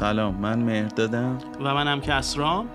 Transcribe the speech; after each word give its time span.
سلام 0.00 0.34
من 0.34 0.58
مهردادم 0.58 1.38
و 1.60 1.74
منم 1.74 2.00
کسرام 2.00 2.68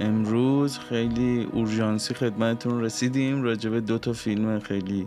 امروز 0.00 0.78
خیلی 0.78 1.48
اورژانسی 1.52 2.14
خدمتتون 2.14 2.82
رسیدیم 2.82 3.42
راجع 3.42 3.70
به 3.70 3.80
دو 3.80 3.98
تا 3.98 4.12
فیلم 4.12 4.58
خیلی 4.58 5.06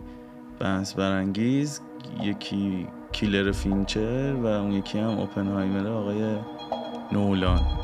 بحث 0.59 0.93
برانگیز. 0.93 1.81
یکی 2.21 2.87
کیلر 3.11 3.51
فینچر 3.51 4.33
و 4.33 4.45
اون 4.45 4.71
یکی 4.71 4.99
هم 4.99 5.19
اوپنهایمر 5.19 5.87
آقای 5.87 6.35
نولان. 7.11 7.78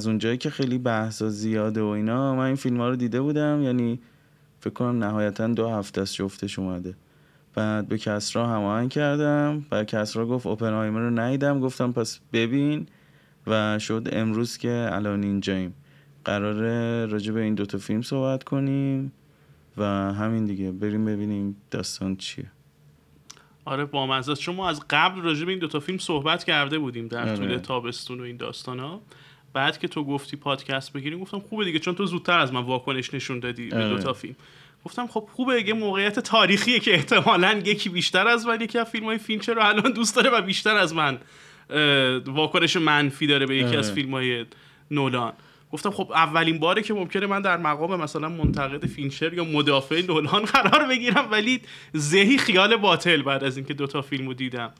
از 0.00 0.06
اونجایی 0.06 0.36
که 0.36 0.50
خیلی 0.50 0.78
بحثا 0.78 1.28
زیاده 1.28 1.82
و 1.82 1.86
اینا 1.86 2.34
من 2.34 2.44
این 2.44 2.54
فیلم 2.54 2.76
ها 2.76 2.88
رو 2.88 2.96
دیده 2.96 3.20
بودم 3.20 3.62
یعنی 3.62 4.00
فکر 4.60 4.72
کنم 4.72 5.04
نهایتا 5.04 5.46
دو 5.46 5.68
هفته 5.68 6.00
است 6.00 6.14
جفتش 6.14 6.58
اومده. 6.58 6.94
بعد 7.54 7.88
به 7.88 7.98
کسرا 7.98 8.46
هماهنگ 8.46 8.90
کردم 8.90 9.66
بعد 9.70 9.86
کسرا 9.86 10.26
گفت 10.26 10.46
اوپنهایمر 10.46 11.00
رو 11.00 11.10
ندیدم 11.10 11.60
گفتم 11.60 11.92
پس 11.92 12.20
ببین. 12.32 12.86
و 13.46 13.78
شد 13.78 14.08
امروز 14.12 14.58
که 14.58 14.88
الان 14.92 15.22
اینجاییم. 15.22 15.74
قراره 16.24 17.06
راجع 17.06 17.32
به 17.32 17.40
این 17.40 17.54
دوتا 17.54 17.78
فیلم 17.78 18.02
صحبت 18.02 18.44
کنیم 18.44 19.12
و 19.76 19.84
همین 20.12 20.44
دیگه. 20.44 20.72
بریم 20.72 21.04
ببینیم 21.04 21.56
داستان 21.70 22.16
چیه. 22.16 22.50
آره 23.64 23.84
با 23.84 24.22
چون 24.22 24.54
ما 24.56 24.68
از 24.68 24.80
قبل 24.90 25.20
راجع 25.20 25.44
به 25.44 25.50
این 25.50 25.60
دوتا 25.60 25.80
فیلم 25.80 25.98
صحبت 25.98 26.44
کرده 26.44 26.78
بودیم 26.78 27.08
در 27.08 27.22
آره. 27.22 27.36
طول 27.36 27.58
تابستون 27.58 28.20
و 28.20 28.22
این 28.22 28.36
داستان 28.36 28.78
ها 28.78 29.00
بعد 29.52 29.78
که 29.78 29.88
تو 29.88 30.04
گفتی 30.04 30.36
پادکست 30.36 30.92
بگیریم 30.92 31.20
گفتم 31.20 31.38
خوبه 31.38 31.64
دیگه 31.64 31.78
چون 31.78 31.94
تو 31.94 32.06
زودتر 32.06 32.38
از 32.38 32.52
من 32.52 32.62
واکنش 32.62 33.14
نشون 33.14 33.40
دادی 33.40 33.68
به 33.68 33.76
آره. 33.76 33.88
دوتا 33.88 34.12
فیلم 34.12 34.36
گفتم 34.84 35.06
خب 35.06 35.28
خوبه 35.32 35.62
یه 35.68 35.74
موقعیت 35.74 36.18
تاریخیه 36.18 36.80
که 36.80 36.94
احتمالا 36.94 37.60
یکی 37.64 37.88
بیشتر 37.88 38.28
از 38.28 38.46
من 38.46 38.60
یکی 38.60 38.78
از 38.78 38.86
فیلم 38.86 39.04
های 39.04 39.18
فینچر 39.18 39.54
رو 39.54 39.62
الان 39.64 39.92
دوست 39.92 40.16
داره 40.16 40.30
و 40.30 40.42
بیشتر 40.42 40.76
از 40.76 40.94
من 40.94 41.18
واکنش 42.26 42.76
منفی 42.76 43.26
داره 43.26 43.46
به 43.46 43.56
یکی 43.56 43.76
از 43.76 43.86
آره. 43.86 43.94
فیلم 43.94 44.10
های 44.10 44.46
نولان 44.90 45.32
گفتم 45.72 45.90
خب 45.90 46.12
اولین 46.12 46.58
باره 46.58 46.82
که 46.82 46.94
ممکنه 46.94 47.26
من 47.26 47.42
در 47.42 47.56
مقام 47.56 48.00
مثلا 48.00 48.28
منتقد 48.28 48.86
فینچر 48.86 49.34
یا 49.34 49.44
مدافع 49.44 50.02
نولان 50.08 50.44
قرار 50.44 50.88
بگیرم 50.88 51.28
ولی 51.30 51.60
زهی 51.92 52.38
خیال 52.38 52.76
باطل 52.76 53.22
بعد 53.22 53.44
از 53.44 53.56
اینکه 53.56 53.74
دوتا 53.74 54.02
فیلمو 54.02 54.34
دیدم 54.34 54.70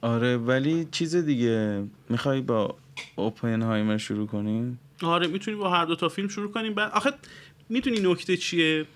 آره 0.00 0.36
ولی 0.36 0.88
چیز 0.90 1.16
دیگه 1.16 1.84
می‌خوای 2.08 2.40
با 2.40 2.76
اوپنهایمر 3.16 3.98
شروع 3.98 4.26
کنیم؟ 4.26 4.80
آره 5.02 5.26
می‌تونیم 5.26 5.60
با 5.60 5.70
هر 5.70 5.84
دو 5.84 5.96
تا 5.96 6.08
فیلم 6.08 6.28
شروع 6.28 6.52
کنیم. 6.52 6.74
بعد 6.74 6.92
آخه 6.92 7.10
می‌دونی 7.68 8.00
نکته 8.00 8.36
چیه؟ 8.36 8.86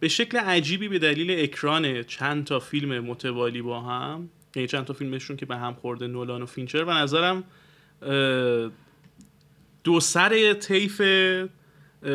به 0.00 0.08
شکل 0.08 0.38
عجیبی 0.38 0.88
به 0.88 0.98
دلیل 0.98 1.44
اکران 1.44 2.02
چند 2.02 2.44
تا 2.44 2.58
فیلم 2.58 3.00
متوالی 3.00 3.62
با 3.62 3.80
هم 3.80 4.28
یعنی 4.56 4.68
چند 4.68 4.84
تا 4.84 4.92
فیلمشون 4.92 5.36
که 5.36 5.46
به 5.46 5.56
هم 5.56 5.74
خورده 5.74 6.06
نولان 6.06 6.42
و 6.42 6.46
فینچر 6.46 6.84
و 6.84 6.90
نظرم 6.90 7.44
دو 9.84 10.00
سر 10.00 10.52
طیف 10.52 11.02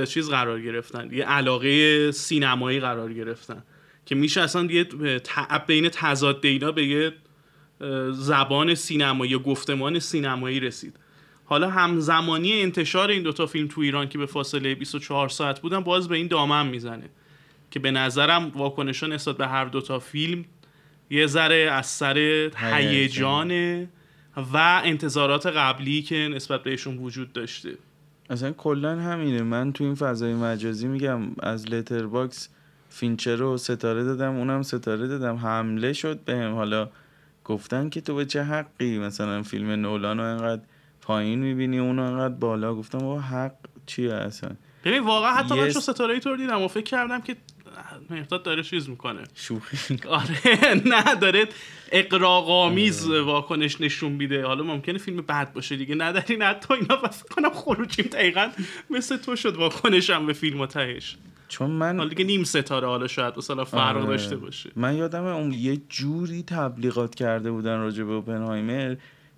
چیز 0.07 0.29
قرار 0.29 0.61
گرفتن. 0.61 1.09
یه 1.13 1.25
علاقه 1.25 2.11
سینمایی 2.11 2.79
قرار 2.79 3.13
گرفتن. 3.13 3.63
که 4.05 4.16
میشه 4.16 4.41
اصلا 4.41 4.63
یه 4.63 4.88
بین 5.67 5.90
تضاد 5.90 6.45
اینا 6.45 6.72
به 6.72 6.85
یه 6.85 7.13
زبان 8.11 8.75
سینمایی 8.75 9.38
گفتمان 9.38 10.00
سینمایی 10.00 10.59
رسید. 10.59 11.00
حالا 11.46 11.70
همزمانی 11.70 12.62
انتشار 12.62 13.09
این 13.09 13.24
دوتا 13.24 13.46
فیلم 13.46 13.68
تو 13.68 13.81
ایران 13.81 14.09
که 14.09 14.18
به 14.18 14.26
فاصله 14.26 14.76
24 14.76 15.30
ساعت 15.30 15.59
بودن 15.59 15.80
باز 15.80 16.08
به 16.08 16.16
این 16.16 16.28
دامن 16.28 16.68
می‌زنه 16.68 17.09
که 17.72 17.80
به 17.80 17.92
نظرم 17.92 18.52
واکنشا 18.56 19.08
نسبت 19.08 19.38
به 19.38 19.48
هر 19.48 19.66
دوتا 19.66 20.00
فیلم 20.00 20.46
یه 21.09 21.28
ذره 21.28 21.70
از 21.72 21.86
سر 21.86 22.18
هیجان 22.58 23.82
و 24.53 24.82
انتظارات 24.86 25.46
قبلی 25.46 26.02
که 26.02 26.16
نسبت 26.16 26.64
بهشون 26.64 26.98
وجود 26.98 27.34
داشته. 27.34 27.70
اصلا 28.30 28.52
کلا 28.52 29.00
همینه. 29.00 29.42
من 29.42 29.74
تو 29.74 29.84
این 29.84 29.96
فضای 29.96 30.34
مجازی 30.34 30.88
میگم 30.88 31.22
از 31.40 31.70
Letterboxd 31.69 32.50
فینچر 32.90 33.36
رو 33.36 33.58
ستاره 33.58 34.03
دادم 34.03 34.36
اونم 34.36 34.62
ستاره 34.62 35.08
دادم. 35.08 35.36
حمله 35.36 35.94
شد 35.94 36.20
بهم. 36.20 36.53
حالا 36.53 36.90
گفتن 37.44 37.90
که 37.90 38.02
تو 38.02 38.16
به 38.16 38.26
چه 38.26 38.44
حقی؟ 38.44 38.98
مثلا 38.98 39.44
فیلم 39.44 39.70
نولان 39.72 40.18
رو 40.18 40.24
انقدر 40.24 40.62
پایین 41.03 41.40
می‌بینی 41.40 41.80
اونو 41.80 42.02
انقدر 42.03 42.34
بالا. 42.34 42.75
گفتم 42.75 42.97
با 42.97 43.19
حق 43.19 43.53
چیه 43.86 44.14
اصلا؟ 44.14 44.50
ببین 44.86 45.03
واقعا 45.03 45.34
حتی 45.34 45.56
من 45.56 45.69
Yes. 45.69 45.74
چون 45.74 45.81
ستاره 45.81 46.19
طور 46.19 46.38
دیدم 46.38 46.62
و 46.62 46.68
فکر 46.68 46.84
کردم 46.84 47.22
که 47.22 47.36
مهداد 48.09 48.44
داره 48.44 48.64
چیز 48.64 48.90
می‌کنه. 48.90 49.24
شوخی 49.36 50.00
آره 50.09 50.81
نه 50.86 51.16
داره 51.16 51.46
اقراقامیز 51.91 53.09
واکنش 53.09 53.81
نشون 53.81 54.12
میده. 54.12 54.46
حالا 54.46 54.64
ممکنه 54.64 54.97
فیلم 54.97 55.18
بد 55.22 55.53
باشه 55.53 55.75
دیگه. 55.75 55.96
نه 55.96 56.12
در 56.12 56.24
این 56.30 56.41
حتی 56.41 56.74
اینا 56.74 56.96
بس 56.96 57.24
کنم 57.24 57.50
خروجیم. 57.50 58.06
دقیقا 58.06 58.50
مثل 58.90 59.18
تو 59.18 59.35
شد 59.35 59.56
واکنشم 59.56 60.25
به 60.25 60.34
فیلم 60.34 60.59
و 60.62 60.66
تهش. 60.66 61.18
چون 61.47 61.72
من 61.72 61.97
حالا 61.97 62.09
دیگه 62.09 62.24
نیم 62.25 62.44
ستاره 62.44 62.88
حالا 62.88 63.08
شاید 63.08 63.34
مثلا 63.38 63.66
فرق 63.66 63.97
آره. 63.97 64.06
داشته 64.06 64.35
باشه. 64.35 64.72
من 64.75 64.96
یادم 64.96 65.24
اون 65.25 65.52
یه 65.53 65.78
جوری 65.90 66.44
تبلیغات 66.44 67.16
کرده 67.16 67.52
بودن 67.52 67.80
راجع 67.80 68.03
به 68.03 68.12
اوپنهایمر. 68.14 68.96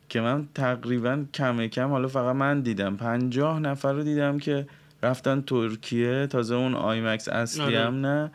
که 0.09 0.21
من 0.21 0.47
تقریبا 0.55 1.25
کم 1.33 1.67
کم 1.67 1.89
حالا 1.89 2.07
فقط 2.07 2.35
من 2.35 2.61
دیدم. 2.61 2.95
پنجاه 2.97 3.59
نفر 3.59 3.93
رو 3.93 4.03
دیدم 4.03 4.37
که 4.37 4.67
رفتن 5.03 5.41
ترکیه 5.41 6.27
تازه 6.27 6.55
اون 6.55 6.75
آیمکس 6.75 7.29
اصلی 7.29 7.63
آره. 7.63 7.79
هم 7.79 8.05
نه. 8.05 8.31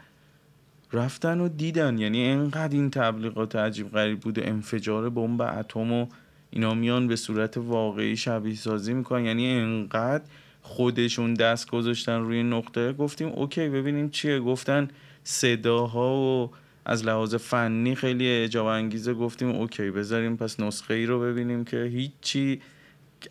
رفتن 0.92 1.40
و 1.40 1.48
دیدن. 1.48 1.98
یعنی 1.98 2.28
انقدر 2.28 2.72
این 2.74 2.90
تبلیغات 2.90 3.56
عجیب 3.56 3.90
غریب 3.90 4.20
بود. 4.20 4.38
و 4.38 4.40
انفجار 4.44 5.10
بمب 5.10 5.42
اتم 5.42 5.92
و 5.92 6.06
اینا 6.50 6.74
میان 6.74 7.08
به 7.08 7.16
صورت 7.16 7.56
واقعی 7.56 8.16
شبیه 8.16 8.54
سازی 8.54 8.94
می‌کنن. 8.94 9.24
یعنی 9.24 9.50
انقدر 9.50 10.24
خودشون 10.62 11.34
دست 11.34 11.70
گذاشتن 11.70 12.20
روی 12.20 12.42
نقطه. 12.42 12.92
گفتیم 12.92 13.28
اوکی 13.28 13.68
ببینیم 13.68 14.10
چیه. 14.10 14.40
گفتن 14.40 14.88
صداها 15.24 16.16
و 16.16 16.50
از 16.84 17.04
لحاظ 17.04 17.34
فنی 17.34 17.94
خیلی 17.94 18.28
اعجاب 18.28 18.66
انگیزه 18.66 19.14
گفتیم 19.14 19.48
اوکی 19.48 19.90
بذاریم 19.90 20.36
پس 20.36 20.60
نسخه 20.60 20.94
ای 20.94 21.06
رو 21.06 21.20
ببینیم 21.20 21.64
که 21.64 21.82
هیچی 21.82 22.60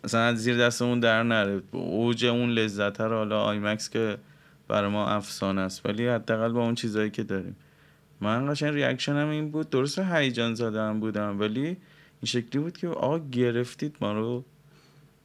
اصلا 0.04 0.20
از 0.20 0.36
زیر 0.38 0.56
دستمون 0.56 1.00
در 1.00 1.22
نره. 1.22 1.62
اوج 1.72 2.24
اون 2.24 2.50
لذت 2.50 3.00
رو 3.00 3.16
حالا 3.16 3.42
IMAX 3.42 3.90
که 3.90 4.18
برای 4.68 4.90
ما 4.90 5.06
افسانه 5.06 5.60
است. 5.60 5.86
ولی 5.86 6.06
حداقل 6.06 6.52
با 6.52 6.64
اون 6.64 6.74
چیزایی 6.74 7.10
که 7.10 7.22
داریم. 7.22 7.56
من 8.20 8.52
قشنگ 8.52 8.74
reaction 8.74 9.22
م 9.22 9.28
این 9.28 9.50
بود. 9.50 9.70
درست 9.70 9.98
هیجان 9.98 10.54
زده 10.54 10.80
هم 10.80 11.00
بودم 11.00 11.40
ولی 11.40 11.66
این 11.66 11.76
شکلی 12.24 12.62
بود 12.62 12.76
که 12.76 12.88
آقا 12.88 13.18
گرفتید 13.18 13.96
ما 14.00 14.12
رو. 14.12 14.44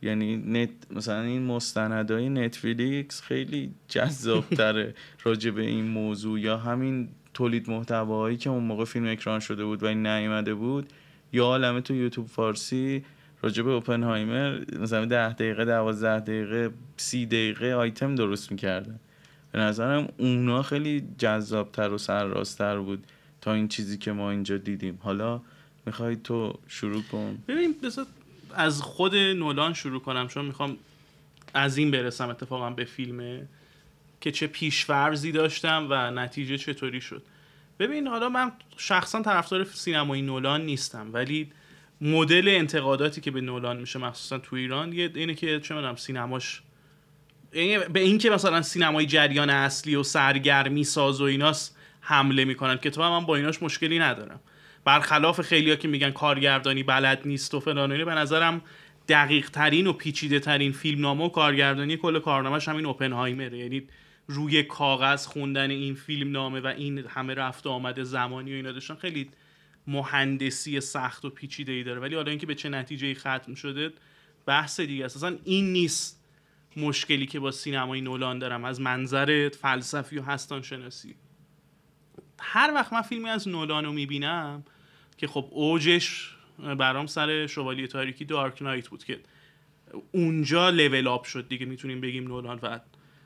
یعنی 0.02 0.38
نت 0.38 0.70
مثلا 0.92 1.22
این 1.22 1.44
مستندهای 1.44 2.30
نتفلیکس 2.30 3.22
خیلی 3.22 3.72
جذابتره 3.88 4.94
راجع 5.24 5.52
به 5.52 5.62
این 5.62 5.86
موضوع 5.86 6.40
یا 6.40 6.58
همین 6.58 7.10
تولید 7.36 7.70
محتواهایی 7.70 8.38
که 8.38 8.50
اون 8.50 8.64
موقع 8.64 8.86
فیلم 8.86 9.08
اکران 9.08 9.40
شده 9.40 9.66
بود 9.66 9.84
و 9.84 9.86
این 9.86 10.08
نیومده 10.08 10.54
بود 10.54 10.90
یا 11.34 11.46
عالمه 11.46 11.82
تو 11.82 11.96
یوتیوب 11.96 12.28
فارسی 12.28 13.06
راجع 13.42 13.64
به 13.64 13.72
اوپنهایمر 13.72 14.62
مثلا 14.80 15.06
ده 15.06 15.34
دقیقه 15.34 15.66
دوازده 15.66 16.20
دقیقه 16.20 16.72
سی 16.98 17.26
دقیقه 17.26 17.74
آیتم 17.74 18.16
درست 18.16 18.52
می‌کردن 18.52 19.00
به 19.52 19.60
نظرم 19.60 20.08
اونا 20.18 20.62
خیلی 20.62 21.04
جذابتر 21.18 21.90
و 21.90 21.98
سرراستتر 21.98 22.78
بود 22.78 23.04
تا 23.42 23.54
این 23.54 23.68
چیزی 23.68 23.98
که 23.98 24.12
ما 24.12 24.32
اینجا 24.32 24.58
دیدیم. 24.58 25.00
حالا 25.02 25.42
می‌خوای 25.86 26.16
تو 26.16 26.60
شروع 26.68 27.04
کن. 27.12 27.38
ببین 27.48 27.76
از 28.54 28.82
خود 28.82 29.16
نولان 29.16 29.74
شروع 29.74 30.02
کنم 30.02 30.28
چون 30.28 30.46
می‌خوام 30.46 30.78
از 31.54 31.78
این 31.78 31.92
برسم 31.92 32.30
اتفاقا 32.30 32.70
به 32.70 32.86
فیلمه. 32.86 33.48
که 34.26 34.32
چه 34.32 34.48
پیشفرزی 34.48 35.32
داشتم 35.32 35.88
و 35.90 36.12
نتیجه 36.12 36.58
چطوری 36.58 37.02
شد. 37.02 37.24
ببین 37.80 38.08
حالا 38.08 38.30
من 38.30 38.52
شخصا 38.78 39.22
طرفدار 39.22 39.64
سینمای 39.64 40.22
نولان 40.22 40.66
نیستم 40.66 41.10
ولی 41.14 41.52
مدل 42.02 42.48
انتقاداتی 42.48 43.22
که 43.22 43.32
به 43.32 43.42
نولان 43.42 43.78
میشه 43.78 44.00
مخصوصا 44.00 44.38
تو 44.38 44.56
ایران 44.56 44.94
یه 44.94 45.12
اینه 45.16 45.34
که 45.34 45.60
چه 45.60 45.76
می‌دونم 45.76 45.96
سینماش 45.96 46.62
یعنی 47.54 47.78
به 47.78 48.00
اینکه 48.00 48.30
مثلا 48.30 48.62
سینمای 48.62 49.06
جریان 49.06 49.50
اصلی 49.50 49.96
و 49.96 50.04
سرگرمی 50.04 50.84
ساز 50.84 51.22
و 51.22 51.24
ایناست 51.24 51.78
حمله 52.02 52.46
می‌کنن 52.46 52.78
که 52.78 52.90
تو 52.90 53.02
من 53.02 53.26
با 53.26 53.36
ایناش 53.36 53.64
مشکلی 53.64 54.00
ندارم. 54.00 54.40
برخلاف 54.86 55.42
خیلیا 55.42 55.76
که 55.76 55.88
میگن 55.88 56.12
کارگردانی 56.12 56.84
بلد 56.84 57.22
نیست 57.26 57.54
و 57.54 57.60
فلان 57.60 58.06
به 58.06 58.14
نظرم 58.14 58.62
دقیق 59.08 59.50
ترین 59.50 59.88
و 59.88 59.94
پیچیده 59.94 60.40
ترین 60.40 60.72
فیلمنامه 60.72 61.26
و 61.26 61.30
کارگردانی 61.30 61.98
کل 61.98 62.20
کارنامهش 62.20 62.68
همین 62.68 62.86
اوپنهایمره. 62.86 63.58
یعنی 63.58 63.84
روی 64.28 64.64
کاغذ 64.64 65.26
خوندن 65.26 65.72
این 65.72 65.96
فیلم 65.96 66.32
نامه 66.32 66.60
و 66.60 66.68
این 66.68 66.98
همه 66.98 67.34
رفت 67.34 67.66
و 67.66 67.70
آمده 67.70 68.04
زمانی 68.04 68.52
و 68.52 68.56
اینا 68.56 68.72
داشتن 68.72 68.96
خیلی 68.96 69.30
مهندسی 69.88 70.82
سخت 70.82 71.26
و 71.26 71.30
پیچیده 71.30 71.72
ای 71.72 71.84
داره. 71.84 72.00
ولی 72.00 72.16
حالا 72.16 72.30
اینکه 72.30 72.46
به 72.46 72.56
چه 72.56 72.70
نتیجه 72.70 73.14
ختم 73.14 73.54
شده 73.54 73.94
بحث 74.46 74.80
دیگه 74.80 75.06
است. 75.06 75.16
اصلا 75.16 75.38
این 75.44 75.74
نیست 75.74 76.24
مشکلی 76.78 77.26
که 77.26 77.40
با 77.40 77.52
سینمای 77.52 78.02
نولان 78.02 78.40
دارم. 78.40 78.66
از 78.66 78.82
منظر 78.82 79.50
فلسفی 79.50 80.18
و 80.18 80.22
هستان 80.22 80.62
شناسی 80.62 81.16
هر 82.40 82.72
وقت 82.74 82.94
من 82.94 83.02
فیلمی 83.02 83.30
از 83.30 83.48
نولان 83.48 83.86
رو 83.86 83.94
می‌بینم 83.94 84.64
که 85.18 85.28
خب 85.28 85.48
اوجش 85.52 86.36
برام 86.78 87.08
سر 87.08 87.48
شوالیه 87.48 87.88
تاریکی 87.88 88.26
دارک 88.26 88.62
نایت 88.62 88.90
بود 88.90 89.04
که 89.04 89.20
اونجا 90.12 90.70
لول 90.70 91.08
آپ 91.08 91.26
شد 91.26 91.48
دیگه 91.48 91.66
می‌تونیم 91.66 92.02
بگیم 92.02 92.28
نولان 92.28 92.60
و 92.62 92.80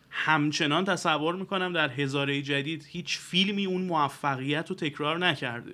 همچنان 0.10 0.86
تصور 0.86 1.36
می‌کنم 1.36 1.74
در 1.74 1.90
هزاره 1.90 2.42
جدید 2.42 2.86
هیچ 2.90 3.18
فیلمی 3.18 3.66
اون 3.66 3.82
موفقیت 3.82 4.70
رو 4.70 4.76
تکرار 4.76 5.18
نکرده. 5.18 5.72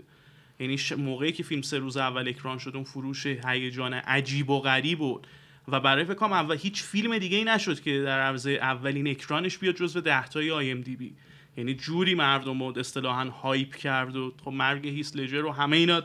یعنی 0.60 0.78
موقعی 0.98 1.32
که 1.32 1.44
فیلم 1.44 1.62
سه 1.62 1.78
روز 1.78 1.98
اول 1.98 2.28
اکران 2.28 2.58
شد 2.58 2.72
اون 2.76 2.84
فروش 2.84 3.26
هیجان 3.26 3.94
عجیب 3.94 4.50
و 4.50 4.60
غریب 4.60 5.00
بود. 5.00 5.28
و 5.68 5.80
برای 5.80 6.06
فکر 6.06 6.26
اول 6.26 6.58
هیچ 6.58 6.84
فیلم 6.84 7.18
دیگه 7.18 7.38
ای 7.38 7.44
نشد 7.44 7.82
که 7.82 8.02
در 8.02 8.20
عرض 8.20 8.48
اولین 8.48 9.08
اکرانش 9.08 9.58
بیاد 9.58 9.76
جزو 9.76 10.02
ده 10.02 10.28
تای 10.28 10.52
آی 10.52 10.72
ام 10.72 10.82
دی 10.82 10.96
بی. 10.96 11.14
یعنی 11.58 11.74
جوری 11.74 12.16
مردم 12.16 12.64
رو 12.64 12.80
اصطلاحا 12.80 13.30
هایپ 13.30 13.76
کرد 13.76 14.16
و 14.16 14.34
خب 14.46 14.52
مرگ 14.52 14.88
هیس 14.88 15.16
لجر 15.16 15.46
و 15.46 15.52
همه 15.52 15.78
اینا 15.78 16.04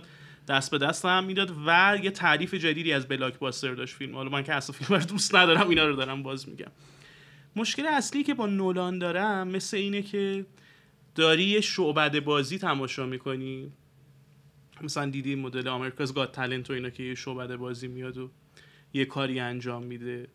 دست 0.49 0.71
به 0.71 0.79
دست 0.79 1.05
هم 1.05 1.25
می‌داد 1.25 1.57
و 1.67 1.99
یه 2.03 2.11
تعریف 2.11 2.55
جدیدی 2.55 2.93
از 2.93 3.09
بلاک 3.09 3.39
باستر 3.39 3.75
داشت 3.75 3.95
فیلم. 3.95 4.15
حالا 4.15 4.31
من 4.31 4.43
که 4.43 4.55
اصلا 4.55 4.77
فیلم 4.77 5.01
رو 5.01 5.07
دوست 5.07 5.35
ندارم 5.35 5.69
اینا 5.69 5.87
رو 5.87 5.97
دارم 5.97 6.23
باز 6.23 6.49
میگم. 6.49 6.71
مشکل 7.57 7.87
اصلی 7.87 8.23
که 8.23 8.35
با 8.35 8.47
نولان 8.47 8.99
دارم 8.99 9.49
مثل 9.49 9.77
اینه 9.77 10.03
که 10.03 10.47
داری 11.15 11.43
یه 11.43 11.61
شعبد 11.61 12.21
بازی 12.21 12.59
تماشا 12.59 13.07
می‌کنی. 13.07 13.73
مثلا 14.83 15.11
دیدی 15.11 15.35
مدل 15.35 15.69
آمریکاز 15.69 16.15
گاد 16.15 16.33
تالنت 16.33 16.71
و 16.71 16.73
اینا 16.73 16.91
که 16.91 17.03
یه 17.03 17.15
شعبده 17.15 17.57
بازی 17.57 17.89
میاد 17.89 18.19
و 18.19 18.31
یه 18.93 19.05
کاری 19.05 19.41
انجام 19.41 19.83
میده. 19.83 20.29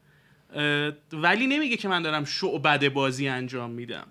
ولی 1.14 1.48
نمیگه 1.48 1.78
که 1.78 1.88
من 1.88 2.02
دارم 2.02 2.26
شعبده 2.26 2.90
بازی 2.90 3.28
انجام 3.28 3.72
میدم. 3.72 4.08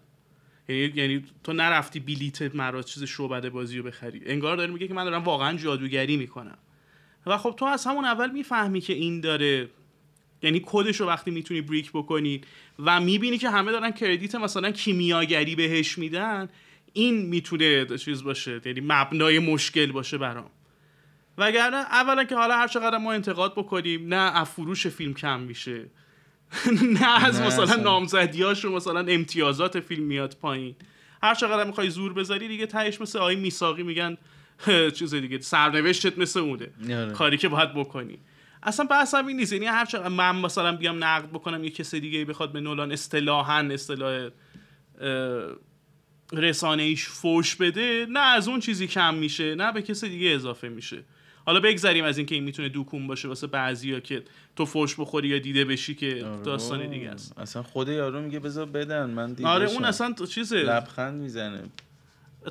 یعنی 0.69 0.93
یعنی 0.95 1.25
تو 1.45 1.53
نرفتی 1.53 2.01
بلیت 2.01 2.55
مرا 2.55 2.83
چیز 2.83 3.05
شعبده 3.05 3.51
بازی 3.51 3.79
رو 3.79 3.85
بخری. 3.85 4.23
انگار 4.27 4.57
داره 4.57 4.73
میگه 4.73 4.89
که 4.89 4.95
من 4.95 5.05
دارم 5.05 5.25
واقعا 5.25 5.57
جادوگری 5.57 6.17
می‌کنم. 6.17 6.59
و 7.27 7.39
خب 7.39 7.55
تو 7.59 7.65
از 7.65 7.87
همون 7.87 8.05
اول 8.05 8.31
می‌فهمی 8.31 8.81
که 8.81 8.93
این 8.93 9.21
داره 9.21 9.69
یعنی 10.43 10.63
کدش 10.67 11.01
رو 11.01 11.07
وقتی 11.07 11.31
می‌تونی 11.31 11.61
بریک 11.61 11.91
بکنی 11.93 12.41
و 12.79 13.01
می‌بینی 13.01 13.39
که 13.39 13.51
همه 13.51 13.73
دارن 13.73 13.91
کردیت 13.91 14.35
مثلا 14.35 14.71
کیمیاگری 14.71 15.55
بهش 15.55 15.99
میدن 15.99 16.49
این 16.93 17.27
می‌تونه 17.27 17.87
چیز 17.99 18.25
باشه 18.25 18.61
یعنی 18.65 18.81
مبنای 18.85 19.39
مشکل 19.39 19.93
باشه 19.93 20.19
برام. 20.19 20.51
وگرنه 21.39 21.77
اولا 21.77 22.25
که 22.25 22.37
حالا 22.37 22.57
هر 22.57 22.69
چقدر 22.69 22.99
ما 22.99 23.13
انتقاد 23.13 23.53
بکنیم 23.53 24.15
نه 24.15 24.41
از 24.41 24.51
فروش 24.51 24.87
فیلم 24.87 25.15
کم 25.15 25.41
میشه. 25.41 25.85
نه 27.01 27.25
از 27.25 27.41
مثلا 27.41 27.83
نامزدیاش 27.83 28.65
و 28.65 28.71
مثلا 28.71 29.01
امتیازات 29.09 29.81
فیلم 29.81 30.05
میاد 30.05 30.37
پایین. 30.43 30.75
هر 31.23 31.35
چقدر 31.35 31.65
می‌خوای 31.65 31.91
زور 31.91 32.13
بذاری 32.13 32.49
دیگه 32.49 32.67
تهش 32.67 33.01
مثل 33.01 33.19
آقای 33.19 33.37
میساقی 33.37 33.83
میگن 33.83 34.17
چیز 34.97 35.15
دیگه 35.15 35.41
سرنوشتت 35.41 36.19
مثل 36.19 36.41
اونه. 36.41 36.69
آره. 36.91 37.13
کاری 37.13 37.37
که 37.37 37.49
باید 37.49 37.75
بکنی. 37.75 38.19
اصلا 38.65 38.87
بحث 38.87 39.15
این 39.15 39.37
نیست. 39.37 39.53
یعنی 39.53 39.67
هر 39.67 39.85
چقدر 39.85 40.09
من 40.09 40.37
مثلا 40.37 40.77
بیام 40.77 41.05
نقد 41.05 41.29
بکنم 41.29 41.65
یه 41.65 41.71
کسی 41.71 42.01
دیگه 42.01 42.25
بخواد 42.25 42.53
به 42.53 42.61
نولان 42.61 42.93
اصطلاحا 42.93 43.69
اصطلاح 43.73 44.31
رسانه 46.33 46.83
ایش 46.83 47.09
فوش 47.09 47.57
بده 47.57 48.07
نه 48.11 48.21
از 48.21 48.49
اون 48.49 48.61
چیزی 48.61 48.87
کم 48.87 49.15
میشه 49.15 49.55
نه 49.55 49.73
به 49.73 49.83
کسی 49.83 50.09
دیگه 50.09 50.31
اضافه 50.31 50.69
میشه. 50.69 51.03
حالا 51.47 51.61
بگذریم 51.61 52.05
از 52.05 52.19
اینکه 52.19 52.35
این 52.35 52.45
می‌تونه 52.45 52.69
دوکون 52.69 53.07
باشه 53.07 53.29
واسه 53.29 53.47
بعضیا 53.47 54.01
که 54.01 54.23
تو 54.57 54.67
فوش 54.67 55.01
بخوری 55.01 55.29
یا 55.29 55.39
دیده 55.39 55.65
بشی 55.65 55.95
که 55.95 56.25
آره 56.27 56.43
داستان 56.43 56.91
دیگه 56.91 57.11
است. 57.11 57.39
اصلا 57.39 57.63
خود 57.63 57.89
یارو 57.89 58.21
میگه 58.21 58.39
بذار 58.39 58.67
بدن 58.67 59.11
من 59.11 59.33
دیده 59.33 59.49
آره 59.49 59.71
اون 59.71 59.85
اصلا 59.85 60.15
چیزه. 60.31 60.57
لبخند 60.57 61.23
می‌زنه. 61.23 61.63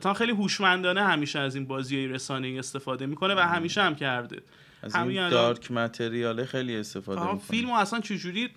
تا 0.02 0.14
خیلی 0.14 0.32
هوشمندانه 0.32 1.04
همیشه 1.04 1.40
از 1.40 1.56
این 1.56 1.66
بازی 1.66 2.08
رسانه 2.08 2.48
ای 2.48 2.60
استفاده 2.60 3.06
می‌کنه 3.06 3.36
و 3.36 3.40
همیشه 3.40 3.82
هم 3.82 3.96
کرده. 3.96 4.42
از 4.84 4.96
این 4.96 5.30
دارک 5.30 5.72
متریال 5.72 6.46
خیلی 6.46 6.78
استفاده 6.78 7.22
می‌کنه. 7.22 7.40
فیلمو 7.40 7.74
اصلا 7.76 8.00
چجوری 8.00 8.50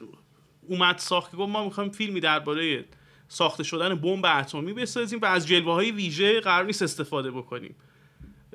اومد 0.69 0.99
ساخت؟ 0.99 1.37
گفت 1.37 1.51
ما 1.51 1.65
می‌خوایم 1.65 1.91
فیلمی 1.91 2.21
درباره 2.21 2.85
ساخته 3.29 3.63
شدن 3.63 3.95
بمب 3.95 4.27
اتمی 4.27 4.73
بسازیم 4.73 5.19
و 5.23 5.27
از 5.27 5.47
جلوه 5.47 5.73
های 5.73 5.91
ویژه 5.91 6.41
قرار 6.41 6.67
نیست 6.67 6.83
استفاده 6.83 7.31
بکنیم. 7.31 7.75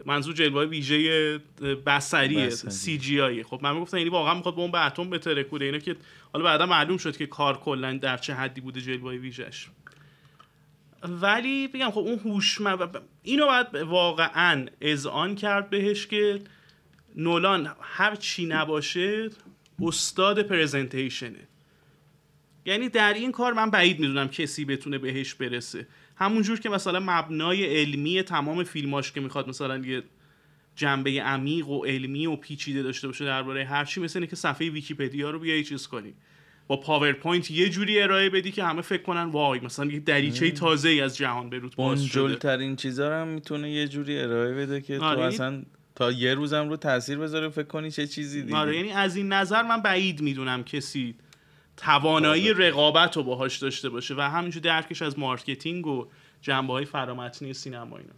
منظور 0.06 0.34
جلوه 0.34 0.66
ویژه 0.66 1.40
بصری 1.86 2.50
سی 2.50 2.98
جی 2.98 3.22
آی 3.22 3.44
خب 3.44 3.60
من 3.64 3.80
گفتم 3.80 3.98
یعنی 3.98 4.10
واقعا 4.10 4.34
می‌خواد 4.34 4.56
بمب 4.56 4.76
اتم 4.76 5.10
بترکونه 5.10 5.66
اینا 5.66 5.80
که 5.80 5.96
حالا 6.34 6.46
بعدا 6.46 6.66
معلوم 6.66 6.98
شد 6.98 7.18
که 7.18 7.26
کار 7.26 7.58
کلا 7.58 7.98
در 7.98 8.18
چه 8.18 8.34
حدی 8.34 8.62
بوده 8.62 8.82
جلوه 8.82 9.14
ویژش 9.14 9.68
ولی 11.04 11.68
بگم 11.68 11.92
خب 11.92 11.98
اون 11.98 12.20
هوش 12.20 12.62
اینو 13.24 13.46
باید 13.46 13.76
واقعا 13.76 14.66
اذعان 14.82 15.36
کرد 15.36 15.70
بهش 15.70 16.08
که 16.08 16.42
نولان 17.16 17.76
هر 17.82 18.16
چی 18.16 18.46
نباشه 18.46 19.30
استاد 19.82 20.42
پرزنتیشنه 20.42 21.48
یعنی 22.66 22.90
در 22.90 23.14
این 23.14 23.32
کار 23.32 23.54
من 23.54 23.70
بعید 23.70 24.00
می‌دونم 24.00 24.28
کسی 24.28 24.66
بتونه 24.66 24.98
بهش 24.98 25.34
برسه. 25.34 25.88
همونجور 26.16 26.60
که 26.60 26.70
مثلا 26.70 27.00
مبنای 27.00 27.82
علمی 27.82 28.24
تمام 28.24 28.64
فیلماش 28.64 29.12
که 29.12 29.22
می‌خواد 29.22 29.50
مثلا 29.50 29.78
یه 29.78 30.04
جنبه 30.76 31.22
عمیق 31.22 31.68
و 31.68 31.86
علمی 31.86 32.26
و 32.26 32.36
پیچیده 32.36 32.84
داشته 32.84 33.08
باشه 33.08 33.26
درباره 33.26 33.66
هر 33.66 33.86
چی 33.86 34.02
مثل 34.02 34.20
اینه 34.20 34.28
که 34.28 34.36
صفحه 34.36 34.70
ویکیپدیا 34.70 35.30
رو 35.30 35.40
بیای 35.40 35.64
چیز 35.64 35.88
کنی. 35.88 36.14
با 36.68 36.78
پاورپوینت 36.78 37.52
یه 37.52 37.70
جوری 37.70 38.02
ارائه 38.02 38.30
بدی 38.30 38.52
که 38.52 38.64
همه 38.64 38.82
فکر 38.82 39.02
کنن 39.02 39.24
وای 39.24 39.60
مثلا 39.60 39.86
یه 39.86 40.00
دریچه 40.00 40.52
تازه 40.52 40.90
ای 40.90 41.02
از 41.02 41.18
جهان 41.18 41.50
به 41.50 41.58
روت 41.58 41.76
باز 41.76 42.04
شده. 42.04 42.36
ترین 42.36 42.76
چیزا 42.76 43.10
رو 43.10 43.16
هم 43.16 43.28
می‌تونه 43.28 43.72
یه 43.72 43.88
جوری 43.88 44.20
ارائه 44.20 44.54
بده 44.54 44.82
که 44.82 44.98
تو 44.98 45.04
آره، 45.04 45.24
اصلا 45.24 45.64
تا 46.02 46.12
یه 46.12 46.34
روزم 46.34 46.70
رو 46.70 46.78
تاثیر 46.78 47.18
بذاره 47.18 47.50
فکر 47.50 47.68
کنی 47.68 47.92
چه 47.92 48.08
چیزی 48.08 48.42
دیگه. 48.42 48.58
آره 48.58 48.76
یعنی 48.76 48.92
از 48.92 49.16
این 49.16 49.34
نظر 49.34 49.62
من 49.62 49.82
بعید 49.82 50.22
می‌دونم 50.22 50.64
کسی 50.64 51.16
توانایی 51.78 52.52
آره. 52.52 52.68
رقابت 52.68 53.18
رو 53.18 53.24
باهاش 53.24 53.58
داشته 53.58 53.90
باشه 53.90 54.16
و 54.18 54.22
همینجور 54.22 54.62
درکش 54.62 55.02
از 55.02 55.20
marketing 55.20 55.88
و 55.88 56.08
جنبه 56.42 56.74
های 56.74 56.86
فرامتنی 56.86 57.54
سینما 57.54 57.98
اینا. 57.98 58.14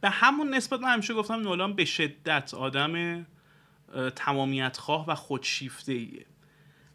به 0.00 0.10
همون 0.10 0.54
نسبت 0.54 0.80
من 0.80 0.92
همیشه 0.92 1.14
گفتم 1.14 1.34
نولان 1.34 1.72
به 1.72 1.84
شدت 1.84 2.54
آدم 2.54 3.26
تمامیت 4.16 4.76
خواه 4.76 5.06
و 5.08 5.14
خودشیفته 5.14 5.92
ایه 5.92 6.26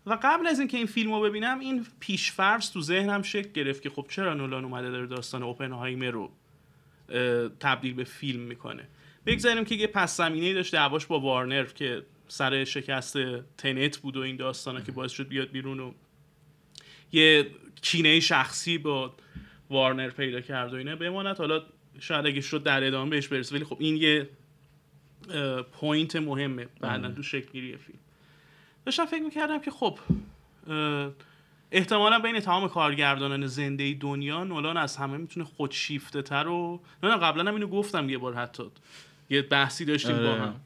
و 0.05 0.17
قبل 0.23 0.47
از 0.47 0.59
اینکه 0.59 0.77
این 0.77 0.87
فیلم 0.87 1.13
رو 1.13 1.21
ببینم 1.21 1.59
این 1.59 1.85
پیشفرض 1.99 2.71
تو 2.71 2.81
ذهنم 2.81 3.21
شکل 3.21 3.51
گرفت 3.51 3.81
که 3.81 3.89
خب 3.89 4.05
چرا 4.09 4.33
نولان 4.33 4.65
اومده 4.65 4.89
داره 4.89 5.07
داستان 5.07 5.43
اوپنهایمر 5.43 6.11
رو 6.11 6.31
تبدیل 7.59 7.93
به 7.93 8.03
فیلم 8.03 8.41
می‌کنه. 8.41 8.87
بگذاریم 9.27 9.65
که 9.65 9.75
یه 9.75 9.87
پس 9.87 10.17
زمینه 10.17 10.53
داشت 10.53 10.71
دعواش 10.71 11.05
با 11.05 11.19
وارنر 11.19 11.63
که 11.65 12.03
سر 12.27 12.63
شکست 12.63 13.17
Tenet 13.57 13.97
بود 13.97 14.17
و 14.17 14.19
این 14.19 14.35
داستانا 14.35 14.81
که 14.81 14.91
باعث 14.91 15.11
شد 15.11 15.27
بیاد 15.27 15.51
بیرون 15.51 15.79
و 15.79 15.91
یه 17.11 17.51
کینه 17.81 18.19
شخصی 18.19 18.77
با 18.77 19.15
وارنر 19.69 20.09
پیدا 20.09 20.41
کرد 20.41 20.73
و 20.73 20.77
اینه 20.77 20.95
بماند 20.95 21.37
حالا 21.37 21.63
شاید 21.99 22.25
اگه 22.25 22.41
شد 22.41 22.63
در 22.63 22.83
ادامه 22.83 23.09
بهش 23.09 23.27
برسه. 23.27 23.55
ولی 23.55 23.65
خب 23.65 23.77
این 23.79 23.97
یه 23.97 24.29
point 25.71 26.15
مهمه 26.15 26.67
بعدا 26.81 27.11
تو 27.11 27.23
شکل 27.23 27.51
گیری 27.51 27.77
فیلم. 27.77 27.99
داشتم 28.85 29.05
فکر 29.05 29.23
می‌کردم 29.23 29.61
که 29.61 29.71
خب 29.71 29.99
احتمالا 31.71 32.19
بین 32.19 32.39
تمام 32.39 32.69
کارگردانان 32.69 33.47
زنده 33.47 33.93
دنیا 33.93 34.43
نولان 34.43 34.77
از 34.77 34.97
همه 34.97 35.17
می‌تونه 35.17 35.45
خودشیفته 35.45 36.21
تر 36.21 36.47
و 36.47 36.81
نه 37.03 37.17
قبلا 37.17 37.43
هم 37.43 37.53
اینو 37.53 37.67
گفتم 37.67 38.09
یه 38.09 38.17
بار 38.17 38.33
حتی. 38.33 38.63
یه 39.29 39.41
بحثی 39.41 39.85
داشتیم 39.85 40.17
با 40.17 40.29
آره. 40.29 40.41
هم. 40.41 40.61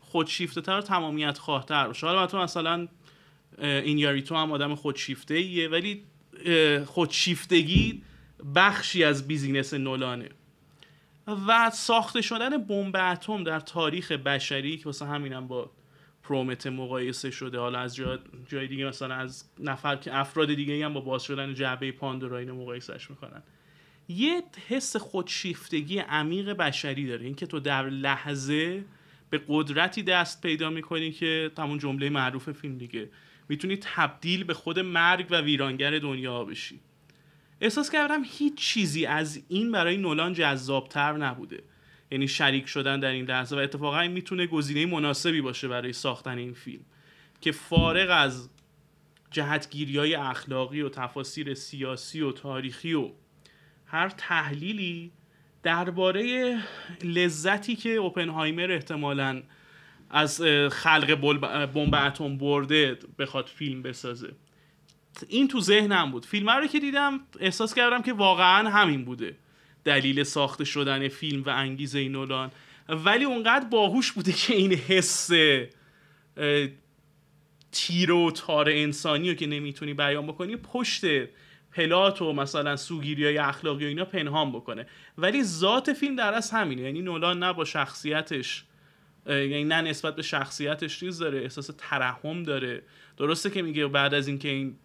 خودشیفته 0.00 0.60
تر 0.60 0.80
تمامیت 0.80 1.38
خواهتر 1.38 1.86
باشه. 1.86 2.06
حالا 2.06 2.26
تو 2.26 2.38
مثلا 2.38 2.88
این 3.58 3.98
یاری 3.98 4.22
تو 4.22 4.34
هم 4.34 4.52
آدم 4.52 4.74
خودشیفته 4.74 5.34
ایه 5.34 5.68
ولی 5.68 6.04
خودشیفتگی 6.86 8.02
بخشی 8.54 9.04
از 9.04 9.28
بیزینس 9.28 9.74
نولانه. 9.74 10.28
و 11.48 11.70
ساخته 11.70 12.22
شدن 12.22 12.58
بمب 12.58 12.96
اتم 12.96 13.44
در 13.44 13.60
تاریخ 13.60 14.12
بشری 14.12 14.76
که 14.76 14.84
واسه 14.84 15.06
همینم 15.06 15.48
با 15.48 15.70
پرومت 16.22 16.66
مقایسه 16.66 17.30
شده. 17.30 17.58
حالا 17.58 17.78
از 17.78 17.96
جای, 18.48 18.66
دیگه 18.68 18.84
مثلا 18.84 19.14
از 19.14 19.44
نفر 19.58 19.96
که 19.96 20.16
افراد 20.16 20.54
دیگه 20.54 20.84
هم 20.84 20.94
با 20.94 21.00
باز 21.00 21.22
شدن 21.22 21.54
جعبه 21.54 21.92
پاندورا 21.92 22.38
اینو 22.38 22.54
مقایسهش 22.54 23.10
می‌کنن. 23.10 23.42
یه 24.08 24.42
حس 24.68 24.96
خودشیفتگی 24.96 25.98
عمیق 25.98 26.52
بشری 26.52 27.06
داره. 27.06 27.24
اینکه 27.24 27.46
تو 27.46 27.60
در 27.60 27.88
لحظه 27.88 28.84
به 29.30 29.40
قدرتی 29.48 30.02
دست 30.02 30.42
پیدا 30.42 30.70
می‌کنی 30.70 31.12
که 31.12 31.50
همون 31.58 31.78
جمله 31.78 32.10
معروف 32.10 32.52
فیلم 32.52 32.78
دیگه 32.78 33.08
می‌تونی 33.48 33.76
تبدیل 33.76 34.44
به 34.44 34.54
خود 34.54 34.78
مرگ 34.78 35.26
و 35.30 35.40
ویرانگر 35.40 35.98
دنیا 35.98 36.44
بشی. 36.44 36.80
احساس 37.60 37.90
کردم 37.90 38.22
هیچ 38.24 38.54
چیزی 38.54 39.06
از 39.06 39.42
این 39.48 39.72
برای 39.72 39.96
نولان 39.96 40.32
جذابتر 40.32 41.12
نبوده. 41.12 41.62
یعنی 42.10 42.28
شریک 42.28 42.66
شدن 42.66 43.00
در 43.00 43.10
این 43.10 43.24
لحظه 43.24 43.56
و 43.56 43.58
اتفاقا 43.58 44.00
این 44.00 44.12
می‌تونه 44.12 44.46
گزینه 44.46 44.86
مناسبی 44.86 45.40
باشه 45.40 45.68
برای 45.68 45.92
ساختن 45.92 46.38
این 46.38 46.52
فیلم 46.52 46.84
که 47.40 47.52
فارغ 47.52 48.08
از 48.10 48.48
جهتگیری 49.30 49.98
های 49.98 50.14
اخلاقی 50.14 50.80
و 50.80 50.88
تفاسیر 50.88 51.54
سیاسی 51.54 52.20
و 52.20 52.32
تاریخی 52.32 52.94
و 52.94 53.10
هر 53.86 54.08
تحلیلی 54.08 55.10
درباره 55.62 56.56
لذتی 57.04 57.76
که 57.76 57.90
اوپنهایمر 57.90 58.72
احتمالا 58.72 59.42
از 60.10 60.42
خلق 60.70 61.14
بمب 61.72 61.94
اتم 61.94 62.38
برده 62.38 62.98
بخواد 63.18 63.46
فیلم 63.46 63.82
بسازه. 63.82 64.32
این 65.28 65.48
تو 65.48 65.60
ذهنم 65.60 66.10
بود. 66.10 66.26
فیلم 66.26 66.50
رو 66.50 66.66
که 66.66 66.80
دیدم 66.80 67.20
احساس 67.40 67.74
کردم 67.74 68.02
که 68.02 68.12
واقعا 68.12 68.70
همین 68.70 69.04
بوده. 69.04 69.36
دلیل 69.84 70.22
ساخته 70.22 70.64
شدن 70.64 71.08
فیلم 71.08 71.42
و 71.42 71.48
انگیزه 71.48 72.08
نولان. 72.08 72.50
ولی 72.88 73.24
اونقدر 73.24 73.68
باهوش 73.68 74.12
بوده 74.12 74.32
که 74.32 74.54
این 74.54 74.72
حس 74.72 75.30
تیر 77.72 78.12
و 78.12 78.30
تار 78.30 78.68
انسانی 78.68 79.28
رو 79.28 79.34
که 79.34 79.46
نمی‌تونی 79.46 79.94
بیان 79.94 80.26
بکنی 80.26 80.56
پشت 80.56 81.04
پلات 81.76 82.22
و 82.22 82.32
مثلا 82.32 82.76
سوگیری 82.76 83.24
های 83.24 83.38
اخلاقی 83.38 83.84
و 83.84 83.88
اینا 83.88 84.04
پنهان 84.04 84.52
بکنه. 84.52 84.86
ولی 85.18 85.42
ذات 85.42 85.92
فیلم 85.92 86.16
در 86.16 86.34
از 86.34 86.50
همینه. 86.50 86.82
یعنی 86.82 87.02
نولان 87.02 87.38
نه 87.38 87.52
با 87.52 87.64
شخصیتش 87.64 88.64
یعنی 89.26 89.64
نه 89.64 89.80
نسبت 89.80 90.16
به 90.16 90.22
شخصیتش 90.22 91.00
چیز 91.00 91.18
داره 91.18 91.38
احساس 91.38 91.70
ترحم 91.78 92.42
داره. 92.42 92.82
درسته 93.16 93.50
که 93.50 93.62
میگه 93.62 93.86
بعد 93.86 94.14
از 94.14 94.28
اینکه 94.28 94.48
این 94.48 94.76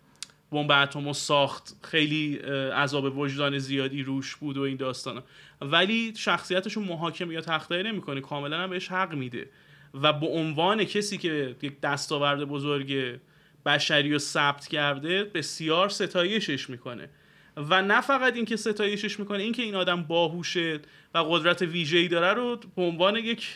بمب 0.51 0.71
اتمو 0.71 1.13
ساخت 1.13 1.75
خیلی 1.83 2.35
عذاب 2.75 3.17
وجدان 3.17 3.57
زیادی 3.57 4.03
روش 4.03 4.35
بود 4.35 4.57
و 4.57 4.61
این 4.61 4.77
داستانا. 4.77 5.23
ولی 5.61 6.13
شخصیتش 6.15 6.73
رو 6.73 6.81
محاکمه 6.81 7.33
یا 7.33 7.41
تخته 7.41 7.83
نمی‌کنه 7.83 8.21
کاملا 8.21 8.57
هم 8.57 8.69
بهش 8.69 8.87
حق 8.87 9.13
میده. 9.13 9.49
و 9.93 10.13
به 10.13 10.27
عنوان 10.27 10.83
کسی 10.83 11.17
که 11.17 11.55
یک 11.61 11.81
دستاورد 11.81 12.45
بزرگ 12.45 13.19
بشری 13.65 14.11
رو 14.11 14.19
ثبت 14.19 14.67
کرده 14.67 15.23
بسیار 15.23 15.89
ستایشش 15.89 16.69
می‌کنه. 16.69 17.09
و 17.57 17.81
نه 17.81 18.01
فقط 18.01 18.35
اینکه 18.35 18.55
ستایشش 18.55 19.19
می‌کنه 19.19 19.43
اینکه 19.43 19.61
این 19.61 19.75
آدم 19.75 20.03
باهوشه 20.03 20.79
و 21.13 21.17
قدرت 21.17 21.61
ویژه‌ای 21.61 22.07
داره 22.07 22.33
رو 22.33 22.59
به 22.75 22.81
عنوان 22.81 23.15
یک 23.15 23.47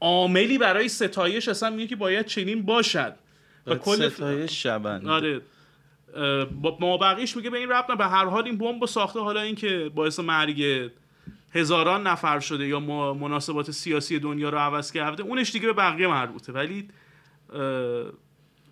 عاملی 0.00 0.58
برای 0.58 0.88
ستایش 0.88 1.48
اصلا 1.48 1.70
میگه 1.70 1.86
که 1.86 1.96
باید 1.96 2.26
چنین 2.26 2.62
باشد. 2.62 3.14
و 3.66 3.74
کل 3.74 4.08
ستایش 4.08 4.62
شبن 4.62 5.06
آره. 5.08 5.40
ما 6.80 6.96
بقیش 6.96 7.36
میگه 7.36 7.50
به 7.50 7.58
این 7.58 7.68
ربط 7.68 7.98
به 7.98 8.06
هر 8.06 8.24
حال 8.24 8.44
این 8.44 8.58
بمب 8.58 8.86
ساخته 8.86 9.20
حالا 9.20 9.40
اینکه 9.40 9.90
باعث 9.94 10.20
مرگ 10.20 10.90
هزاران 11.54 12.06
نفر 12.06 12.40
شده 12.40 12.66
یا 12.66 12.80
مناسبات 13.14 13.70
سیاسی 13.70 14.18
دنیا 14.18 14.48
رو 14.48 14.58
عوض 14.58 14.92
کرده 14.92 15.22
اونش 15.22 15.52
دیگه 15.52 15.66
به 15.66 15.72
بقیه 15.72 16.06
مربوطه. 16.06 16.52
ولی 16.52 16.88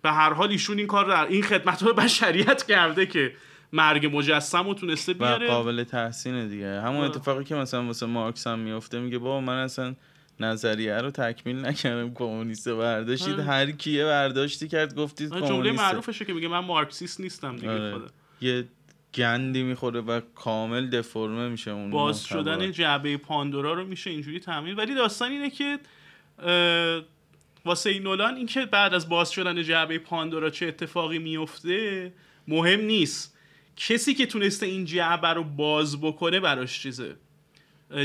به 0.01 0.11
هر 0.11 0.33
حال 0.33 0.49
ایشون 0.49 0.77
این 0.77 0.87
کار 0.87 1.05
رو 1.05 1.27
این 1.27 1.43
خدمت 1.43 1.83
رو 1.83 1.93
بشریت 1.93 2.63
کرده 2.63 3.05
که 3.05 3.33
مرگ 3.73 4.17
مجسم 4.17 4.67
رو 4.67 4.73
تونسته 4.73 5.13
بیاره. 5.13 5.47
قابل 5.47 5.83
تحسینه 5.83 6.47
دیگه. 6.47 6.81
همون 6.81 7.05
اتفاقی 7.05 7.43
که 7.43 7.55
مثلا 7.55 7.85
واسه 7.85 8.05
مارکس 8.05 8.47
هم 8.47 8.59
میفته 8.59 8.99
میگه 8.99 9.17
بابا 9.17 9.41
من 9.41 9.57
اصلا 9.57 9.95
نظریه 10.39 10.97
رو 10.97 11.11
تکمیل 11.11 11.65
نکردم 11.65 12.13
کمونیست 12.13 12.69
برداشتید. 12.69 13.39
هر 13.39 13.71
کیه 13.71 14.05
برداشتی 14.05 14.67
کرد 14.67 14.95
گفتید 14.95 15.29
کمونیست 15.29 15.51
جمله 15.51 15.71
معروفشه 15.71 16.25
که 16.25 16.33
میگه 16.33 16.47
من 16.47 16.59
مارکسیست 16.59 17.19
نیستم 17.19 17.55
دیگه 17.55 17.71
آره. 17.71 17.93
خدا. 17.95 18.07
یه 18.41 18.67
گندی 19.13 19.63
می‌خوره 19.63 20.01
و 20.01 20.21
کامل 20.35 20.89
دفرمه 20.89 21.49
میشه 21.49 21.71
اون 21.71 21.89
باز 21.89 22.23
شدن 22.23 22.71
جعبه 22.71 23.17
پاندورا 23.17 23.73
رو 23.73 23.85
میشه 23.85 24.09
اینجوری 24.09 24.39
تعمین 24.39 24.75
ولی 24.75 24.95
داستان 24.95 25.31
اینه 25.31 25.49
که 25.49 25.79
واسه 27.67 27.99
نولان 27.99 28.35
اینکه 28.35 28.65
بعد 28.65 28.93
از 28.93 29.09
باز 29.09 29.31
شدن 29.31 29.63
جعبه 29.63 29.99
پاندورا 29.99 30.49
چه 30.49 30.65
اتفاقی 30.65 31.19
میفته 31.19 32.13
مهم 32.47 32.81
نیست. 32.81 33.37
کسی 33.75 34.13
که 34.13 34.25
تونسته 34.25 34.65
این 34.65 34.85
جعبه 34.85 35.27
رو 35.27 35.43
باز 35.43 36.01
بکنه 36.01 36.39
براش 36.39 36.79
چیزه. 36.79 37.15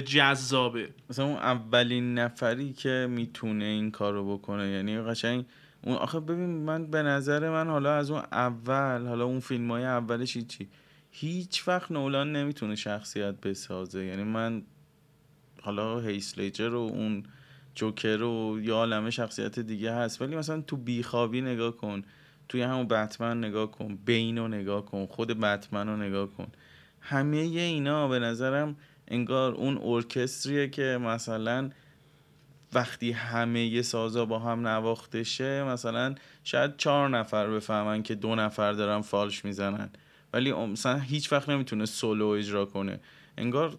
جذابه. 0.05 0.89
مثلا 1.11 1.25
اون 1.25 1.37
اولین 1.37 2.15
نفری 2.19 2.73
که 2.73 3.07
می‌تونه 3.11 3.65
این 3.65 3.91
کارو 3.91 4.39
بکنه 4.39 4.69
یعنی 4.69 5.01
قشنگ 5.01 5.45
اون 5.83 5.97
آخه 5.97 6.21
ببین 6.21 6.65
من 6.65 6.87
به 6.87 7.03
نظر 7.03 7.51
من 7.51 7.69
حالا 7.69 7.95
از 7.95 8.11
اون 8.11 8.23
اول 8.33 9.07
حالا 9.07 9.25
اون 9.25 9.41
فیلم 9.41 9.71
های 9.71 9.85
اولش 9.85 10.39
چی 10.39 10.69
هیچ 11.11 11.69
وقت 11.69 11.93
نولان 11.93 12.33
نمی‌تونه 12.33 12.75
شخصیت 12.75 13.41
بسازه. 13.41 14.05
یعنی 14.05 14.23
من 14.23 14.63
حالا 15.63 16.01
هیسلیجر 16.01 16.75
و 16.75 16.79
اون 16.79 17.25
جوکر 17.75 18.23
و 18.23 18.61
یا 18.63 18.77
عالمه 18.77 19.11
شخصیت 19.11 19.59
دیگه 19.59 19.95
هست. 19.95 20.23
ولی 20.23 20.37
مثلا 20.37 20.61
تو 20.61 20.77
بیخوابی 20.77 21.41
نگاه 21.41 21.77
کن 21.77 22.03
توی 22.49 22.63
همون 22.63 22.89
بتمن 22.89 23.39
نگاه 23.39 23.71
کن 23.71 23.99
بین 24.07 24.39
رو 24.39 24.49
نگاه 24.49 24.85
کن 24.87 25.07
خود 25.07 25.41
بتمن 25.41 25.89
رو 25.89 25.97
نگاه 25.97 26.31
کن. 26.31 26.49
همه 27.01 27.37
اینا 27.37 28.09
به 28.09 28.19
نظرم 28.19 28.77
انگار 29.09 29.55
اون 29.55 29.79
ارکستریه 29.83 30.69
که 30.69 30.99
مثلا 31.01 31.71
وقتی 32.75 33.13
همه 33.13 33.83
سازا 33.83 34.25
با 34.25 34.39
هم 34.39 34.69
نواخته 34.69 35.23
شه 35.23 35.65
مثلا 35.65 36.15
شاید 36.45 36.77
چهار 36.77 37.09
نفر 37.09 37.51
بفهمن 37.51 38.03
که 38.03 38.15
دو 38.15 38.35
نفر 38.35 38.73
دارن 38.73 39.01
فالش 39.01 39.45
می‌زنن. 39.45 39.91
ولی 40.33 40.53
مثلا 40.53 40.99
هیچ 40.99 41.33
وقت 41.33 41.49
نمی‌تونه 41.49 41.87
سولو 41.87 42.27
اجرا 42.27 42.65
کنه. 42.65 43.01
انگار 43.39 43.79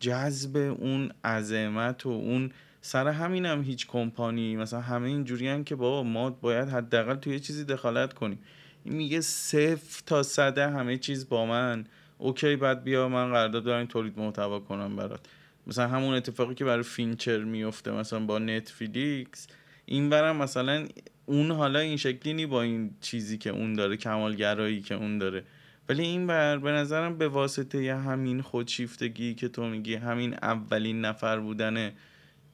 جذب 0.00 0.56
اون 0.56 1.12
عظمت 1.24 2.06
و 2.06 2.08
اون 2.08 2.50
سر 2.86 3.08
همینم 3.08 3.58
هم 3.58 3.64
هیچ 3.64 3.86
کمپانی 3.86 4.56
مثلا 4.56 4.80
همه 4.80 5.08
اینجوری 5.08 5.64
که 5.64 5.74
بابا 5.74 6.02
ما 6.02 6.30
باید 6.30 6.68
حداقل 6.68 7.14
توی 7.14 7.40
چیزی 7.40 7.64
دخالت 7.64 8.12
کنیم. 8.12 8.38
این 8.84 8.94
میگه 8.94 9.20
صفر 9.20 10.02
تا 10.06 10.22
صده 10.22 10.70
همه 10.70 10.98
چیز 10.98 11.28
با 11.28 11.46
من. 11.46 11.84
اوکی 12.18 12.56
بعد 12.56 12.84
بیا 12.84 13.08
من 13.08 13.30
قرارداد 13.30 13.64
دارم 13.64 13.86
تولید 13.86 14.18
محتوا 14.18 14.60
کنم 14.60 14.96
برات. 14.96 15.20
مثلا 15.66 15.88
همون 15.88 16.14
اتفاقی 16.14 16.54
که 16.54 16.64
برای 16.64 16.82
فینچر 16.82 17.38
میفته 17.38 17.90
مثلا 17.90 18.20
با 18.20 18.38
نتفلیکس. 18.38 19.46
این 19.86 20.10
برم 20.10 20.36
مثلا 20.36 20.86
اون 21.26 21.50
حالا 21.50 21.78
این 21.78 21.96
شکلی 21.96 22.34
نی 22.34 22.46
با 22.46 22.62
این 22.62 22.90
چیزی 23.00 23.38
که 23.38 23.50
اون 23.50 23.72
داره 23.72 23.96
کمالگرایی 23.96 24.80
که 24.80 24.94
اون 24.94 25.18
داره. 25.18 25.44
ولی 25.88 26.02
این 26.02 26.26
بر 26.26 26.58
به 26.58 26.72
نظرم 26.72 27.18
به 27.18 27.28
واسطه 27.28 27.94
همین 27.94 28.42
خودشیفتگی 28.42 29.34
که 29.34 29.48
تو 29.48 29.68
میگی 29.68 29.94
همین 29.94 30.34
اولین 30.34 31.00
نفر 31.00 31.40
بودن 31.40 31.92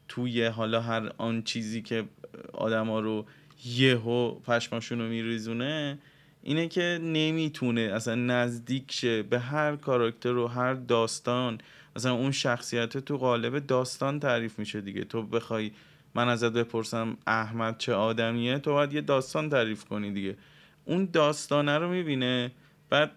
توی 0.08 0.46
حالا 0.46 0.80
هر 0.80 1.12
آن 1.18 1.42
چیزی 1.42 1.82
که 1.82 2.04
آدما 2.52 3.00
رو 3.00 3.26
یهو 3.64 4.34
پشماشون 4.34 4.98
رو 4.98 5.08
میریزونه 5.08 5.98
اینه 6.42 6.68
که 6.68 6.98
نمی‌تونه 7.02 7.80
اصلا 7.80 8.14
نزدیک 8.14 8.92
شه 8.92 9.22
به 9.22 9.38
هر 9.38 9.76
کاراکتر 9.76 10.36
و 10.36 10.46
هر 10.46 10.74
داستان. 10.74 11.58
مثلا 11.96 12.12
اون 12.12 12.30
شخصیت 12.30 12.98
تو 12.98 13.16
قالب 13.16 13.66
داستان 13.66 14.20
تعریف 14.20 14.58
میشه 14.58 14.80
دیگه. 14.80 15.04
تو 15.04 15.22
بخوای 15.22 15.70
من 16.14 16.28
ازت 16.28 16.52
بپرسم 16.52 17.16
احمد 17.26 17.78
چه 17.78 17.94
آدمیه 17.94 18.58
تو 18.58 18.72
باید 18.72 18.92
یه 18.92 19.00
داستان 19.00 19.50
تعریف 19.50 19.84
کنی 19.84 20.10
دیگه. 20.10 20.36
اون 20.84 21.08
داستانه 21.12 21.78
رو 21.78 21.90
می‌بینه 21.90 22.50
بعد 22.90 23.10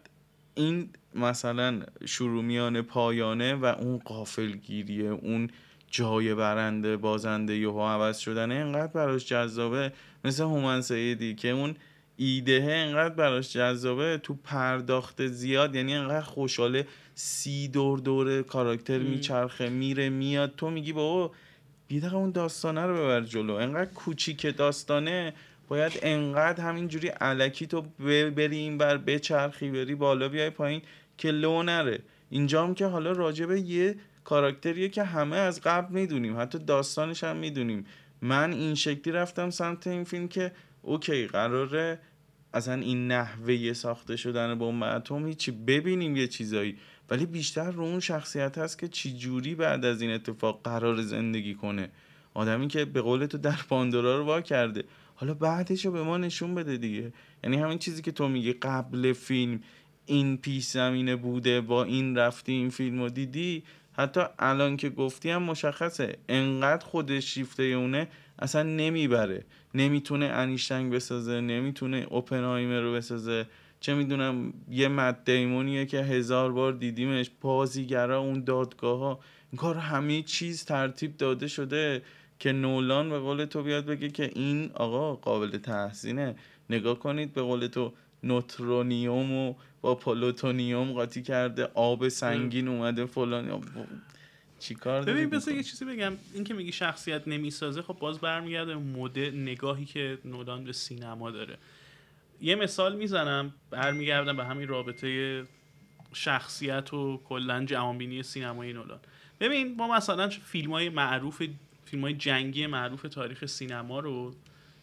این 0.56 0.90
مثلا 1.16 1.82
شروع 2.06 2.82
پایانه 2.82 3.56
و 3.56 3.66
اون 3.66 3.98
قافلگیریه 3.98 5.10
اون 5.10 5.50
جای 5.96 6.36
برنده 6.36 6.98
بازنده 6.98 7.56
یهو 7.58 7.82
عوض 7.82 8.18
شدن 8.18 8.52
اینقدر 8.52 8.92
براش 8.94 9.26
جذابه. 9.26 9.92
مثل 10.24 10.44
هومن 10.44 10.82
سیدی 10.82 11.36
که 11.36 11.50
اون 11.50 11.76
ایده 12.18 12.68
انقدر 12.70 13.16
براش 13.16 13.54
جذابه. 13.54 14.18
تو 14.18 14.34
پرداخت 14.44 15.28
زیاد 15.28 15.76
یعنی 15.76 15.96
انقدر 15.96 16.22
خوشحاله 16.22 16.88
سی 17.16 17.68
دور 17.68 18.00
دور 18.00 18.42
کاراکتر 18.42 18.98
میچرخه 18.98 19.70
میره 19.70 20.10
میاد. 20.10 20.54
تو 20.58 20.70
میگی 20.70 20.94
بابا 20.94 21.32
بی 21.88 22.06
اون 22.06 22.32
داستانه 22.32 22.86
رو 22.86 22.94
ببر 22.94 23.22
جلو. 23.22 23.54
انقدر 23.54 23.92
کوچیک 23.92 24.58
داستانه. 24.58 25.34
باید 25.68 26.00
انقدر 26.02 26.64
همینجوری 26.64 27.08
علکی 27.08 27.68
تو 27.68 27.82
بری 28.36 28.58
این 28.58 28.78
بر 28.78 28.98
بچرخی 28.98 29.70
بری 29.70 29.96
بالا 29.96 30.30
بیای 30.30 30.50
پایین 30.50 30.82
که 31.18 31.32
لو 31.32 31.64
نره. 31.64 32.00
اینجام 32.30 32.76
که 32.76 32.86
حالا 32.86 33.12
راجبه 33.12 33.60
یه 33.62 33.96
کاراکتریه 34.26 34.90
که 34.90 35.04
همه 35.04 35.38
از 35.38 35.62
قبل 35.62 35.94
می‌دونیم 35.94 36.40
حتی 36.40 36.60
داستانش 36.60 37.24
هم 37.24 37.38
می‌دونیم. 37.38 37.86
من 38.22 38.54
این 38.54 38.76
شکلی 38.76 39.14
رفتم 39.14 39.50
سمت 39.50 39.88
این 39.88 40.04
فیلم 40.04 40.28
که 40.28 40.52
اوکی 40.82 41.28
قراره 41.28 42.00
اصلا 42.54 42.74
این 42.74 43.08
نحوه 43.08 43.74
ساخته 43.74 44.16
شدن 44.16 44.56
بمب 44.56 44.84
اتم 44.84 45.28
هیچی 45.28 45.52
ببینیم 45.52 46.16
یه 46.16 46.28
چیزایی 46.28 46.78
ولی 47.10 47.26
بیشتر 47.26 47.72
رو 47.72 47.84
اون 47.84 48.00
شخصیت 48.00 48.58
هست 48.58 48.80
که 48.80 48.88
چی 48.88 49.18
جوری 49.18 49.56
بعد 49.56 49.86
از 49.86 50.02
این 50.02 50.12
اتفاق 50.12 50.62
قرار 50.64 51.02
زندگی 51.02 51.56
کنه. 51.56 51.90
آدمی 52.34 52.68
که 52.68 52.86
به 52.86 53.02
قول 53.02 53.26
تو 53.26 53.38
در 53.38 53.60
پاندورا 53.70 54.18
رو 54.18 54.26
وا 54.26 54.42
کرده 54.42 54.84
حالا 55.16 55.34
بعدش 55.34 55.86
رو 55.86 55.92
به 55.92 56.04
ما 56.04 56.18
نشون 56.18 56.56
بده 56.56 56.78
دیگه. 56.78 57.14
یعنی 57.44 57.58
همین 57.58 57.78
چیزی 57.78 58.02
که 58.02 58.12
تو 58.12 58.28
میگی 58.28 58.54
قبل 58.54 59.14
فیلم 59.14 59.60
این 60.06 60.38
پیش 60.38 60.66
زمینه 60.66 61.16
بوده 61.16 61.62
با 61.62 61.84
این 61.84 62.18
رفتی 62.18 62.52
این 62.52 62.70
فیلم 62.70 63.02
رو 63.02 63.10
دیدی 63.10 63.64
حتی 63.98 64.22
الان 64.40 64.78
که 64.78 64.90
گفتی 64.90 65.30
هم 65.30 65.44
مشخصه. 65.44 66.18
انقدر 66.30 66.86
خودش 66.86 67.34
شیفته 67.34 67.64
اونه 67.64 68.08
اصلا 68.40 68.64
نمی‌بره. 68.64 69.46
نمی‌تونه 69.74 70.26
انیشتنگ 70.26 70.94
بسازه 70.94 71.42
نمی‌تونه 71.42 72.08
اوپنهایمر 72.10 72.80
رو 72.80 72.94
بسازه. 72.94 73.46
چه 73.80 73.94
می‌دونم 73.94 74.54
یه 74.70 74.88
مد 74.88 75.26
دیمونیه 75.26 75.86
که 75.86 75.98
هزار 75.98 76.52
بار 76.52 76.74
دیدیمش 76.74 77.32
بازیگرا 77.42 78.20
اون 78.20 78.44
دادگاه 78.44 79.00
ها 79.00 79.20
این 79.52 79.58
کار 79.60 79.76
همه 79.76 80.22
چیز 80.22 80.66
ترتیب 80.66 81.18
داده 81.18 81.48
شده 81.48 82.02
که 82.40 82.52
نولان 82.52 83.10
به 83.10 83.20
قول 83.20 83.46
تو 83.46 83.64
بیاد 83.64 83.86
بگه 83.86 84.10
که 84.10 84.32
این 84.36 84.72
آقا 84.74 85.16
قابل 85.16 85.58
تحسینه. 85.58 86.36
نگاه 86.70 87.00
کنید 87.00 87.34
به 87.34 87.42
قول 87.42 87.68
تو 87.68 87.94
نوترونیوم 88.24 89.32
و 89.34 89.54
با 89.86 89.96
پلوتونیوم 89.96 90.94
قاطی 90.94 91.22
کرده 91.22 91.70
آب 91.74 92.08
سنگین 92.08 92.68
اومده 92.68 93.06
فلان 93.06 93.64
چیکار 94.60 95.04
ببین 95.04 95.30
بس 95.30 95.48
یه 95.48 95.64
چیزی 95.64 95.86
بگم. 95.86 96.14
این 96.34 96.44
که 96.44 96.54
میگی 96.54 96.72
شخصیت 96.72 97.28
نمی‌سازه 97.28 97.82
خب 97.82 97.94
باز 98.00 98.20
برمیگرده 98.20 98.76
مد 98.76 99.20
نگاهی 99.20 99.86
که 99.86 100.18
نولان 100.26 100.64
به 100.64 100.74
سینما 100.74 101.32
داره. 101.32 101.58
یه 102.42 102.56
مثال 102.56 102.96
می‌زنم 102.96 103.54
برمیگردم 103.70 104.38
به 104.38 104.46
همین 104.46 104.68
رابطه 104.68 105.44
شخصیت 106.14 106.94
و 106.94 107.18
کلا 107.18 107.66
جوانبینی 107.66 108.24
سینمایی 108.24 108.74
نولان 108.74 109.00
ببین 109.40 109.76
ما 109.76 109.96
مثلا 109.96 110.30
فیلم 110.30 110.72
های 110.72 110.90
معروف 110.90 111.42
فیلم 111.86 112.04
های 112.04 112.14
جنگی 112.14 112.68
معروف 112.68 113.02
تاریخ 113.02 113.46
سینما 113.46 114.00
رو 114.00 114.34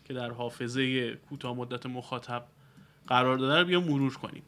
که 0.04 0.14
در 0.14 0.30
حافظه 0.30 1.14
کوتاه 1.14 1.56
مدت 1.56 1.86
مخاطب 1.86 2.44
قرار 3.06 3.38
داده 3.38 3.60
رو 3.60 3.66
بیا 3.66 3.80
مرور 3.80 4.14
کنیم. 4.14 4.42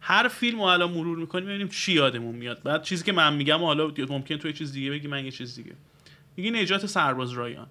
هر 0.00 0.28
فیلم 0.28 0.58
رو 0.58 0.64
الان 0.64 0.90
مرور 0.90 1.18
می‌کنیم 1.18 1.46
ببینیم 1.46 1.68
چی 1.68 1.92
یادمون 1.92 2.34
میاد. 2.34 2.62
بعد 2.62 2.82
چیزی 2.82 3.04
که 3.04 3.12
من 3.12 3.36
میگم 3.36 3.58
حالا 3.58 3.92
ممکن 4.08 4.36
تو 4.36 4.48
یه 4.48 4.54
چیز 4.54 4.72
دیگه 4.72 4.90
بگی 4.90 5.08
من 5.08 5.24
یه 5.24 5.30
چیز 5.30 5.54
دیگه. 5.54 5.72
میگی 6.36 6.50
نجات 6.50 6.86
سرباز 6.86 7.32
رایان. 7.32 7.66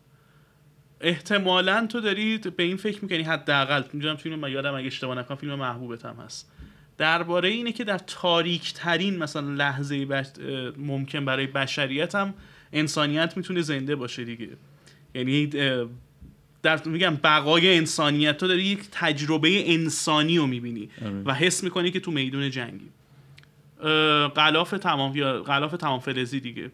احتمالا 1.01 1.87
تو 1.87 2.01
داری 2.01 2.37
به 2.37 2.63
این 2.63 2.77
فکر 2.77 2.99
می‌کنی 3.01 3.21
حداقل 3.21 3.83
می‌دونم 3.93 4.15
فیلم 4.15 4.47
یادم 4.47 4.73
اگه 4.73 4.87
اشتباه 4.87 5.17
نکنم 5.17 5.37
فیلم 5.37 5.55
محبوبت 5.55 6.05
هم 6.05 6.15
هست. 6.15 6.51
درباره 6.97 7.49
اینه 7.49 7.71
که 7.71 7.83
در 7.83 7.97
تاریک 7.97 8.73
ترین 8.73 9.17
مثلا 9.17 9.53
لحظه 9.53 10.25
ممکن 10.77 11.25
برای 11.25 11.47
بشریت 11.47 12.15
هم 12.15 12.33
انسانیت 12.73 13.37
می‌تونه 13.37 13.61
زنده 13.61 13.95
باشه 13.95 14.25
دیگه. 14.25 14.49
یعنی 15.15 15.49
در 16.63 16.81
میگم 16.85 17.15
بقای 17.23 17.77
انسانیت 17.77 18.37
تو 18.37 18.47
داری 18.47 18.63
یک 18.63 18.79
تجربه 18.91 19.73
انسانی 19.73 20.37
رو 20.37 20.47
می‌بینی 20.47 20.89
آره. 21.01 21.21
و 21.25 21.33
حس 21.33 21.63
می‌کنی 21.63 21.91
که 21.91 21.99
تو 21.99 22.11
میدون 22.11 22.49
جنگی. 22.49 22.89
غلاف 24.35 24.71
تمام 24.71 25.15
یا 25.15 25.43
غلاف 25.43 25.71
تمام 25.71 25.99
فلزی 25.99 26.39
دیگه. 26.39 26.71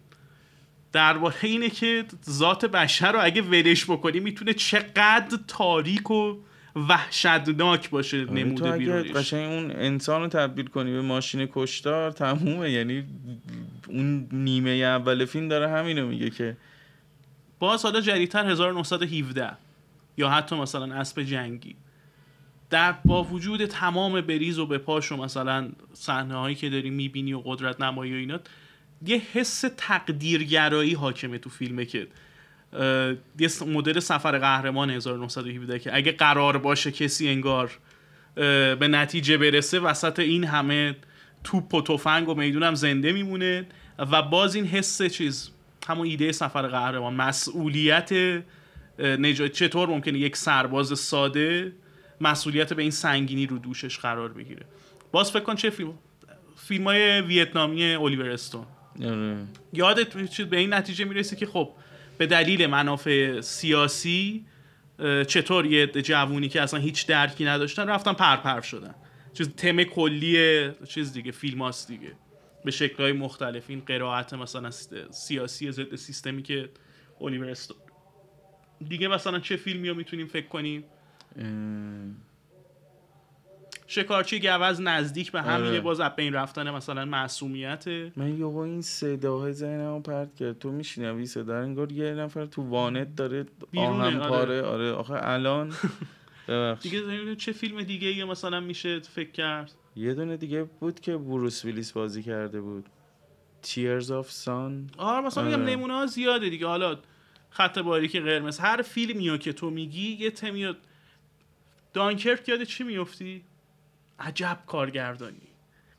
درباره 0.91 1.35
اینه 1.41 1.69
که 1.69 2.05
ذات 2.29 2.65
بشر 2.65 3.11
رو 3.11 3.19
اگه 3.23 3.41
ولش 3.41 3.85
بکنی 3.85 4.19
می‌تونه 4.19 4.53
چقدر 4.53 5.37
تاریک 5.47 6.11
و 6.11 6.37
وحشتناک 6.75 7.89
باشه 7.89 8.21
آره، 8.21 8.31
نموده 8.31 8.71
بیرونش. 8.71 9.11
قشنگ 9.11 9.51
اون 9.51 9.71
انسان 9.71 10.21
رو 10.21 10.27
تبدیل 10.27 10.67
کنی 10.67 10.91
به 10.91 11.01
ماشین 11.01 11.49
کشتار 11.53 12.11
تمومه. 12.11 12.71
یعنی 12.71 13.03
اون 13.87 14.27
نیمه 14.31 14.69
اول 14.69 15.25
فیلم 15.25 15.47
داره 15.47 15.69
همینو 15.69 16.07
میگه 16.07 16.29
که 16.29 16.57
باز 17.59 17.83
حالا 17.83 18.01
جدیدتر 18.01 18.49
1917 18.49 19.51
یا 20.17 20.29
حتی 20.29 20.55
مثلا 20.55 20.95
اسب 20.95 21.21
جنگی. 21.21 21.75
در 22.69 22.95
با 23.05 23.23
وجود 23.23 23.65
تمام 23.65 24.21
بریز 24.21 24.59
و 24.59 24.65
به 24.65 24.77
پاش 24.77 25.11
و 25.11 25.17
مثلا 25.17 25.69
صحنه 25.93 26.35
هایی 26.35 26.55
که 26.55 26.69
داری 26.69 26.89
می‌بینی 26.89 27.33
و 27.33 27.39
قدرت 27.39 27.81
نمایی 27.81 28.13
و 28.13 28.15
اینا 28.15 28.39
یه 29.05 29.21
حس 29.33 29.65
تقدیرگرایی 29.77 30.93
حاکمه 30.93 31.37
تو 31.37 31.49
فیلمه 31.49 31.85
که 31.85 32.07
یه 33.39 33.49
مدل 33.67 33.99
سفر 33.99 34.37
قهرمان 34.37 34.89
1917 34.89 35.79
که 35.79 35.95
اگه 35.95 36.11
قرار 36.11 36.57
باشه 36.57 36.91
کسی 36.91 37.29
انگار 37.29 37.71
به 38.35 38.87
نتیجه 38.91 39.37
برسه 39.37 39.79
وسط 39.79 40.19
این 40.19 40.43
همه 40.43 40.95
توپ 41.43 41.73
و 41.73 41.81
تفنگ 41.81 42.29
و 42.29 42.33
می‌دونم 42.35 42.75
زنده 42.75 43.11
میمونه 43.11 43.67
و 43.99 44.21
باز 44.21 44.55
این 44.55 44.65
حس 44.65 45.01
چیز 45.01 45.49
همون 45.87 46.07
ایده 46.07 46.31
سفر 46.31 46.67
قهرمان 46.67 47.13
مسئولیت 47.13 48.09
نجات 48.99 49.51
چطور 49.51 49.89
ممکنه 49.89 50.19
یک 50.19 50.37
سرباز 50.37 50.99
ساده 50.99 51.73
مسئولیت 52.21 52.73
به 52.73 52.81
این 52.81 52.91
سنگینی 52.91 53.45
رو 53.45 53.57
دوشش 53.57 53.99
قرار 53.99 54.33
بگیره؟ 54.33 54.65
باز 55.11 55.31
فکر 55.31 55.43
کن 55.43 55.55
چه 55.55 55.69
فیلم 55.69 55.93
فیلم 56.57 56.83
های 56.83 57.21
ویتنامی 57.21 57.93
الیور 57.93 58.29
استون. 58.29 58.65
آره. 59.05 59.37
یادت 59.73 60.17
به 60.43 60.57
این 60.57 60.73
نتیجه 60.73 61.05
می‌رسی 61.05 61.35
که 61.35 61.45
خب 61.45 61.71
به 62.17 62.27
دلیل 62.27 62.67
منافع 62.67 63.41
سیاسی 63.41 64.45
چطور 65.27 65.65
یه 65.65 65.87
جوونی 65.87 66.49
که 66.49 66.61
اصلا 66.61 66.79
هیچ 66.79 67.07
درکی 67.07 67.45
نداشتن 67.45 67.87
رفتن 67.87 68.13
پرپر 68.13 68.61
شدن. 68.61 68.95
چیز 69.33 69.49
تم 69.49 69.83
کلی 69.83 70.69
چیز 70.87 71.13
دیگه 71.13 71.31
فیلم 71.31 71.61
هاست 71.61 71.87
دیگه. 71.87 72.11
به 72.65 72.71
شکلهای 72.71 73.11
مختلف. 73.11 73.63
این 73.67 73.81
قرائت 73.85 74.33
مثلا 74.33 74.71
سیاسی 75.11 75.71
ضد 75.71 75.95
سیستمی 75.95 76.43
که 76.43 76.69
الیور 77.21 77.49
استون 77.49 77.77
دیگه 78.87 79.07
مثلا 79.07 79.39
چه 79.39 79.55
فیلمی 79.55 79.89
رو 79.89 79.95
می‌تونیم 79.95 80.27
فکر 80.27 80.47
کنیم؟ 80.47 80.83
شکارچی 83.87 84.39
گوز 84.39 84.81
نزدیک 84.81 85.31
به 85.31 85.41
همینه 85.41 85.69
آره. 85.69 85.81
باز 85.81 85.99
این 86.17 86.33
رفتن 86.33 86.71
مثلا 86.71 87.05
معصومیت. 87.05 87.87
من 87.87 88.39
یه 88.39 88.45
این 88.45 88.81
صداه 88.81 89.51
ذهنمو 89.51 89.99
پرت 89.99 90.35
کرد. 90.35 90.59
تو 90.59 90.71
میشنوی 90.71 91.25
صدا 91.25 91.57
انگار 91.57 91.91
یه 91.91 92.13
نفر 92.13 92.45
تو 92.45 92.61
وانت 92.69 93.15
داره 93.15 93.45
آهم 93.75 94.01
آره. 94.01 94.29
پاره. 94.29 94.61
آره. 94.61 94.91
آخه 94.91 95.13
الان 95.17 95.73
دیگه 96.81 97.35
چه 97.35 97.51
فیلم 97.51 97.83
دیگه 97.83 98.07
یه 98.07 98.25
مثلا 98.25 98.59
میشه 98.59 98.99
فکر 98.99 99.31
کرد؟ 99.31 99.71
یه 99.95 100.13
دونه 100.13 100.37
دیگه 100.37 100.63
بود 100.63 100.99
که 100.99 101.17
بروس 101.17 101.65
ویلیس 101.65 101.91
بازی 101.91 102.23
کرده 102.23 102.61
بود. 102.61 102.85
Tears 103.63 104.05
of 104.05 104.45
Sun. 104.45 104.97
آره 104.97 105.25
مثلا 105.25 105.43
میگم 105.43 105.61
آره. 105.61 105.75
نمونه 105.75 105.93
ها 105.93 106.05
زیاده 106.05 106.49
دیگه. 106.49 106.67
حالا 106.67 106.97
خط 107.57 107.79
باریک 107.79 108.15
قرمز 108.15 108.59
هر 108.59 108.81
فیلمی 108.81 109.39
که 109.39 109.53
تو 109.53 109.69
میگی 109.69 110.17
یه 110.19 110.31
تمیاد 110.31 110.77
دانکرک 111.93 112.49
یاد 112.49 112.63
چی 112.63 112.83
میفتی 112.83 113.43
عجب 114.19 114.59
کارگردانی. 114.67 115.47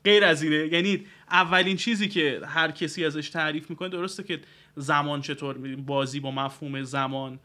غیر 0.03 0.23
از 0.23 0.43
اینه. 0.43 0.55
یعنی 0.55 1.05
اولین 1.31 1.77
چیزی 1.77 2.07
که 2.07 2.41
هر 2.45 2.71
کسی 2.71 3.05
ازش 3.05 3.29
تعریف 3.29 3.69
می‌کنه 3.69 3.89
درسته 3.89 4.23
که 4.23 4.39
زمان 4.75 5.21
چطور 5.21 5.75
بازی 5.75 6.19
با 6.19 6.31
مفهوم 6.31 6.83
زمان 6.83 7.39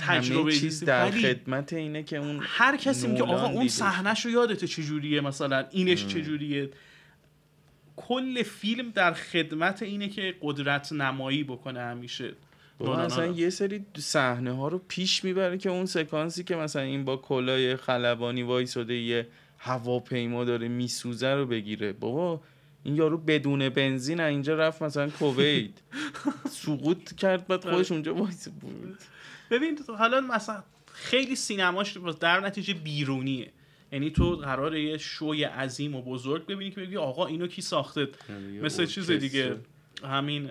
تجربه 0.00 0.52
چیز 0.52 0.84
در 0.84 1.10
خدمت 1.10 1.72
اینه 1.72 2.02
که 2.02 2.16
اون 2.16 2.40
هر 2.42 2.76
کسی 2.76 3.06
میگه 3.06 3.22
آقا 3.22 3.46
اون 3.46 3.68
صحنهشو 3.68 4.28
یادته 4.28 4.66
چجوریه 4.66 5.20
مثلا؟ 5.20 5.66
اینش 5.70 6.06
چجوریه؟ 6.06 6.70
کل 7.96 8.42
فیلم 8.42 8.90
در 8.90 9.12
خدمت 9.12 9.82
اینه 9.82 10.08
که 10.08 10.34
قدرت 10.42 10.92
نمایی 10.92 11.44
بکنه 11.44 11.80
همیشه. 11.80 12.34
مثلا 12.82 13.26
یه 13.26 13.50
سری 13.50 13.86
صحنه 13.98 14.52
ها 14.52 14.68
رو 14.68 14.78
پیش 14.88 15.24
می‌بره 15.24 15.58
که 15.58 15.70
اون 15.70 15.86
سکانسی 15.86 16.44
که 16.44 16.56
مثلا 16.56 16.82
این 16.82 17.04
با 17.04 17.16
کلای 17.16 17.76
خلبانی 17.76 18.42
وایساده 18.42 18.94
یه 18.94 19.26
هواپیما 19.58 20.44
داره 20.44 20.68
میسوزه 20.68 21.34
رو 21.34 21.46
بگیره. 21.46 21.92
بابا 21.92 22.40
این 22.84 22.96
یارو 22.96 23.18
بدون 23.18 23.68
بنزین 23.68 24.20
اینجا 24.20 24.54
رفت 24.54 24.82
مثلا 24.82 25.10
کویت. 25.10 25.70
سقوط 26.62 27.14
کرد 27.14 27.46
بعد 27.46 27.64
خودش 27.70 27.92
اونجا 27.92 28.14
وایساده 28.14 28.48
بود. 28.48 28.98
ببین 29.50 29.78
حالا 29.98 30.20
مثلا 30.20 30.62
خیلی 30.92 31.36
سینماش 31.36 31.96
در 32.20 32.40
نتیجه 32.40 32.74
بیرونیه. 32.74 33.50
یعنی 33.92 34.10
تو 34.10 34.36
قراره 34.36 34.82
یه 34.82 34.98
شوی 34.98 35.44
عظیم 35.44 35.94
و 35.94 36.02
بزرگ 36.02 36.46
ببینی 36.46 36.70
که 36.70 36.80
بگی 36.80 36.96
آقا 36.96 37.26
اینو 37.26 37.46
کی 37.46 37.62
ساخته؟ 37.62 38.08
یعنی 38.28 38.60
مثل 38.60 38.86
چیز 38.86 39.10
دیگه. 39.10 39.56
همین 40.04 40.50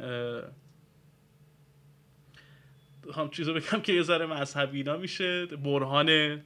هم 3.15 3.29
چیزو 3.29 3.53
بگم 3.53 3.81
که 3.81 3.93
یه 3.93 4.03
ذره 4.03 4.25
مذهبی 4.25 4.77
اینا 4.77 4.97
میشه. 4.97 5.45
برهان 5.45 6.41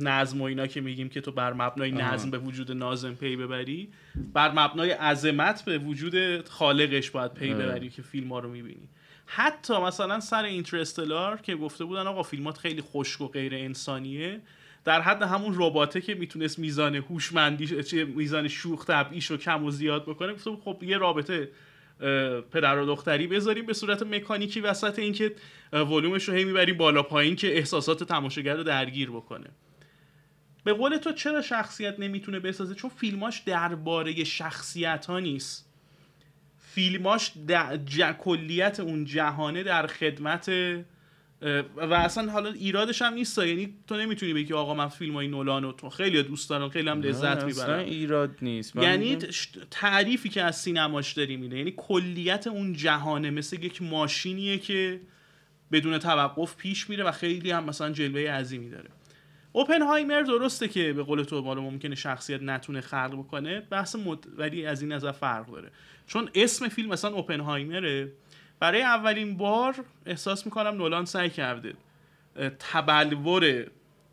نظم 0.00 0.40
و 0.40 0.44
اینا 0.44 0.66
که 0.66 0.80
میگیم 0.80 1.08
که 1.08 1.20
تو 1.20 1.32
بر 1.32 1.52
مبنای 1.52 1.92
نظم 1.92 2.30
به 2.30 2.38
وجود 2.38 2.72
نازم 2.72 3.14
پی 3.14 3.36
ببری. 3.36 3.88
بر 4.32 4.52
مبنای 4.52 4.90
عظمت 4.90 5.64
به 5.64 5.78
وجود 5.78 6.48
خالقش 6.48 7.10
باید 7.10 7.34
پی 7.34 7.54
ببری 7.54 7.90
که 7.90 8.02
فیلم 8.02 8.32
ها 8.32 8.38
رو 8.38 8.50
می‌بینی. 8.50 8.88
حتی 9.26 9.78
مثلا 9.78 10.20
سر 10.20 10.44
اینترستلار 10.44 11.36
که 11.36 11.56
گفته 11.56 11.84
بودن 11.84 12.06
آقا 12.06 12.22
فیلمات 12.22 12.58
خیلی 12.58 12.82
خشک 12.82 13.20
و 13.20 13.28
غیر 13.28 13.54
انسانیه 13.54 14.40
در 14.84 15.00
حد 15.00 15.22
همون 15.22 15.54
رباته 15.56 16.00
که 16.00 16.14
می‌تونست 16.14 16.58
میزان 16.58 16.94
هوشمندی 16.94 18.04
میزان 18.04 18.48
شوخ 18.48 18.86
طبعیش 18.86 19.26
رو 19.26 19.36
کم 19.36 19.64
و 19.64 19.70
زیاد 19.70 20.02
بکنه 20.02 20.32
گفتم 20.32 20.56
خب 20.56 20.82
یه 20.82 20.98
رابطه 20.98 21.48
پدر 22.50 22.78
و 22.78 22.86
دختری 22.86 23.26
بذاریم 23.26 23.66
به 23.66 23.72
صورت 23.72 24.02
مکانیکی 24.02 24.60
وسط 24.60 24.98
اینکه 24.98 25.34
ولومش 25.72 26.28
رو 26.28 26.34
هی 26.34 26.44
می‌بریم 26.44 26.76
بالا 26.76 27.02
پایین 27.02 27.36
که 27.36 27.56
احساسات 27.56 28.04
تماشاگر 28.04 28.56
رو 28.56 28.62
درگیر 28.62 29.10
بکنه. 29.10 29.46
به 30.64 30.72
قول 30.72 30.96
تو 30.96 31.12
چرا 31.12 31.42
شخصیت 31.42 32.00
نمی‌تونه 32.00 32.40
بسازه؟ 32.40 32.74
چون 32.74 32.90
فیلماش 32.90 33.38
درباره 33.38 34.24
شخصیت 34.24 35.06
ها 35.06 35.20
نیست. 35.20 35.72
فیلماش 36.58 37.32
کلیت 38.18 38.80
اون 38.80 39.04
جهانه 39.04 39.62
در 39.62 39.86
خدمت 39.86 40.50
و 41.76 41.94
اصلا 41.94 42.32
حالا 42.32 42.50
ایرادش 42.50 43.02
هم 43.02 43.14
نیست 43.14 43.38
یعنی 43.38 43.74
تو 43.86 43.96
نمی‌تونی 43.96 44.34
بگی 44.34 44.52
آقا 44.52 44.74
من 44.74 44.88
فیلم 44.88 45.14
های 45.14 45.28
نولان 45.28 45.62
رو 45.62 45.72
تو 45.72 45.88
خیلی 45.88 46.22
دوست 46.22 46.50
دارم 46.50 46.68
خیلی 46.68 46.88
هم 46.88 47.02
لذت 47.02 47.44
می‌برم. 47.44 47.78
ایراد 47.78 48.36
نیست. 48.42 48.76
یعنی 48.76 49.16
تعریفی 49.70 50.28
که 50.28 50.42
از 50.42 50.60
سینماش 50.60 51.12
داری 51.12 51.36
میده 51.36 51.58
یعنی 51.58 51.74
کلیت 51.76 52.46
اون 52.46 52.72
جهانه 52.72 53.30
مثل 53.30 53.64
یک 53.64 53.82
ماشینیه 53.82 54.58
که 54.58 55.00
بدون 55.72 55.98
توقف 55.98 56.56
پیش 56.56 56.90
میره 56.90 57.04
و 57.04 57.12
خیلی 57.12 57.50
هم 57.50 57.64
مثلا 57.64 57.90
جلوه 57.90 58.30
عظیمی 58.30 58.70
داره. 58.70 58.90
اوپنهایمر 59.52 60.22
درسته 60.22 60.68
که 60.68 60.92
به 60.92 61.02
قول 61.02 61.22
تو 61.22 61.42
بالا 61.42 61.60
ممکنه 61.60 61.94
شخصیت 61.94 62.42
نتونه 62.42 62.80
خلق 62.80 63.12
بکنه 63.12 63.60
بحث 63.60 63.96
مد... 63.96 64.26
ولی 64.36 64.66
از 64.66 64.82
این 64.82 64.92
نظر 64.92 65.12
فرق 65.12 65.52
داره. 65.52 65.70
چون 66.06 66.30
اسم 66.34 66.68
فیلم 66.68 66.88
مثلا 66.88 67.10
اوپنهایمره. 67.10 68.12
برای 68.60 68.82
اولین 68.82 69.36
بار 69.36 69.84
احساس 70.06 70.46
می‌کنم 70.46 70.74
نولان 70.74 71.04
سعی 71.04 71.30
کرده 71.30 71.74
تبلور 72.58 73.66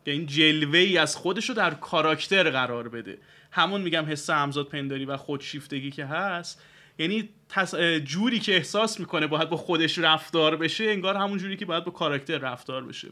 این 0.04 0.26
جلوه 0.26 0.78
ای 0.78 0.98
از 0.98 1.16
خودش 1.16 1.48
رو 1.48 1.54
در 1.54 1.74
کاراکتر 1.74 2.50
قرار 2.50 2.88
بده. 2.88 3.18
همون 3.50 3.80
میگم 3.80 4.04
حس 4.06 4.30
همزاد 4.30 4.68
پنداری 4.68 5.04
و 5.04 5.16
خودشیفتگی 5.16 5.90
که 5.90 6.04
هست. 6.06 6.62
یعنی 6.98 7.28
جوری 8.04 8.38
که 8.38 8.54
احساس 8.54 9.00
می‌کنه 9.00 9.26
باید 9.26 9.48
با 9.48 9.56
خودش 9.56 9.98
رفتار 9.98 10.56
بشه 10.56 10.84
انگار 10.84 11.16
همون 11.16 11.38
جوری 11.38 11.56
که 11.56 11.66
باید 11.66 11.84
با 11.84 11.90
کاراکتر 11.90 12.38
رفتار 12.38 12.84
بشه. 12.84 13.08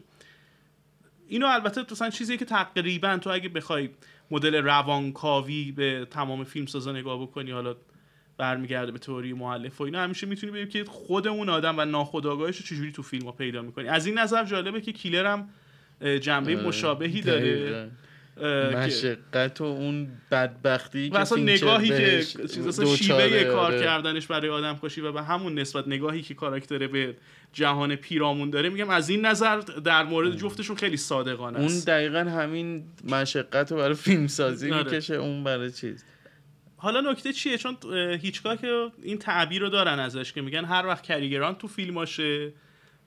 اینو 1.27 1.47
البته 1.47 1.85
مثلا 1.91 2.09
چیزی 2.09 2.37
که 2.37 2.45
تقریبا 2.45 3.17
تو 3.17 3.29
اگه 3.29 3.49
بخوای 3.49 3.89
مدل 4.31 4.55
روانکاوی 4.55 5.71
به 5.71 6.07
تمام 6.11 6.43
فیلم 6.43 6.65
سازا 6.65 6.91
نگاه 6.91 7.21
بکنی 7.21 7.51
حالا 7.51 7.75
برمیگرده 8.37 8.91
به 8.91 8.99
تئوری 8.99 9.33
مؤلف 9.33 9.81
و 9.81 9.83
اینا 9.83 10.01
همیشه 10.01 10.27
می‌تونی 10.27 10.51
ببینی 10.51 10.69
که 10.69 10.83
خود 10.83 11.27
اون 11.27 11.49
آدم 11.49 11.79
و 11.79 11.85
ناخودآگاهش 11.85 12.57
رو 12.57 12.65
چجوری 12.65 12.91
تو 12.91 13.01
فیلم 13.01 13.25
ها 13.25 13.31
پیدا 13.31 13.61
می‌کنی. 13.61 13.87
از 13.87 14.05
این 14.05 14.17
نظر 14.17 14.43
جالبه 14.43 14.81
که 14.81 14.91
کیلر 14.91 15.25
هم 15.25 15.49
جنبه 16.19 16.55
مشابهی 16.55 17.21
داره. 17.21 17.89
مشقت 18.75 19.61
و 19.61 19.63
اون 19.63 20.07
بدبختی 20.31 21.09
و 21.09 21.17
اصلا 21.17 21.37
نگاهی 21.37 21.87
که 21.87 22.21
شیوه 22.95 23.43
کار 23.43 23.55
آره. 23.55 23.79
کردنش 23.79 24.27
برای 24.27 24.49
آدم 24.49 24.79
کشی 24.83 25.01
و 25.01 25.11
به 25.11 25.23
همون 25.23 25.59
نسبت 25.59 25.87
نگاهی 25.87 26.21
که 26.21 26.33
کاراکتر 26.33 26.87
به 26.87 27.15
جهان 27.53 27.95
پیرامون 27.95 28.49
داره 28.49 28.69
میگم 28.69 28.89
از 28.89 29.09
این 29.09 29.25
نظر 29.25 29.57
در 29.59 30.03
مورد 30.03 30.35
جفتشون 30.35 30.75
خیلی 30.75 30.97
صادقانه 30.97 31.59
است. 31.59 31.87
اون 31.87 31.97
دقیقا 31.97 32.19
همین 32.19 32.83
مشقت 33.03 33.71
رو 33.71 33.77
برای 33.77 33.95
فیلم 33.95 34.27
سازی 34.27 34.71
آره. 34.71 34.83
می‌کشه 34.83 35.15
اون 35.15 35.43
برای 35.43 35.71
چیز. 35.71 36.05
حالا 36.83 37.11
نکته 37.11 37.33
چیه؟ 37.33 37.57
چون 37.57 37.77
که 38.61 38.91
این 39.03 39.17
تعبیر 39.17 39.61
رو 39.61 39.69
دارن 39.69 39.99
ازش 39.99 40.33
که 40.33 40.41
میگن 40.41 40.65
هر 40.65 40.87
وقت 40.87 41.03
کریگران 41.03 41.55
تو 41.55 41.67
فیلماشه 41.67 42.53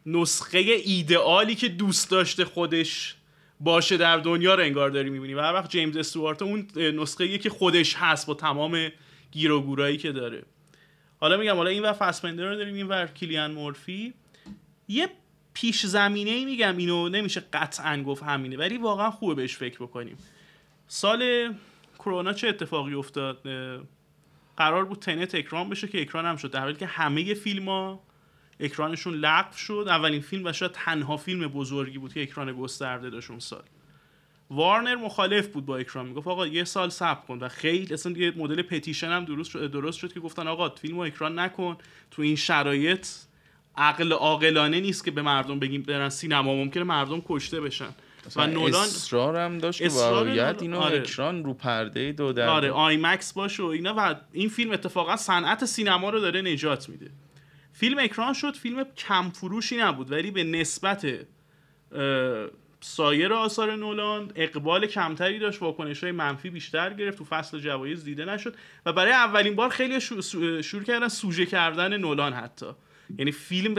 نسخه 0.06 0.58
ایدئالی 0.58 1.54
که 1.54 1.68
دوست 1.68 2.10
داشته 2.10 2.44
خودش 2.44 3.14
باشه 3.60 3.96
در 3.96 4.16
دنیا 4.16 4.54
رو 4.54 4.62
انگار 4.62 4.90
داری 4.90 5.10
می‌بینی 5.10 5.34
و 5.34 5.40
هر 5.40 5.52
وقت 5.52 5.70
جیمز 5.70 5.96
استوارت 5.96 6.42
اون 6.42 6.66
نسخه 6.76 7.38
که 7.38 7.50
خودش 7.50 7.94
هست 7.94 8.26
با 8.26 8.34
تمام 8.34 8.88
گیر 9.30 9.52
و 9.52 9.60
گورایی 9.60 9.96
که 9.96 10.12
داره. 10.12 10.42
حالا 11.20 11.36
میگم 11.36 11.56
حالا 11.56 11.70
این 11.70 11.82
و 11.82 11.92
فسپندر 11.92 12.44
رو 12.44 12.56
داریم 12.56 12.74
این 12.74 12.88
ور 12.88 13.06
کلیان 13.06 13.52
مورفی. 13.52 14.14
یه 14.88 15.08
پیش 15.54 15.86
زمینه 15.86 16.30
ای 16.30 16.44
میگم 16.44 16.76
اینو 16.76 17.08
نمیشه 17.08 17.42
قطعا 17.52 18.02
گفت 18.02 18.22
همینه 18.22 18.56
ولی 18.56 18.78
واقعا 18.78 19.10
خوبه 19.10 19.34
بهش 19.34 19.56
فکر 19.56 19.78
بکنیم. 19.78 20.16
سال 20.88 21.52
کرونا 22.06 22.32
چه 22.32 22.48
اتفاقی 22.48 22.94
افتاد؟ 22.94 23.42
قرار 24.56 24.84
بود 24.84 24.98
تنت 24.98 25.34
اکران 25.34 25.68
بشه 25.68 25.88
که 25.88 26.00
اکران 26.00 26.26
هم 26.26 26.36
شد. 26.36 26.50
در 26.50 26.60
حالی 26.60 26.74
که 26.76 26.86
همه 26.86 27.34
فیلم 27.34 27.68
ها 27.68 28.00
اکرانشون 28.60 29.14
لغو 29.14 29.56
شد. 29.56 29.86
اولین 29.88 30.20
فیلم 30.20 30.44
و 30.44 30.52
شاید 30.52 30.72
تنها 30.72 31.16
فیلم 31.16 31.48
بزرگی 31.48 31.98
بود 31.98 32.14
که 32.14 32.22
اکران 32.22 32.52
گسترده 32.52 33.10
داشت 33.10 33.30
اون 33.30 33.40
سال. 33.40 33.62
وارنر 34.50 34.94
مخالف 34.94 35.46
بود 35.46 35.66
با 35.66 35.76
اکران. 35.76 36.06
می‌گفت 36.06 36.28
آقا 36.28 36.46
یه 36.46 36.64
سال 36.64 36.88
صبر 36.88 37.20
کن. 37.26 37.38
و 37.38 37.48
خیلی 37.48 37.94
اصلا 37.94 38.12
یه 38.12 38.32
مدل 38.36 38.62
پتیشن 38.62 39.08
هم 39.08 39.24
درست 39.24 39.50
شد, 39.50 39.70
درست 39.70 39.98
شد 39.98 40.12
که 40.12 40.20
گفتن 40.20 40.46
آقا 40.46 40.68
فیلمو 40.68 41.00
اکران 41.00 41.38
نکن. 41.38 41.76
تو 42.10 42.22
این 42.22 42.36
شرایط 42.36 43.06
عقل 43.76 44.12
عاقلانه 44.12 44.80
نیست 44.80 45.04
که 45.04 45.10
به 45.10 45.22
مردم 45.22 45.58
بگیم 45.58 45.82
برن 45.82 46.08
سینما. 46.08 46.54
ممکنه 46.54 46.84
مردم 46.84 47.22
کشته 47.28 47.60
بشن. 47.60 47.94
و 48.36 48.46
نولان 48.46 48.82
اصرار 48.82 49.36
هم 49.36 49.58
داشت 49.58 49.82
که 49.82 49.88
باید 49.88 50.62
اینو 50.62 50.78
آره. 50.78 50.98
اکران 50.98 51.44
رو 51.44 51.54
پرده 51.54 52.12
دو 52.12 52.32
در 52.32 52.48
آره 52.48 52.70
آی 52.70 52.96
مکس 52.96 53.32
باشه 53.32 53.62
و 53.62 53.66
اینا 53.66 53.94
و 53.98 54.14
این 54.32 54.48
فیلم 54.48 54.70
اتفاقا 54.70 55.16
صنعت 55.16 55.64
سینما 55.64 56.10
رو 56.10 56.20
داره 56.20 56.42
نجات 56.42 56.88
میده. 56.88 57.10
فیلم 57.72 57.98
اکران 57.98 58.32
شد 58.32 58.56
فیلم 58.56 58.84
کم 58.96 59.30
فروشی 59.30 59.76
نبود 59.76 60.12
ولی 60.12 60.30
به 60.30 60.44
نسبت 60.44 61.06
سایر 62.80 63.32
آثار 63.32 63.76
نولان 63.76 64.32
اقبال 64.34 64.86
کمتری 64.86 65.38
داشت 65.38 65.62
واکنش 65.62 66.02
های 66.02 66.12
منفی 66.12 66.50
بیشتر 66.50 66.94
گرفت 66.94 67.18
تو 67.18 67.24
فصل 67.24 67.58
جوایز 67.58 68.04
دیده 68.04 68.24
نشد 68.24 68.54
و 68.86 68.92
برای 68.92 69.12
اولین 69.12 69.54
بار 69.54 69.68
خیلی 69.68 70.00
شروع 70.62 70.82
کردن 70.86 71.08
سوژه 71.08 71.46
کردن 71.46 71.96
نولان 71.96 72.32
حتی. 72.32 72.66
یعنی 73.18 73.32
فیلم 73.32 73.74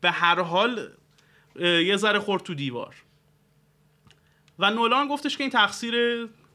به 0.00 0.10
هر 0.10 0.40
حال 0.40 0.88
یه 1.60 1.96
ذره 1.96 2.18
خورد 2.18 2.42
تو 2.42 2.54
دیوار. 2.54 2.94
و 4.60 4.70
نولان 4.70 5.08
گفتش 5.08 5.36
که 5.36 5.44
این 5.44 5.50
تقصیر 5.50 5.94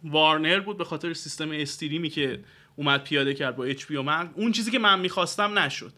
وارنر 0.03 0.59
بود 0.59 0.77
به 0.77 0.83
خاطر 0.83 1.13
سیستم 1.13 1.51
استریمی 1.51 2.09
که 2.09 2.39
اومد 2.75 3.03
پیاده 3.03 3.33
کرد 3.33 3.55
با 3.55 3.65
اچ 3.65 3.85
پی 3.85 3.97
من. 3.97 4.29
اون 4.35 4.51
چیزی 4.51 4.71
که 4.71 4.79
من 4.79 4.99
می‌خواستم 4.99 5.59
نشد. 5.59 5.93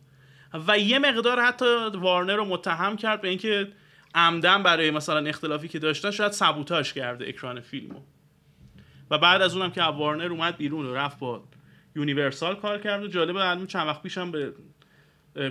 و 0.68 0.80
یه 0.80 1.00
مقدار 1.00 1.42
حتی 1.42 1.66
وارنر 1.94 2.36
رو 2.36 2.46
متهم 2.46 2.98
کرد 2.98 3.22
به 3.22 3.30
اینکه 3.30 3.68
عمدن 4.16 4.64
برای 4.64 4.92
مثلا 4.92 5.30
اختلافی 5.30 5.68
که 5.68 5.80
داشتن 5.80 6.12
شاید 6.12 6.32
سبوتاژ 6.32 6.94
کرده 6.94 7.28
اکران 7.28 7.62
فیلمو. 7.62 8.00
و 9.12 9.18
بعد 9.18 9.42
از 9.42 9.56
اونم 9.56 9.72
که 9.72 9.84
وارنر 9.84 10.32
اومد 10.32 10.58
بیرون 10.58 10.86
و 10.86 10.96
رفت 10.96 11.20
با 11.20 11.44
یونیورسال 11.96 12.56
کار 12.56 12.78
کرد 12.78 13.04
و 13.04 13.08
جالبه 13.08 13.66
چند 13.68 13.88
وقت 13.88 14.02
پیشم 14.02 14.32
به 14.32 14.54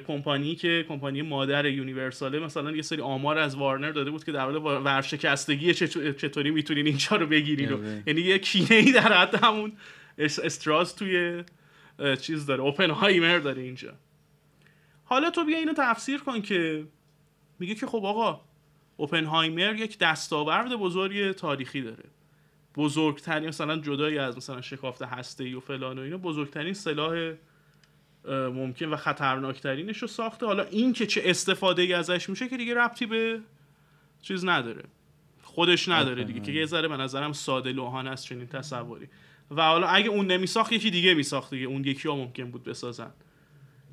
کمپانی 0.06 0.54
که 0.54 0.84
کمپانی 0.88 1.22
مادر 1.22 1.66
یونیورساله 1.66 2.38
مثلا 2.38 2.70
یه 2.70 2.82
سری 2.82 3.00
آمار 3.00 3.38
از 3.38 3.56
وارنر 3.56 3.90
داده 3.90 4.10
بود 4.10 4.24
که 4.24 4.32
در 4.32 4.46
مورد 4.46 4.84
ورشکستگی 4.84 5.74
چطوری 5.74 6.50
می‌تونین 6.50 6.86
اینجا 6.86 7.16
رو 7.16 7.26
بگیرین 7.26 7.68
رو 7.68 7.78
آره. 7.78 8.02
یعنی 8.06 8.20
یه 8.20 8.38
کینه 8.38 8.74
ای 8.74 8.92
در 8.92 9.12
حد 9.12 9.44
همون 9.44 9.72
استراز 10.18 10.96
توی 10.96 11.44
چیز 12.20 12.46
داره 12.46 12.62
اوپنهایمر 12.62 13.38
داره 13.38 13.62
اینجا 13.62 13.94
حالا 15.04 15.30
تو 15.30 15.44
بیا 15.44 15.58
اینو 15.58 15.72
تفسیر 15.72 16.20
کن 16.20 16.42
که 16.42 16.86
میگه 17.58 17.74
که 17.74 17.86
خب 17.86 18.04
آقا 18.04 18.40
اوپنهایمر 18.96 19.74
یک 19.74 19.98
دستاورد 19.98 20.72
بزرگی 20.72 21.32
تاریخی 21.32 21.82
داره 21.82 22.04
بزرگترین 22.76 23.48
مثلا 23.48 23.76
جدایی 23.76 24.18
از 24.18 24.36
مثلا 24.36 24.60
شکافت 24.60 25.02
هسته 25.02 25.44
ای 25.44 25.54
و 25.54 25.60
فلان 25.60 25.98
و 25.98 26.02
اینا 26.02 26.16
بزرگترین 26.16 26.74
سلاح 26.74 27.32
ممکن 28.28 28.86
و 28.86 28.96
خطرناکترینش 28.96 29.98
رو 29.98 30.08
ساخته. 30.08 30.46
حالا 30.46 30.62
این 30.62 30.92
که 30.92 31.06
چه 31.06 31.22
استفاده 31.24 31.82
ای 31.82 31.92
ازش 31.92 32.28
میشه 32.28 32.48
که 32.48 32.56
دیگه 32.56 32.74
ربطی 32.74 33.06
به 33.06 33.40
چیز 34.22 34.44
نداره. 34.44 34.84
خودش 35.42 35.88
نداره 35.88 36.24
دیگه 36.24 36.40
که 36.40 36.52
یه 36.52 36.66
ذره 36.66 36.88
به 36.88 36.96
نظرم 36.96 37.32
ساده 37.32 37.72
لوحانه 37.72 38.10
است 38.10 38.24
چنین 38.24 38.46
تصوری. 38.46 39.08
و 39.50 39.62
حالا 39.62 39.86
اگه 39.86 40.08
اون 40.08 40.26
نمیساخت 40.26 40.72
یکی 40.72 40.90
دیگه 40.90 41.14
میساخت 41.14 41.50
دیگه. 41.50 41.66
اون 41.66 41.84
یکی 41.84 42.08
ها 42.08 42.16
ممکن 42.16 42.50
بود 42.50 42.64
بسازن. 42.64 43.10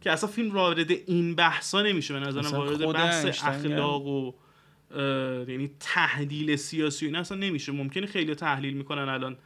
که 0.02 0.12
اصلا 0.12 0.30
فیلم 0.30 0.52
وارد 0.52 0.92
این 0.92 1.36
بحثا 1.36 1.82
نمیشه. 1.82 2.14
به 2.14 2.20
نظرم 2.20 2.52
وارد 2.60 2.94
بحث 2.94 3.44
اخلاق 3.44 4.06
و 4.08 4.34
یعنی 5.48 5.72
تحلیل 5.80 6.56
سیاسی 6.56 7.06
اینا 7.06 7.20
اصلا 7.20 7.38
نمیشه. 7.38 7.72
ممکنه 7.72 8.06
خیلی 8.06 8.36
تحلیل 8.36 8.74
می‌کنن 8.74 9.10
الان. 9.10 9.38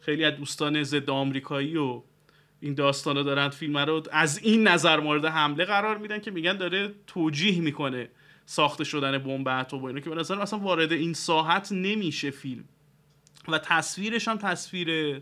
خیلی 0.00 0.24
از 0.24 0.34
دوستان 0.34 0.82
ضد 0.82 1.10
آمریکایی 1.10 1.76
و 1.76 2.02
این 2.60 2.74
داستان 2.74 3.16
رو 3.16 3.22
دارن 3.22 3.48
فیلم 3.48 3.78
رو 3.78 4.02
از 4.12 4.38
این 4.38 4.68
نظر 4.68 5.00
مورد 5.00 5.24
حمله 5.24 5.64
قرار 5.64 5.98
میدن 5.98 6.18
که 6.18 6.30
میگن 6.30 6.56
داره 6.56 6.94
توجیه 7.06 7.60
می‌کنه 7.60 8.08
ساخته 8.46 8.84
شدن 8.84 9.18
بمب 9.18 9.48
اتم 9.48 9.78
و 9.78 9.84
اینو 9.84 10.00
که 10.00 10.10
به 10.10 10.16
نظر 10.16 10.40
اصلا 10.40 10.58
وارد 10.58 10.92
این 10.92 11.12
ساحت 11.12 11.72
نمیشه 11.72 12.30
فیلم. 12.30 12.64
و 13.48 13.58
تصویرش 13.58 14.28
هم 14.28 14.36
تصویر 14.36 15.20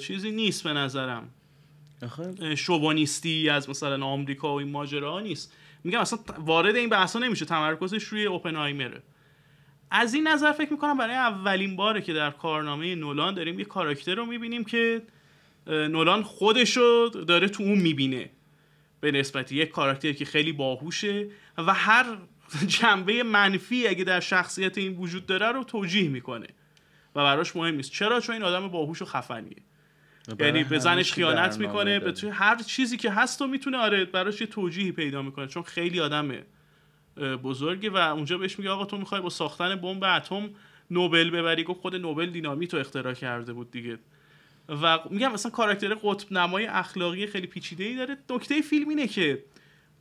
چیزی 0.00 0.30
نیست 0.30 0.64
به 0.64 0.72
نظرم. 0.72 1.28
شوبانیستی 2.56 3.48
از 3.48 3.70
مثلا 3.70 4.06
آمریکا 4.06 4.54
و 4.54 4.58
این 4.58 4.70
ماجرا 4.70 5.20
نیست. 5.20 5.52
میگم 5.84 6.00
اصلا 6.00 6.18
وارد 6.38 6.76
این 6.76 6.88
بحثا 6.88 7.18
نمیشه 7.18 7.44
تمرکزش 7.44 8.04
روی 8.04 8.26
اوپنهایمره 8.26 9.02
از 9.90 10.14
این 10.14 10.28
نظر 10.28 10.52
فکر 10.52 10.72
می‌کنم 10.72 10.98
برای 10.98 11.14
اولین 11.14 11.76
باره 11.76 12.02
که 12.02 12.12
در 12.12 12.30
کارنامه 12.30 12.94
نولان 12.94 13.34
داریم 13.34 13.58
یه 13.58 13.64
کاراکتر 13.64 14.14
رو 14.14 14.26
می‌بینیم 14.26 14.64
که 14.64 15.02
نولان 15.66 16.22
خودشو 16.22 17.10
داره 17.28 17.48
تو 17.48 17.62
اون 17.62 17.78
می‌بینه. 17.78 18.30
به 19.00 19.12
نسبت 19.12 19.52
یک 19.52 19.68
کاراکتر 19.68 20.12
که 20.12 20.24
خیلی 20.24 20.52
باهوشه 20.52 21.28
و 21.58 21.74
هر 21.74 22.18
جنبه 22.66 23.22
منفی 23.22 23.86
اگه 23.86 24.04
در 24.04 24.20
شخصیت 24.20 24.78
این 24.78 24.96
وجود 24.96 25.26
داره 25.26 25.46
رو 25.46 25.64
توجیه 25.64 26.08
می‌کنه. 26.08 26.46
و 27.16 27.24
براش 27.24 27.56
مهم 27.56 27.74
نیست. 27.74 27.92
چرا؟ 27.92 28.20
چون 28.20 28.34
این 28.34 28.44
آدم 28.44 28.68
باهوش 28.68 29.02
و 29.02 29.04
خفنیه. 29.04 29.56
یعنی 30.40 30.64
به 30.64 30.78
زنش 30.78 31.12
خیانت 31.12 31.58
می‌کنه 31.58 31.98
به. 31.98 32.12
توی 32.12 32.30
هر 32.30 32.56
چیزی 32.56 32.96
که 32.96 33.10
هست 33.10 33.42
و 33.42 33.46
می‌تونه 33.46 33.76
آره 33.76 34.04
براش 34.04 34.40
یه 34.40 34.46
توجیهی 34.46 34.92
پیدا 34.92 35.22
می‌کنه. 35.22 35.46
چون 35.46 35.62
خیلی 35.62 36.00
آدم 36.00 36.30
اه، 36.30 37.36
بزرگه 37.36 37.90
و 37.90 37.96
اونجا 37.96 38.38
بهش 38.38 38.58
میگه 38.58 38.70
آقا 38.70 38.84
تو 38.84 38.98
می‌خوای 38.98 39.20
با 39.20 39.28
ساختن 39.28 39.76
بمب 39.76 40.04
اتم 40.04 40.50
نوبل 40.90 41.30
ببری. 41.30 41.64
گفت 41.64 41.80
خود 41.80 41.96
نوبل 41.96 42.26
دینامیت 42.26 42.74
رو 42.74 42.80
اختراع 42.80 43.14
کرده 43.14 43.52
بود 43.52 43.70
دیگه. 43.70 43.98
و 44.68 44.98
میگم 45.10 45.32
مثلا 45.32 45.50
کاراکتر 45.50 45.94
قطب 45.94 46.32
نمای 46.32 46.66
اخلاقی 46.66 47.26
خیلی 47.26 47.46
پیچیده 47.46 47.84
ای 47.84 47.96
داره. 47.96 48.16
نکته 48.30 48.60
فیلم 48.60 48.88
اینه 48.88 49.06
که 49.06 49.44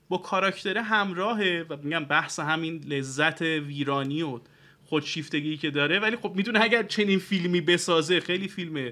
با 0.10 0.18
کاراکتر 0.18 0.78
همراهه 0.78 1.66
و 1.70 1.78
میگم 1.78 2.06
بحث 2.06 2.40
همین 2.40 2.84
لذت 2.88 3.42
ویرانی 3.42 4.22
و 4.22 4.40
خودشیفتگی 4.86 5.58
که 5.58 5.72
داره. 5.72 6.00
ولی 6.00 6.16
خب 6.16 6.34
می‌دونه 6.36 6.62
اگر 6.62 6.84
چنین 6.84 7.20
فیلمی 7.20 7.62
بسازه 7.62 8.20
خیلی 8.20 8.48
فیلم 8.48 8.92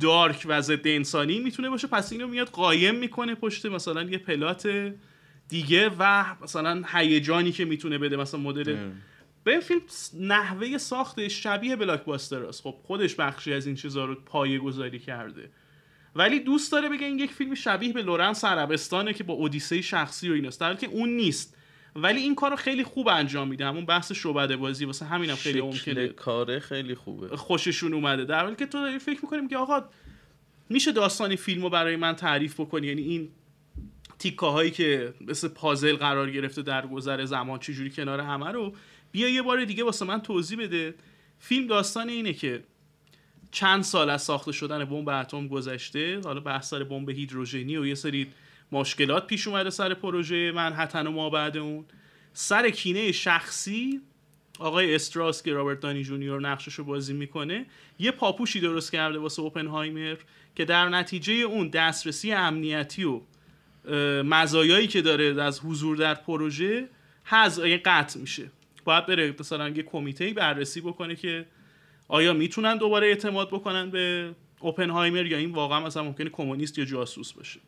دارک 0.00 0.46
و 0.48 0.60
ضد 0.60 0.86
انسانی 0.88 1.38
می‌تونه 1.38 1.70
باشه. 1.70 1.86
پس 1.86 2.12
اینو 2.12 2.28
میاد 2.28 2.48
قایم 2.48 2.94
می‌کنه 2.94 3.34
پشت 3.34 3.66
مثلا 3.66 4.02
یه 4.02 4.18
پلات 4.18 4.92
دیگه 5.48 5.90
و 5.98 6.24
مثلا 6.42 6.82
هیجانی 6.92 7.52
که 7.52 7.64
می‌تونه 7.64 7.98
بده. 7.98 8.16
مثلا 8.16 8.40
مدل 8.40 8.76
به 9.44 9.50
این 9.50 9.60
فیلم 9.60 9.80
نحوه 10.20 10.78
ساختش 10.78 11.42
شبیه 11.42 11.76
بلاکباستر 11.76 12.44
است 12.44 12.62
خب 12.62 12.74
خودش 12.82 13.14
بخشی 13.14 13.52
از 13.52 13.66
این 13.66 13.76
چیزها 13.76 14.04
رو 14.04 14.14
پایه 14.14 14.58
گذاری 14.58 14.98
کرده. 14.98 15.50
ولی 16.16 16.40
دوست 16.40 16.72
داره 16.72 16.88
بگه 16.88 17.06
این 17.06 17.18
یک 17.18 17.32
فیلم 17.32 17.54
شبیه 17.54 17.92
به 17.92 18.02
لورنس 18.02 18.44
عربستانه 18.44 19.12
که 19.12 19.24
با 19.24 19.34
اودیسه 19.34 19.80
شخصی 19.80 20.30
و 20.30 20.32
ایناست 20.32 20.60
در 20.60 20.74
که 20.74 20.86
اون 20.86 21.08
نیست. 21.08 21.56
ولی 21.96 22.20
این 22.20 22.34
کارو 22.34 22.56
خیلی 22.56 22.84
خوب 22.84 23.08
انجام 23.08 23.48
میده. 23.48 23.66
همون 23.66 23.86
بحث 23.86 24.12
شعبده 24.12 24.56
بازی 24.56 24.84
واسه 24.84 25.04
همینم 25.04 25.34
خیلی 25.34 25.60
ممکنه. 25.60 26.08
کاره 26.08 26.58
خیلی 26.58 26.94
خوبه. 26.94 27.36
خوششون 27.36 27.94
اومده. 27.94 28.24
در 28.24 28.44
حالی 28.44 28.56
که 28.56 28.66
تو 28.66 28.78
داری 28.78 28.98
فکر 28.98 29.20
می‌کنیم 29.22 29.48
که 29.48 29.56
آقا 29.56 29.84
میشه 30.68 30.92
داستان 30.92 31.36
فیلم 31.36 31.62
رو 31.62 31.70
برای 31.70 31.96
من 31.96 32.16
تعریف 32.16 32.60
بکنی؟ 32.60 32.86
یعنی 32.86 33.02
این 33.02 33.28
تیکه 34.18 34.46
هایی 34.46 34.70
که 34.70 35.14
مثل 35.20 35.48
پازل 35.48 35.96
قرار 35.96 36.30
گرفته 36.30 36.62
در 36.62 36.86
گذر 36.86 37.24
زمان 37.24 37.58
چجوری 37.58 37.90
کنار 37.90 38.20
همه 38.20 38.50
رو 38.50 38.72
بیا 39.14 39.28
یه 39.28 39.42
بار 39.42 39.64
دیگه 39.64 39.84
واسه 39.84 40.04
من 40.04 40.20
توضیح 40.20 40.58
بده. 40.58 40.94
فیلم 41.38 41.66
داستان 41.66 42.08
اینه 42.08 42.32
که 42.32 42.64
چند 43.50 43.82
سال 43.82 44.10
از 44.10 44.22
ساخته 44.22 44.52
شدن 44.52 44.84
بمب 44.84 45.08
اتم 45.08 45.48
گذشته 45.48 46.20
حالا 46.24 46.40
بحث 46.40 46.68
سر 46.68 46.84
بمب 46.84 47.10
هیدروژنی 47.10 47.76
و 47.76 47.86
یه 47.86 47.94
سری 47.94 48.26
مشکلات 48.72 49.26
پیش 49.26 49.48
اومده 49.48 49.70
سر 49.70 49.94
پروژه 49.94 50.52
منحتن 50.52 51.06
و 51.06 51.10
ما 51.10 51.30
بعد 51.30 51.56
اون. 51.56 51.84
سر 52.32 52.70
کینه 52.70 53.12
شخصی 53.12 54.00
آقای 54.58 54.94
استراس 54.94 55.42
که 55.42 55.52
رابرت 55.52 55.80
دانی 55.80 56.02
جونیور 56.02 56.40
نقشش 56.40 56.74
رو 56.74 56.84
بازی 56.84 57.12
می‌کنه 57.12 57.66
یه 57.98 58.10
پاپوشی 58.10 58.60
درست 58.60 58.92
کرده 58.92 59.18
واسه 59.18 59.42
اوپنهایمر 59.42 60.16
که 60.56 60.64
در 60.64 60.88
نتیجه 60.88 61.32
اون 61.32 61.68
دسترسی 61.68 62.32
امنیتی 62.32 63.04
و 63.04 63.20
مزایایی 64.22 64.86
که 64.86 65.02
داره 65.02 65.42
از 65.42 65.60
حضور 65.60 65.96
در 65.96 66.14
پروژه 66.14 66.88
حز 67.24 67.58
یعنی 67.58 67.76
قطع 67.76 68.20
میشه. 68.20 68.50
باید 68.84 69.06
بره 69.06 69.34
مثلا 69.40 69.68
یه 69.68 69.82
کمیته 69.82 70.32
بررسی 70.32 70.80
بکنه 70.80 71.16
که 71.16 71.46
آیا 72.08 72.32
می‌تونن 72.32 72.76
دوباره 72.76 73.06
اعتماد 73.06 73.48
بکنن 73.48 73.90
به 73.90 74.34
اوپنهایمر 74.60 75.26
یا 75.26 75.38
این 75.38 75.52
واقعا 75.52 75.80
مثلا 75.80 76.02
ممکنه 76.02 76.30
کمونیست 76.30 76.78
یا 76.78 76.84
جاسوس 76.84 77.32
باشه 77.32 77.60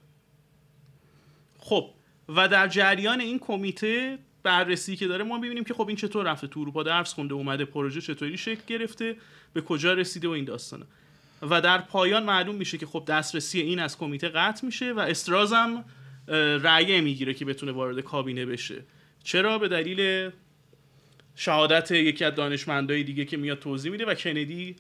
خب 1.59 1.91
و 2.29 2.49
در 2.49 2.69
جریان 2.69 3.21
این 3.21 3.39
کمیته 3.39 4.19
بررسی 4.43 4.97
که 4.97 5.07
داره 5.07 5.25
ما 5.25 5.39
ببینیم 5.39 5.65
که 5.65 5.75
خب 5.75 5.89
این 5.89 5.97
چطور 5.97 6.27
رفته؟ 6.27 6.47
تو 6.47 6.61
اروپا 6.61 6.83
درس 6.83 7.15
خونده 7.15 7.35
اومده 7.35 7.65
پروژه 7.65 8.01
چطوری 8.01 8.39
شکل 8.39 8.63
گرفته؟ 8.67 9.17
به 9.53 9.61
کجا 9.61 9.93
رسیده 9.93 10.29
و 10.29 10.31
این 10.31 10.45
داستانه 10.45 10.85
و 11.51 11.61
در 11.61 11.79
پایان 11.79 12.23
معلوم 12.23 12.55
میشه 12.55 12.79
که 12.79 12.87
خب 12.87 13.05
دسترسی 13.09 13.61
این 13.61 13.79
از 13.79 13.99
کمیته 13.99 14.29
قطع 14.29 14.67
میشه 14.67 14.93
و 14.93 14.99
استراز 14.99 15.53
هم 15.53 15.85
اه، 16.29 16.37
رأی 16.57 17.01
می‌گیره 17.01 17.35
که 17.35 17.45
بتونه 17.45 17.73
وارد 17.73 18.01
کابینه 18.01 18.47
بشه. 18.47 18.85
چرا؟ 19.25 19.59
به 19.59 19.69
دلیل 19.69 20.31
شهادت 21.37 21.91
یکی 21.91 22.25
از 22.25 22.35
دانشمندای 22.35 23.03
دیگه 23.03 23.25
که 23.25 23.37
میاد 23.37 23.59
توضیح 23.59 23.93
میده 23.93 24.05
و 24.05 24.15
کندی 24.15 24.77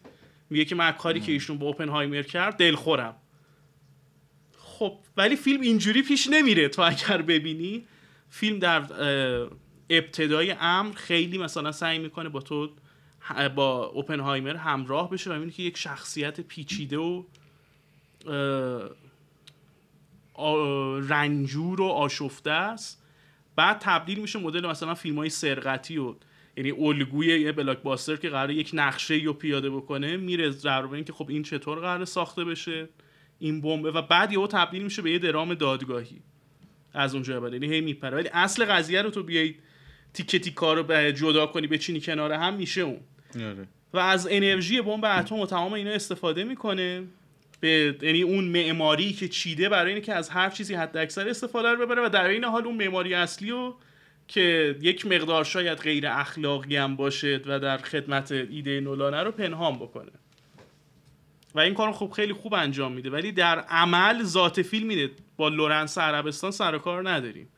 میگه 0.51 0.65
که 0.65 0.75
من 0.75 0.93
کاری 0.93 1.21
که 1.21 1.33
ایشون 1.33 1.59
با 1.59 1.67
اوپنهایمر 1.67 2.23
کرد 2.23 2.57
دلخورم. 2.57 3.17
خب 4.59 4.99
ولی 5.17 5.37
فیلم 5.37 5.61
اینجوری 5.61 6.03
پیش 6.03 6.27
نمیره 6.31 6.69
تو 6.69 6.83
اگر 6.83 7.23
ببینی. 7.23 7.85
فیلم 8.31 8.59
در 8.59 8.83
ابتدای 9.91 10.57
امر 10.61 10.95
خیلی 10.95 11.39
مثلا 11.39 11.73
سعی 11.73 11.99
می‌کنه 11.99 12.29
با 12.29 12.41
تو 12.41 12.71
با 13.55 13.85
اوپنهایمر 13.85 14.57
همراه 14.57 15.11
بشه 15.11 15.31
و 15.31 15.33
می‌بینی 15.33 15.53
که 15.53 15.63
یک 15.63 15.77
شخصیت 15.77 16.41
پیچیده 16.41 16.97
و 16.97 17.23
رنجور 21.09 21.81
و 21.81 21.85
آشفته 21.85 22.51
است. 22.51 23.03
بعد 23.57 23.79
تبدیل 23.79 24.19
میشه 24.19 24.39
مدل 24.39 24.67
مثلا 24.67 24.95
فیلم 24.95 25.17
های 25.17 25.31
سرقتی 25.31 25.99
و 25.99 26.15
یعنی 26.57 26.71
الگوی 26.71 27.41
یه 27.41 27.53
بلاکباستر 27.53 28.17
که 28.17 28.29
قراره 28.29 28.55
یک 28.55 28.71
نقشه 28.73 29.15
رو 29.15 29.33
پیاده 29.33 29.71
بکنه 29.71 30.17
میره 30.17 30.51
در 30.51 30.85
اینکه 30.85 31.13
خب 31.13 31.31
این 31.31 31.43
چطور 31.43 31.79
قراره 31.79 32.05
ساخته 32.05 32.45
بشه 32.45 32.89
این 33.39 33.61
بمبه 33.61 33.91
و 33.91 34.03
بعد 34.03 34.33
یهو 34.33 34.47
تبدیل 34.47 34.83
میشه 34.83 35.03
به 35.03 35.11
یه 35.11 35.19
درام 35.19 35.55
دادگاهی 35.55 36.21
از 36.95 37.15
اونجا 37.15 37.41
بعد. 37.41 37.53
یعنی 37.53 37.75
هی 37.75 37.81
میپره. 37.81 38.17
ولی 38.17 38.29
اصل 38.33 38.65
قضیه 38.65 39.03
رو 39.03 39.11
تو 39.11 39.23
بیای 39.23 39.55
تیکه 40.15 40.39
تیکا 40.39 40.75
رو 40.75 40.83
به 40.83 41.13
جدا 41.13 41.47
کنی 41.47 41.67
بچینی 41.67 42.01
کنار 42.01 42.33
هم 42.33 42.55
میشه 42.55 42.81
اون. 42.81 43.01
آره. 43.35 43.69
و 43.93 43.99
از 43.99 44.29
انرژی 44.31 44.81
بمب 44.81 45.05
اتم 45.05 45.37
و 45.37 45.47
تمام 45.47 45.73
اینا 45.73 45.91
استفاده 45.91 46.45
می‌کنه 46.45 47.03
به 47.61 47.97
یعنی 48.03 48.23
اون 48.23 48.45
معماری 48.45 49.13
که 49.13 49.29
چیده 49.29 49.69
برای 49.69 49.93
اینکه 49.93 50.15
از 50.15 50.29
هر 50.29 50.51
چیزی 50.51 50.75
حد 50.75 50.97
اکثر 50.97 51.29
استفاده 51.29 51.69
رو 51.69 51.87
ببره 51.87 52.07
و 52.07 52.09
در 52.09 52.27
این 52.29 52.45
حال 52.45 52.65
اون 52.65 52.77
معماری 52.77 53.15
اصلی 53.15 53.51
رو 53.51 53.77
که 54.29 54.77
یک 54.83 55.07
مقدار 55.07 55.45
شاید 55.45 55.79
غیر 55.79 56.07
اخلاقی 56.07 56.77
هم 56.77 56.97
باشه 56.97 57.41
و 57.47 57.61
در 57.61 57.79
خدمت 57.79 58.33
ایده 58.33 58.81
نولانه 58.81 59.23
رو 59.23 59.31
پنهان 59.31 59.77
بکنه. 59.77 60.13
و 61.55 61.61
این 61.61 61.75
کارو 61.75 61.93
خب 61.93 62.11
خیلی 62.11 62.33
خوب 62.33 62.55
انجام 62.55 62.93
میده. 62.93 63.11
ولی 63.11 63.33
در 63.33 63.59
عمل 63.59 64.23
ذات 64.23 64.63
فیلم 64.63 64.89
اینه 64.89 65.11
با 65.37 65.49
لورنس 65.49 65.99
عربستان 65.99 66.51
سر 66.51 66.79
کار 66.79 67.11
نداریم. 67.11 67.49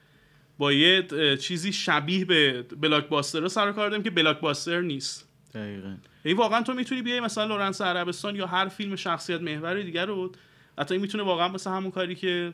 با 0.58 0.72
یه 0.72 1.06
چیزی 1.40 1.72
شبیه 1.72 2.24
به 2.24 2.62
بلاکباستر 2.62 3.40
رو 3.40 3.48
سر 3.48 3.72
کار 3.72 3.90
داریم 3.90 4.04
که 4.04 4.10
بلاکباستر 4.10 4.80
نیست. 4.80 5.28
دقیقا. 5.54 5.96
ای 6.24 6.32
واقعا 6.32 6.62
تو 6.62 6.74
می‌تونی 6.74 7.02
بیای 7.02 7.20
مثلا 7.20 7.44
لورنس 7.44 7.80
عربستان 7.80 8.36
یا 8.36 8.46
هر 8.46 8.68
فیلم 8.68 8.96
شخصیت 8.96 9.40
محور 9.40 9.82
دیگر 9.82 10.06
رو 10.06 10.32
حتی 10.78 10.94
این 10.94 11.00
می‌تونه 11.02 11.24
واقعا 11.24 11.48
مثل 11.48 11.70
همون 11.70 11.90
کاری 11.90 12.14
که 12.14 12.52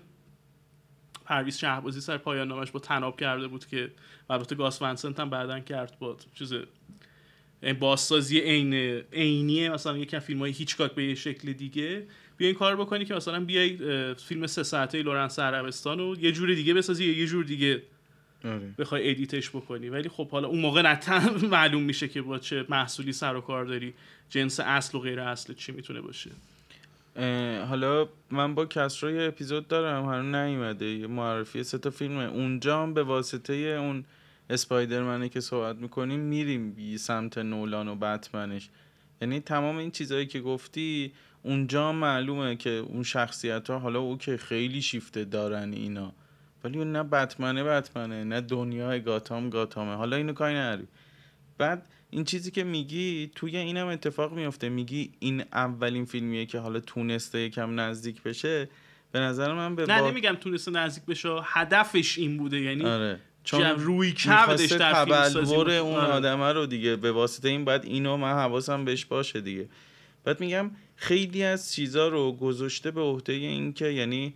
پرویز 1.24 1.58
شهبازی 1.58 2.00
سر 2.00 2.18
پایان 2.18 2.48
نامش 2.48 2.70
با 2.70 2.80
طناب 2.80 3.20
کرده 3.20 3.48
بود 3.48 3.66
که 3.66 3.90
البته 4.30 4.54
گاس 4.54 4.82
ون 4.82 4.97
سنت 4.97 5.20
هم 5.20 5.30
بعدا 5.30 5.60
کرد 5.60 5.98
با 5.98 6.16
چیز 6.34 6.52
این 7.62 7.78
بازسازی 7.78 8.40
عین 8.40 8.74
عینی 9.12 9.68
مثلا 9.68 10.04
از 10.12 10.24
فیلم 10.24 10.40
های 10.40 10.52
هیچکاک 10.52 10.92
به 10.92 11.04
یه 11.04 11.14
شکل 11.14 11.52
دیگه. 11.52 12.06
بیا 12.36 12.48
این 12.48 12.56
کار 12.56 12.76
بکنی 12.76 13.04
که 13.04 13.14
مثلا 13.14 13.40
بیای 13.40 13.78
فیلم 14.14 14.46
سه 14.46 14.62
ساعته 14.62 15.02
لورنس 15.02 15.38
عربستان 15.38 15.98
رو 15.98 16.16
یه 16.20 16.32
جور 16.32 16.54
دیگه 16.54 16.74
بسازی 16.74 17.04
یا 17.04 17.18
یه 17.18 17.26
جور 17.26 17.44
دیگه 17.44 17.82
آره. 18.44 18.74
بخوای 18.78 19.10
ادیتش 19.10 19.50
بکنی. 19.50 19.88
ولی 19.88 20.08
خب 20.08 20.28
حالا 20.28 20.48
اون 20.48 20.60
موقع 20.60 20.82
نتن 20.82 21.30
معلوم 21.56 21.82
میشه 21.82 22.08
که 22.08 22.22
با 22.22 22.38
چه 22.38 22.66
محصولی 22.68 23.12
سر 23.12 23.36
و 23.36 23.40
کار 23.40 23.64
داری. 23.64 23.94
جنس 24.30 24.60
اصل 24.60 24.98
و 24.98 25.00
غیر 25.00 25.20
اصل 25.20 25.54
چی 25.54 25.72
می‌تونه 25.72 26.00
باشه. 26.00 26.30
حالا 27.68 28.08
من 28.30 28.54
با 28.54 28.66
کسرا 28.66 29.10
یه 29.10 29.28
اپیزود 29.28 29.68
دارم 29.68 30.04
هنوز 30.04 30.34
نیومده. 30.34 30.86
یه 30.86 31.06
معرفی 31.06 31.62
سه 31.62 31.78
تا 31.78 31.90
فیلمه. 31.90 32.24
اونجا 32.24 32.82
هم 32.82 32.94
به 32.94 33.02
واسطه 33.02 33.54
اون 33.54 34.04
اسپایدرمنه 34.50 35.28
که 35.28 35.40
صحبت 35.40 35.76
می‌کنیم 35.76 36.20
میریم 36.20 36.96
سمت 36.96 37.38
نولان 37.38 37.88
و 37.88 37.94
بتمنش. 37.94 38.70
یعنی 39.20 39.40
تمام 39.40 39.76
این 39.76 39.90
چیزهایی 39.90 40.26
که 40.26 40.40
گفتی 40.40 41.12
اونجا 41.42 41.92
معلومه 41.92 42.56
که 42.56 42.70
اون 42.70 43.02
شخصیت 43.02 43.70
ها 43.70 43.78
حالا 43.78 44.00
او 44.00 44.18
که 44.18 44.36
خیلی 44.36 44.82
شیفته 44.82 45.24
دارن 45.24 45.72
اینا. 45.72 46.12
ولی 46.64 46.78
اون 46.78 46.92
نه 46.92 47.02
بتمنه 47.02 47.64
بتمنه 47.64 48.24
نه 48.24 48.40
دنیای 48.40 49.00
گاتام 49.00 49.50
گاتامه. 49.50 49.94
حالا 49.94 50.16
اینو 50.16 50.32
کاری 50.32 50.54
نداری 50.54 50.86
بعد 51.58 51.86
این 52.14 52.24
چیزی 52.24 52.50
که 52.50 52.64
میگی 52.64 53.30
توی 53.34 53.56
اینم 53.56 53.86
اتفاق 53.86 54.32
میفته 54.32 54.68
میگی 54.68 55.12
این 55.18 55.44
اولین 55.52 56.04
فیلمیه 56.04 56.46
که 56.46 56.58
حالا 56.58 56.80
تونسته 56.80 57.38
یکم 57.40 57.80
نزدیک 57.80 58.22
بشه. 58.22 58.68
به 59.12 59.20
نظر 59.20 59.52
من 59.52 59.76
به 59.76 59.86
نه 59.86 60.00
با- 60.00 60.10
نمیگم 60.10 60.34
تونسته 60.34 60.70
نزدیک 60.70 61.04
بشه. 61.04 61.28
هدفش 61.44 62.18
این 62.18 62.36
بوده. 62.36 62.60
یعنی 62.60 62.84
آره. 62.84 63.20
چون 63.44 63.62
روی 63.62 64.12
کردش 64.12 64.72
در 64.72 65.04
فیلم 65.04 65.28
سازی 65.28 65.54
تبلور. 65.54 65.70
اون 65.70 65.94
آره. 65.94 66.12
آدمه 66.12 66.52
رو 66.52 66.66
دیگه. 66.66 66.96
به 66.96 67.12
واسطه 67.12 67.48
این 67.48 67.64
باید 67.64 67.84
اینو 67.84 68.16
من 68.16 68.32
حواسم 68.32 68.84
بهش 68.84 69.04
باشه 69.04 69.40
دیگه. 69.40 69.68
بعد 70.24 70.40
میگم 70.40 70.70
خیلی 70.96 71.42
از 71.42 71.72
چیزا 71.74 72.08
رو 72.08 72.32
گذاشته 72.32 72.90
به 72.90 73.00
عهده 73.00 73.32
این 73.32 73.72
که 73.72 73.86
یعنی 73.86 74.34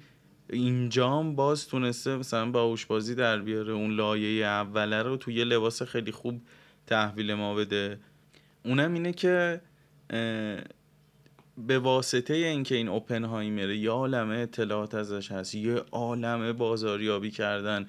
اینجام 0.50 1.34
باز 1.34 1.68
تونسته 1.68 2.16
مثلا 2.16 2.50
با 2.50 2.76
بازی 2.88 3.14
در 3.14 3.38
بیاره. 3.38 3.72
اون 3.72 3.90
لایه 3.90 4.46
اوله 4.46 5.02
رو 5.02 5.16
توی 5.16 5.44
لباس 5.44 5.82
خیلی 5.82 6.12
خوب 6.12 6.40
تحویل 6.88 7.34
ما 7.34 7.54
بده. 7.54 7.98
اونم 8.64 8.94
اینه 8.94 9.12
که 9.12 9.60
به 11.58 11.78
واسطه 11.78 12.34
اینکه 12.34 12.74
این 12.74 12.88
اوپنهایمره 12.88 13.76
یه 13.76 13.90
عالمه 13.90 14.36
اطلاعات 14.36 14.94
ازش 14.94 15.32
هست 15.32 15.54
یه 15.54 15.74
عالمه 15.92 16.52
بازاریابی 16.52 17.30
کردن. 17.30 17.86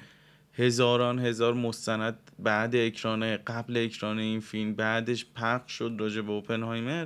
هزاران 0.54 1.20
هزار 1.20 1.54
مستند 1.54 2.32
بعد 2.40 2.76
اکران 2.76 3.38
قبل 3.38 3.78
اکران 3.78 4.20
این 4.20 4.40
فیلم 4.40 4.74
بعدش 4.74 5.26
پخش 5.36 5.72
شد 5.72 5.96
راجع 6.00 6.22
به 6.22 6.32
اوپنهایمر. 6.32 7.06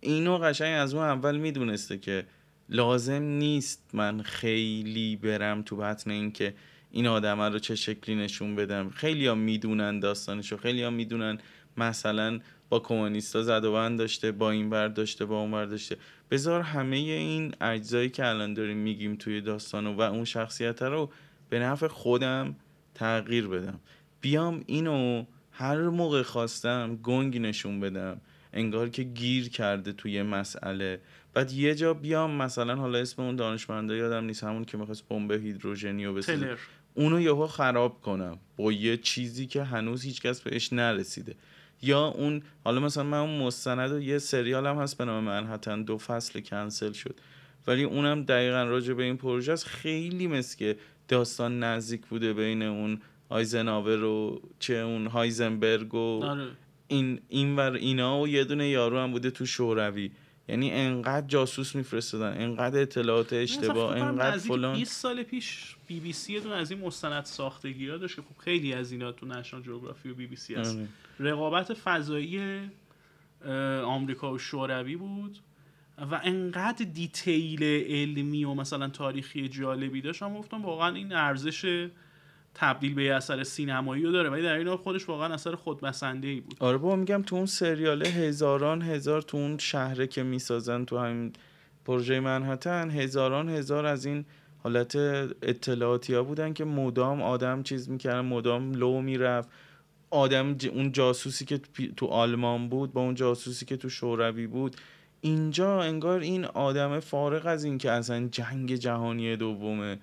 اینو 0.00 0.38
قشنگ 0.38 0.80
از 0.80 0.94
اون 0.94 1.04
اول 1.04 1.36
می‌دونسته 1.36 1.98
که 1.98 2.26
لازم 2.68 3.22
نیست 3.22 3.90
من 3.92 4.22
خیلی 4.22 5.16
برم 5.16 5.62
تو 5.62 5.76
بطن 5.76 6.10
اینکه 6.10 6.54
این 6.94 7.06
آدم 7.06 7.40
رو 7.40 7.58
چه 7.58 7.74
شکلی 7.74 8.14
نشون 8.14 8.56
بدم. 8.56 8.90
خیلی 8.90 9.26
ها 9.26 9.34
می‌دونن 9.34 10.00
داستانشو 10.00 10.56
خیلی 10.56 10.82
ها 10.82 10.90
می‌دونن 10.90 11.38
مثلا 11.76 12.40
با 12.68 12.78
کمونیستا 12.78 13.42
زد 13.42 13.64
و 13.64 13.72
بند 13.72 13.98
داشته 13.98 14.32
با 14.32 14.50
این 14.50 14.70
بر 14.70 14.88
داشته 14.88 15.24
با 15.24 15.40
اون 15.40 15.50
بر 15.50 15.64
داشته. 15.64 15.96
بذار 16.30 16.60
همه 16.60 16.96
این 16.96 17.54
اجزایی 17.60 18.08
که 18.08 18.26
الان 18.26 18.54
داریم 18.54 18.76
میگیم 18.76 19.16
توی 19.16 19.40
داستان 19.40 19.86
و 19.86 20.00
اون 20.00 20.24
شخصیت 20.24 20.82
رو 20.82 21.10
به 21.50 21.58
نفع 21.58 21.86
خودم 21.86 22.56
تغییر 22.94 23.46
بدم. 23.46 23.80
بیام 24.20 24.64
اینو 24.66 25.24
هر 25.50 25.88
موقع 25.88 26.22
خواستم 26.22 26.96
گنگ 27.02 27.38
نشون 27.38 27.80
بدم. 27.80 28.20
انگار 28.52 28.88
که 28.88 29.02
گیر 29.02 29.48
کرده 29.48 29.92
توی 29.92 30.22
مسئله. 30.22 31.00
بعد 31.34 31.52
یه 31.52 31.74
جا 31.74 31.94
بیام 31.94 32.30
مثلا 32.30 32.76
حالا 32.76 32.98
اسم 32.98 33.22
اون 33.22 33.36
دانشمنده 33.36 33.96
یادم 33.96 34.24
نیست 34.24 34.44
همون 34.44 34.64
که 34.64 34.78
می‌خواست 34.78 35.08
بمب 35.08 35.32
هیدروژنی 35.32 36.04
رو 36.04 36.14
بسازه. 36.14 36.56
اونو 36.94 37.20
یهو 37.20 37.46
خراب 37.46 38.00
کنم. 38.00 38.38
با 38.56 38.72
یه 38.72 38.96
چیزی 38.96 39.46
که 39.46 39.62
هنوز 39.62 40.02
هیچکس 40.02 40.40
بهش 40.40 40.72
نرسیده. 40.72 41.34
یا 41.82 42.06
اون 42.06 42.42
حالا 42.64 42.80
مثلا 42.80 43.04
من 43.04 43.18
اون 43.18 43.38
مستند 43.38 43.92
و 43.92 44.00
یه 44.00 44.18
سریال 44.18 44.66
هم 44.66 44.76
هست 44.76 44.98
به 44.98 45.04
نام 45.04 45.24
منحتن 45.24 45.82
دو 45.82 45.98
فصل 45.98 46.40
کنسل 46.40 46.92
شد. 46.92 47.14
ولی 47.66 47.82
اونم 47.82 48.22
دقیقا 48.22 48.62
راجع 48.62 48.94
به 48.94 49.02
این 49.02 49.16
پروژه 49.16 49.52
است. 49.52 49.66
خیلی 49.66 50.26
مثل 50.26 50.58
که 50.58 50.76
داستان 51.08 51.62
نزدیک 51.62 52.06
بوده 52.06 52.32
بین 52.32 52.62
اون 52.62 53.00
آیزنهاور 53.28 54.04
و 54.04 54.42
چه 54.58 54.74
اون 54.74 55.06
هایزنبرگ 55.06 55.94
و 55.94 56.24
آره. 56.24 56.46
این 56.88 57.20
اینور 57.28 57.72
اینا 57.72 58.20
و 58.20 58.28
یه 58.28 58.44
دونه 58.44 58.68
یارو 58.68 58.98
هم 58.98 59.12
بوده 59.12 59.30
تو 59.30 59.46
شوروی. 59.46 60.10
یعنی 60.48 60.72
انقدر 60.72 61.26
جاسوس 61.26 61.74
میفرستادن 61.74 62.42
انقدر 62.42 62.82
اطلاعات 62.82 63.32
اشتباه 63.32 63.96
انقدر 63.96 64.38
فلان. 64.38 64.76
20 64.76 65.00
سال 65.00 65.22
پیش 65.22 65.76
بی 65.92 66.00
بی 66.00 66.12
سی 66.12 66.40
دون 66.40 66.52
از 66.52 66.70
این 66.70 66.80
مستند 66.80 67.24
ساختگی 67.24 67.88
ها 67.88 67.96
داشت 67.96 68.16
که 68.16 68.22
خب 68.22 68.42
خیلی 68.44 68.72
از 68.72 68.92
اینا 68.92 69.12
تو 69.12 69.26
نشنال 69.26 69.62
جغرافی 69.62 70.10
و 70.10 70.14
بی 70.14 70.26
بی 70.26 70.36
سی 70.36 70.54
هست. 70.54 70.76
آره. 70.76 70.88
رقابت 71.20 71.74
فضایی 71.74 72.60
آمریکا 73.84 74.32
و 74.32 74.38
شوروی 74.38 74.96
بود 74.96 75.38
و 76.10 76.20
انقدر 76.24 76.86
دیتیل 76.94 77.62
علمی 77.64 78.44
و 78.44 78.54
مثلا 78.54 78.88
تاریخی 78.88 79.48
جالبی 79.48 80.00
داشت. 80.00 80.22
هم 80.22 80.38
گفتم 80.38 80.62
واقعا 80.62 80.94
این 80.94 81.12
ارزش 81.12 81.88
تبدیل 82.54 82.94
به 82.94 83.04
یه 83.04 83.14
اثر 83.14 83.44
سینمایی 83.44 84.02
رو 84.02 84.12
داره. 84.12 84.30
ولی 84.30 84.42
در 84.42 84.54
این 84.54 84.68
حال 84.68 84.76
خودش 84.76 85.08
واقعا 85.08 85.34
اثر 85.34 85.54
خودبسنده 85.54 86.28
ای 86.28 86.40
بود. 86.40 86.56
آره 86.60 86.78
بابا 86.78 86.96
میگم 86.96 87.22
تو 87.22 87.36
اون 87.36 87.46
سریاله 87.46 88.08
هزاران 88.08 88.82
هزار 88.82 89.22
تو 89.22 89.36
اون 89.36 89.58
شهره 89.58 90.06
که 90.06 90.22
می‌سازن 90.22 90.84
تو 90.84 90.98
همین 90.98 91.32
پروژه 91.84 92.20
منحتن 92.20 92.90
هزاران 92.90 93.48
هزار 93.48 93.86
از 93.86 94.06
این 94.06 94.24
حالت 94.62 94.96
اطلاعاتی 95.42 96.14
ها 96.14 96.22
بودن 96.22 96.52
که 96.52 96.64
مدام 96.64 97.22
آدم 97.22 97.62
چیز 97.62 97.90
می‌کردن 97.90 98.20
مدام 98.20 98.72
لو 98.72 99.00
می‌رفت. 99.00 99.48
آدم 100.10 100.58
ج- 100.58 100.66
اون 100.66 100.92
جاسوسی 100.92 101.44
که 101.44 101.60
تو 101.96 102.06
آلمان 102.06 102.68
بود 102.68 102.92
با 102.92 103.00
اون 103.00 103.14
جاسوسی 103.14 103.64
که 103.64 103.76
تو 103.76 103.88
شوروی 103.88 104.46
بود. 104.46 104.76
اینجا 105.20 105.82
انگار 105.82 106.20
این 106.20 106.44
آدم 106.44 107.00
فارغ 107.00 107.46
از 107.46 107.64
این 107.64 107.78
که 107.78 107.90
اصلا 107.90 108.28
جنگ 108.28 108.74
جهانی 108.74 109.36
دومه. 109.36 109.98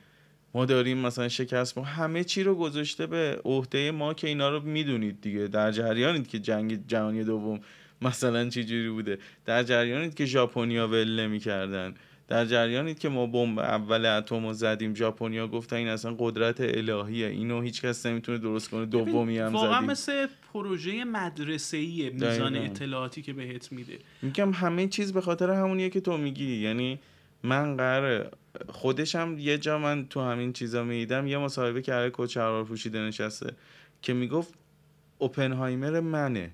ما 0.54 0.66
داریم 0.66 0.98
مثلا 0.98 1.28
شکست 1.28 1.78
ما 1.78 1.84
همه 1.84 2.24
چی 2.24 2.44
رو 2.44 2.56
گذاشته 2.56 3.08
به 3.08 3.42
عهده 3.46 3.92
ما 3.92 4.14
که 4.14 4.28
اینا 4.28 4.50
رو 4.50 4.60
می‌دونید 4.60 5.22
دیگه. 5.22 5.48
در 5.48 5.72
جریانید 5.72 6.28
که 6.28 6.40
جنگ 6.40 6.88
جهانی 6.88 7.24
دوم 7.24 7.60
مثلا 8.02 8.50
چه 8.50 8.64
جوری 8.64 8.90
بوده. 8.90 9.18
در 9.46 9.64
جریانید 9.64 10.14
که 10.16 10.26
ژاپنیا 10.26 10.88
ول 10.88 11.20
نمی‌کردن. 11.20 11.94
در 12.30 12.46
جریانید 12.46 13.00
که 13.00 13.10
ما 13.10 13.26
بمب 13.26 13.60
اول 13.60 14.06
اتم 14.06 14.46
رو 14.46 14.54
زدیم 14.54 14.96
ژاپنیا 14.96 15.48
گفتن 15.48 15.76
این 15.76 15.88
اصلا 15.88 16.16
قدرت 16.20 16.62
الهیه. 16.62 17.28
اینو 17.28 17.62
هیچکس 17.62 18.06
نمی‌تونه 18.06 18.38
درست 18.38 18.70
کنه. 18.70 18.86
دومی 18.86 19.38
هم 19.38 19.54
واقعا 19.54 19.78
زدیم. 19.78 19.90
مثل 19.90 20.28
پروژه 20.54 21.04
مدرسه‌ای 21.04 22.10
میزان. 22.10 22.56
اطلاعاتی 22.56 23.22
که 23.22 23.34
بهت 23.34 23.72
میده. 23.72 24.00
میگم 24.22 24.52
همه 24.54 24.88
چیز 24.88 25.14
به 25.14 25.22
خاطر 25.22 25.50
همونیه 25.50 25.90
که 25.90 26.02
تو 26.02 26.18
میگی. 26.18 26.56
یعنی 26.56 27.00
من 27.44 27.78
قراره 27.78 28.32
خودشم 28.70 29.36
یه 29.40 29.58
جا 29.58 29.78
من 29.78 30.06
تو 30.08 30.22
همین 30.22 30.54
چیزا 30.54 30.84
می‌دیدم. 30.84 31.28
یه 31.28 31.38
مصاحبه 31.38 31.82
کرده 31.82 32.10
کوچرار 32.10 32.64
پوشیده 32.64 33.00
نشسته 33.00 33.54
که 34.02 34.14
می‌گفت 34.14 34.54
اوپنهایمر 35.18 36.00
منه. 36.00 36.52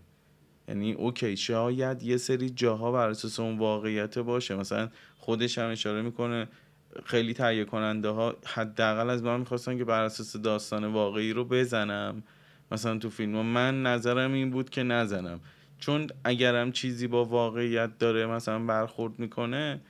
یعنی 0.67 0.93
اوکی 0.93 1.37
شاید 1.37 2.03
یه 2.03 2.17
سری 2.17 2.49
جاها 2.49 2.91
بر 2.91 3.09
اساس 3.09 3.39
اون 3.39 3.57
واقعیت 3.57 4.19
باشه. 4.19 4.55
مثلا 4.55 4.89
خودش 5.17 5.57
هم 5.57 5.69
اشاره 5.69 6.01
می‌کنه 6.01 6.47
خیلی 7.05 7.33
تهیه 7.33 7.65
کننده 7.65 8.09
ها 8.09 8.35
حداقل 8.45 9.09
از 9.09 9.23
من 9.23 9.39
می‌خواستن 9.39 9.77
که 9.77 9.83
بر 9.83 10.03
اساس 10.03 10.37
داستان 10.37 10.85
واقعی 10.85 11.33
رو 11.33 11.45
بزنم. 11.45 12.23
مثلا 12.71 12.97
تو 12.97 13.09
فیلم 13.09 13.45
من 13.45 13.83
نظرم 13.83 14.33
این 14.33 14.49
بود 14.49 14.69
که 14.69 14.83
نزنم. 14.83 15.39
چون 15.79 16.07
اگرم 16.23 16.71
چیزی 16.71 17.07
با 17.07 17.25
واقعیت 17.25 17.97
داره 17.99 18.25
مثلا 18.25 18.59
برخورد 18.59 19.19
می‌کنه 19.19 19.81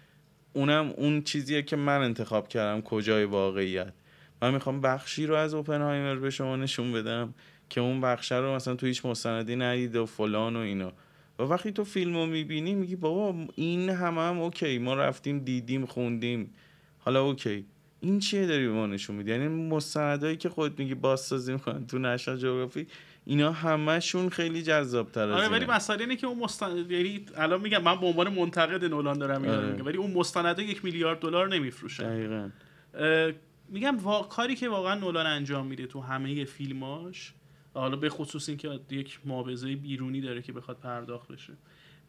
اونم 0.54 0.94
اون 0.98 1.22
چیزیه 1.22 1.62
که 1.62 1.76
من 1.76 2.02
انتخاب 2.02 2.48
کردم 2.48 2.82
کجای 2.82 3.24
واقعیت. 3.24 3.94
من 4.42 4.54
می‌خوام 4.54 4.82
بخشی 4.82 5.26
رو 5.26 5.36
از 5.36 5.54
اوپنهایمر 5.54 6.16
به 6.16 6.30
شما 6.30 6.56
نشون 6.56 6.92
بدم. 6.92 7.34
که 7.76 7.82
اون 7.82 8.02
بخشه 8.02 8.36
رو 8.36 8.56
مثلا 8.56 8.76
تو 8.76 8.86
هیچ 8.86 9.06
مستندی 9.06 9.56
ندید 9.56 9.96
و 9.96 10.06
فلان 10.06 10.56
و 10.56 10.60
اینا. 10.60 10.94
و 11.40 11.44
وقتی 11.44 11.72
تو 11.72 11.84
فیلم 11.84 12.14
رو 12.14 12.26
می‌بینی 12.26 12.76
میگی 12.76 12.96
بابا 12.96 13.48
این 13.56 13.90
همه 13.90 14.22
هم 14.22 14.40
اوکی 14.40 14.78
ما 14.78 14.94
رفتیم 14.94 15.40
دیدیم 15.40 15.86
خوندیم. 15.86 16.54
حالا 17.00 17.24
اوکی. 17.24 17.66
این 18.00 18.20
چیه 18.20 18.46
داری 18.46 18.68
به 18.68 18.74
ما 18.74 18.88
نشون 18.88 19.16
میدی؟ 19.16 19.32
یعنی 19.32 19.48
مستندایی 19.48 20.38
که 20.38 20.50
خودت 20.50 20.80
میگی 20.80 20.96
بازسازی 20.96 21.54
می‌کنن 21.54 21.88
تو 21.88 22.00
National 22.00 22.38
جغرافی 22.38 22.88
اینا 23.26 23.52
همشون 23.52 24.30
خیلی 24.30 24.62
جذاب 24.62 25.12
تر 25.12 25.32
آره 25.32 25.48
ولی. 25.48 25.66
مسئله 25.66 26.00
اینه 26.00 26.16
که 26.16 26.28
اون 26.28 26.40
مستند 26.40 26.92
یعنی 26.92 27.26
الان 27.38 27.62
میگم 27.62 27.84
من 27.84 28.00
به 28.00 28.06
عنوان 28.06 28.34
منتقد 28.34 28.86
نولان 28.86 29.18
دارم 29.18 29.48
آره. 29.48 29.72
میگم 29.72 29.86
ولی 29.86 29.98
اون 29.98 30.12
مستندا 30.12 30.62
یک 30.62 30.86
میلیارد 30.86 31.20
دلار 31.20 31.48
نمیفروشن. 31.48 32.04
دقیقاً. 32.04 32.50
اه، 32.94 33.32
میگم 33.70 33.98
وا... 33.98 34.24
کاری 34.24 34.56
که 34.56 34.70
واقعا 34.70 34.96
نولان 34.96 35.26
انجام 35.26 35.68
میده 35.68 35.88
تو 35.88 36.02
همه 36.02 36.46
فیلماش 36.46 37.34
حالا 37.80 37.96
به 37.96 38.10
خصوص 38.10 38.50
اینکه 38.50 38.80
یک 38.90 39.20
معاوضه 39.26 39.76
بیرونی 39.76 40.22
داره 40.22 40.42
که 40.42 40.54
بخواد 40.54 40.78
پرداخت 40.78 41.32
بشه. 41.32 41.54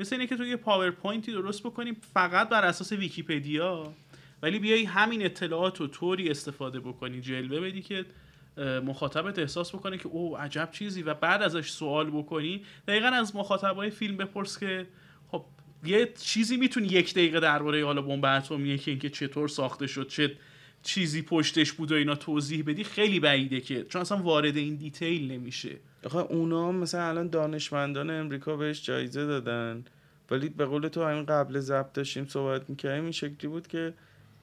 مثل 0.00 0.16
اینه 0.16 0.26
که 0.26 0.36
تو 0.36 0.44
یه 0.44 0.56
PowerPoint 0.56 1.25
ی 1.25 1.32
درست 1.32 1.62
بکنیم 1.62 1.96
فقط 2.14 2.48
بر 2.48 2.64
اساس 2.64 2.92
ویکیپدیا 2.92 3.92
ولی 4.42 4.58
بیای 4.58 4.84
همین 4.84 5.24
اطلاعات 5.24 5.80
رو 5.80 5.86
طوری 5.86 6.30
استفاده 6.30 6.80
بکنی 6.80 7.20
جلوه 7.20 7.60
بدی 7.60 7.82
که 7.82 8.04
مخاطبت 8.84 9.38
احساس 9.38 9.74
بکنه 9.74 9.98
که 9.98 10.08
او 10.08 10.38
عجب 10.38 10.68
چیزی 10.72 11.02
و 11.02 11.14
بعد 11.14 11.42
ازش 11.42 11.70
سوال 11.70 12.10
بکنی. 12.10 12.64
دقیقا 12.88 13.06
از 13.06 13.36
مخاطبای 13.36 13.90
فیلم 13.90 14.16
بپرس 14.16 14.58
که 14.58 14.86
خب 15.28 15.44
یه 15.84 16.12
چیزی 16.18 16.56
می‌تونی 16.56 16.86
یک 16.86 17.14
دقیقه 17.14 17.40
درباره 17.40 17.84
حالا 17.84 18.02
بمب 18.02 18.24
اتمی 18.24 18.78
که 18.78 18.90
اینکه 18.90 19.10
چطور 19.10 19.48
ساخته 19.48 19.86
شد 19.86 20.08
چه 20.08 20.36
چیزی 20.82 21.22
پشتش 21.22 21.72
بود 21.72 21.92
و 21.92 21.94
اینا 21.94 22.14
توضیح 22.14 22.64
بدی 22.66 22.84
خیلی 22.84 23.20
بعیده 23.20 23.60
که 23.60 23.84
چون 23.84 24.00
اصلا 24.00 24.18
وارد 24.18 24.56
این 24.56 24.74
دیتیل 24.74 25.32
نمیشه. 25.32 25.76
آخه 26.04 26.18
اونا 26.18 26.72
مثلا 26.72 27.08
الان 27.08 27.28
دانشمندان 27.28 28.10
امریکا 28.10 28.56
بهش 28.56 28.82
جایزه 28.82 29.26
دادن 29.26 29.84
ولی 30.30 30.48
به 30.48 30.64
قول 30.64 30.88
تو 30.88 31.04
همین 31.04 31.26
قبل 31.26 31.60
ضبط 31.60 31.92
داشتیم 31.92 32.26
صحبت 32.26 32.70
می‌کردیم 32.70 33.02
این 33.02 33.12
شکلی 33.12 33.48
بود 33.48 33.66
که 33.66 33.94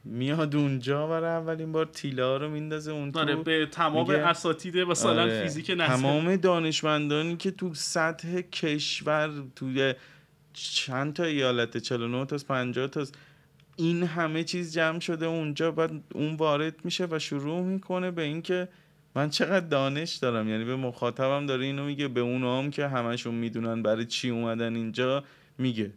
میاد 0.06 0.56
اونجا 0.56 1.08
برای 1.08 1.30
اولین 1.30 1.72
بار 1.72 1.86
تیله 1.86 2.24
ها 2.24 2.38
رو 2.38 2.50
میندازه 2.50 2.92
اون 2.92 3.12
تو. 3.12 3.20
آره 3.20 3.36
به 3.36 3.66
تمام 3.66 4.10
اساتید 4.10 4.78
مثلا 4.78 5.22
آره، 5.22 5.44
فیزیک 5.44 5.70
نسل. 5.70 5.86
تمام 5.86 6.36
دانشمندانی 6.36 7.38
که 7.38 7.52
تو 7.52 7.74
سطح 7.74 8.42
کشور 8.42 9.32
توی 9.56 9.94
چند 10.54 11.14
تا 11.14 11.24
ایالت 11.24 11.78
49 11.78 12.26
تا 12.26 12.38
50 12.38 12.88
تا 12.88 13.06
این 13.76 14.04
همه 14.04 14.44
چیز 14.44 14.74
جمع 14.74 15.00
شده 15.00 15.26
اونجا 15.26 15.72
بعد 15.72 15.92
اون 16.14 16.36
وارد 16.36 16.86
میشه 16.86 17.08
و 17.12 17.20
شروع 17.20 17.62
می‌کنه 17.62 18.12
به 18.12 18.22
اینکه 18.22 18.68
من 19.16 19.30
چقدر 19.30 19.68
دانش 19.68 20.16
دارم. 20.16 20.50
یعنی 20.50 20.66
به 20.66 20.76
مخاطبم 20.76 21.46
داره 21.46 21.66
اینو 21.66 21.86
میگه 21.86 22.08
به 22.08 22.20
اون 22.20 22.44
هم 22.44 22.72
که 22.72 22.88
همشون 22.88 23.36
می‌دونن 23.36 23.84
برای 23.84 24.06
چی 24.06 24.30
اومدن 24.30 24.76
اینجا 24.76 25.24
میگه. 25.58 25.92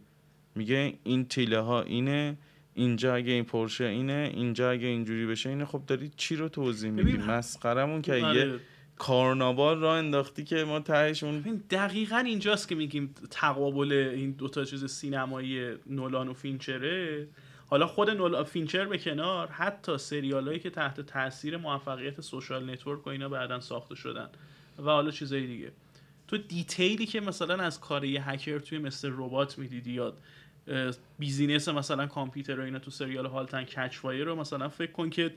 میگه 0.55 0.93
این 1.03 1.25
تیله 1.25 1.59
ها 1.59 1.81
اینه 1.81 2.37
اینجا 2.73 3.15
اگه 3.15 3.31
این 3.31 3.43
پرشه 3.43 3.85
اینه 3.85 4.31
اینجا 4.33 4.71
اگه 4.71 4.87
اینجوری 4.87 5.25
بشه 5.25 5.49
اینه. 5.49 5.65
خب 5.65 5.81
داری 5.87 6.11
چی 6.17 6.35
رو 6.35 6.49
توضیح 6.49 6.91
میدی؟ 6.91 7.17
مسخرمون 7.17 8.01
که 8.01 8.15
یه 8.15 8.25
آره. 8.25 8.59
کارناوال 8.97 9.79
را 9.79 9.95
انداختی 9.95 10.43
که 10.43 10.63
ما 10.63 10.79
تهش 10.79 11.23
اون 11.23 11.61
دقیقا 11.69 12.17
اینجاست 12.17 12.67
که 12.67 12.75
میگیم 12.75 13.15
تقابل 13.31 13.91
این 14.15 14.31
دوتا 14.31 14.65
چیز 14.65 14.85
سینمایی 14.85 15.73
نولان 15.87 16.27
و 16.27 16.33
فینچره. 16.33 17.27
حالا 17.69 17.87
خود 17.87 18.09
نولا 18.09 18.43
فینچر 18.43 18.85
به 18.85 18.97
کنار 18.97 19.47
حتی 19.47 19.97
سریال 19.97 20.57
که 20.57 20.69
تحت 20.69 21.01
تاثیر 21.01 21.57
موفقیت 21.57 22.21
Social 22.21 22.69
Network 22.69 23.07
و 23.07 23.09
اینا 23.09 23.29
بعدا 23.29 23.59
ساخته 23.59 23.95
شدن. 23.95 24.29
و 24.79 24.83
حالا 24.83 25.11
چیزای 25.11 25.47
دیگه. 25.47 25.71
تو 26.27 26.37
detail 26.37 26.95
ی 26.95 27.05
که 27.05 27.21
مثلا 27.21 27.63
از 27.63 27.79
کار 27.79 28.05
یه 28.05 28.29
هکر 28.29 28.59
توی 28.59 28.77
Mr. 28.77 29.11
Robot 29.11 29.57
می‌دیدی 29.57 29.91
یا 29.91 30.13
اه، 30.67 30.93
بیزینس 31.19 31.69
مثلا 31.69 32.07
کامپیوتر 32.07 32.59
و 32.59 32.63
اینا 32.63 32.79
تو 32.79 32.91
سریال 32.91 33.25
Halt 33.25 33.47
and 33.47 33.63
Catch 33.63 33.97
Fire 33.97 34.23
رو 34.23 34.35
مثلا 34.35 34.69
فکر 34.69 34.91
کن 34.91 35.09
که 35.09 35.33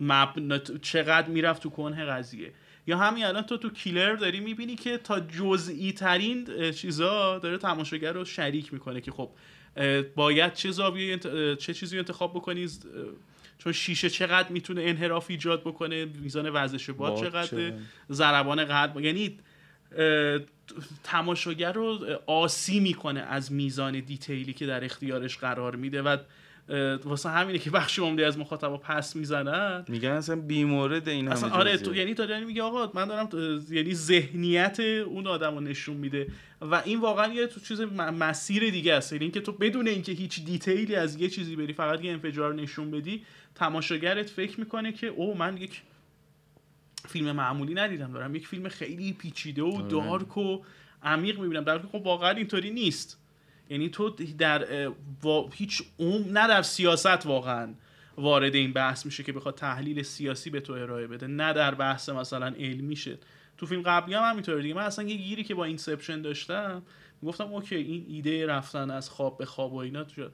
مثلا 0.00 0.58
چقدر 0.58 1.28
می‌رفت 1.28 1.62
تو 1.62 1.70
کنه 1.70 2.04
قضیه. 2.04 2.52
یا 2.86 2.98
همین 2.98 3.24
الان 3.24 3.42
تو 3.42 3.56
The 3.56 3.70
Killer 3.70 4.14
داری 4.14 4.40
می‌بینی 4.40 4.76
که 4.76 4.98
تا 4.98 5.20
جزئی 5.20 5.92
ترین 5.92 6.70
چیزا 6.72 7.38
داره 7.38 7.58
تماشاگر 7.58 8.12
رو 8.12 8.24
شریک 8.24 8.72
می‌کنه 8.72 9.00
که 9.00 9.10
خب 9.10 9.30
باید 10.16 10.54
چه 10.54 10.70
زاویه 10.70 11.18
چه 11.56 11.74
چیزی 11.74 11.98
انتخاب 11.98 12.34
بکنی؟ 12.34 12.68
چون 13.58 13.72
شیشه 13.72 14.10
چقدر 14.10 14.48
می‌تونه 14.48 14.82
انحراف 14.82 15.26
ایجاد 15.28 15.60
بکنه؟ 15.60 16.04
میزان 16.04 16.50
وزش 16.54 16.90
باد 16.90 17.14
باد 17.14 17.24
چقدر. 17.24 17.72
ضربان 18.10 18.64
قلب 18.64 19.00
یعنی 19.00 19.38
تماشاگر 21.02 21.72
رو 21.72 22.06
آسی 22.26 22.80
می‌کنه 22.80 23.20
از 23.20 23.52
میزان 23.52 24.00
دیتیلی 24.00 24.52
که 24.52 24.66
در 24.66 24.84
اختیارش 24.84 25.38
قرار 25.38 25.76
میده. 25.76 26.02
و 26.02 26.16
واسه 27.04 27.28
همینه 27.30 27.58
که 27.58 27.70
بخش 27.70 27.98
عمده 27.98 28.26
از 28.26 28.38
مخاطبا 28.38 28.76
پس 28.76 29.16
می‌زنن. 29.16 29.84
میگن 29.88 30.10
اصلا 30.10 30.36
بیمورد 30.36 31.08
این 31.08 31.28
اصلا 31.28 31.50
آره. 31.50 31.76
تو 31.76 31.94
یعنی 31.94 32.14
تا 32.14 32.26
داری 32.26 32.44
میگه 32.44 32.62
آقا 32.62 32.90
من 32.94 33.08
دارم 33.08 33.28
اه، 33.32 33.74
یعنی 33.74 33.94
ذهنیت 33.94 34.80
اون 34.80 35.26
آدم 35.26 35.54
رو 35.54 35.60
نشون 35.60 35.96
میده. 35.96 36.26
و 36.60 36.74
این 36.74 37.00
واقعا 37.00 37.32
یه 37.32 37.46
تو 37.46 37.60
چیز 37.60 37.80
مسیر 37.80 38.70
دیگه 38.70 38.94
است. 38.94 39.12
یعنی 39.12 39.24
اینکه 39.24 39.40
تو 39.40 39.52
بدون 39.52 39.88
اینکه 39.88 40.12
هیچ 40.12 40.44
دیتیلی 40.44 40.94
از 40.94 41.20
یه 41.20 41.28
چیزی 41.28 41.56
بری 41.56 41.72
فقط 41.72 42.04
یه 42.04 42.12
انفجار 42.12 42.50
رو 42.50 42.56
نشون 42.56 42.90
بدی 42.90 43.22
تماشاگرت 43.54 44.30
فکر 44.30 44.60
می‌کنه 44.60 44.92
که 44.92 45.06
او 45.06 45.34
من 45.34 45.56
یک 45.56 45.82
فیلم 47.08 47.32
معمولی 47.32 47.74
ندیدم 47.74 48.12
دارم 48.12 48.34
یک 48.34 48.48
فیلم 48.48 48.68
خیلی 48.68 49.12
پیچیده 49.12 49.62
و 49.62 49.74
آره. 49.74 49.88
dark 49.88 50.36
و 50.36 50.58
عمیق 51.02 51.40
می‌بینم. 51.40 51.64
در 51.64 51.78
خب 51.78 51.94
واقعا 51.94 52.30
اینطوری 52.30 52.70
نیست. 52.70 53.18
یعنی 53.72 53.88
تو 53.88 54.10
در. 54.38 54.88
هیچ 55.52 55.82
کدوم 55.98 56.38
نه 56.38 56.48
در 56.48 56.62
سیاست 56.62 57.26
واقعا 57.26 57.74
وارد 58.16 58.54
این 58.54 58.72
بحث 58.72 59.06
میشه 59.06 59.22
که 59.22 59.32
بخواد 59.32 59.54
تحلیل 59.54 60.02
سیاسی 60.02 60.50
به 60.50 60.60
تو 60.60 60.72
ارائه 60.72 61.06
بده 61.06 61.26
نه 61.26 61.52
در 61.52 61.74
بحث 61.74 62.08
مثلا 62.08 62.46
علمی 62.46 62.96
شه 62.96 63.18
تو 63.56 63.66
فیلم 63.66 63.82
قبلی 63.82 64.14
هم 64.14 64.30
همینطور 64.30 64.62
دیگه 64.62 64.74
من 64.74 64.82
اصلا 64.82 65.04
یه 65.08 65.16
گیری 65.16 65.44
که 65.44 65.54
با 65.54 65.64
Inception 65.64 66.22
داشتم 66.22 66.82
گفتم 67.26 67.44
okay 67.44 67.76
این 67.76 68.06
ایده 68.08 68.46
رفتن 68.46 68.90
از 68.90 69.10
خواب 69.10 69.38
به 69.38 69.44
خواب 69.44 69.72
و 69.72 69.76
اینا 69.76 70.04
تو 70.04 70.28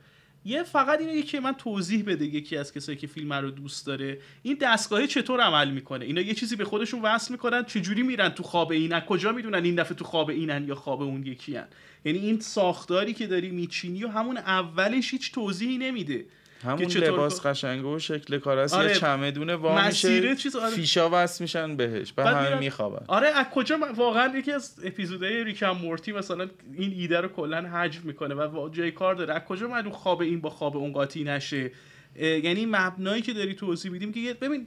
یه 0.44 0.62
فقط 0.62 1.00
اینه 1.00 1.22
که 1.22 1.40
من 1.40 1.52
توضیح 1.52 2.04
بده 2.04 2.24
یکی 2.24 2.56
از 2.56 2.72
کسایی 2.72 2.98
که 2.98 3.06
فیلم 3.06 3.32
رو 3.32 3.50
دوست 3.50 3.86
داره. 3.86 4.18
این 4.42 4.56
دستگاهه 4.60 5.06
چطور 5.06 5.40
عمل 5.40 5.70
می‌کنه؟ 5.70 6.04
اینا 6.04 6.20
یه 6.20 6.34
چیزی 6.34 6.56
به 6.56 6.64
خودشون 6.64 7.02
وصل 7.02 7.32
می‌کنن 7.32 7.64
چجوری 7.64 8.02
میرن 8.02 8.28
تو 8.28 8.42
خواب 8.42 8.70
این 8.70 8.92
از 8.92 9.02
کجا 9.02 9.32
می‌دونن 9.32 9.64
این 9.64 9.74
دفعه 9.74 9.94
تو 9.94 10.04
خواب 10.04 10.30
اینن 10.30 10.68
یا 10.68 10.74
خواب 10.74 11.02
اون 11.02 11.26
یکی 11.26 11.56
هن. 11.56 11.66
یعنی 12.04 12.18
این 12.18 12.40
ساختاری 12.40 13.12
که 13.12 13.26
داری 13.26 13.50
میچینی 13.50 14.04
و 14.04 14.08
همون 14.08 14.36
اولش 14.36 15.12
هیچ 15.12 15.32
توضیحی 15.32 15.78
نمیده. 15.78 16.24
همون 16.62 16.82
لباس 16.90 17.40
کار- 17.40 17.52
قشنگ 17.52 17.86
و 17.86 17.98
شکل 17.98 18.38
کار 18.38 18.58
است 18.58 18.74
آره، 18.74 18.88
یه 18.88 18.94
چمدونه 18.94 19.54
وا 19.56 19.86
میشه 19.86 20.36
چیز 20.36 20.56
آره. 20.56 20.70
فیشا 20.74 21.08
وصل 21.12 21.44
میشن 21.44 21.76
بهش 21.76 22.12
بعد 22.12 22.26
همه 22.26 22.48
میرن- 22.48 22.58
میخوابن. 22.58 23.04
آره 23.08 23.28
از 23.28 23.46
کجا 23.54 23.78
واقعا 23.96 24.38
یکی 24.38 24.52
از 24.52 24.74
اپیزودهای 24.84 25.44
ریکم 25.44 25.70
مورتی 25.70 26.12
مثلا 26.12 26.48
این 26.74 26.92
ایده 26.92 27.20
رو 27.20 27.28
کلا 27.28 27.68
حجم 27.68 28.00
می‌کنه 28.04 28.34
و 28.34 28.68
جای 28.68 28.90
کار 28.90 29.14
داره. 29.14 29.34
از 29.34 29.42
کجا 29.44 29.68
معلوم 29.68 29.92
خواب 29.92 30.20
این 30.20 30.40
با 30.40 30.50
خواب 30.50 30.76
اون 30.76 30.92
قاطی 30.92 31.24
نشه؟ 31.24 31.70
یعنی 32.16 32.66
مبنایی 32.66 33.22
که 33.22 33.32
داری 33.32 33.54
توضیح 33.54 33.90
میدیم 33.92 34.12
که 34.12 34.34
ببین 34.40 34.66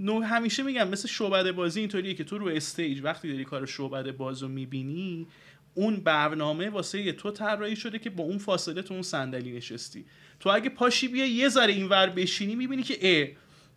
نو 0.00 0.20
همیشه 0.22 0.62
میگم 0.62 0.88
مثل 0.88 1.08
شعبده 1.08 1.52
بازی 1.52 1.80
اینطوریه 1.80 2.14
که 2.14 2.24
تو 2.24 2.38
رو 2.38 2.48
استیج 2.48 3.00
وقتی 3.04 3.32
داری 3.32 3.44
کار 3.44 3.66
شعبده 3.66 4.12
باز 4.12 4.42
رو 4.42 4.48
می‌بینی 4.48 5.26
اون 5.74 5.96
برنامه 5.96 6.70
واسه 6.70 7.12
تو 7.12 7.30
طراحی 7.30 7.76
شده 7.76 7.98
که 7.98 8.10
با 8.10 8.24
اون 8.24 8.38
فاصله 8.38 8.82
تو 8.82 8.94
اون 8.94 9.02
صندلی 9.02 9.52
نشستی. 9.52 10.04
تو 10.40 10.50
اگه 10.50 10.70
پاشی 10.70 11.08
بیا 11.08 11.26
یه 11.26 11.48
ذره 11.48 11.72
اینور 11.72 12.06
بشینی 12.06 12.54
می‌بینی 12.54 12.82
که 12.82 12.98
اه 13.00 13.28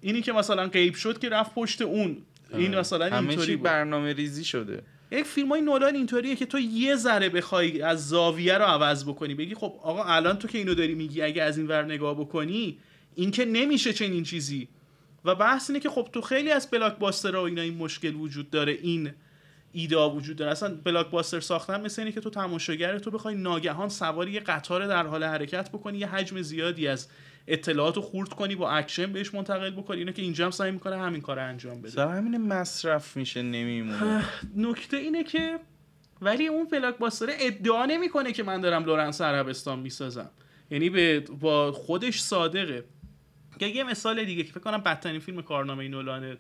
اینی 0.02 0.22
که 0.22 0.32
مثلا 0.32 0.68
غیب 0.68 0.96
شد 0.96 1.20
که 1.20 1.30
رفت 1.30 1.56
پشت 1.56 1.82
اون. 1.82 2.18
این 2.54 2.76
مثلا 2.76 3.18
اینطوری. 3.18 3.56
برنامه 3.56 4.14
ریزی 4.14 4.44
شده. 4.44 4.84
یک 5.12 5.24
فیلم 5.26 5.50
های 5.50 5.62
نولان 5.62 5.96
اینطوریه 5.96 6.36
که 6.36 6.46
تو 6.46 6.60
یه 6.60 6.96
ذره 6.96 7.30
بخوای 7.30 7.82
از 7.82 8.10
زاویه 8.10 8.58
رو 8.58 8.66
عوض 8.66 9.06
بکنی. 9.06 9.36
بگی 9.36 9.56
خب 9.56 9.74
آقا 9.84 10.04
الان 10.04 10.38
تو 10.38 10.48
که 10.48 10.58
اینو 10.58 10.74
داری 10.74 10.96
میگی 10.96 11.22
اگه 11.22 11.44
از 11.44 11.58
این 11.58 11.68
ور 11.68 11.86
نگاه 11.86 12.20
بکنی 12.20 12.78
این 13.16 13.32
که 13.32 13.46
نمیشه 13.46 13.94
چنین 13.94 14.24
چیزی. 14.24 14.68
و 15.26 15.36
بحث 15.36 15.70
اینه 15.70 15.80
که 15.80 15.90
خب 15.90 16.10
تو 16.14 16.22
خیلی 16.22 16.52
از 16.52 16.70
blockbuster 16.70 17.36
و 17.36 17.40
اینا 17.40 17.62
این 17.62 17.78
مشکل 17.78 18.16
وجود 18.16 18.50
داره 18.50 18.72
این 18.82 19.12
ایراد 19.74 20.10
وجود 20.10 20.36
داره. 20.36 20.52
اصلا 20.52 20.76
blockbuster 20.84 21.40
ساختن 21.40 21.82
مثل 21.82 22.02
اینه 22.02 22.12
که 22.12 22.22
تو 22.22 22.30
تماشاگر 22.30 23.00
تو 23.00 23.12
بخوای 23.12 23.36
ناگهان 23.36 23.90
سوار 23.90 24.32
یه 24.32 24.40
قطار 24.40 24.88
در 24.88 25.08
حال 25.08 25.24
حرکت 25.24 25.70
بکنی 25.70 25.98
یه 25.98 26.08
حجم 26.08 26.42
زیادی 26.42 26.88
از 26.88 27.08
اطلاعات 27.48 27.96
رو 27.96 28.02
خورد 28.02 28.30
کنی 28.30 28.56
با 28.56 28.72
اکشن 28.72 29.14
بهش 29.14 29.34
منتقل 29.34 29.70
بکنی. 29.70 29.98
اینه 29.98 30.14
که 30.14 30.22
اینجا 30.22 30.46
هم 30.46 30.52
سعی 30.52 30.72
می‌کنه 30.72 30.98
همین 30.98 31.22
کار 31.22 31.40
انجام 31.40 31.82
بده. 31.82 31.90
سر 31.90 32.08
همین 32.08 32.38
مصرف 32.38 33.18
میشه 33.18 33.42
نمیمونه. 33.42 34.26
نکته 34.56 34.98
اینه 34.98 35.24
که 35.24 35.60
ولی 36.22 36.48
اون 36.48 36.68
blockbuster 36.68 37.28
ادعا 37.30 37.86
نمی‌کنه 37.86 38.32
که 38.32 38.44
من 38.44 38.62
دارم 38.62 38.86
لورنس 38.86 39.22
عربستان 39.22 39.80
می‌سازم. 39.80 40.30
یعنی 40.72 40.90
به 40.90 41.20
با 41.20 41.72
خودش 41.72 42.22
صادقه. 42.22 42.84
که 43.60 43.66
یه 43.66 43.84
مثال 43.84 44.24
دیگه 44.26 44.44
که 44.44 44.52
فکر 44.52 44.60
کنم 44.60 44.78
بدترین 44.78 45.20
فیلم 45.20 45.42
کارنامه 45.42 45.88
نولان 45.88 46.38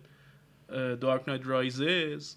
Dark 1.01 1.21
Knight 1.27 1.41
Rises 1.45 2.35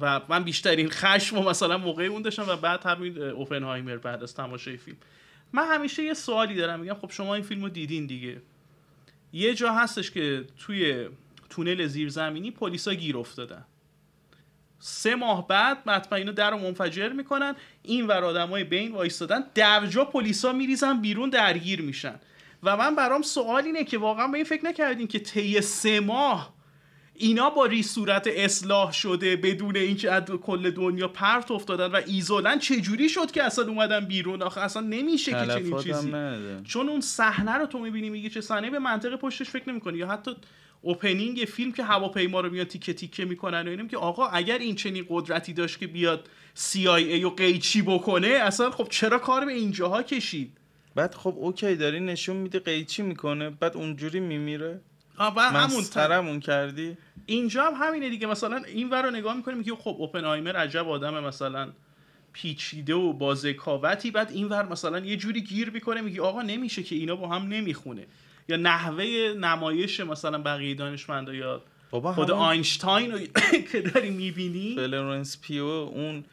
و 0.00 0.20
من 0.28 0.44
بیشترین 0.44 0.90
خشم 0.90 1.38
و 1.38 1.42
مثلا 1.42 1.78
موقع 1.78 2.04
اون 2.04 2.22
داشتم 2.22 2.48
و 2.48 2.56
بعد 2.56 2.86
همین 2.86 3.22
اوپنهایمر 3.22 3.96
بعد 3.96 4.22
از 4.22 4.34
تماشای 4.34 4.76
فیلم. 4.76 4.96
من 5.52 5.66
همیشه 5.74 6.02
یه 6.02 6.14
سوالی 6.14 6.54
دارم 6.54 6.80
میگم 6.80 6.94
خب 6.94 7.10
شما 7.10 7.34
این 7.34 7.44
فیلم 7.44 7.62
رو 7.62 7.68
دیدین 7.68 8.06
دیگه. 8.06 8.42
یه 9.32 9.54
جا 9.54 9.72
هستش 9.72 10.10
که 10.10 10.44
توی 10.58 11.08
تونل 11.50 11.86
زیرزمینی 11.86 12.50
پلیسا 12.50 12.94
گیر 12.94 13.16
افتادن. 13.16 13.64
سه 14.78 15.14
ماه 15.14 15.48
بعد 15.48 15.78
مطمئن 15.86 16.18
اینو 16.18 16.32
در 16.32 16.50
رو 16.50 16.58
منفجر 16.58 17.08
می‌کنن 17.08 17.54
این 17.82 18.06
ور 18.06 18.24
آدمای 18.24 18.64
بین 18.64 18.92
وایستادن 18.92 19.44
در 19.54 19.86
جا 19.86 20.04
پلیسا 20.04 20.52
میریزن 20.52 21.00
بیرون 21.00 21.30
درگیر 21.30 21.82
میشن. 21.82 22.20
و 22.62 22.76
من 22.76 22.94
برام 22.94 23.22
سوال 23.22 23.64
اینه 23.64 23.84
که 23.84 23.98
واقعا 23.98 24.28
به 24.28 24.34
این 24.34 24.44
فکر 24.44 24.64
نکردین 24.64 25.06
که 25.06 25.18
طی 25.18 25.60
سه 25.60 26.00
ماه 26.00 26.54
اینا 27.16 27.50
با 27.50 27.66
ری 27.66 27.82
صورت 27.82 28.26
اصلاح 28.26 28.92
شده 28.92 29.36
بدون 29.36 29.76
اینکه 29.76 30.12
از 30.12 30.22
کل 30.22 30.70
دنیا 30.70 31.08
پرت 31.08 31.50
افتادن 31.50 31.86
و 31.86 32.00
ایزولن 32.06 32.58
چجوری 32.58 33.08
شد 33.08 33.30
که 33.30 33.42
اصلا 33.42 33.68
اومدن 33.68 34.04
بیرون؟ 34.04 34.42
آخه 34.42 34.60
اصلا 34.60 34.82
نمیشه 34.82 35.32
که 35.32 35.46
چنین 35.46 35.78
چیزی. 35.78 36.08
نداره. 36.08 36.60
چون 36.64 36.88
اون 36.88 37.00
صحنه 37.00 37.52
رو 37.52 37.66
تو 37.66 37.78
می‌بینی 37.78 38.10
میگی 38.10 38.30
چه 38.30 38.40
صحنه 38.40 38.70
به 38.70 38.78
منطق 38.78 39.16
پشتش 39.16 39.50
فکر 39.50 39.68
نمی‌کنی. 39.68 39.98
یا 39.98 40.08
حتی 40.08 40.30
اوپنینگ 40.82 41.36
فیلم 41.38 41.72
که 41.72 41.84
هواپیما 41.84 42.40
رو 42.40 42.50
میاد 42.50 42.66
تیکه 42.66 42.92
تیکه 42.92 43.24
می‌کنن 43.24 43.66
و 43.66 43.70
اینم 43.70 43.88
که 43.88 43.96
آقا 43.96 44.26
اگر 44.26 44.58
این 44.58 44.74
چنین 44.74 45.06
قدرتی 45.08 45.52
داشت 45.52 45.78
که 45.78 45.86
بیاد 45.86 46.28
CIA 46.56 47.24
و 47.24 47.30
قیچی 47.30 47.82
بکنه 47.82 48.26
اصلا 48.28 48.70
خب 48.70 48.86
چرا 48.90 49.18
کار 49.18 49.44
به 49.44 49.52
اینجاها 49.52 50.02
کشید؟ 50.02 50.58
بعد 50.94 51.14
خب 51.14 51.34
اوکی 51.36 51.76
داری 51.76 52.00
نشون 52.00 52.36
میده 52.36 52.58
قیچی 52.58 53.02
می‌کنه 53.02 53.50
بعد 53.50 53.76
اونجوری 53.76 54.20
میمیره. 54.20 54.80
همون 56.12 56.40
کردی؟ 56.40 56.96
اینجا 57.26 57.64
هم 57.64 57.86
همینه 57.86 58.08
دیگه. 58.10 58.26
مثلا 58.26 58.56
این 58.56 58.90
ور 58.90 59.02
رو 59.02 59.10
نگاه 59.10 59.36
می‌کنیم 59.36 59.58
میگه 59.58 59.74
خب 59.74 59.96
اوپنهایمر 59.98 60.56
عجب 60.56 60.88
آدم 60.88 61.24
مثلا 61.24 61.72
پیچیده 62.32 62.94
و 62.94 63.12
با 63.12 63.34
ذکاوتی 63.34 64.10
بعد 64.10 64.30
این 64.30 64.48
ور 64.48 64.68
مثلا 64.68 64.98
یه 64.98 65.16
جوری 65.16 65.40
گیر 65.40 65.70
می‌کنه 65.70 66.00
میگه 66.00 66.22
آقا 66.22 66.42
نمیشه 66.42 66.82
که 66.82 66.94
اینا 66.94 67.16
با 67.16 67.28
هم 67.28 67.48
نمی‌خونه. 67.48 68.06
یا 68.48 68.56
نحوه 68.56 69.04
نمایش 69.38 70.00
مثلا 70.00 70.38
بقیه 70.38 70.74
دانشمندا 70.74 71.34
یا 71.34 71.62
بابا 71.90 72.12
خود 72.12 72.30
آینشتاین 72.30 73.12
رو 73.12 73.18
که 73.72 73.80
داری 73.80 74.10
می‌بینی. 74.10 74.74
فلورنس 74.74 75.40
پیو 75.40 75.64
رو 75.64 76.24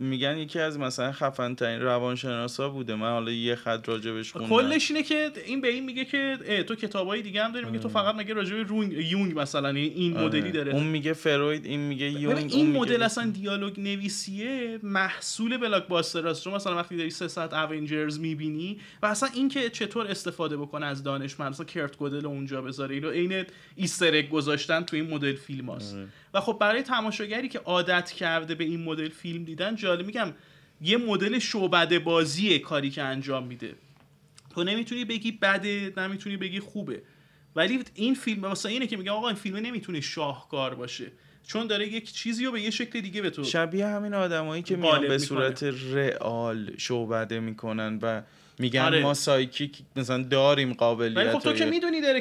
میگن 0.00 0.36
یکی 0.38 0.58
از 0.58 0.78
مثلا 0.78 1.12
خفن 1.12 1.54
ترین 1.54 1.80
روانشناسا 1.80 2.68
بوده 2.68 2.94
من 2.94 3.10
حالا 3.10 3.30
یه 3.32 3.54
خط 3.54 3.88
راجبش 3.88 4.32
خوندم 4.32 4.48
کلش 4.48 4.90
اینه 4.90 5.02
که 5.02 5.32
این 5.46 5.60
به 5.60 5.68
این 5.68 5.84
میگه 5.84 6.04
که 6.04 6.38
تو 6.68 6.74
کتابای 6.74 7.22
دیگه 7.22 7.44
هم 7.44 7.52
داری 7.52 7.66
میگه 7.66 7.78
تو 7.78 7.88
فقط 7.88 8.14
مگه 8.14 8.34
راجع 8.34 8.56
به 8.56 8.64
رونگ- 8.64 8.92
یونگ 8.92 9.38
مثلا 9.38 9.68
این 9.68 10.16
آره. 10.16 10.26
مدلی 10.26 10.50
داره 10.52 10.72
اون 10.72 10.86
میگه 10.86 11.12
فروید 11.12 11.66
این 11.66 11.80
میگه 11.80 12.10
یونگ 12.10 12.52
این 12.52 12.72
مدل 12.76 13.02
اصلا 13.02 13.30
دیالوگ 13.30 13.80
نویسیه 13.80 14.78
محصول 14.82 15.56
blockbuster 15.56 16.28
است 16.28 16.44
چون 16.44 16.54
مثلا 16.54 16.76
وقتی 16.76 16.96
داری 16.96 17.10
سه 17.10 17.28
ساعت 17.28 17.52
Avengers 17.54 18.20
می‌بینی 18.20 18.78
و 19.02 19.06
اصلا 19.06 19.28
اینکه 19.34 19.70
چطور 19.70 20.06
استفاده 20.06 20.56
بکنه 20.56 20.86
از 20.86 21.02
دانشمند 21.02 21.50
مثلا 21.50 21.64
کرت 21.66 21.96
گودل 21.96 22.26
اونجا 22.26 22.62
بذاره 22.62 22.94
اینو 22.94 23.10
عین 23.10 23.44
ایستر 23.76 24.22
گذاشتن 24.22 24.82
تو 24.82 24.96
این 24.96 25.10
مدل 25.10 25.34
فیلم 25.34 25.70
هست. 25.70 25.94
آره. 25.94 26.06
و 26.34 26.40
خب 26.40 26.56
برای 26.60 26.82
تماشاگری 26.82 27.48
که 27.48 27.58
عادت 27.58 28.10
کرده 28.10 28.54
به 28.54 28.64
این 28.64 28.82
مدل 28.82 29.08
فیلم 29.08 29.44
دیدن 29.44 29.76
جالب 29.76 30.06
میگم 30.06 30.32
یه 30.80 30.96
مدل 30.96 31.38
شعبده 31.38 31.98
بازیه 31.98 32.58
کاری 32.58 32.90
که 32.90 33.02
انجام 33.02 33.46
میده. 33.46 33.74
تو 34.50 34.64
نمی‌تونی 34.64 35.04
بگی 35.04 35.32
بده 35.32 35.92
نمی‌تونی 35.96 36.36
بگی 36.36 36.60
خوبه. 36.60 37.02
ولی 37.56 37.84
این 37.94 38.14
فیلم 38.14 38.42
واسه 38.42 38.68
اینه 38.68 38.86
که 38.86 38.96
میگم 38.96 39.12
آقا 39.12 39.28
این 39.28 39.36
فیلم 39.36 39.56
نمی‌تونه 39.56 40.00
شاهکار 40.00 40.74
باشه. 40.74 41.12
چون 41.46 41.66
داره 41.66 41.88
یک 41.88 42.12
چیزی 42.12 42.44
رو 42.44 42.52
به 42.52 42.60
یه 42.60 42.70
شکل 42.70 43.00
دیگه 43.00 43.22
به 43.22 43.30
تو 43.30 43.44
شبیه 43.44 43.86
همین 43.86 44.14
آدمایی 44.14 44.62
که 44.62 44.76
میان 44.76 45.08
به 45.08 45.18
صورت 45.18 45.62
رئال 45.62 46.76
شعبده 46.76 47.40
می‌کنن 47.40 47.98
و 48.02 48.22
میگن 48.60 48.80
آره. 48.80 49.02
ما 49.02 49.14
سایکیک 49.14 49.78
مثلا 49.96 50.22
داریم 50.22 50.72
قابلیت 50.72 51.32
خب 51.32 51.38
تو 51.38 51.52
که 51.52 51.64
می‌دونی 51.64 52.00
داره 52.00 52.20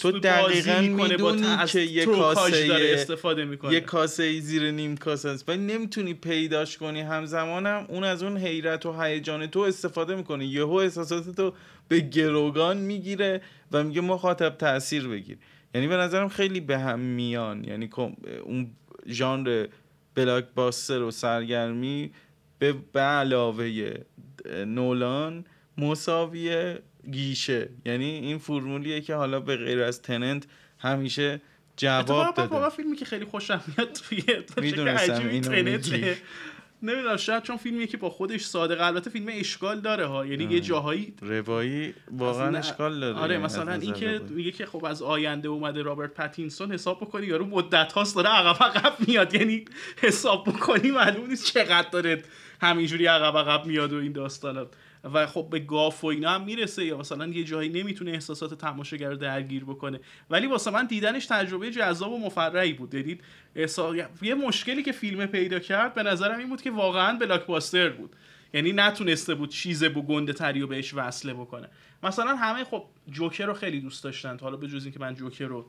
تو 0.00 0.12
دقیقا 0.12 0.80
می‌دونی 0.80 1.66
که 1.66 1.80
یه 1.80 2.06
کاسه 2.06 2.66
داره 2.68 2.92
استفاده 2.92 3.44
می‌کنه. 3.44 3.72
یه 3.72 3.80
کاسه 3.80 4.40
زیر 4.40 4.70
نیم 4.70 4.96
کاسه 4.96 5.28
است. 5.28 5.48
ولی 5.48 5.58
نمی‌تونی 5.58 6.14
پیداش 6.14 6.76
کنی. 6.76 7.00
همزمانم 7.00 7.86
اون 7.88 8.04
از 8.04 8.22
اون 8.22 8.36
حیرت 8.36 8.86
و 8.86 9.02
هیجان 9.02 9.46
تو 9.46 9.60
استفاده 9.60 10.14
می‌کنه 10.14 10.46
یهو 10.46 10.72
احساسات 10.72 11.36
تو 11.36 11.52
به 11.88 12.00
گروگان 12.00 12.76
می‌گیره 12.76 13.42
و 13.72 13.84
میگه 13.84 14.00
مخاطب 14.00 14.56
تاثیر 14.58 15.08
بگیر 15.08 15.38
یعنی 15.74 15.88
به 15.88 15.96
نظرم 15.96 16.28
خیلی 16.28 16.60
به 16.60 16.78
هم 16.78 17.00
میان. 17.00 17.64
یعنی 17.64 17.90
اون 18.44 18.70
ژانر 19.08 19.66
بلاک 20.14 20.44
باستر 20.54 21.02
و 21.02 21.10
سرگرمی 21.10 22.10
به 22.58 23.00
علاوه 23.00 23.94
نولان 24.66 25.44
مساوی 25.78 26.74
گیشه. 27.10 27.68
یعنی 27.84 28.04
این 28.04 28.38
فرمولیه 28.38 29.00
که 29.00 29.14
حالا 29.14 29.40
به 29.40 29.56
غیر 29.56 29.82
از 29.82 30.02
تننت 30.02 30.46
همیشه 30.78 31.40
جواب 31.76 32.34
داده. 32.34 32.48
واقعا 32.48 32.70
فیلمی 32.70 32.96
که 32.96 33.04
خیلی 33.04 33.24
خوشم 33.24 33.60
میاد 33.66 33.92
توی 33.92 34.22
می‌دونستم 34.56 35.28
اینو 35.28 35.78
نمی‌دونم 36.82 37.16
شاید 37.16 37.42
چون 37.42 37.56
فیلمیه 37.56 37.86
که 37.86 37.96
با 37.96 38.10
خودش 38.10 38.44
صادق 38.44 38.80
البته 38.80 39.10
فیلم 39.10 39.26
اشکال 39.30 39.80
داره 39.80 40.06
ها. 40.06 40.26
یعنی 40.26 40.44
یه 40.44 40.60
جاهایی 40.60 41.14
روایی 41.20 41.94
واقعا 42.10 42.58
اشکال 42.58 43.00
داره. 43.00 43.16
آره 43.16 43.34
یعنی 43.34 43.44
مثلا 43.44 43.72
این 43.72 43.92
که 43.92 44.20
میگه 44.28 44.52
که 44.52 44.66
خب 44.66 44.84
از 44.84 45.02
آینده 45.02 45.48
اومده 45.48 45.82
رابرت 45.82 46.14
پاتینسون 46.14 46.72
حساب 46.72 47.00
بکنی 47.00 47.26
یارو 47.26 47.46
مدت 47.46 47.92
هاست 47.92 48.16
داره 48.16 48.28
عقب 48.28 48.62
عقب 48.62 49.08
میاد. 49.08 49.34
یعنی 49.34 49.64
حساب 49.96 50.48
بکنی 50.48 50.90
معلوم 50.90 51.26
نیست 51.26 51.52
چقدر 51.52 51.88
داره 51.88 52.22
همینجوری 52.60 53.06
عقب 53.06 53.36
عقب 53.36 53.66
میاد 53.66 53.92
و 53.92 53.96
این 53.96 54.12
داستانات. 54.12 54.74
و 55.04 55.26
خب 55.26 55.46
به 55.50 55.58
گاف 55.58 56.04
و 56.04 56.06
اینا 56.06 56.30
هم 56.30 56.44
می‌رسه 56.44 56.84
یا 56.84 56.98
مثلا 56.98 57.26
یه 57.26 57.44
جایی 57.44 57.68
نمی‌تونه 57.68 58.10
احساسات 58.10 58.54
تماشاگر 58.54 59.10
رو 59.10 59.16
درگیر 59.16 59.64
بکنه. 59.64 60.00
ولی 60.30 60.46
واسه 60.46 60.70
من 60.70 60.86
دیدنش 60.86 61.26
تجربه 61.26 61.70
جذاب 61.70 62.12
و 62.12 62.18
مفرحی 62.18 62.72
بود. 62.72 62.90
دیدید 62.90 63.20
یه 64.22 64.34
مشکلی 64.34 64.82
که 64.82 64.92
فیلم 64.92 65.26
پیدا 65.26 65.58
کرد 65.58 65.94
به 65.94 66.02
نظرم 66.02 66.38
این 66.38 66.48
بود 66.48 66.62
که 66.62 66.70
واقعا 66.70 67.18
بلاکباستر 67.18 67.88
بود. 67.88 68.16
یعنی 68.54 68.72
نتونسته 68.72 69.34
بود 69.34 69.48
چیز 69.48 69.84
بو 69.84 70.02
گنده 70.02 70.32
تری 70.32 70.62
و 70.62 70.66
بهش 70.66 70.94
وصله 70.94 71.34
بکنه. 71.34 71.68
مثلا 72.02 72.36
همه 72.36 72.64
خب 72.64 72.84
جوکر 73.10 73.46
رو 73.46 73.54
خیلی 73.54 73.80
دوست 73.80 74.04
داشتن. 74.04 74.38
حالا 74.38 74.56
به 74.56 74.68
جز 74.68 74.84
اینکه 74.84 75.00
من 75.00 75.14
جوکر 75.14 75.46
رو 75.46 75.66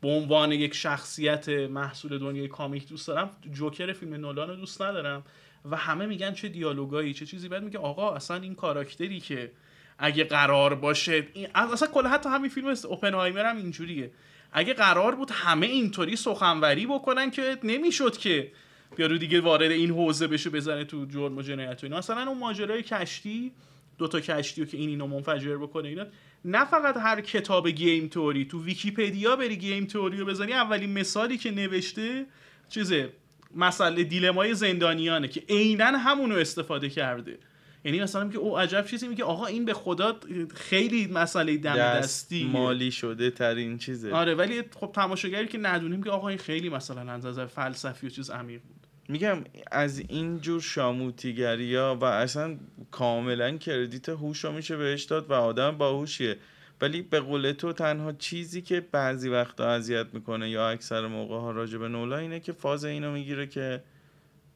به 0.00 0.08
عنوان 0.08 0.52
یک 0.52 0.74
شخصیت 0.74 1.48
محصول 1.48 2.18
دنیای 2.18 2.48
کامیک 2.48 2.88
دوست 2.88 3.08
دارم 3.08 3.30
جوکر 3.52 3.92
فیلم 3.92 4.14
نولان 4.14 4.48
رو 4.48 4.56
دوست 4.56 4.82
ندارم. 4.82 5.24
و 5.70 5.76
همه 5.76 6.06
میگن 6.06 6.32
چه 6.32 6.48
دیالوگایی 6.48 7.14
چه 7.14 7.26
چیزی. 7.26 7.48
بعد 7.48 7.62
میگه 7.62 7.78
آقا 7.78 8.14
اصلا 8.14 8.36
این 8.36 8.54
کاراکتری 8.54 9.20
که 9.20 9.50
اگه 9.98 10.24
قرار 10.24 10.74
باشه 10.74 11.26
این 11.32 11.48
اصلا 11.54 11.88
کل 11.88 12.06
حتی 12.06 12.28
همین 12.28 12.50
فیلم 12.50 12.74
اوپنهایمر 12.88 13.44
هم 13.44 13.56
اینجوریه. 13.56 14.10
اگه 14.52 14.74
قرار 14.74 15.14
بود 15.14 15.30
همه 15.30 15.66
اینطوری 15.66 16.16
سخنوری 16.16 16.86
بکنن 16.86 17.30
که 17.30 17.58
نمی‌شد 17.62 18.16
که 18.16 18.52
بیارو 18.96 19.18
دیگه 19.18 19.40
وارد 19.40 19.70
این 19.70 19.90
حوزه 19.90 20.26
بشه 20.26 20.50
بزنه 20.50 20.84
تو 20.84 21.04
جرم 21.04 21.36
و 21.36 21.42
جنایت 21.42 21.82
و 21.82 21.86
اینا. 21.86 21.98
مثلا 21.98 22.28
اون 22.28 22.38
ماجرای 22.38 22.82
کشتی 22.82 23.52
دو 23.98 24.08
تا 24.08 24.20
کشتی 24.20 24.62
و 24.62 24.64
که 24.64 24.76
این 24.76 24.88
اینو 24.88 25.06
منفجر 25.06 25.56
بکنه 25.56 25.88
اینا 25.88 26.06
نه 26.44 26.64
فقط 26.64 26.96
هر 26.96 27.20
کتاب 27.20 27.68
game 27.68 28.08
theory 28.08 28.44
تو 28.44 28.64
ویکیپدیا 28.64 29.36
بری 29.36 29.56
game 29.56 29.86
theory 29.86 30.16
رو 30.16 30.26
بزنی 30.26 30.52
اولین 30.52 30.92
مثالی 30.92 31.38
که 31.38 31.50
نوشته 31.50 32.26
چیزه؟ 32.68 33.12
مسئله 33.56 34.04
دیلمای 34.04 34.54
زندانیانه 34.54 35.28
که 35.28 35.42
عینا 35.48 35.84
همونو 35.84 36.34
استفاده 36.34 36.88
کرده. 36.88 37.38
یعنی 37.84 38.00
مثلا 38.00 38.28
که 38.28 38.38
او 38.38 38.58
عجب 38.58 38.86
چیزی 38.86 39.08
میگه 39.08 39.24
آقا 39.24 39.46
این 39.46 39.64
به 39.64 39.74
خدا 39.74 40.16
خیلی 40.54 41.06
مسئله 41.06 41.56
دم 41.56 41.74
دستی. 41.74 42.44
مالی 42.44 42.90
شده 42.90 43.30
ترین 43.30 43.78
چیزه. 43.78 44.12
آره 44.12 44.34
ولی 44.34 44.62
خب 44.80 44.90
تماشاگری 44.94 45.46
که 45.46 45.58
ندونیم 45.58 46.02
که 46.02 46.10
آقا 46.10 46.28
این 46.28 46.38
خیلی 46.38 46.68
مثلا 46.68 47.12
از 47.12 47.26
نظر 47.26 47.46
فلسفی 47.46 48.06
و 48.06 48.10
چیز 48.10 48.30
عمیق 48.30 48.60
بود. 48.62 48.86
میگم 49.08 49.44
از 49.72 49.98
این 49.98 50.40
جور 50.40 50.60
شارلاتان‌گری 50.60 51.76
ها 51.76 51.96
و 51.96 52.04
اصلا 52.04 52.56
کاملا 52.90 53.56
کردیت 53.56 54.08
هوش 54.08 54.44
میشه 54.44 54.76
بهش 54.76 55.02
داد 55.04 55.30
و 55.30 55.32
آدم 55.32 55.78
باهوشیه. 55.78 56.36
ولی 56.82 57.02
به 57.02 57.20
قول 57.20 57.52
تو 57.52 57.72
تنها 57.72 58.12
چیزی 58.12 58.62
که 58.62 58.80
بعضی 58.92 59.28
وقتا 59.28 59.70
اذیت 59.70 60.06
می‌کنه 60.12 60.50
یا 60.50 60.68
اکثر 60.68 61.06
موقع 61.06 61.36
ها 61.36 61.50
راجع 61.50 61.78
به 61.78 61.88
نولا 61.88 62.18
اینه 62.18 62.40
که 62.40 62.52
فاز 62.52 62.84
اینو 62.84 63.12
می‌گیره 63.12 63.46
که 63.46 63.82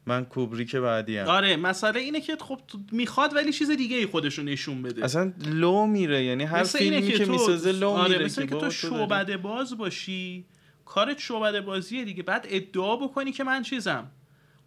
من 0.07 0.25
کوبریک 0.25 0.77
بعدی 0.77 1.19
هم. 1.19 1.27
آره 1.27 1.57
مسئله 1.57 2.01
اینه 2.01 2.21
که 2.21 2.37
خب 2.37 2.61
می‌خواد 2.93 3.37
ولی 3.37 3.53
چیز 3.53 3.71
دیگه 3.71 3.97
ای 3.97 4.07
خودشو 4.07 4.43
نشون 4.43 4.83
بده. 4.83 5.05
اصلا 5.05 5.33
لو 5.47 5.87
میره 5.87 6.25
یعنی 6.25 6.45
هر 6.45 6.63
فیلمی 6.63 7.09
که, 7.09 7.19
که 7.19 7.25
می‌سازه 7.25 7.73
لو 7.73 7.89
آره 7.89 8.13
میره 8.13 8.25
مثل 8.25 8.47
که 8.47 8.55
تو 8.55 8.71
شعبده 8.71 9.37
باز 9.37 9.79
باشی 9.79 10.45
کارت 10.85 11.19
شعبده 11.19 11.61
بازیه 11.61 12.05
دیگه. 12.05 12.23
بعد 12.23 12.47
ادعا 12.51 12.97
بکنی 12.97 13.33
که 13.33 13.45
من 13.45 13.63
چیزم. 13.63 14.11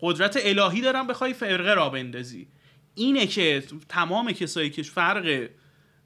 قدرت 0.01 0.39
الهی 0.43 0.81
دارم 0.81 1.07
بخوای 1.07 1.33
فرقه 1.33 1.73
را 1.73 1.89
بندازی. 1.89 2.47
اینه 2.95 3.27
که 3.27 3.63
تمام 3.89 4.31
کسایی 4.31 4.69
که 4.69 4.83
فرق 4.83 5.49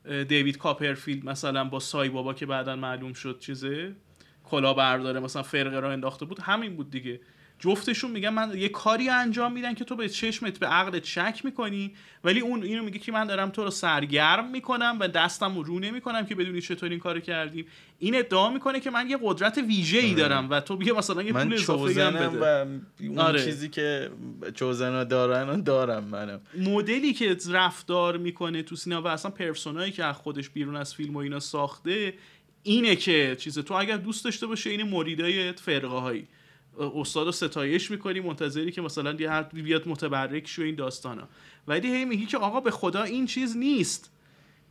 دیوید 0.04 0.58
کاپرفیلد 0.58 1.26
مثلا 1.26 1.64
با 1.64 1.80
سای 1.80 2.10
بابا 2.10 2.34
که 2.34 2.46
بعدا 2.46 2.76
معلوم 2.76 3.14
شد 3.14 3.40
چیزه 3.40 3.96
کلا 4.44 4.74
برداره 4.74 5.20
مثلا 5.20 5.44
فرقه 5.44 5.80
را 5.80 5.92
انداخته 5.92 6.26
بود 6.26 6.40
همین 6.40 6.76
بود 6.76 6.92
دیگه. 6.92 7.20
جفتشون 7.64 8.12
میگن 8.12 8.30
من 8.30 8.58
یه 8.58 8.70
کاری 8.70 9.10
انجام 9.10 9.54
میدن 9.54 9.74
که 9.74 9.84
تو 9.84 9.96
به 9.96 10.10
چشمت 10.10 10.60
به 10.60 10.68
عقلت 10.68 11.06
شک 11.06 11.42
می‌کنی. 11.44 11.94
ولی 12.24 12.40
اون 12.40 12.64
اینو 12.64 12.84
میگه 12.84 13.00
که 13.00 13.12
من 13.12 13.28
دارم 13.28 13.50
تو 13.50 13.64
رو 13.64 13.70
سرگرم 13.70 14.52
می‌کنم 14.52 14.98
و 15.00 15.08
دستم 15.08 15.56
رو 15.56 15.64
رو 15.64 15.80
نمی‌کنم 15.80 16.26
که 16.26 16.36
بدونی 16.36 16.62
چطور 16.62 16.90
این 16.90 17.00
کارو 17.00 17.20
کردیم. 17.20 17.66
این 18.00 18.16
ادعا 18.16 18.50
می‌کنه 18.50 18.80
که 18.80 18.92
من 18.92 19.10
یه 19.10 19.18
قدرت 19.22 19.58
ویژه 19.58 19.98
ای 19.98 20.06
آره. 20.06 20.16
دارم 20.16 20.50
و 20.50 20.60
تو 20.60 20.76
بیا 20.76 20.96
مثلا 20.96 21.22
یه 21.22 21.34
پول 21.34 21.54
اضافه 21.54 22.06
هم 22.06 22.14
بده. 22.14 22.28
و 22.28 22.66
اون 23.00 23.20
آره. 23.20 23.46
چیزی 23.46 23.70
که 23.70 24.10
چوزنا 24.56 25.04
دارن 25.04 25.50
و 25.50 25.62
دارم 25.62 26.04
منم. 26.04 26.42
مدلی 26.58 27.14
که 27.14 27.38
رفتار 27.50 28.18
می‌کنه 28.18 28.64
تو 28.64 28.76
سینما 28.76 29.02
و 29.02 29.08
اصلا 29.08 29.32
پرسونایی 29.32 29.92
که 29.92 30.04
از 30.04 30.16
خودش 30.16 30.50
بیرون 30.50 30.76
از 30.76 30.96
فیلم 30.96 31.16
و 31.16 31.18
اینا 31.18 31.40
ساخته 31.40 32.14
اینه 32.64 32.96
که 32.96 33.36
چیز 33.40 33.60
تو 33.60 33.74
اگر 33.74 33.98
دوست 33.98 34.26
داشته 34.26 34.48
باشه 34.48 34.70
این 34.70 34.84
مریدای 34.84 35.52
فرقه 35.52 35.88
هایی 35.88 36.28
استاد 36.80 37.26
رو 37.26 37.32
ستایش 37.32 37.92
می‌کنی 37.92 38.20
منتظری 38.20 38.72
که 38.72 38.82
مثلا 38.82 39.12
یه 39.12 39.32
حد 39.32 39.54
بیاد 39.54 39.88
متبرک 39.88 40.48
شو 40.48 40.62
این 40.62 40.76
داستانا. 40.76 41.28
ولی 41.68 41.88
هی 41.88 42.06
میگی 42.06 42.26
که 42.26 42.38
آقا 42.38 42.60
به 42.60 42.72
خدا 42.72 43.04
این 43.04 43.26
چیز 43.26 43.58
نیست. 43.58 44.10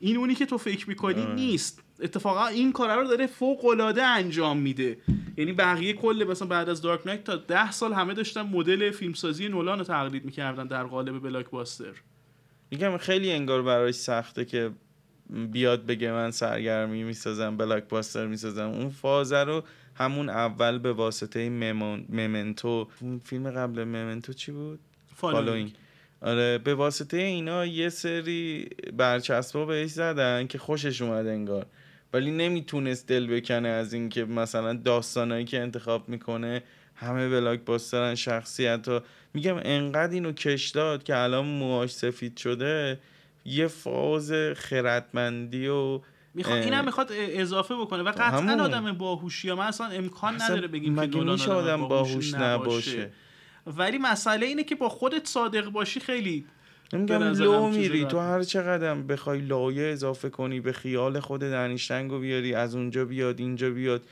این 0.01 0.17
اونی 0.17 0.35
که 0.35 0.47
تو 0.47 0.59
فکر 0.59 0.89
می‌کنی 0.89 1.27
نیست. 1.27 1.83
اتفاقا 2.01 2.47
این 2.47 2.73
کار 2.73 2.99
رو 2.99 3.09
داره 3.09 3.27
فوق 3.27 3.65
العاده 3.65 4.03
انجام 4.03 4.59
میده. 4.59 4.99
یعنی 5.37 5.53
بقیه 5.53 5.93
کل 5.93 6.27
مثلا 6.29 6.49
بعد 6.49 6.69
از 6.69 6.83
Dark 6.83 7.07
Knight 7.07 7.25
تا 7.25 7.37
ده 7.37 7.71
سال 7.71 7.93
همه 7.93 8.15
داشتن 8.15 8.43
مدل 8.43 8.91
فیلمسازی 8.91 9.49
نولان 9.49 9.79
رو 9.79 9.85
تقلید 9.85 10.25
می‌کردن 10.25 10.67
در 10.67 10.85
قالب 10.85 11.23
بلاک 11.23 11.51
باستر 11.51 11.93
میگم 12.71 12.97
خیلی 12.97 13.33
انگار 13.33 13.63
براش 13.63 13.95
سخته 13.95 14.45
که 14.45 14.71
بیاد 15.31 15.87
بگه 15.87 16.13
من 16.13 16.31
سرگرمی 16.31 17.05
می‌سازم 17.05 17.57
blockbuster 17.57 18.27
می‌سازم. 18.27 18.69
اون 18.69 18.91
فازه 18.91 19.39
رو 19.39 19.63
همون 19.95 20.29
اول 20.29 20.79
به 20.79 20.93
واسطه 20.93 21.49
Memento. 21.49 22.89
فیلم 23.25 23.51
قبل 23.51 23.85
Memento 23.85 24.33
چی 24.33 24.53
بود؟ 24.53 24.79
Following 25.17 25.73
آره 26.21 26.59
به 26.59 26.75
واسطه 26.75 27.17
اینا 27.17 27.67
یه 27.67 27.89
سری 27.89 28.69
برچسبا 28.97 29.65
بهش 29.65 29.91
زدن 29.91 30.47
که 30.47 30.59
خوشش 30.59 31.03
اومد 31.03 31.27
انگار. 31.27 31.67
ولی 32.13 32.31
نمی‌تونست 32.31 33.07
دل 33.07 33.27
بکنه 33.27 33.69
از 33.69 33.93
اینکه 33.93 34.25
مثلا 34.25 34.73
داستانایی 34.73 35.45
که 35.45 35.61
انتخاب 35.61 36.09
می‌کنه 36.09 36.63
همه 36.95 37.29
بلاک 37.29 37.61
باسترن 37.61 38.15
شخصیت 38.15 38.89
ها 38.89 39.03
میگم 39.35 39.57
انقدر 39.63 40.13
اینو 40.13 40.33
کش 40.33 40.69
داد 40.69 41.03
که 41.03 41.17
الان 41.17 41.47
موهاش 41.47 41.95
سفید 41.95 42.37
شده 42.37 42.99
یه 43.45 43.67
فاز 43.67 44.33
خردمندی 44.57 45.69
و 45.69 46.01
می‌خواد 46.35 46.59
اینم 46.63 46.85
می‌خواد 46.85 47.11
اضافه 47.13 47.75
بکنه. 47.75 48.03
و 48.03 48.13
قطعا 48.13 48.65
آدم 48.65 48.93
باهوشی 48.93 49.53
من 49.53 49.67
اصلا 49.67 49.87
امکان 49.87 50.43
نداره 50.43 50.69
بگیم 50.69 51.01
که 51.01 51.07
دولان 51.07 51.41
آدم, 51.41 51.53
آدم 51.53 51.89
باهوش 51.89 52.35
نباشه. 52.35 53.11
ولی 53.67 53.99
مسئله 53.99 54.47
اینه 54.47 54.65
که 54.65 54.75
با 54.75 54.89
خودت 54.89 55.27
صادق 55.27 55.69
باشی 55.69 56.01
خیلی 56.01 56.47
نمیگم 56.93 57.23
لو 57.23 57.69
میری 57.69 58.05
تو 58.05 58.19
هر 58.19 58.43
چقدر 58.43 58.95
بخوای 58.95 59.41
لایه 59.41 59.93
اضافه 59.93 60.31
کنی 60.31 60.61
به 60.61 60.73
خیال 60.73 61.21
خود 61.21 61.41
دنیشتنگو 61.41 62.19
بیاری 62.19 62.55
از 62.55 62.75
اونجا 62.75 63.05
بیاد 63.05 63.41
اینجا 63.41 63.71
بیاد 63.71 64.03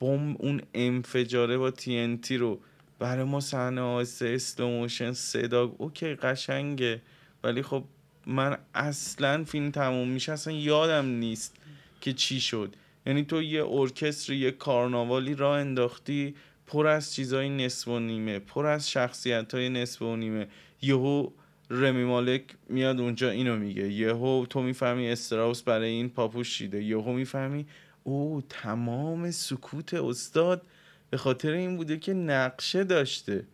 بمب 0.00 0.36
اون 0.38 0.62
انفجاره 0.74 1.58
با 1.58 1.70
TNT 1.70 2.30
رو 2.30 2.60
برای 2.98 3.24
ما 3.24 3.40
صحنه 3.40 3.80
آهسته 3.80 4.28
slow 4.28 4.62
motion 4.62 5.12
صدا 5.12 5.72
okay 5.78 6.14
قشنگه. 6.14 7.02
ولی 7.44 7.62
خب 7.62 7.84
من 8.26 8.58
اصلا 8.74 9.44
فیلم 9.44 9.70
تموم 9.70 10.08
میشه 10.08 10.32
اصلا 10.32 10.52
یادم 10.52 11.06
نیست 11.06 11.56
که 12.00 12.12
چی 12.12 12.40
شد. 12.40 12.74
یعنی 13.06 13.24
تو 13.24 13.42
یه 13.42 13.64
ارکستر 13.68 14.32
یه 14.32 14.50
کارناوالی 14.50 15.34
راه 15.34 15.56
انداختی 15.56 16.34
پر 16.66 16.86
از 16.86 17.14
چیزای 17.14 17.48
نصف 17.48 17.88
و 17.88 17.98
نیمه 17.98 18.38
پر 18.38 18.66
از 18.66 18.90
شخصیت 18.90 19.54
های 19.54 19.68
نصف 19.68 20.02
و 20.02 20.16
نیمه. 20.16 20.48
یهو 20.82 21.30
رمی 21.70 22.04
مالک 22.04 22.42
میاد 22.68 23.00
اونجا 23.00 23.30
اینو 23.30 23.56
میگه. 23.56 23.92
یهو 23.92 24.46
تو 24.50 24.62
می‌فهمی 24.62 25.08
استراوس 25.08 25.62
برای 25.62 25.90
این 25.90 26.08
پاپوش 26.08 26.58
چیده 26.58 26.82
یهو 26.82 27.12
می‌فهمی 27.12 27.66
او 28.04 28.42
تمام 28.48 29.30
سکوت 29.30 29.94
استاد 29.94 30.62
به 31.10 31.16
خاطر 31.16 31.52
این 31.52 31.76
بوده 31.76 31.98
که 31.98 32.14
نقشه 32.14 32.84
داشته. 32.84 33.46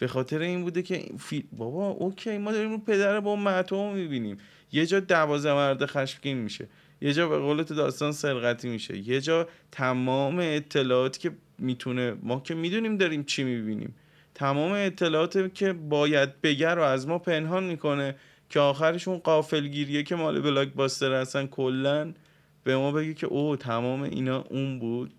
به 0.00 0.06
خاطر 0.06 0.38
این 0.38 0.62
بوده 0.62 0.82
که 0.82 1.04
فی... 1.18 1.44
بابا 1.52 1.88
اوکی 1.88 2.38
ما 2.38 2.52
داریم 2.52 2.70
رو 2.70 2.78
پدر 2.78 3.20
با 3.20 3.36
معتوم 3.36 3.94
می‌بینیم. 3.94 4.36
یه 4.72 4.86
جا 4.86 5.00
دوازه 5.00 5.52
مرد 5.52 5.86
خشمگین 5.86 6.38
میشه. 6.38 6.68
یه 7.00 7.12
جا 7.12 7.28
به 7.28 7.38
قول 7.38 7.62
تو 7.62 7.74
داستان 7.74 8.12
سرقتی 8.12 8.68
میشه. 8.68 9.08
یه 9.08 9.20
جا 9.20 9.48
تمام 9.72 10.38
اطلاعاتی 10.42 11.20
که 11.20 11.36
می‌تونه 11.58 12.14
ما 12.22 12.40
که 12.40 12.54
می‌دونیم 12.54 12.96
داریم 12.96 13.24
چی 13.24 13.44
می‌بینیم. 13.44 13.94
تمام 14.34 14.72
اطلاعاتی 14.72 15.50
که 15.50 15.72
باید 15.72 16.40
بگه 16.40 16.68
رو 16.68 16.82
از 16.82 17.08
ما 17.08 17.18
پنهان 17.18 17.64
می‌کنه 17.64 18.14
که 18.50 18.60
آخرش 18.60 19.08
اون 19.08 19.18
قافلگیریه 19.18 20.02
که 20.02 20.14
مال 20.14 20.40
بلاک 20.40 20.68
باستر 20.72 21.12
هستن. 21.12 21.46
کلا 21.46 22.12
به 22.64 22.76
ما 22.76 22.92
بگه 22.92 23.14
که 23.14 23.26
او 23.26 23.56
تمام 23.56 24.02
اینا 24.02 24.44
اون 24.50 24.78
بود. 24.78 25.12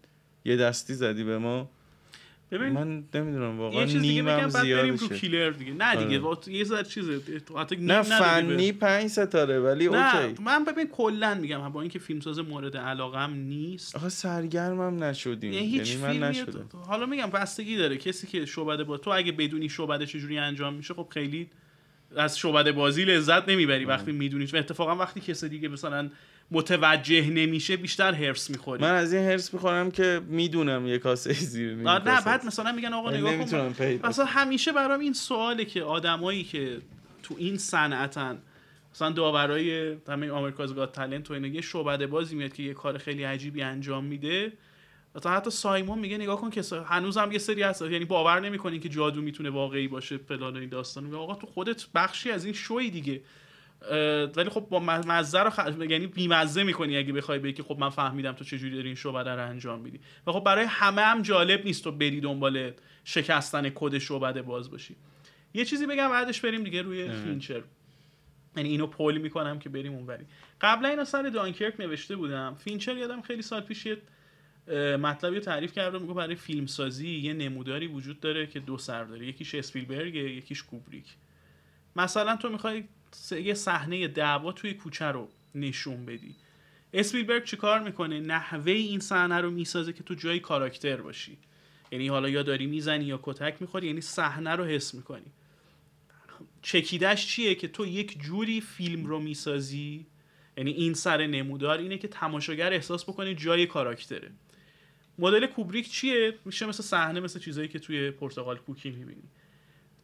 یه 0.45 0.57
دستی 0.57 0.93
زدی 0.93 1.23
به 1.23 1.37
ما. 1.37 1.69
ببین 2.51 2.69
من 2.69 3.03
نمی‌دونم 3.13 3.59
واقعا 3.59 3.81
یه 3.81 3.87
چیز 3.87 4.01
دیگه 4.01 4.23
بگم 4.23 4.47
بعد 4.47 4.63
بریم 4.63 4.95
رو 4.95 5.07
کیلر 5.07 5.49
دیگه. 5.49 5.73
نه 5.73 5.95
دیگه 5.95 6.05
آره. 6.05 6.19
با- 6.19 6.37
یه 6.47 6.63
ذره 6.63 6.83
چیزه 6.83 7.21
حتی 7.57 7.75
نه 7.75 8.01
فنی 8.01 8.71
پنج 8.71 9.07
ستاره 9.07 9.59
ولی 9.59 9.89
نه 9.89 10.15
اوکی. 10.15 10.43
من 10.43 10.63
ببین 10.63 10.87
کلا 10.87 11.35
میگم 11.35 11.69
با 11.69 11.81
اینکه 11.81 11.99
فیلمساز 11.99 12.39
مورد 12.39 12.77
علاقم 12.77 13.33
نیست. 13.33 13.95
آخه 13.95 14.09
سرگرمم 14.09 15.03
نشدیم. 15.03 15.53
یعنی 15.53 15.67
هیچ 15.67 15.95
یعنی 15.95 16.19
من 16.19 16.29
نشدم. 16.29 16.69
حالا 16.87 17.05
میگم 17.05 17.29
بستگی 17.29 17.77
داره. 17.77 17.97
کسی 17.97 18.27
که 18.27 18.45
شعبده 18.45 18.83
با 18.83 18.97
تو 18.97 19.09
اگه 19.11 19.31
بدونی 19.31 19.69
شعبده 19.69 20.05
چجوری 20.05 20.37
انجام 20.37 20.73
میشه 20.73 20.93
خب 20.93 21.07
خیلی 21.09 21.49
از 22.17 22.39
شعبده 22.39 22.71
بازی 22.71 23.05
لذت 23.05 23.49
نمی‌بری 23.49 23.85
وقتی 23.85 24.11
می‌دونی 24.11 24.45
و 24.45 24.57
اتفاقا 24.57 24.95
وقتی 24.95 25.19
کسی 25.19 25.49
دیگه 25.49 25.67
مثلا 25.67 26.09
متوجه 26.51 27.29
نمیشه 27.29 27.77
بیشتر 27.77 28.13
هرس 28.13 28.49
می‌خوری. 28.49 28.83
من 28.83 28.95
از 28.95 29.13
این 29.13 29.23
هرس 29.25 29.53
می‌خورم 29.53 29.91
که 29.91 30.21
می‌دونم 30.27 30.87
یه 30.87 30.97
کاسه 30.97 31.33
زیر 31.33 31.75
نیم 31.75 31.89
نه 31.89 31.99
کاسه. 31.99 32.25
بعد. 32.25 32.45
مثلا 32.45 32.71
میگن 32.71 32.93
آقا 32.93 33.09
ولی 33.09 33.17
نگاه 33.17 33.37
کن 33.37 34.07
مثلا 34.07 34.25
همیشه 34.25 34.71
برام 34.71 34.99
این 34.99 35.13
سواله 35.13 35.65
که 35.65 35.83
آدمایی 35.83 36.43
که 36.43 36.77
تو 37.23 37.35
این 37.37 37.57
صنعتن 37.57 38.41
مثلا 38.93 39.09
داورای 39.09 39.95
همین 40.07 40.29
آمریکاز 40.29 40.75
گات 40.75 40.93
تالنت 40.93 41.31
و 41.31 41.33
اینا 41.33 41.47
یه 41.47 41.61
شعبده 41.61 42.07
بازی 42.07 42.35
میاد 42.35 42.53
که 42.53 42.63
یه 42.63 42.73
کار 42.73 42.97
خیلی 42.97 43.23
عجیبی 43.23 43.61
انجام 43.61 44.05
میده. 44.05 44.53
مثلا 45.15 45.31
حتی 45.31 45.49
سایمون 45.49 45.99
میگه 45.99 46.17
نگاه 46.17 46.41
کن 46.41 46.49
که 46.49 46.61
هنوزم 46.85 47.31
یه 47.31 47.37
سری 47.37 47.63
هست. 47.63 47.81
یعنی 47.81 48.05
باور 48.05 48.39
نمی‌کنین 48.39 48.79
که 48.79 48.89
جادو 48.89 49.21
می‌تونه 49.21 49.49
واقعی 49.49 49.87
باشه 49.87 50.17
فلان 50.17 50.55
و 50.55 50.59
این 50.59 50.69
داستان. 50.69 51.03
میگه 51.03 51.17
آقا 51.17 51.35
تو 51.35 51.47
خودت 51.47 51.85
بخشی 51.95 52.31
از 52.31 52.45
این 52.45 52.53
شوی 52.53 52.89
دیگه. 52.89 53.21
ولی 54.35 54.49
خب 54.49 54.67
با 54.69 54.79
مز- 54.79 55.07
مزه 55.07 55.39
رو 55.39 55.49
خ... 55.49 55.59
یعنی 55.89 56.07
بیمزه 56.07 56.63
می‌کنی 56.63 56.97
اگه 56.97 57.13
بخوای 57.13 57.39
بگی 57.39 57.53
که 57.53 57.63
خب 57.63 57.77
من 57.79 57.89
فهمیدم 57.89 58.31
تو 58.31 58.43
چجوری 58.43 58.75
داری 58.75 58.87
این 58.87 58.95
شعبده 58.95 59.29
رو 59.29 59.49
انجام 59.49 59.79
میدی. 59.79 59.99
و 60.27 60.31
خب 60.31 60.43
برای 60.43 60.65
همه 60.65 61.01
هم 61.01 61.21
جالب 61.21 61.65
نیست 61.65 61.83
تو 61.83 61.91
بری 61.91 62.21
دنبال 62.21 62.71
شکستن 63.03 63.69
کد 63.69 63.97
شعبده 63.97 64.41
باز 64.41 64.71
باشی. 64.71 64.95
یه 65.53 65.65
چیزی 65.65 65.85
بگم 65.85 66.09
بعدش 66.09 66.41
بریم 66.41 66.63
دیگه 66.63 66.81
روی 66.81 67.09
فینچر. 67.09 67.63
یعنی 68.57 68.69
اینو 68.69 68.87
پل 68.87 69.17
می‌کنم 69.17 69.59
که 69.59 69.69
بریم 69.69 69.93
اونوری 69.93 70.25
قبلا 70.61 70.89
اینو 70.89 71.05
سر 71.05 71.29
Dunkirk 71.29 71.79
نوشته 71.79 72.15
بودم. 72.15 72.55
فینچر 72.55 72.97
یادم 72.97 73.21
خیلی 73.21 73.41
سال 73.41 73.61
پیش 73.61 73.85
یه 73.85 73.97
مطلبی 74.97 75.35
رو 75.35 75.41
تعریف 75.41 75.73
کرده 75.73 75.97
میگه 75.97 76.13
برای 76.13 76.35
فیلمسازی 76.35 77.09
یه 77.09 77.33
نموداری 77.33 77.87
وجود 77.87 78.19
داره 78.19 78.47
که 78.47 78.59
دو 78.59 78.77
سر 78.77 79.03
داره. 79.03 79.27
یکیش 79.27 79.55
اسپیلبرگ 79.55 80.15
یکیش 80.15 80.63
کوبریک. 80.63 81.05
مثلا 81.95 82.35
تو 82.35 82.49
می‌خوای 82.49 82.83
یه 83.31 83.53
صحنه 83.53 84.07
دعوا 84.07 84.51
توی 84.51 84.73
کوچه 84.73 85.05
رو 85.05 85.29
نشون 85.55 86.05
بدی. 86.05 86.35
اسپیلبرگ 86.93 87.43
چیکار 87.43 87.79
می‌کنه؟ 87.79 88.19
نحوه 88.19 88.71
این 88.71 88.99
صحنه 88.99 89.37
رو 89.37 89.51
می‌سازه 89.51 89.93
که 89.93 90.03
تو 90.03 90.13
جای 90.13 90.39
کاراکتر 90.39 90.95
باشی. 90.95 91.37
یعنی 91.91 92.07
حالا 92.07 92.29
یا 92.29 92.43
داری 92.43 92.65
می‌زنی 92.65 93.05
یا 93.05 93.19
کتک 93.23 93.55
می‌خوری 93.59 93.87
یعنی 93.87 94.01
صحنه 94.01 94.51
رو 94.51 94.65
حس 94.65 94.93
می‌کنی. 94.93 95.31
چکیدش 96.61 97.27
چیه 97.27 97.55
که 97.55 97.67
تو 97.67 97.85
یک 97.85 98.21
جوری 98.21 98.61
فیلم 98.61 99.05
رو 99.05 99.19
می‌سازی؟ 99.19 100.05
یعنی 100.57 100.71
این 100.71 100.93
سر 100.93 101.27
نمودار 101.27 101.77
اینه 101.77 101.97
که 101.97 102.07
تماشاگر 102.07 102.73
احساس 102.73 103.03
بکنه 103.03 103.35
جای 103.35 103.65
کاراکتره. 103.65 104.31
مدل 105.19 105.45
کوبریک 105.45 105.91
چیه؟ 105.91 106.33
میشه 106.45 106.65
مثل 106.65 106.83
صحنه 106.83 107.19
مثل 107.19 107.39
چیزایی 107.39 107.67
که 107.67 107.79
توی 107.79 108.11
پرتغال 108.11 108.57
کوکی 108.57 108.89
می‌بینی. 108.91 109.23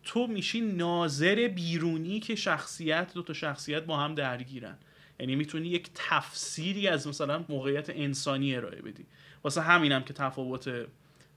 تو 0.08 0.28
میشی 0.28 0.62
ناظر 0.62 1.47
بیرونی 1.47 2.20
که 2.20 2.36
شخصیت 2.36 3.14
دو 3.14 3.22
تا 3.22 3.34
شخصیت 3.34 3.84
با 3.84 3.97
هم 3.97 4.16
درگیرن. 4.16 4.78
یعنی 5.20 5.36
می‌تونی 5.36 5.68
یک 5.68 5.89
تفسیری 5.93 6.88
از 6.88 7.08
مثلا 7.08 7.45
موقعیت 7.49 7.89
انسانی 7.89 8.55
ارائه 8.55 8.82
بدی. 8.82 9.05
واسه 9.43 9.62
همینم 9.62 10.03
که 10.03 10.14
تفاوت 10.14 10.72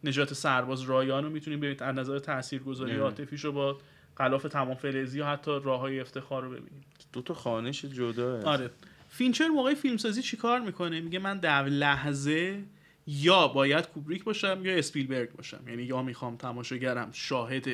نجات 0.04 0.34
سرباز 0.34 0.82
رایان 0.82 1.24
رو 1.24 1.30
می‌تونیم 1.30 1.60
ببینید 1.60 1.82
از 1.82 1.96
نظر 1.96 2.18
تاثیرگذاری. 2.18 2.96
عاطفیش 2.96 3.44
رو 3.44 3.52
با 3.52 3.78
غلاف 4.16 4.42
تمام 4.42 4.74
فلزی 4.74 5.20
و 5.20 5.24
حتی 5.24 5.50
راه 5.50 5.80
های 5.80 6.00
افتخار 6.00 6.42
رو 6.42 6.50
ببینیم 6.50 6.84
دو 7.12 7.22
تا 7.22 7.34
خانش 7.34 7.84
جدا 7.84 8.42
آره. 8.44 8.70
فینچر 9.08 9.48
موقع 9.48 9.74
فیلمسازی 9.74 10.22
چیکار 10.22 10.60
می‌کنه؟ 10.60 11.00
میگه 11.00 11.18
من 11.18 11.38
در 11.38 11.64
لحظه 11.64 12.62
یا 13.06 13.48
باید 13.48 13.86
کوبریک 13.86 14.24
باشم 14.24 14.60
یا 14.64 14.76
اسپیلبرگ 14.76 15.32
باشم. 15.32 15.60
یعنی 15.68 15.82
یا 15.82 16.02
می‌خوام 16.02 16.36
تماشاگرم 16.36 17.08
شاهد 17.12 17.68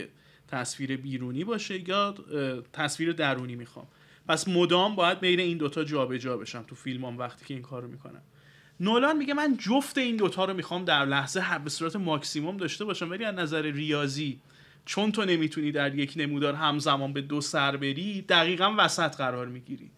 تصویر 0.48 0.96
بیرونی 0.96 1.44
باشه 1.44 1.88
یا 1.88 2.14
تصویر 2.72 3.12
درونی 3.12 3.56
می‌خوام. 3.56 3.86
پس 4.28 4.48
مدام 4.48 4.96
باید 4.96 5.20
بین 5.20 5.40
این 5.40 5.58
دوتا 5.58 5.84
جابجا 5.84 6.36
بشم 6.36 6.62
تو 6.62 6.74
فیلمام 6.74 7.18
وقتی 7.18 7.44
که 7.44 7.54
این 7.54 7.62
کارو 7.62 7.88
می‌کنم. 7.88 8.22
نولان 8.80 9.16
میگه 9.16 9.34
من 9.34 9.56
جفت 9.56 9.98
این 9.98 10.16
دوتا 10.16 10.44
رو 10.44 10.54
می‌خوام 10.54 10.84
در 10.84 11.04
لحظه 11.04 11.40
هر 11.40 11.58
به 11.58 11.70
صورت 11.70 11.96
ماکسیموم 11.96 12.56
داشته 12.56 12.84
باشم 12.84 13.10
ولی 13.10 13.24
از 13.24 13.34
نظر 13.34 13.62
ریاضی 13.62 14.40
چون 14.84 15.12
تو 15.12 15.24
نمی‌تونی 15.24 15.72
در 15.72 15.94
یک 15.94 16.12
نمودار 16.16 16.54
همزمان 16.54 17.12
به 17.12 17.20
دو 17.20 17.40
سر 17.40 17.76
بری 17.76 18.22
دقیقا 18.22 18.74
وسط 18.78 19.16
قرار 19.16 19.46
می‌گیری. 19.46 19.90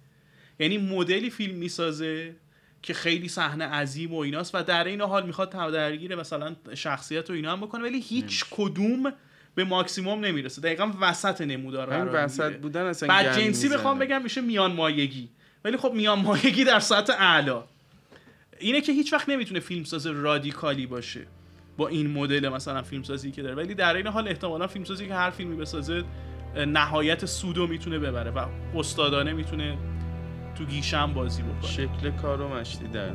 یعنی 0.59 0.78
مدلی 0.78 1.30
فیلم 1.30 1.55
می‌سازه 1.55 2.36
که 2.82 2.94
خیلی 2.94 3.28
صحنه 3.28 3.64
عظیم 3.64 4.14
و 4.14 4.18
ایناست 4.18 4.55
و 4.55 4.62
در 4.62 4.84
این 4.84 5.01
حال 5.01 5.26
می‌خواد 5.26 5.51
درگیر 5.51 6.14
مثلا 6.14 6.57
شخصیت 6.74 7.30
و 7.30 7.32
اینا 7.32 7.53
هم 7.53 7.61
بکنه 7.61 7.82
ولی 7.82 8.01
هیچ 8.01 8.44
کدوم 8.51 9.12
به 9.59 9.64
ماکسیموم 9.64 10.24
نمی‌رسه. 10.24 10.61
دقیقا 10.61 10.92
وسط 11.00 11.40
نمودار 11.40 11.86
قرار 11.86 12.24
وسط. 12.24 12.56
بودن 12.56 12.86
اصلا 12.86 13.09
بعد 13.09 13.40
جنسی. 13.40 13.68
بخوام 13.68 13.98
بگم 13.98 14.22
میشه 14.22 14.40
میان 14.40 14.72
مایگی. 14.72 15.28
ولی 15.64 15.76
خب 15.76 15.92
میان 15.94 16.18
مایگی 16.18 16.64
در 16.64 16.80
سطح 16.80 17.12
اعلا 17.18 17.64
اینه 18.59 18.80
که 18.80 18.92
هیچ 18.92 19.12
وقت 19.12 19.28
نمی‌تونه 19.28 19.61
فیلمساز 19.61 20.06
رادیکالی 20.06 20.86
باشه 20.86 21.26
با 21.76 21.88
این 21.88 22.11
مدل 22.11 22.48
مثلا 22.48 22.82
فیلمسازی 22.82 23.30
که 23.30 23.42
داره. 23.42 23.54
ولی 23.54 23.74
در 23.74 23.96
این 23.96 24.06
حال 24.06 24.28
احتمالا 24.28 24.66
فیلمسازی 24.66 25.06
که 25.06 25.14
هر 25.14 25.30
فیلمی 25.30 25.56
بسازه 25.56 26.04
نهایت 26.66 27.26
سودو 27.26 27.66
می‌تونه 27.66 27.98
ببره 27.98 28.30
و 28.30 28.46
استادانه 28.76 29.32
می‌تونه 29.32 29.78
تو 30.59 30.64
گیشم 30.64 31.14
بازی 31.14 31.42
بکنه. 31.42 31.70
شکل 31.70 32.11
کارو 32.22 32.48
مشتی 32.48 32.88
در 32.88 33.11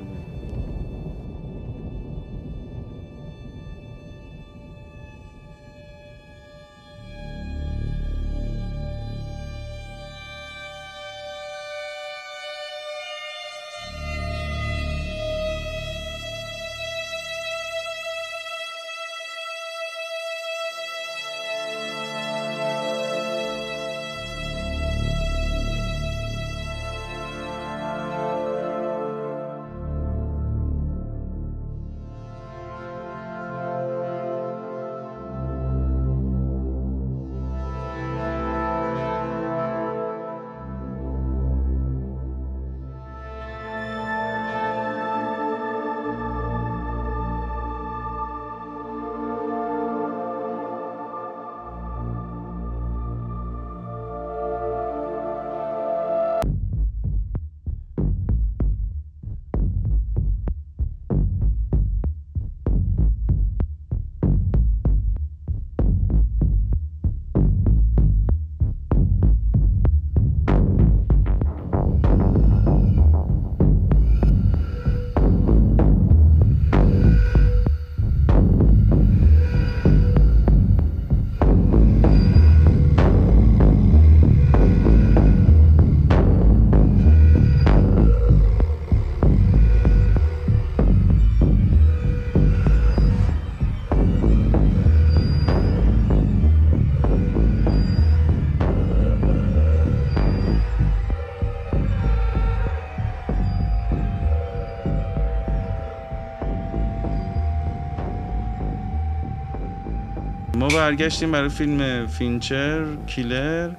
برگشتیم 110.73 111.31
برای 111.31 111.49
فیلم 111.49 112.07
فینچر 112.07 112.85
کیلر 113.07 113.71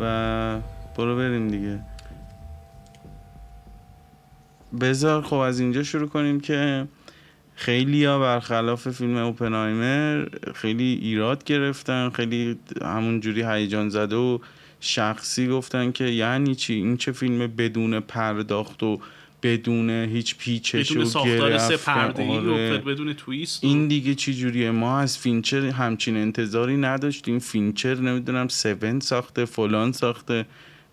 و 0.00 0.58
برو 0.96 1.16
بریم 1.16 1.48
دیگه. 1.48 1.80
بذار 4.80 5.22
خب 5.22 5.36
از 5.36 5.60
اینجا 5.60 5.82
شروع 5.82 6.08
کنیم 6.08 6.40
که 6.40 6.86
خیلی 7.54 8.04
ها 8.04 8.18
برخلاف 8.18 8.90
فیلم 8.90 9.16
اوپنهایمر 9.16 10.26
خیلی 10.54 10.98
ایراد 11.02 11.44
گرفتن 11.44 12.10
خیلی 12.10 12.58
همون 12.82 13.20
جوری 13.20 13.42
هیجان 13.42 13.88
زده 13.88 14.16
و 14.16 14.38
شخصی 14.80 15.48
گفتن 15.48 15.92
که 15.92 16.04
یعنی 16.04 16.54
چی؟ 16.54 16.74
این 16.74 16.96
چه 16.96 17.12
فیلم 17.12 17.38
بدون 17.38 18.00
پرداخت 18.00 18.82
و 18.82 19.00
بدون 19.42 19.90
هیچ 19.90 20.36
پیچش 20.36 20.92
بدون 20.92 21.04
ساختار 21.04 21.58
سه 21.58 21.68
گرفتن. 21.68 21.92
پرده 21.92 22.24
آره. 22.26 22.78
بدون 22.78 23.12
twist 23.12 23.64
و- 23.64 23.66
این 23.66 23.88
دیگه 23.88 24.14
چی 24.14 24.34
جوریه؟ 24.34 24.70
ما 24.70 25.00
از 25.00 25.18
فینچر 25.18 25.66
همچین 25.66 26.16
انتظاری 26.16 26.76
نداشتیم. 26.76 27.38
فینچر 27.38 27.94
نمی‌دونم 27.94 28.48
سون 28.48 29.00
ساخته 29.00 29.44
فلان 29.44 29.92
ساخته 29.92 30.46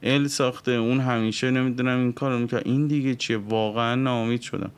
ال 0.04 0.28
ساخته 0.28 0.72
اون 0.72 1.00
همیشه 1.00 1.52
نمی‌دونم 1.52 2.00
این 2.00 2.12
کارو 2.14 2.40
می‌کنه 2.40 2.62
این 2.66 2.88
دیگه 2.88 3.16
چیه؟ 3.16 3.38
واقعا 3.38 3.96
ناامید 3.96 4.42
شدم. 4.42 4.72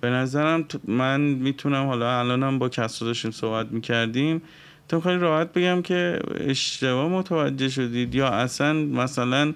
به 0.00 0.10
نظرم 0.10 0.64
من 0.84 1.20
می‌تونم 1.20 1.86
حالا 1.86 2.18
الانم 2.20 2.58
با 2.58 2.68
کسرا 2.68 3.08
داشتیم 3.08 3.30
صحبت 3.30 3.72
می‌کردیم. 3.72 4.42
تو 4.88 5.00
خیلی 5.00 5.18
راحت 5.18 5.52
بگم 5.52 5.82
که 5.82 6.18
اشتباه 6.40 7.08
متوجه 7.08 7.68
شدید. 7.68 8.14
یا 8.14 8.28
اصلا 8.28 8.72
مثلا 8.72 9.52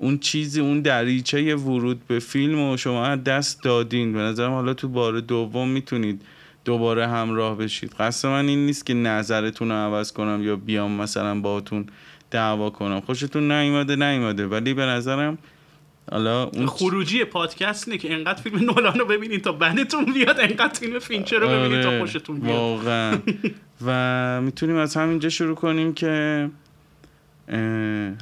اون 0.00 0.18
چیزی 0.18 0.60
اون 0.60 0.80
دریچه 0.80 1.54
ورود 1.54 2.06
به 2.06 2.18
فیلم 2.18 2.70
و 2.70 2.76
شما 2.76 3.16
دست 3.16 3.62
دادین. 3.62 4.12
به 4.12 4.18
نظرم 4.18 4.50
حالا 4.52 4.74
تو 4.74 4.88
بار 4.88 5.20
دوم 5.20 5.68
می‌تونید 5.68 6.22
دوباره 6.64 7.06
همراه 7.06 7.56
بشید. 7.56 7.94
قصد 7.98 8.28
من 8.28 8.48
این 8.48 8.66
نیست 8.66 8.86
که 8.86 8.94
نظرتون 8.94 9.68
رو 9.68 9.74
عوض 9.74 10.12
کنم 10.12 10.42
یا 10.42 10.56
بیام 10.56 10.92
مثلا 10.92 11.40
باهاتون 11.40 11.86
دعوا 12.30 12.70
کنم. 12.70 13.00
خوشتون 13.00 13.52
نیومده 13.52 13.96
نیومده. 13.96 14.46
ولی 14.46 14.74
به 14.74 14.82
نظرم 14.82 15.38
حالا 16.10 16.44
اون 16.44 16.66
خروجی 16.66 17.24
پادکست 17.24 17.88
اینه 17.88 17.98
که 17.98 18.12
انقدر 18.14 18.42
فیلم 18.42 18.58
نولان 18.58 18.98
رو 18.98 19.04
ببینین 19.04 19.40
تا 19.40 19.52
بدتون 19.52 20.04
بیاد 20.04 20.40
انقدر 20.40 20.80
فیلم 20.80 20.98
فینچر 20.98 21.38
رو 21.38 21.48
ببینین 21.48 21.82
تا 21.82 21.88
آره، 21.88 22.00
خوشتون 22.00 22.40
بیاد. 22.40 22.54
واقعا. 22.54 23.18
و 23.86 24.40
می‌تونیم 24.40 24.76
از 24.76 24.96
همینجا 24.96 25.28
شروع 25.28 25.54
کنیم 25.54 25.92
که 25.92 26.50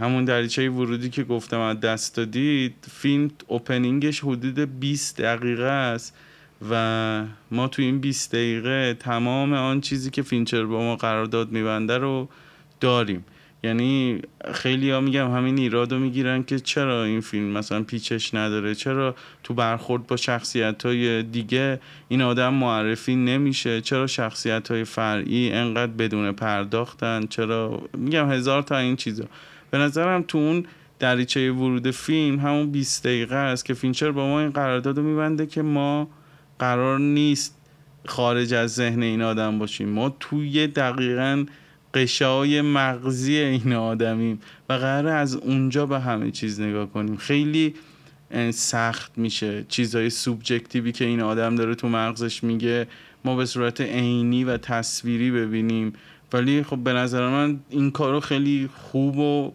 همون 0.01 0.25
دریچه 0.25 0.71
ورودی 0.71 1.11
که 1.11 1.25
گفتم 1.25 1.61
از 1.61 1.81
دست 1.81 2.17
دادید 2.17 2.75
فیلم 2.91 3.31
opening 3.47 4.04
ش 4.04 4.21
حدود 4.21 4.81
20 4.81 5.21
دقیقه 5.21 5.65
است 5.65 6.17
و 6.71 7.25
ما 7.51 7.69
تو 7.69 7.83
این 7.83 7.99
20 7.99 8.33
دقیقه 8.33 8.95
تمام 8.95 9.53
آن 9.53 9.81
چیزی 9.81 10.11
که 10.11 10.23
فینچر 10.23 10.65
با 10.65 10.83
ما 10.83 10.97
قرارداد 10.97 11.53
میبنده 11.53 11.99
رو 11.99 12.29
داریم. 12.81 13.25
یعنی 13.63 14.23
خیلی 14.55 14.91
ها 14.91 15.01
میگم 15.01 15.31
همین 15.31 15.59
ایراد 15.59 15.93
رو 15.93 15.99
می‌گیرن 15.99 16.43
که 16.43 16.59
چرا 16.59 17.05
این 17.05 17.21
فیلم 17.21 17.47
مثلا 17.47 17.83
پیچش 17.83 18.35
نداره؟ 18.35 18.75
چرا 18.75 19.15
تو 19.43 19.55
برخورد 19.55 20.07
با 20.07 20.17
شخصیت 20.17 20.87
های 20.87 21.23
دیگه 21.23 21.81
این 22.09 22.23
آدم 22.23 22.55
معرفی 22.55 23.17
نمیشه؟ 23.17 23.81
چرا 23.81 24.07
شخصیت 24.07 24.71
های 24.71 24.85
فرعی 24.85 25.53
انقدر 25.53 25.93
بدون 25.93 26.33
پرداختن؟ 26.33 27.27
چرا؟ 27.27 27.83
میگم 27.99 28.33
هزار 28.33 28.63
تا 28.63 28.79
این 28.79 28.97
چیزا. 28.97 29.25
به 29.71 29.79
نظرم 29.79 30.23
تو 30.23 30.39
اون 30.39 30.67
دریچه 30.99 31.53
ورود 31.53 31.91
فیلم 31.91 32.41
همون 32.41 32.71
20 32.71 33.05
دقیقه 33.05 33.37
است 33.37 33.65
که 33.65 33.75
فینچر 33.75 34.11
با 34.11 34.27
ما 34.27 34.41
این 34.41 34.51
قرارداد 34.51 34.97
رو 34.97 35.03
میبنده 35.03 35.47
که 35.47 35.63
ما 35.63 36.09
قرار 36.59 36.99
نیست 36.99 37.59
خارج 38.07 38.55
از 38.55 38.75
ذهن 38.75 39.03
این 39.03 39.23
آدم 39.23 39.59
باشیم. 39.59 39.89
ما 39.89 40.17
توی 40.21 40.67
دقیقا 40.67 41.45
قشای 41.99 42.61
مغزی 42.61 43.37
این 43.37 43.73
آدمیم 43.73 44.41
و 44.69 44.73
قرار 44.73 45.07
از 45.07 45.35
اونجا 45.35 45.87
به 45.87 46.01
همه 46.01 46.31
چیز 46.31 46.61
نگاه 46.61 46.87
کنیم. 46.87 47.17
خیلی 47.17 47.75
سخت 48.51 49.19
میشه 49.19 49.65
چیزهای 49.69 50.11
سوبجکتیوی 50.11 50.93
که 50.93 51.05
این 51.05 51.21
آدم 51.21 51.55
داره 51.55 51.75
تو 51.75 51.89
مغزش 51.89 52.45
میگه 52.45 52.87
ما 53.25 53.37
به 53.37 53.47
صورت 53.47 53.81
عینی 53.81 54.45
و 54.45 54.57
تصویری 54.57 55.31
ببینیم. 55.31 55.93
ولی 56.33 56.63
خب 56.63 56.77
به 56.77 56.93
نظر 56.93 57.29
من 57.29 57.61
این 57.71 57.91
کارو 57.91 58.21
خیلی 58.21 58.69
خوب 58.75 59.19
و 59.19 59.53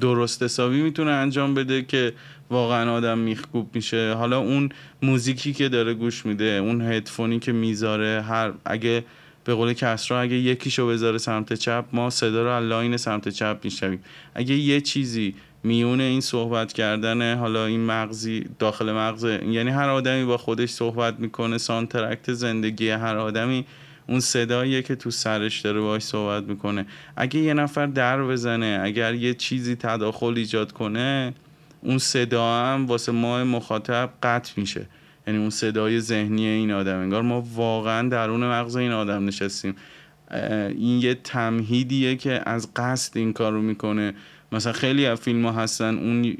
درست 0.00 0.42
حسابی 0.42 0.82
می‌تونه 0.82 1.10
انجام 1.10 1.54
بده 1.54 1.82
که 1.82 2.12
واقعا 2.50 2.92
آدم 2.92 3.18
میخکوب 3.18 3.70
میشه. 3.74 4.12
حالا 4.12 4.38
اون 4.38 4.68
موزیکی 5.02 5.52
که 5.52 5.68
داره 5.68 5.94
گوش 5.94 6.26
میده 6.26 6.44
اون 6.44 6.82
هدفونی 6.82 7.38
که 7.38 7.52
می‌ذاره 7.52 8.24
هر 8.28 8.52
اگه 8.64 9.04
به 9.44 9.54
قول 9.54 9.72
کسرا 9.72 10.20
اگه 10.20 10.36
یکیشو 10.36 10.88
بذاره 10.88 11.18
سمت 11.18 11.52
چپ 11.52 11.84
ما 11.92 12.10
صدا 12.10 12.42
رو 12.42 12.50
از 12.50 12.64
line 12.64 12.96
سمت 12.96 13.28
چپ 13.28 13.58
میشنویم. 13.64 14.00
اگه 14.34 14.54
یه 14.54 14.80
چیزی 14.80 15.34
میونه 15.62 16.02
این 16.02 16.20
صحبت 16.20 16.72
کردن 16.72 17.38
حالا 17.38 17.66
این 17.66 17.80
مغزی 17.80 18.46
داخل 18.58 18.92
مغز 18.92 19.24
یعنی 19.24 19.70
هر 19.70 19.88
آدمی 19.88 20.24
با 20.24 20.36
خودش 20.36 20.70
صحبت 20.70 21.20
می‌کنه 21.20 21.58
soundtrack 21.58 22.32
زندگی 22.32 22.88
هر 22.88 23.16
آدمی 23.16 23.64
اون 24.08 24.20
صداییه 24.20 24.82
که 24.82 24.94
تو 24.94 25.10
سرش 25.10 25.60
داره 25.60 25.80
باهاش 25.80 26.02
صحبت 26.02 26.44
می‌کنه. 26.44 26.86
اگه 27.16 27.40
یه 27.40 27.54
نفر 27.54 27.86
در 27.86 28.22
بزنه 28.22 28.80
اگر 28.82 29.14
یه 29.14 29.34
چیزی 29.34 29.76
تداخل 29.76 30.34
ایجاد 30.36 30.72
کنه 30.72 31.34
اون 31.80 31.98
صدا 31.98 32.54
هم 32.54 32.86
واسه 32.86 33.12
ما 33.12 33.44
مخاطب 33.44 34.10
قطع 34.22 34.52
میشه. 34.56 34.86
یعنی 35.26 35.38
اون 35.38 35.50
صدای 35.50 36.00
ذهنی 36.00 36.46
این 36.46 36.72
آدم 36.72 36.98
انگار 36.98 37.22
ما 37.22 37.40
واقعا 37.54 38.08
درون 38.08 38.44
مغز 38.44 38.76
این 38.76 38.92
آدم 38.92 39.24
نشستیم. 39.24 39.74
این 40.68 41.00
یه 41.00 41.14
تمهیدیه 41.14 42.16
که 42.16 42.40
از 42.46 42.74
قصد 42.76 43.18
این 43.18 43.32
کار 43.32 43.52
رو 43.52 43.62
می‌کنه. 43.62 44.14
مثلا 44.52 44.72
خیلی 44.72 45.06
از 45.06 45.20
فیلم 45.20 45.46
ها 45.46 45.52
هستن 45.52 45.98
اون 45.98 46.36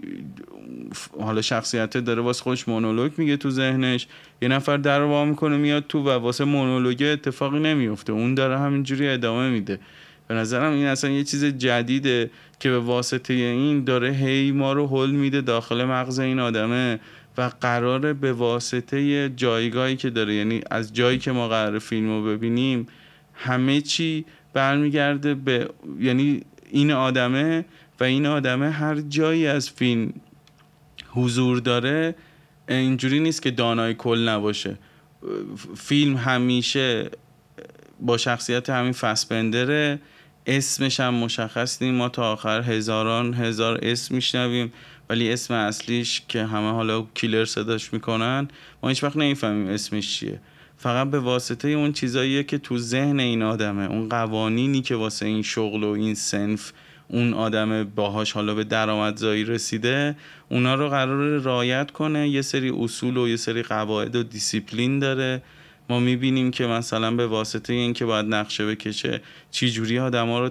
حالا 1.21 1.43
شخصیت 1.43 1.97
داره 1.97 2.23
واسه 2.23 2.43
خودش 2.43 2.69
مونولوگ 2.69 3.13
میگه 3.17 3.37
تو 3.37 3.51
ذهنش. 3.51 4.07
یه 4.43 4.49
نفر 4.49 4.77
در 4.77 4.99
رو 4.99 5.25
می‌کنه 5.25 5.57
میاد 5.57 5.85
تو 5.89 6.03
و 6.03 6.09
واسه 6.09 6.45
مونولوگ 6.45 7.03
اتفاقی 7.13 7.59
نمیفته 7.59 8.13
اون 8.13 8.35
داره 8.35 8.59
همینجوری 8.59 9.09
ادامه 9.09 9.51
میده. 9.51 9.81
به 10.29 10.35
نظرم 10.35 10.73
این 10.73 10.87
اصلا 10.87 11.11
یه 11.11 11.25
چیز 11.25 11.45
جدیده 11.45 12.31
که 12.61 12.71
به 12.71 12.79
واسطه 12.79 13.35
این 13.35 13.85
داره 13.85 14.11
هی 14.11 14.53
ما 14.53 14.73
رو 14.73 14.87
حل 14.87 15.11
میده 15.11 15.41
داخل 15.41 15.85
مغز 15.85 16.19
این 16.19 16.39
آدمه. 16.39 17.01
و 17.39 17.51
قراره 17.61 18.13
به 18.13 18.33
واسطه 18.33 19.29
جایگاهی 19.29 19.97
که 19.97 20.11
داره 20.11 20.35
یعنی 20.35 20.61
از 20.71 20.93
جایی 20.93 21.19
که 21.19 21.33
ما 21.33 21.49
قرار 21.49 21.79
فیلم 21.79 22.09
رو 22.09 22.25
ببینیم 22.25 22.87
همه 23.35 23.81
چی 23.81 24.25
برمیگرده 24.53 25.35
به 25.35 25.69
یعنی 26.01 26.43
این 26.71 26.91
آدمه 26.91 27.65
و 28.01 28.05
این 28.05 28.27
آدمه 28.27 28.71
هر 28.71 29.01
جایی 29.01 29.47
از 29.47 29.71
فیلم 29.71 30.13
حضور 31.09 31.61
داره 31.61 32.15
اینجوری 32.69 33.21
نیست 33.21 33.43
که 33.43 33.51
دانای 33.51 33.95
کل 33.95 34.29
نباشه. 34.29 34.79
فیلم 35.77 36.17
همیشه 36.17 37.11
با 38.01 38.17
شخصیت 38.17 38.71
همین 38.71 38.93
فسبندره 38.93 40.01
اسمش 40.47 41.01
هم 41.01 41.15
مشخص 41.15 41.83
نیست. 41.83 41.95
ما 41.95 42.09
تا 42.09 42.33
آخر 42.33 42.63
هزاران 42.63 43.35
هزار 43.35 43.79
اسم 43.83 44.15
میشنویم. 44.15 44.73
ولی 45.09 45.33
اسم 45.33 45.55
اصلیش 45.55 46.23
که 46.29 46.45
همه 46.45 46.71
حالا 46.71 47.07
کیلر 47.15 47.45
صداش 47.45 47.93
می‌کنن 47.93 48.49
ما 48.83 48.89
هیچ 48.89 49.05
وقت 49.05 49.17
نمی‌فهمیم 49.17 49.69
اسمش 49.69 50.19
چیه. 50.19 50.41
فقط 50.77 51.11
به 51.11 51.21
واسطه 51.21 51.69
اون 51.69 51.93
چیزاییه 51.93 52.43
که 52.43 52.59
تو 52.59 52.79
ذهن 52.79 53.21
این 53.21 53.43
آدمه 53.43 53.91
اون 53.91 54.09
قوانینی 54.09 54.83
که 54.83 54.95
واسه 54.95 55.27
این 55.27 55.43
شغل 55.43 55.85
و 55.85 55.89
این 55.89 56.15
صنف 56.15 56.73
اون 57.09 57.35
آدم 57.35 57.85
باهاش 57.85 58.33
حالا 58.33 58.55
به 58.55 58.65
درآمدزایی 58.65 59.45
رسیده 59.45 60.17
اونا 60.49 60.75
رو 60.75 60.89
قراره 60.89 61.39
رعایت 61.39 61.91
کنه 61.91 62.29
یه 62.29 62.43
سری 62.43 62.71
اصول 62.71 63.17
و 63.17 63.29
یه 63.29 63.37
سری 63.37 63.63
قواعد 63.63 64.17
و 64.17 64.23
دیسیپلین 64.23 64.99
داره. 64.99 65.43
ما 65.89 66.01
می‌بینیم 66.01 66.51
که 66.51 66.67
مثلا 66.67 67.11
به 67.11 67.27
واسطه 67.27 67.73
اینکه 67.73 68.05
باید 68.05 68.27
نقشه 68.27 68.67
بکشه 68.67 69.21
چی 69.51 69.71
جوری 69.71 69.99
آدما 69.99 70.41
رو 70.41 70.49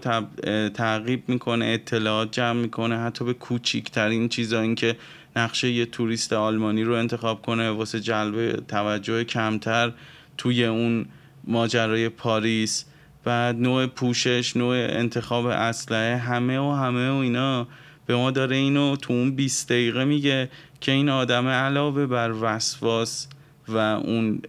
تعقیب 0.70 1.24
می‌کنه 1.30 1.66
اطلاعات 1.66 2.32
جمع 2.32 2.62
می‌کنه 2.62 2.98
حتی 2.98 3.26
به 3.26 3.34
کوچیکترین 3.34 4.30
چیزا 4.30 4.62
اینکه 4.62 4.96
نقشه 5.36 5.72
یه 5.72 5.86
توریست 5.86 6.34
آلمانی 6.34 6.84
رو 6.84 6.94
انتخاب 6.94 7.42
کنه 7.42 7.70
واسه 7.70 8.00
جلب 8.00 8.56
توجه 8.68 9.24
کمتر 9.24 9.92
توی 10.38 10.66
اون 10.66 11.06
ماجرای 11.44 12.10
پاریس 12.10 12.86
بعد 13.24 13.56
نوع 13.56 13.86
پوشش 13.86 14.58
نوع 14.58 14.76
انتخاب 14.76 15.46
اسلحه 15.46 16.18
همه 16.18 16.60
و 16.60 16.72
همه 16.72 17.12
و 17.12 17.16
اینا. 17.16 17.68
به 18.06 18.16
ما 18.16 18.32
داره 18.32 18.56
اینو 18.56 18.96
تو 18.96 19.14
اون 19.14 19.32
20 19.32 19.70
دقیقه 19.70 20.06
میگه 20.06 20.50
که 20.82 20.92
این 20.92 21.10
آدم 21.10 21.48
علاوه 21.48 22.06
بر 22.06 22.34
وسواس 22.42 23.28
و 23.68 23.78
اون 23.78 24.42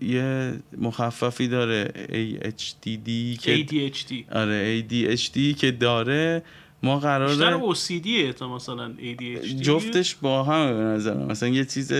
یه 0.00 0.52
مخففی 0.78 1.48
داره 1.48 1.92
AHDD 2.08 3.40
که 3.40 3.66
ADHD 3.66 4.36
آره 4.36 4.82
ADHD 4.82 5.56
که 5.56 5.76
dare 5.80 6.42
ما 6.82 6.96
بیشتر 6.96 7.18
قراره 7.18 7.74
OCD 7.74 8.34
تا 8.34 8.54
مثلا 8.54 8.94
ADHD 8.98 9.46
جفتش 9.46 10.14
با 10.14 10.44
هم 10.44 10.76
به 10.76 10.82
نظرم. 10.82 11.26
مثلا 11.26 11.48
یه 11.48 11.64
چیز 11.64 11.92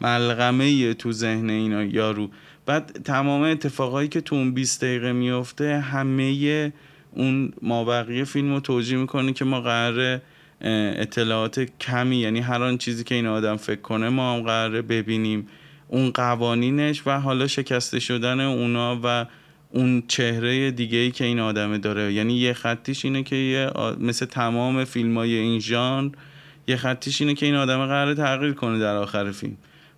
ملغمه 0.00 0.94
تو 0.94 1.12
ذهن 1.12 1.50
اینا 1.50 1.84
یارو. 1.84 2.30
بعد 2.66 3.00
تمام 3.04 3.42
اتفاقایی 3.42 4.08
که 4.08 4.20
تو 4.20 4.36
اون 4.36 4.54
20 4.54 4.84
دقیقه 4.84 5.12
میفته 5.12 5.80
همه 5.80 6.72
اون 7.12 7.52
مابقی 7.62 8.24
فیلم 8.24 8.52
رو 8.52 8.60
توجیه 8.60 8.98
می‌کنه 8.98 9.32
که 9.32 9.44
ما 9.44 9.60
قراره 9.60 10.22
اطلاعات 10.60 11.60
کمی 11.60 12.16
یعنی 12.16 12.40
هر 12.40 12.62
آن 12.62 12.78
چیزی 12.78 13.04
که 13.04 13.14
این 13.14 13.26
آدم 13.26 13.56
فکر 13.56 13.80
کنه 13.80 14.08
ما 14.08 14.34
هم 14.34 14.42
قراره 14.42 14.82
ببینیم. 14.82 15.48
اون 15.88 16.10
قوانینش 16.10 17.02
و 17.06 17.20
حالا 17.20 17.46
شکسته 17.46 18.00
شدن 18.00 18.40
اونا 18.40 19.00
و 19.04 19.26
اون 19.70 20.02
چهره 20.08 20.70
دیگه 20.70 20.98
ای 20.98 21.10
که 21.10 21.24
این 21.24 21.40
آدمه 21.40 21.78
داره. 21.78 22.12
یعنی 22.12 22.34
یه 22.34 22.52
خطیش 22.52 23.04
اینه 23.04 23.22
که 23.22 23.36
یه 23.36 23.70
مثل 24.00 24.26
تمام 24.26 24.84
فیلم 24.84 25.18
های 25.18 25.34
این 25.34 25.60
ژانر 25.60 26.10
یه 26.66 26.76
خطیش 26.76 27.20
اینه 27.20 27.34
که 27.34 27.46
این 27.46 27.54
آدم 27.54 27.86
قراره 27.86 28.14
تغییر 28.14 28.52
کنه 28.52 28.78
در 28.78 28.96
آخر 28.96 29.32
فیلم. 29.32 29.56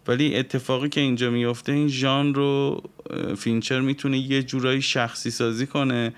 ولی 0.09 0.37
اتفاقی 0.37 0.89
که 0.89 1.01
اینجا 1.01 1.31
میفته 1.31 1.73
این 1.73 1.89
ژان 1.89 2.35
رو 2.35 2.83
فینچر 3.39 3.81
می‌تونه 3.81 4.19
یه 4.19 4.43
جورایی 4.43 4.83
شخصی 4.83 5.31
سازی 5.31 5.67
کنه 5.67 6.13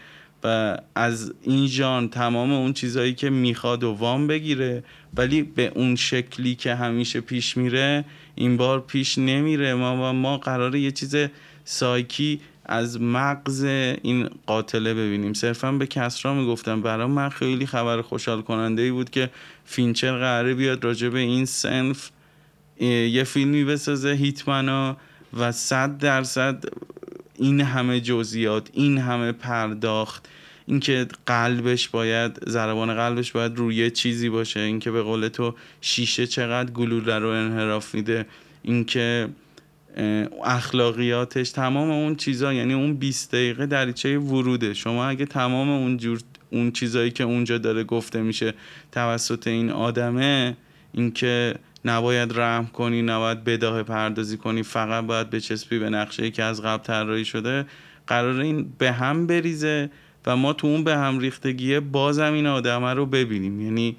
و 0.44 0.76
از 0.94 1.32
این 1.42 1.66
ژانر 1.66 2.08
تمام 2.08 2.52
اون 2.52 2.72
چیزهایی 2.72 3.14
که 3.14 3.30
می‌خواد 3.30 3.84
رو 3.84 3.92
وام 3.92 4.26
بگیره 4.26 4.84
ولی 5.16 5.42
به 5.42 5.72
اون 5.74 5.96
شکلی 5.96 6.54
که 6.54 6.74
همیشه 6.74 7.20
پیش 7.20 7.56
میره 7.56 8.04
این 8.34 8.56
بار 8.56 8.80
پیش 8.80 9.18
نمیره. 9.18 9.74
ما 9.74 10.10
و 10.10 10.12
ما 10.12 10.38
قراره 10.38 10.80
یه 10.80 10.90
چیز 10.90 11.16
سایکی 11.64 12.40
از 12.64 13.00
مغز 13.00 13.64
این 14.02 14.28
قاتله 14.46 14.94
ببینیم. 14.94 15.32
صرفا 15.32 15.72
به 15.72 15.86
کسرا 15.86 16.34
می‌گفتم. 16.34 16.82
برای 16.82 17.06
من 17.06 17.28
خیلی 17.28 17.66
خبر 17.66 18.02
خوشحال 18.02 18.42
کننده 18.42 18.82
ای 18.82 18.90
بود 18.90 19.10
که 19.10 19.30
فینچر 19.64 20.18
قراره 20.18 20.54
بیاد 20.54 20.84
راجع 20.84 21.08
به 21.08 21.18
این 21.18 21.44
صنف 21.44 22.10
یه 22.80 23.24
فیلمی 23.24 23.64
بسازه 23.64 24.12
hitman 24.12 24.84
ا 24.84 24.96
و 25.38 25.52
صد 25.52 25.98
درصد 25.98 26.64
این 27.38 27.60
همه 27.60 28.00
جزئیات 28.00 28.68
این 28.72 28.98
همه 28.98 29.32
پرداخت 29.32 30.28
اینکه 30.66 31.06
قلبش 31.26 31.88
باید 31.88 32.48
ضربان 32.48 32.94
قلبش 32.94 33.32
باید 33.32 33.56
روی 33.56 33.90
چیزی 33.90 34.28
باشه 34.28 34.60
اینکه 34.60 34.90
به 34.90 35.02
قول 35.02 35.28
تو 35.28 35.54
شیشه 35.80 36.26
چقدر 36.26 36.70
گلوله 36.70 37.18
رو 37.18 37.28
انحراف 37.28 37.94
میده 37.94 38.26
اینکه 38.62 39.28
اخلاقیاتش 40.44 41.50
تمام 41.50 41.90
اون 41.90 42.16
چیزا 42.16 42.52
یعنی 42.52 42.74
اون 42.74 42.94
20 42.94 43.32
دقیقه 43.32 43.66
دریچه 43.66 44.18
وروده. 44.18 44.74
شما 44.74 45.06
اگه 45.06 45.26
تمام 45.26 45.70
اون 45.70 45.96
جور 45.96 46.20
اون 46.50 46.70
چیزایی 46.70 47.10
که 47.10 47.24
اونجا 47.24 47.58
داره 47.58 47.84
گفته 47.84 48.22
میشه 48.22 48.54
توسط 48.92 49.46
این 49.46 49.70
آدمه 49.70 50.56
اینکه 50.92 51.54
نباید 51.84 52.38
رحم 52.38 52.66
کنی 52.66 53.02
نباید 53.02 53.44
بداه 53.44 53.82
پردازی 53.82 54.36
کنی 54.36 54.62
فقط 54.62 55.04
باید 55.04 55.30
بچسبی 55.30 55.78
به 55.78 55.90
نقشه 55.90 56.30
که 56.30 56.42
از 56.42 56.62
قبل 56.62 56.82
طراحی 56.82 57.24
شده. 57.24 57.66
قراره 58.06 58.40
این 58.40 58.72
به 58.78 58.92
هم 58.92 59.26
بریزه 59.26 59.90
و 60.26 60.36
ما 60.36 60.52
تو 60.52 60.66
اون 60.66 60.84
به 60.84 60.96
هم 60.96 61.18
ریختگیه 61.18 61.80
بازم 61.80 62.32
این 62.32 62.46
آدمه 62.46 62.94
رو 62.94 63.06
ببینیم. 63.06 63.60
یعنی 63.60 63.96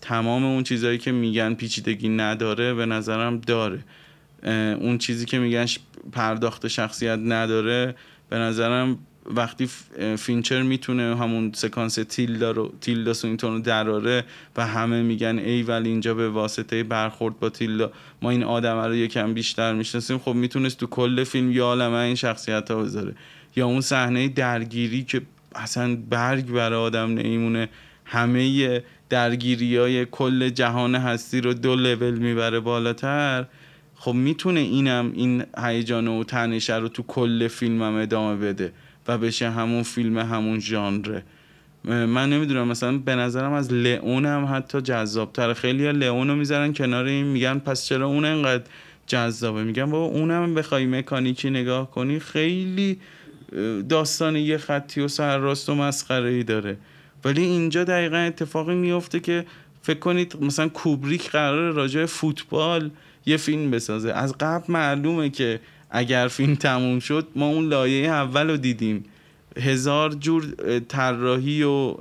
تمام 0.00 0.44
اون 0.44 0.62
چیزهایی 0.62 0.98
که 0.98 1.12
میگن 1.12 1.54
پیچیدگی 1.54 2.08
نداره 2.08 2.74
به 2.74 2.86
نظرم 2.86 3.38
داره. 3.38 3.84
اون 4.80 4.98
چیزی 4.98 5.24
که 5.24 5.38
میگن 5.38 5.66
پرداخت 6.12 6.68
شخصیت 6.68 7.18
نداره 7.24 7.94
به 8.28 8.36
نظرم 8.36 8.98
وقتی 9.34 9.68
فینچر 10.18 10.62
می‌تونه 10.62 11.16
همون 11.16 11.52
سکانس 11.54 11.94
تیلدا 11.94 12.50
رو 12.50 12.72
تیلدا 12.80 13.12
سوینتون 13.12 13.52
رو 13.52 13.58
درآره 13.58 14.24
و 14.56 14.66
همه 14.66 15.02
میگن 15.02 15.38
ای 15.38 15.62
ولی 15.62 15.88
اینجا 15.88 16.14
به 16.14 16.28
واسطه 16.28 16.82
برخورد 16.82 17.38
با 17.38 17.48
تیلدا. 17.48 17.92
ما 18.22 18.30
این 18.30 18.42
آدم 18.42 18.78
رو 18.78 18.94
یکم 18.94 19.34
بیشتر 19.34 19.72
می‌شناسیم. 19.72 20.18
خب 20.18 20.32
می‌تونست 20.32 20.78
تو 20.78 20.86
کل 20.86 21.24
فیلم 21.24 21.52
یه 21.52 21.64
عالمه 21.64 21.94
این 21.94 22.14
شخصیت 22.14 22.70
ها 22.70 22.82
بذاره. 22.82 23.14
یا 23.56 23.66
اون 23.66 23.80
صحنه 23.80 24.28
درگیری 24.28 25.04
که 25.04 25.22
اصلا 25.54 25.96
برگ 26.10 26.46
برای 26.46 26.78
آدم 26.78 27.14
نمیمونه 27.14 27.68
همه 28.04 28.82
درگیری 29.08 29.76
های 29.76 30.06
کل 30.06 30.48
جهان 30.48 30.94
هستی 30.94 31.40
رو 31.40 31.54
دو 31.54 31.74
لول 31.74 32.18
می‌بره 32.18 32.60
بالاتر. 32.60 33.46
خب 33.94 34.12
می‌تونه 34.12 34.60
اینم 34.60 35.12
این 35.14 35.44
هیجان 35.58 36.08
و 36.08 36.24
تنشه 36.24 36.76
رو 36.76 36.88
تو 36.88 37.02
کل 37.02 37.48
فیلمم 37.48 37.96
ادامه 37.96 38.36
بده. 38.36 38.72
و 39.08 39.18
بشه 39.18 39.50
همون 39.50 39.82
فیلم 39.82 40.18
همون 40.18 40.60
ژانره. 40.60 41.22
من 41.84 42.30
نمی‌دونم 42.30 42.68
مثلا 42.68 42.98
به 42.98 43.14
نظرم 43.14 43.52
از 43.52 43.72
لئون 43.72 44.26
هم 44.26 44.48
حتی 44.52 44.80
جذابتر 44.80 45.52
خیلی 45.52 45.86
ها 45.86 45.90
لئون 45.90 46.28
رو 46.28 46.36
می‌ذارن 46.36 46.72
کنار 46.72 47.04
این 47.04 47.26
میگن 47.26 47.58
پس 47.58 47.86
چرا 47.86 48.06
اون 48.06 48.24
انقدر 48.24 48.64
جذابه؟ 49.06 49.62
میگن 49.62 49.90
بابا 49.90 50.04
اونم 50.04 50.54
بخوای 50.54 50.86
مکانیکی 50.86 51.50
نگاه 51.50 51.90
کنی 51.90 52.18
خیلی 52.18 52.98
داستان 53.88 54.36
یه 54.36 54.58
خطی 54.58 55.00
و 55.00 55.08
سرراست 55.08 55.68
و 55.68 55.74
مسخره 55.74 56.28
ای 56.28 56.42
داره. 56.42 56.76
ولی 57.24 57.42
اینجا 57.42 57.84
دقیقا 57.84 58.16
اتفاقی 58.16 58.74
میفته 58.74 59.20
که 59.20 59.44
فکر 59.82 59.98
کنید 59.98 60.36
مثلا 60.40 60.68
کوبریک 60.68 61.30
قرار 61.30 61.72
راجع 61.72 62.06
فوتبال 62.06 62.90
یه 63.26 63.36
فیلم 63.36 63.70
بسازه. 63.70 64.12
از 64.12 64.34
قبل 64.40 64.72
معلومه 64.72 65.30
که 65.30 65.60
اگر 65.90 66.28
فیلم 66.28 66.54
تموم 66.54 66.98
شد 66.98 67.28
ما 67.36 67.46
اون 67.46 67.68
لایه 67.68 68.08
اول 68.08 68.50
رو 68.50 68.56
دیدیم. 68.56 69.04
هزار 69.56 70.12
جور 70.12 70.44
طراحی 70.88 71.62
و 71.62 71.96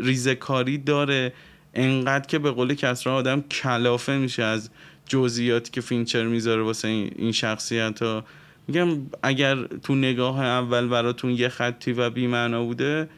ریزکاری 0.00 0.78
داره. 0.78 1.32
انقدر 1.74 2.26
که 2.26 2.38
به 2.38 2.50
قول 2.50 2.74
کسرا 2.74 3.14
آدم 3.14 3.40
کلافه 3.40 4.16
میشه 4.16 4.42
از 4.42 4.70
جزئیاتی 5.06 5.70
که 5.70 5.80
فینچر 5.80 6.24
می‌ذاره 6.24 6.62
واسه 6.62 6.88
این 6.88 7.32
شخصیت 7.32 8.02
ها 8.02 8.24
میگم 8.68 8.88
اگر 9.22 9.56
تو 9.64 9.94
نگاه 9.94 10.40
اول 10.40 10.88
براتون 10.88 11.30
یه 11.30 11.48
خطی 11.48 11.92
و 11.92 12.10
بیمعنا 12.10 12.64
بوده 12.64 13.08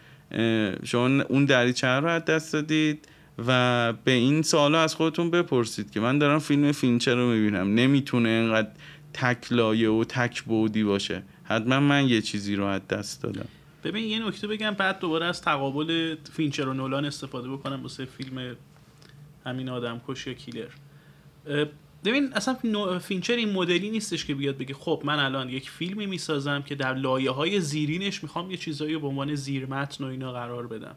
شما 0.85 1.23
اون 1.23 1.45
دریچه 1.45 1.87
رو 1.87 2.07
از 2.07 2.25
دست 2.25 2.53
دادید؟ 2.53 3.09
و 3.47 3.93
به 4.05 4.13
این 4.13 4.43
سوالا 4.43 4.83
از 4.83 4.95
خودتون 4.95 5.31
بپرسید 5.31 5.91
که 5.91 6.01
من 6.01 6.19
دارم 6.19 6.39
فیلم 6.39 6.73
فینچر 6.73 7.15
رو 7.15 7.31
می‌بینم. 7.31 7.75
نمی‌تونه 7.75 8.29
اینقدر 8.29 8.69
تک 9.15 9.53
لایه 9.53 9.91
و 9.91 10.05
تک 10.05 10.43
بعدی 10.43 10.85
باشه. 10.85 11.23
حتما 11.45 11.81
من 11.81 12.09
یه 12.09 12.23
چیزی 12.23 12.57
رو 12.57 12.65
از 12.65 12.89
دست 12.89 13.23
دادم. 13.23 13.49
ببین 13.85 14.05
یه 14.05 14.27
نکته 14.27 14.47
بگم 14.47 14.71
بعد 14.71 14.99
دوباره 14.99 15.27
از 15.27 15.43
تقابل 15.43 16.17
فینچر 16.33 16.69
و 16.69 16.75
نولان 16.75 17.05
استفاده 17.05 17.49
بکنم 17.49 17.83
واسه 17.83 18.05
فیلم 18.05 18.57
همین 19.47 19.69
آدم 19.69 20.01
کش 20.09 20.27
یا 20.27 20.33
کیلر. 20.33 20.69
ببین 22.05 22.33
اصلا 22.33 22.55
فینچر 22.99 23.37
این 23.37 23.53
مدلی 23.53 23.91
نیستش 23.91 24.25
که 24.25 24.35
بیاد 24.35 24.59
بگه 24.59 24.75
خب 24.75 25.03
من 25.05 25.19
الان 25.19 25.49
یک 25.49 25.71
فیلمی 25.71 26.07
می‌سازم 26.07 26.63
که 26.63 26.75
در 26.75 26.95
لایه 26.95 27.31
های 27.31 27.61
زیرینش 27.61 28.23
می‌خوام 28.23 28.51
یه 28.51 28.57
چیزایی 28.57 28.99
به 28.99 29.07
عنوان 29.07 29.35
زیرمتن 29.35 30.05
و 30.05 30.07
اینا 30.07 30.33
قرار 30.33 30.67
بدم. 30.67 30.97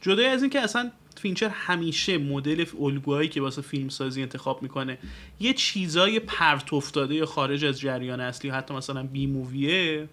جدای 0.00 0.26
از 0.26 0.42
اینکه 0.42 0.60
اصلا 0.60 0.90
فینچر 1.18 1.48
همیشه 1.48 2.18
مدل 2.18 2.64
الگوهایی 2.80 3.28
که 3.28 3.40
واسه 3.40 3.62
فیلم 3.62 3.88
سازی 3.88 4.22
انتخاب 4.22 4.62
می‌کنه 4.62 4.98
یه 5.40 5.52
چیزای 5.52 6.20
پرت 6.20 6.72
افتاده 6.72 7.26
خارج 7.26 7.64
از 7.64 7.80
جریان 7.80 8.20
اصلی 8.20 8.50
حتی 8.50 8.74
مثلا 8.74 9.02
B 9.02 9.26
movie 9.26 9.94
ه 9.94 10.08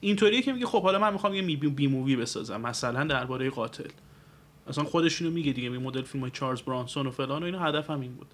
اینطوریه 0.00 0.42
که 0.42 0.52
میگه 0.52 0.66
خب 0.66 0.82
حالا 0.82 0.98
من 0.98 1.12
می‌خوام 1.12 1.34
یه 1.34 1.56
B 1.56 1.86
movie 1.86 2.16
بسازم 2.16 2.60
مثلا 2.60 3.04
درباره 3.04 3.50
قاتل. 3.50 3.90
اصلا 4.68 4.84
خودش 4.84 5.22
اینو 5.22 5.34
میگه 5.34 5.52
دیگه 5.52 5.68
میگه 5.68 5.78
مدل 5.78 6.02
فیلم 6.02 6.22
های 6.22 6.30
چارلز 6.30 6.60
برانسون 6.60 7.06
و 7.06 7.10
فلان 7.10 7.42
و 7.42 7.44
اینو 7.46 7.58
هدف 7.58 7.90
هم 7.90 8.00
این 8.00 8.14
بود. 8.14 8.26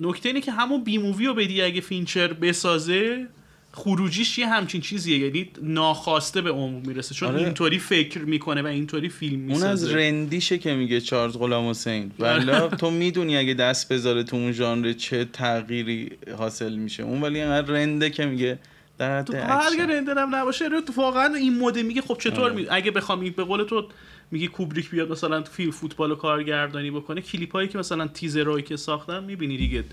نکته 0.00 0.28
اینه 0.28 0.40
که 0.40 0.52
همون 0.52 0.84
B 0.84 0.98
movie 0.98 1.26
رو 1.26 1.34
بدی 1.34 1.62
اگه 1.62 1.80
فینچر 1.80 2.32
بسازه 2.32 3.28
خروجیش 3.74 4.38
یه 4.38 4.48
همچین 4.48 4.80
چیزیه 4.80 5.18
یعنی 5.18 5.50
ناخواسته 5.62 6.40
به 6.40 6.50
عمق 6.50 6.82
می‌رسه 6.86 7.14
چون 7.14 7.28
آره. 7.28 7.44
اینطوری 7.44 7.78
فکر 7.78 8.18
می‌کنه 8.18 8.62
و 8.62 8.66
اینطوری 8.66 9.08
فیلم 9.08 9.40
می‌سازه 9.40 9.64
اون 9.64 9.72
از 9.72 9.94
رندیشه 9.94 10.58
که 10.58 10.74
میگه 10.74 11.00
چارلز 11.00 11.38
غلام 11.38 11.68
حسین. 11.68 12.10
ولی 12.18 12.52
تو 12.78 12.90
می‌دونی 12.90 13.36
اگه 13.36 13.54
دست 13.54 13.92
بذاره 13.92 14.22
تو 14.22 14.36
اون 14.36 14.52
ژانر 14.52 14.92
چه 14.92 15.24
تغییری 15.24 16.10
حاصل 16.38 16.72
میشه. 16.72 17.02
اون 17.02 17.22
ولی 17.22 17.40
اینقدر 17.40 17.72
رنده 17.72 18.10
که 18.10 18.26
میگه 18.26 18.58
در 18.98 19.22
تو 19.22 19.32
اگه 19.72 19.86
رنده 19.86 20.14
هم 20.14 20.34
نباشه 20.34 20.68
واقعا 20.96 21.34
این 21.34 21.58
مود 21.58 21.78
میگه 21.78 22.00
خب 22.00 22.18
چطور 22.20 22.44
آره. 22.44 22.54
می... 22.54 22.66
اگه 22.70 22.90
بخوام 22.90 23.30
به 23.30 23.44
قول 23.44 23.64
تو 23.64 23.88
میگه 24.30 24.46
کوبریک 24.46 24.90
بیاد 24.90 25.12
مثلا 25.12 25.42
فیلم 25.42 25.70
فوتبال 25.70 26.10
و 26.10 26.14
کارگردانی 26.14 26.90
بکنه 26.90 27.20
کلیپ 27.20 27.52
هایی 27.52 27.68
که 27.68 27.78
مثلا 27.78 28.06
تیزرایی 28.06 28.62
که 28.62 28.76
ساختن 28.76 29.24
می‌بینی 29.24 29.56
دیگه 29.56 29.84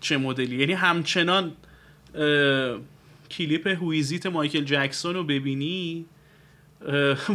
چه 0.00 0.16
مدلی 0.16 0.56
یعنی 0.56 0.72
همچنان 0.72 1.52
کلیپ 3.30 3.66
هویزیت 3.66 4.26
مایکل 4.26 4.64
جکسون 4.64 5.14
رو 5.14 5.24
ببینی 5.24 6.06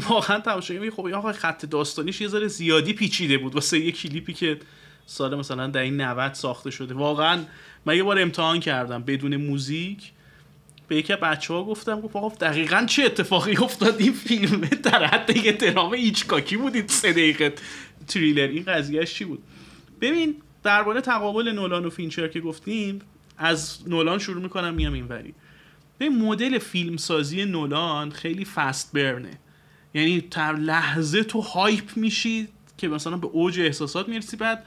واقعا 0.09 0.39
تماشاگر 0.39 0.89
خب 0.89 1.07
آقا 1.07 1.33
خط 1.33 1.65
داستانیش 1.65 2.21
یه 2.21 2.27
ذره 2.27 2.47
زیادی 2.47 2.93
پیچیده 2.93 3.37
بود 3.37 3.55
واسه 3.55 3.79
یه 3.79 3.91
کلیپی 3.91 4.33
که 4.33 4.59
سال 5.05 5.35
مثلا 5.35 5.67
در 5.67 5.81
1990 5.81 6.33
ساخته 6.33 6.71
شده. 6.71 6.93
واقعا 6.93 7.39
من 7.85 7.95
یه 7.95 8.03
بار 8.03 8.19
امتحان 8.19 8.59
کردم 8.59 9.03
بدون 9.03 9.35
موزیک. 9.35 10.11
به 10.87 10.95
یکی 10.95 11.15
بچه 11.15 11.53
ها 11.53 11.63
گفتم 11.63 12.01
گفت 12.01 12.15
آقا 12.15 12.35
دقیقا 12.35 12.85
چه 12.89 13.03
اتفاقی 13.03 13.57
افتاد 13.57 13.95
این 13.99 14.13
فیلم؟ 14.13 14.61
در 14.61 15.05
حد 15.05 15.37
یه 15.37 15.51
درام 15.51 15.91
ایچکاکی 15.91 16.57
بود 16.57 16.75
این 16.75 16.87
سه 16.87 17.11
دقیقه 17.11 17.53
تریلر. 18.07 18.47
این 18.47 18.63
قضیهش 18.63 19.13
چی 19.13 19.25
بود؟ 19.25 19.43
ببین 20.01 20.35
درباره 20.63 21.01
تقابل 21.01 21.51
نولان 21.51 21.85
و 21.85 21.89
فینچر 21.89 22.27
که 22.27 22.41
گفتیم 22.41 22.99
از 23.37 23.79
نولان 23.87 24.19
شروع 24.19 24.41
می‌کنم 24.43 24.73
میام 24.73 24.93
اینوری. 24.93 25.33
به 26.03 26.09
مدل 26.09 26.59
فیلمسازی 26.59 27.45
نولان 27.45 28.11
خیلی 28.11 28.45
fast 28.45 28.93
burn 28.93 29.30
ه 29.30 29.39
یعنی 29.93 30.21
در 30.21 30.53
لحظه 30.53 31.23
تو 31.23 31.41
hype 31.41 31.97
میشی 31.97 32.47
که 32.77 32.87
مثلا 32.87 33.17
به 33.17 33.27
اوج 33.27 33.59
احساسات 33.59 34.09
می‌رسی 34.09 34.37
بعد 34.37 34.65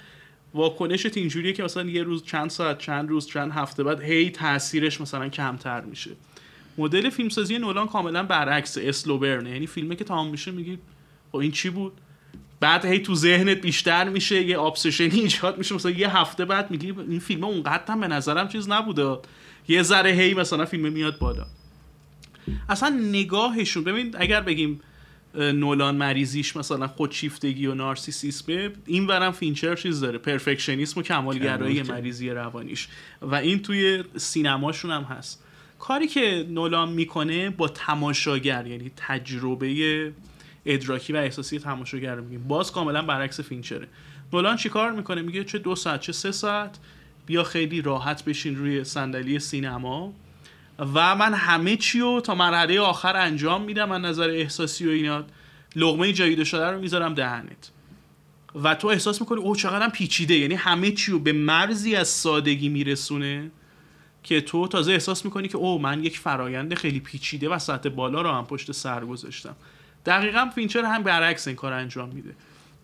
واکنشت 0.55 1.16
اینجوریه 1.16 1.53
که 1.53 1.62
مثلا 1.62 1.82
یه 1.82 2.03
روز 2.03 2.24
چند 2.24 2.51
ساعت 2.51 2.78
چند 2.78 3.09
روز 3.09 3.26
چند 3.26 3.53
هفته 3.53 3.84
بعد 3.84 4.01
هی 4.01 4.30
تاثیرش 4.30 5.01
مثلا 5.01 5.28
کمتر 5.28 5.80
میشه. 5.80 6.11
مدل 6.78 7.11
فیلمسازی 7.11 7.59
نولان 7.59 7.87
کاملا 7.87 8.22
برعکس 8.22 8.78
اسلوبرنه 8.78 9.51
یعنی 9.51 9.66
فیلمه 9.66 9.97
که 9.97 10.05
تمام 10.05 10.30
میشه 10.30 10.51
میگی 10.51 10.78
خب 11.32 11.37
این 11.37 11.53
چی 11.53 11.70
بود؟ 11.70 11.93
بعد 12.61 12.84
هی 12.84 12.99
تو 12.99 13.14
ذهنت 13.14 13.57
بیشتر 13.57 14.09
میشه 14.09 14.43
یه 14.43 14.61
ابسشنی 14.61 15.20
ایجاد 15.20 15.59
میشه. 15.59 15.74
مثلا 15.74 15.91
یه 15.93 16.16
هفته 16.16 16.45
بعد 16.45 16.70
میگی 16.70 16.95
این 17.09 17.18
فیلم 17.18 17.45
اونقدر 17.45 17.84
هم 17.89 18.01
به 18.01 18.09
نظرم 18.09 18.49
چیز 18.49 18.68
نبوده. 18.68 19.18
یه 19.69 19.83
ذره 19.83 20.11
هی 20.11 20.35
مثلا 20.35 20.64
فیلم 20.64 20.93
میاد 20.93 21.19
بالا. 21.19 21.47
اصلا 22.69 22.89
نگاهشون 22.89 23.85
ببین 23.85 24.14
اگر 24.19 24.41
بگیم 24.41 24.81
نولان 25.35 25.97
مریضیش 25.97 26.57
مثلا 26.57 26.87
خودشیفتگی 26.87 27.67
و 27.67 27.75
نارسیسیسمه 27.75 28.71
این 28.87 29.07
ورم 29.07 29.33
فینچر 29.33 29.77
چیز 29.77 30.01
داره. 30.01 30.19
perfectionism 30.18 31.01
و 31.01 31.03
کمالگرایی. 31.03 31.83
مریضی 31.83 32.31
روانیش. 32.31 32.89
و 33.23 33.35
این 33.35 33.62
توی 33.62 34.05
سینماشون 34.17 34.91
هم 34.91 35.03
هست. 35.03 35.43
کاری 35.79 36.07
که 36.07 36.47
نولان 36.51 36.89
می‌کنه 36.89 37.51
با 37.51 37.69
تماشاگر 37.69 38.67
یعنی 38.67 38.93
تجربه 38.97 40.12
ادراکی 40.67 41.12
و 41.12 41.17
احساسی 41.17 41.59
تماشاگر 41.59 42.14
رو 42.14 42.25
میگیم. 42.25 42.49
باز 42.49 42.73
کاملا 42.73 43.03
برعکس 43.03 43.41
فینچره. 43.41 43.89
نولان 44.33 44.57
چیکار 44.57 44.93
می‌کنه؟ 44.93 45.23
میگه 45.23 45.45
چه 45.45 45.59
دو 45.59 45.75
ساعت 45.75 46.01
چه 46.01 46.12
سه 46.12 46.33
ساعت. 46.33 46.79
بیا 47.27 47.45
خیلی 47.45 47.83
راحت 47.83 48.24
بشین 48.24 48.57
روی 48.57 48.85
صندلی 48.85 49.39
سینما. 49.39 50.12
و 50.79 51.16
من 51.16 51.35
همه 51.35 51.77
چی 51.77 52.01
رو 52.01 52.20
تا 52.20 52.35
مرحله 52.35 52.81
آخر 52.81 53.16
انجام 53.16 53.62
میدم 53.62 53.89
من 53.89 54.01
نظر 54.01 54.31
احساسی 54.31 54.87
و 54.87 54.91
اینا. 54.91 55.24
لغمه 55.77 56.12
جاییده 56.12 56.45
شده 56.45 56.70
رو 56.70 56.81
می‌ذارم 56.81 57.14
دهنت. 57.14 57.70
و 58.62 58.74
تو 58.74 58.89
احساس 58.89 59.20
می‌کنی 59.20 59.41
او 59.41 59.57
چقدر 59.57 59.89
پیچیده. 59.89 60.35
یعنی 60.35 60.55
همه 60.55 60.91
چی 60.91 61.12
رو 61.12 61.18
به 61.18 61.33
مرزی 61.33 61.97
از 61.97 62.09
سادگی 62.09 62.68
میرسونه 62.68 63.51
که 64.22 64.41
تو 64.41 64.68
تازه 64.68 64.93
احساس 64.93 65.24
می‌کنی 65.24 65.49
که 65.49 65.59
او 65.59 65.79
من 65.79 66.05
یک 66.05 66.18
فرایند 66.18 66.74
خیلی 66.74 67.01
پیچیده 67.01 67.49
و 67.49 67.59
سطح 67.59 67.89
بالا 67.89 68.22
رو 68.22 68.31
هم 68.31 68.45
پشت 68.45 68.72
سر 68.72 69.05
گذاشتم. 69.05 69.57
دقیقا 70.07 70.51
فینچر 70.55 70.85
هم 70.85 71.03
برعکس 71.03 71.47
این 71.47 71.57
کار 71.57 71.72
انجام 71.72 72.09
میده. 72.09 72.35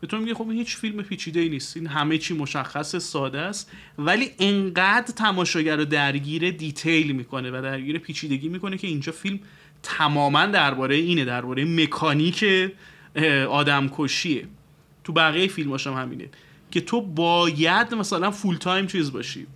به 0.03 0.09
تو 0.09 0.18
میگه 0.18 0.34
خب 0.34 0.50
هیچ 0.50 0.76
فیلم 0.76 1.03
پیچیده 1.03 1.40
ای 1.40 1.48
نیست. 1.48 1.76
این 1.76 1.86
همه 1.86 2.18
چی 2.18 2.34
مشخص 2.34 2.96
ساده 2.96 3.40
است. 3.40 3.70
ولی 3.98 4.30
انقدر 4.38 5.12
تماشاگر 5.14 5.76
رو 5.76 5.84
درگیر 5.84 6.50
detail 6.50 7.12
می‌کنه 7.12 7.50
و 7.50 7.62
درگیر 7.62 7.98
پیچیدگی 7.98 8.48
می‌کنه 8.48 8.78
که 8.78 8.86
اینجا 8.86 9.12
فیلم 9.12 9.40
تماما 9.82 10.46
درباره 10.46 10.94
اینه 10.94 11.24
درباره 11.24 11.64
مکانیک 11.64 12.44
آدم 13.48 13.90
کشیه 13.96 14.46
تو 15.05 15.12
بقیه 15.12 15.48
فیلم 15.48 15.72
هم 15.72 15.92
همینه. 15.92 16.28
که 16.70 16.80
تو 16.80 17.00
باید 17.00 17.94
مثلا 17.94 18.30
full 18.30 18.57
time 18.57 18.86
چیز 18.86 19.12
باشی. 19.12 19.46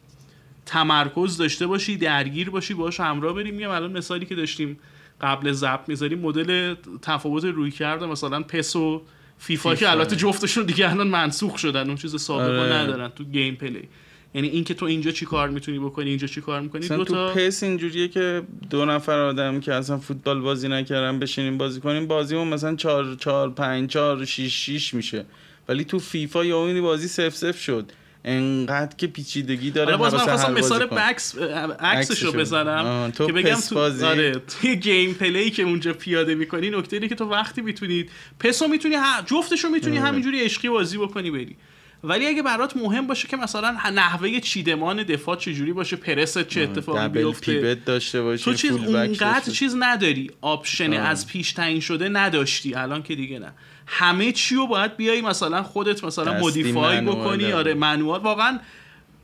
تمرکز 0.67 1.37
داشته 1.37 1.67
باشی 1.67 1.97
درگیر 1.97 2.51
باشی 2.51 2.75
باهاش 2.75 3.01
همراه 3.01 3.33
بری 3.33 3.55
میگم 3.55 3.71
الان 3.71 3.93
مثالی 3.93 4.27
که 4.27 4.35
داشتیم 4.35 4.79
قبل 5.21 5.53
ضبط 5.53 5.89
می‌زدیم 5.89 6.19
مدل 6.19 6.75
تفاوت 7.03 7.45
رویکرده 7.45 8.07
مثلا 8.07 8.43
PES 8.43 8.88
و 8.88 9.03
فیفا, 9.39 9.75
که 9.75 9.91
البته 9.91 10.17
جفتشون 10.17 10.65
دیگه 10.65 10.91
الان 10.91 11.09
منسوخ 11.09 11.59
شدن 11.59 11.87
اون 11.87 11.97
چیز 11.97 12.21
سابقه 12.21 12.61
آره. 12.61 12.73
ندارن 12.75 13.09
تو 13.09 13.25
gameplay. 13.25 13.89
یعنی 14.35 14.49
اینکه 14.49 14.75
تو 14.75 14.87
اینجا 14.87 15.11
چی 15.11 15.27
کار 15.27 15.49
می‌تونی 15.49 15.79
بکنی 15.79 16.09
اینجا 16.09 16.27
چی 16.27 16.41
کار 16.41 16.61
می‌کنی؟ 16.61 16.89
دو 16.89 17.05
تا 17.05 17.33
تو 17.33 17.41
PES 17.41 17.63
اینجوریه 17.63 18.09
که 18.09 18.43
دو 18.71 18.85
نفر 18.85 19.19
آدم 19.19 19.61
که 19.61 19.75
اصلا 19.75 19.99
فوتبال 19.99 20.41
بازی 20.41 20.69
نکردن 20.69 21.19
بشینیم 21.19 21.59
بازی 21.59 21.81
کنیم 21.81 22.07
بازیمون 22.07 22.49
مثلا 22.49 22.77
4 22.77 23.17
4 23.21 23.51
5 23.51 23.91
4 23.91 24.25
6 24.25 24.41
6 24.41 24.95
میشه. 24.95 25.25
ولی 25.69 25.85
تو 25.85 25.99
فیفا 25.99 26.45
یا 26.45 26.59
اون 26.59 26.81
بازی 26.81 27.09
صفر 27.09 27.35
صفر 27.35 27.61
شد. 27.61 27.93
انقدر 28.27 28.97
که 28.97 29.07
پیچیدگی 29.07 29.71
داره 29.71 29.97
حالا 29.97 29.99
باز 29.99 30.15
من 30.15 30.21
خواستم 30.21 30.53
مثال 30.53 30.87
برعکسشو 30.87 32.33
بزنم. 32.33 33.13
که 33.13 33.33
بگم 33.33 33.55
تو 33.55 33.79
آره 34.07 34.33
توی 34.33 34.77
gameplay 34.77 35.51
که 35.51 35.63
اونجا 35.63 35.93
پیاده 35.93 36.35
می‌کنی 36.35 36.71
نکته 36.71 36.97
اینه 36.97 37.09
که 37.09 37.15
تو 37.15 37.25
وقتی 37.25 37.61
می‌تونید 37.61 38.11
PES 38.41 38.62
و 38.62 38.69
می‌تونی 38.69 38.97
جفتشو 39.27 39.69
می‌تونی 39.69 39.99
آره. 39.99 40.09
همینجوری 40.09 40.41
عشقی 40.41 40.69
بازی 40.69 40.99
بکنی 40.99 41.31
بری. 41.31 41.57
ولی 42.05 42.27
اگه 42.27 42.43
برات 42.43 42.77
مهم 42.77 43.07
باشه 43.07 43.29
که 43.29 43.37
مثلا 43.37 43.71
نحوه 43.95 44.41
چیدمان 44.41 45.03
دفاع 45.03 45.37
چجوری 45.37 45.73
باشه 45.73 45.97
پرس 45.97 46.39
چه 46.39 46.61
اتفاقی 46.61 47.09
بیفته 47.09 47.75
داشته 47.75 48.23
باشی 48.23 48.45
تو 48.45 48.55
چیز 48.55 48.73
اونقدر 48.73 49.53
چیز 49.53 49.77
نداری. 49.79 50.31
option 50.41 50.93
از 50.93 51.27
پیش 51.27 51.53
تعیین 51.53 51.81
شده 51.81 52.09
نداشتی. 52.09 52.75
الان 52.75 53.03
که 53.03 53.15
دیگه 53.15 53.39
نه. 53.39 53.53
همه 53.87 54.33
چی 54.33 54.55
رو 54.55 54.67
باید 54.67 54.97
بیای 54.97 55.21
مثلا 55.21 55.63
خودت 55.63 56.05
مثلا 56.05 56.39
modify 56.39 57.01
بکنی 57.01 57.53
آره 57.53 57.75
manual 57.75 58.21
واقعا 58.21 58.59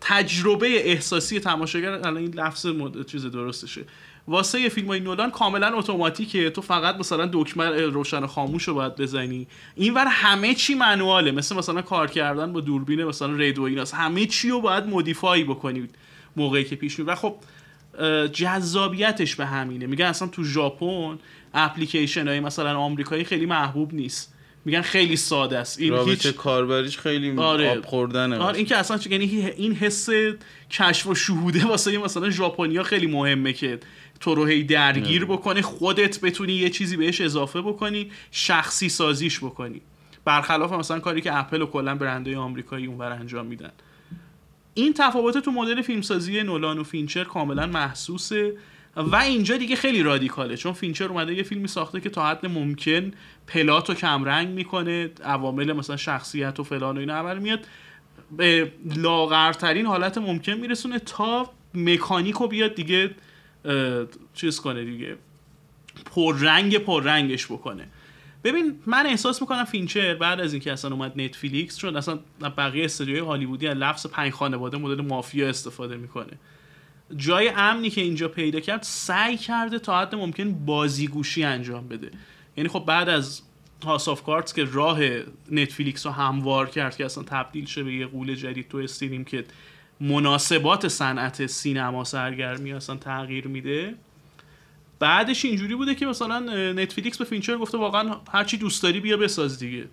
تجربه 0.01 0.91
احساسی 0.91 1.41
تماشاگر 1.41 1.93
الان 1.93 2.17
این 2.17 2.35
لفظ 2.35 2.67
مد... 2.67 3.07
چیز 3.07 3.27
درستشه. 3.27 3.85
واسه 4.29 4.61
یه 4.61 4.69
فیلم 4.69 4.89
های 4.89 5.01
نولان 5.01 5.31
کاملا 5.31 5.79
اتوماتیکه. 5.79 6.51
تو 6.51 6.63
فقط 6.63 6.97
مثلا 6.97 7.31
دکمه 7.33 7.81
روشن 7.81 8.27
خاموش 8.27 8.69
رو 8.69 8.75
باید 8.75 8.97
بزنی. 8.97 9.47
اینور 9.77 10.07
همه 10.07 10.55
چی 10.55 10.75
منواله 10.75 11.31
مثل 11.33 11.57
مثلا 11.57 11.83
کار 11.83 12.11
کردن 12.11 12.53
با 12.53 12.61
دوربین 12.61 13.05
مثلا 13.05 13.33
ریدو 13.33 13.63
ایناست. 13.63 13.95
همه 13.95 14.27
چی 14.27 14.51
رو 14.51 14.61
باید 14.61 14.87
مودیفای 14.87 15.45
بکنی 15.45 15.89
موقعی 16.37 16.65
که 16.65 16.77
پیش 16.77 17.01
و 17.01 17.15
خب 17.15 17.37
جذابیتش 18.33 19.37
به 19.37 19.47
همینه. 19.47 19.87
میگن 19.87 20.07
اصلا 20.07 20.29
تو 20.29 20.45
ژاپن 20.45 21.19
اپلیکیشن 21.55 22.29
های 22.29 22.41
مثلا 22.41 22.79
آمریکایی 22.79 23.25
خیلی 23.25 23.47
محبوب 23.47 23.95
نیست. 23.95 24.35
میگن 24.65 24.83
خیلی 24.83 25.17
ساده 25.17 25.59
است. 25.59 25.81
این 25.81 25.95
هیچ 25.95 26.27
کاربریش 26.27 26.99
خیلی 26.99 27.39
آره. 27.39 27.71
آب 27.71 27.87
خوردنه 27.87 28.39
آره 28.39 28.57
این 28.57 28.67
که 28.67 28.77
اصلا 28.77 28.99
یعنی 29.11 29.25
این 29.57 29.75
حس 29.75 30.09
کشف 30.71 31.07
و 31.07 31.15
شهوده 31.15 31.67
واسه 31.73 31.99
مثلا 31.99 32.31
ژاپنیا 32.31 32.83
خیلی 32.83 33.07
مهمه 33.07 33.53
که 33.53 33.81
تو 34.21 34.35
رو 34.35 34.45
هی 34.47 34.65
درگیر 34.65 35.25
بکنه 35.25 35.63
خودت 35.63 36.21
بتونی 36.21 36.53
یه 36.53 36.71
چیزی 36.71 36.97
بهش 36.97 37.21
اضافه 37.21 37.61
بکنی 37.61 38.11
شخصی 38.31 38.89
سازیش 38.89 39.39
بکنی. 39.39 39.81
برخلاف 40.25 40.73
مثلا 40.73 41.01
کاری 41.01 41.21
که 41.21 41.39
اپل 41.39 41.63
و 41.63 41.67
کلا 41.67 41.95
برندهای 41.95 42.37
آمریکایی 42.37 42.87
اونور 42.87 43.13
انجام 43.13 43.47
میدن. 43.47 43.73
این 44.75 44.93
تفاوت 44.93 45.39
تو 45.39 45.51
مدل 45.51 45.83
فیلمسازی 45.83 46.43
نولان 46.43 46.79
و 46.79 46.85
فینچر 46.85 47.25
کاملا 47.25 47.67
محسوسه. 47.67 48.53
و 48.97 49.17
اینجا 49.17 49.57
دیگه 49.57 49.77
خیلی 49.77 50.03
رادیکاله 50.03 50.57
چون 50.57 50.73
فینچر 50.73 51.05
اومده 51.05 51.35
یه 51.35 51.43
فیلمی 51.43 51.69
ساخته 51.69 52.01
که 52.01 52.11
تا 52.11 52.27
حد 52.27 52.47
ممکن 52.47 53.11
plot 53.47 53.91
و 53.91 53.95
کمرنگ 53.95 54.49
می‌کنه 54.49 55.11
عوامل 55.25 55.73
مثلا 55.73 55.97
شخصیت 55.97 56.61
و 56.61 56.65
فلان 56.65 56.97
و 56.97 57.01
اینا 57.01 57.15
عملا 57.15 57.39
میاد 57.39 57.61
به 58.37 58.73
لاغرترین 58.97 59.87
حالت 59.87 60.19
ممکن 60.19 60.53
میرسونه 60.53 60.99
تا 60.99 61.51
مکانیک 61.75 62.35
رو 62.35 62.49
بیاد 62.49 62.75
دیگه 62.75 63.11
چیز 64.35 64.61
کنه 64.61 64.85
دیگه 64.85 65.17
پررنگ 66.15 66.79
پررنگش 66.79 67.47
بکنه. 67.47 67.89
ببین 68.45 68.79
من 68.87 69.07
احساس 69.07 69.41
می‌کنم 69.41 69.65
فینچر 69.65 70.15
بعد 70.15 70.41
از 70.41 70.53
اینکه 70.53 70.73
اصلا 70.73 70.91
اومد 70.91 71.21
نتفلیکس 71.21 71.79
چون 71.79 71.97
اصلا 71.97 72.19
بقیه 72.57 72.85
استودیوهای 72.85 73.27
هالیوودی 73.27 73.67
از 73.67 73.77
لفظ 73.77 74.07
پنج 74.07 74.33
خانواده 74.33 74.79
مدل 74.79 75.05
مافیا 75.05 75.49
استفاده 75.49 75.97
می‌کنه. 75.97 76.39
جای 77.17 77.49
امنی 77.57 77.91
که 77.91 78.01
اینجا 78.01 78.29
پیدا 78.29 78.61
کرد 78.61 78.83
سعی 78.83 79.37
کرده 79.37 79.79
تا 79.79 80.01
حد 80.01 80.15
ممکن 80.15 80.53
بازیگوشی 80.53 81.45
انجام 81.45 81.89
بده. 81.89 82.11
یعنی 82.57 82.69
خب 82.69 82.85
بعد 82.87 83.09
از 83.09 83.43
House 83.85 84.09
of 84.09 84.23
Cards 84.23 84.55
که 84.55 84.65
راه 84.65 84.99
نتفلیکس 85.51 86.07
رو 86.07 86.13
هموار 86.13 86.69
کرد 86.69 86.97
که 86.97 87.05
اصلا 87.05 87.25
تبدیل 87.25 87.67
شه 87.67 87.83
به 87.83 87.95
یه 87.95 88.07
غول 88.07 88.35
جدید 88.35 88.69
تو 88.69 88.79
stream 88.79 89.25
که 89.25 89.45
مناسبات 90.01 90.89
صنعت 90.89 91.47
سینما 91.47 92.05
سرگرمی 92.05 92.73
اصلا 92.73 92.97
تغییر 92.97 93.49
میده. 93.49 93.95
بعدش 94.99 95.45
اینجوری 95.45 95.75
بوده 95.75 95.95
که 95.95 96.07
مثلا 96.07 96.39
نتفلیکس 96.73 97.19
به 97.19 97.25
فینچر 97.25 97.57
گفته 97.57 97.79
واقعا 97.79 98.17
هرچی 98.33 98.57
دوست 98.57 98.83
داری 98.83 99.01
بیا 99.01 99.17
بساز 99.17 99.59
دیگه. 99.59 99.89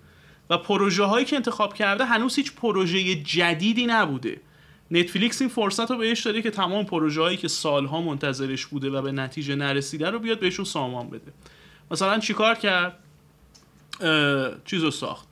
و 0.50 0.58
پروژه 0.58 1.04
هایی 1.04 1.24
که 1.24 1.36
انتخاب 1.36 1.74
کرده 1.74 2.04
هنوز 2.04 2.36
هیچ 2.36 2.52
پروژه 2.52 3.14
جدیدی 3.14 3.86
نبوده. 3.86 4.40
نتفلیکس 4.90 5.40
این 5.40 5.50
فرصت 5.50 5.90
رو 5.90 5.96
بهش 5.96 6.20
داده 6.20 6.42
که 6.42 6.50
تمام 6.50 6.84
پروژه 6.84 7.20
هایی 7.20 7.36
که 7.36 7.48
سالها 7.48 8.00
منتظرش 8.00 8.66
بوده 8.66 8.90
و 8.90 9.02
به 9.02 9.12
نتیجه 9.12 9.54
نرسیده 9.54 10.10
رو 10.10 10.18
بیاد 10.18 10.40
بهشون 10.40 10.64
سامان 10.64 11.10
بده. 11.10 11.32
مثلا 11.90 12.18
چیکار 12.18 12.54
کرد؟ 12.54 12.98
چیز 14.64 14.82
رو 14.82 14.90
ساخت. 14.90 15.28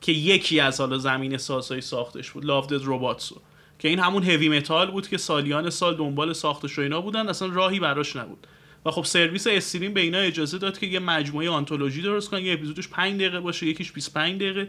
که 0.00 0.12
یکی 0.12 0.60
از 0.60 0.80
حالا 0.80 0.98
زمین 0.98 1.36
سازهایی 1.36 1.82
ساختش 1.82 2.30
بود 2.30 2.44
لاودد 2.44 2.82
روباتسو 2.84 3.40
که 3.78 3.88
این 3.88 3.98
همون 3.98 4.22
هوی 4.22 4.48
متال 4.48 4.90
بود 4.90 5.08
که 5.08 5.16
سالیان 5.18 5.70
سال 5.70 5.96
دنبال 5.96 6.32
ساختش 6.32 6.78
و 6.78 6.82
اینا 6.82 7.00
بودن 7.00 7.28
اصلا 7.28 7.48
راهی 7.48 7.80
براش 7.80 8.16
نبود. 8.16 8.46
و 8.86 8.90
خب 8.90 9.04
سرویس 9.04 9.46
استریم 9.46 9.94
به 9.94 10.00
اینا 10.00 10.18
اجازه 10.18 10.58
داد 10.58 10.78
که 10.78 10.86
یه 10.86 10.98
مجموعه 10.98 11.50
آنتولوژی 11.50 12.02
درست 12.02 12.30
کنن 12.30 12.44
یه 12.44 12.52
اپیزودش 12.52 12.88
5 12.88 13.14
دقیقه 13.14 13.40
باشه 13.40 13.66
یکیش 13.66 13.92
25 13.92 14.40
دقیقه. 14.40 14.68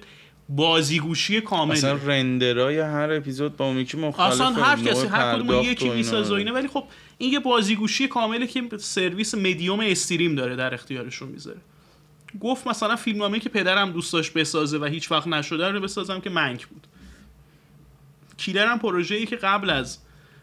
بازیگوشی 0.49 1.41
کامله. 1.41 1.77
اصلا 1.77 1.93
رندرای 1.93 2.79
هر 2.79 3.11
اپیزود 3.11 3.57
با 3.57 3.65
اون 3.65 3.77
یکی 3.77 3.97
مختلفه 3.97 4.31
اصلا 4.31 4.49
هر 4.49 4.77
کسی 4.77 5.07
هر 5.07 5.35
کدوم 5.35 5.63
یکی. 5.63 5.89
می‌سازه 5.89 6.33
و 6.33 6.37
اینا. 6.37 6.53
ولی 6.53 6.67
خب 6.67 6.83
این 7.17 7.33
یه 7.33 7.39
بازیگوشی 7.39 8.07
کامله 8.07 8.47
که 8.47 8.63
سرویس 8.77 9.35
مدیوم 9.35 9.79
استریم 9.79 10.35
داره 10.35 10.55
در 10.55 10.73
اختیارشون 10.73 11.29
می‌ذاره. 11.29 11.59
گفت 12.39 12.67
مثلا 12.67 12.95
فیلمنامه 12.95 13.39
که 13.39 13.49
پدرم 13.49 13.91
دوست 13.91 14.13
داشت 14.13 14.33
بسازه 14.33 14.77
و 14.77 14.85
هیچ 14.85 15.11
وقت 15.11 15.27
نشده 15.27 15.69
رو 15.69 15.79
بسازم 15.79 16.19
که 16.19 16.29
منک 16.29 16.67
بود. 16.67 16.87
کیلر 18.37 18.65
هم 18.65 18.79
پروژه‌ای 18.79 19.25
که 19.25 19.35
قبل 19.35 19.69
از 19.69 19.97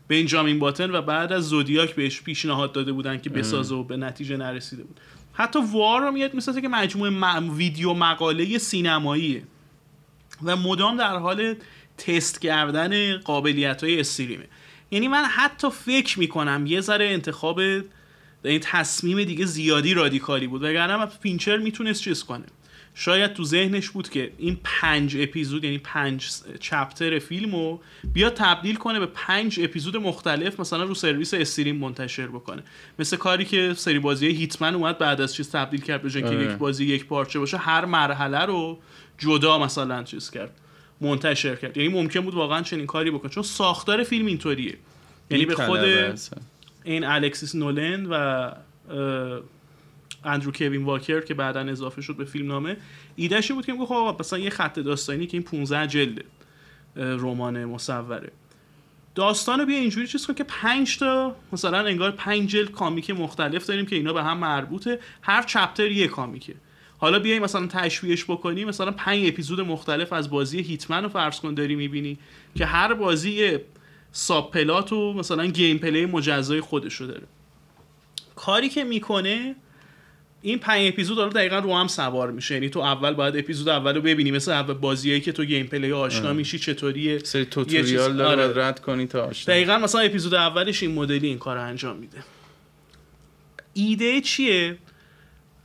بنجامین 0.08 0.58
باتن 0.58 0.90
و 0.90 1.02
بعد 1.02 1.32
از 1.32 1.48
زودیاک 1.48 1.94
بهش 1.94 2.22
پیشنهاد 2.22 2.72
داده 2.72 2.92
بودن 2.92 3.18
که 3.18 3.30
بسازه 3.30 3.74
و 3.74 3.84
به 3.84 3.96
نتیجه 3.96 4.36
نرسیده 4.36 4.82
بود. 4.82 5.00
حتی 5.32 5.58
وار 5.72 6.00
رو 6.00 6.12
میاد 6.12 6.34
می‌سازه 6.34 6.60
که 6.60 6.68
مجموعه 6.68 7.10
م- 7.10 7.56
ویدیو 7.56 7.94
مقاله 7.94 8.58
سینماییه. 8.58 9.42
و 10.42 10.56
مدام 10.56 10.96
در 10.96 11.16
حال 11.16 11.54
تست 11.98 12.40
کردن 12.40 13.16
قابلیت 13.16 13.84
های 13.84 14.00
stream 14.00 14.33
ه. 14.33 14.44
یعنی 14.90 15.08
من 15.08 15.24
حتی 15.24 15.70
فکر 15.70 16.18
می‌کنم 16.18 16.66
یه 16.66 16.80
ذره 16.80 17.06
انتخاب 17.06 17.60
این 18.44 18.60
تصمیم 18.60 19.24
دیگه 19.24 19.44
زیادی 19.44 19.94
رادیکالی 19.94 20.46
بود 20.46 20.62
وگرنه 20.62 21.06
فینچر 21.06 21.56
می‌تونست 21.56 22.02
چیز 22.02 22.24
کنه. 22.24 22.44
شاید 22.98 23.32
تو 23.32 23.44
ذهنش 23.44 23.90
بود 23.90 24.08
که 24.08 24.32
این 24.38 24.60
پنج 24.64 25.16
اپیزود 25.20 25.64
یعنی 25.64 25.78
پنج 25.78 26.30
chapter 26.60 27.18
فیلم 27.18 27.54
رو 27.54 27.80
بیا 28.12 28.30
تبدیل 28.30 28.76
کنه 28.76 28.98
به 28.98 29.06
پنج 29.06 29.60
اپیزود 29.62 29.96
مختلف 29.96 30.60
مثلا 30.60 30.84
رو 30.84 30.94
سرویس 30.94 31.34
stream 31.34 31.76
منتشر 31.76 32.26
بکنه. 32.26 32.62
مثل 32.98 33.16
کاری 33.16 33.44
که 33.44 33.74
سری 33.76 33.98
بازی 33.98 34.26
Hitman 34.26 34.74
اومد 34.74 34.98
بعد 34.98 35.20
از 35.20 35.34
چیز 35.34 35.50
تبدیل 35.50 35.80
کرد 35.80 36.02
به 36.02 36.10
که 36.10 36.26
آره. 36.26 36.44
یک 36.44 36.50
بازی 36.50 36.84
یک 36.84 37.06
پارچه 37.06 37.38
باشه 37.38 37.56
هر 37.56 37.84
مرحله 37.84 38.38
رو 38.38 38.78
جدا 39.18 39.58
مثلا 39.58 40.02
چیز 40.02 40.30
کرد. 40.30 40.50
منتشر 41.00 41.56
کرد. 41.56 41.76
یعنی 41.76 41.88
ممکن 41.88 42.20
بود 42.20 42.34
واقعا 42.34 42.62
چنین 42.62 42.86
کاری 42.86 43.10
بکنه. 43.10 43.30
چون 43.30 43.42
ساختار 43.42 44.02
فیلم 44.02 44.26
اینطوریه. 44.26 44.76
یعنی 45.30 45.46
به 45.46 45.54
خود. 45.54 45.80
این 46.84 47.04
الکسیس 47.04 47.54
نولند 47.54 48.08
و 48.10 48.52
اندرو 50.24 50.52
کوین 50.52 50.84
واکر 50.84 51.20
که 51.20 51.34
بعدا 51.34 51.60
اضافه 51.60 52.02
شد 52.02 52.16
به 52.16 52.24
فیلم 52.24 52.46
نامه 52.46 52.76
ایدهش 53.16 53.52
بود 53.52 53.66
که 53.66 53.72
میگه 53.72 53.84
خب 53.84 53.92
آقا 53.92 54.16
مثلا 54.20 54.38
یه 54.38 54.50
خط 54.50 54.78
داستانی 54.78 55.26
که 55.26 55.36
این 55.36 55.42
15 55.42 55.86
جلد 55.86 56.24
رمان 56.96 57.64
مصوره. 57.64 58.32
داستان 59.14 59.60
رو 59.60 59.66
بیا 59.66 59.78
اینجوری 59.78 60.06
چیز 60.06 60.26
کن 60.26 60.34
که 60.34 60.44
5 60.44 60.98
تا 60.98 61.36
مثلا 61.52 61.78
انگار 61.78 62.10
5 62.10 62.50
جلد 62.50 62.70
کامیک 62.70 63.10
مختلف 63.10 63.66
داریم 63.66 63.86
که 63.86 63.96
اینا 63.96 64.12
به 64.12 64.22
هم 64.22 64.38
مربوطه. 64.38 64.98
هر 65.22 65.42
چپتر 65.42 65.90
یه 65.90 66.08
کامیکه. 66.08 66.54
حالا 66.98 67.18
بیای 67.18 67.38
مثلا 67.38 67.66
تشویقش 67.66 68.24
بکنی 68.24 68.64
مثلا 68.64 68.90
5 68.90 69.28
اپیزود 69.28 69.60
مختلف 69.60 70.12
از 70.12 70.30
بازی 70.30 70.62
Hitman 70.62 71.02
رو 71.02 71.08
فرض 71.08 71.40
کن 71.40 71.54
داری 71.54 71.74
می‌بینی 71.74 72.18
که 72.54 72.66
هر 72.66 72.94
بازی 72.94 73.58
subplot 74.12 74.92
و 74.92 75.12
مثلا 75.12 75.46
gameplay 75.46 76.06
مجزای 76.06 76.60
خودشو 76.60 77.06
داره. 77.06 77.22
کاری 78.36 78.68
که 78.68 78.84
می‌کنه 78.84 79.54
این 80.42 80.58
پنج 80.58 80.88
اپیزود 80.88 81.18
حالا 81.18 81.30
دقیقا 81.30 81.58
رو 81.58 81.76
هم 81.76 81.86
سوار 81.86 82.30
میشه. 82.30 82.54
یعنی 82.54 82.68
تو 82.68 82.80
اول 82.80 83.14
باید 83.14 83.36
اپیزود 83.36 83.68
اول 83.68 83.94
رو 83.94 84.00
ببینی. 84.00 84.30
مثل 84.30 84.52
اول 84.52 84.74
بازیایی 84.74 85.20
که 85.20 85.32
تو 85.32 85.44
gameplay 85.44 85.92
آشنا 85.92 86.32
میشی 86.32 86.58
چطوریه؟ 86.58 87.18
سری 87.18 87.44
tutorial 87.44 88.16
داره 88.16 88.44
آره. 88.44 88.64
رد 88.66 88.80
کنی 88.80 89.06
تا 89.06 89.24
آشنا 89.24 89.54
دقیقا 89.54 89.78
مثلا 89.78 90.00
اپیزود 90.00 90.34
اولش 90.34 90.82
این 90.82 90.94
مدلی 90.94 91.26
این 91.28 91.38
کار 91.38 91.58
انجام 91.58 91.96
میده. 91.96 92.18
ایده 93.74 94.20
چیه؟ 94.20 94.78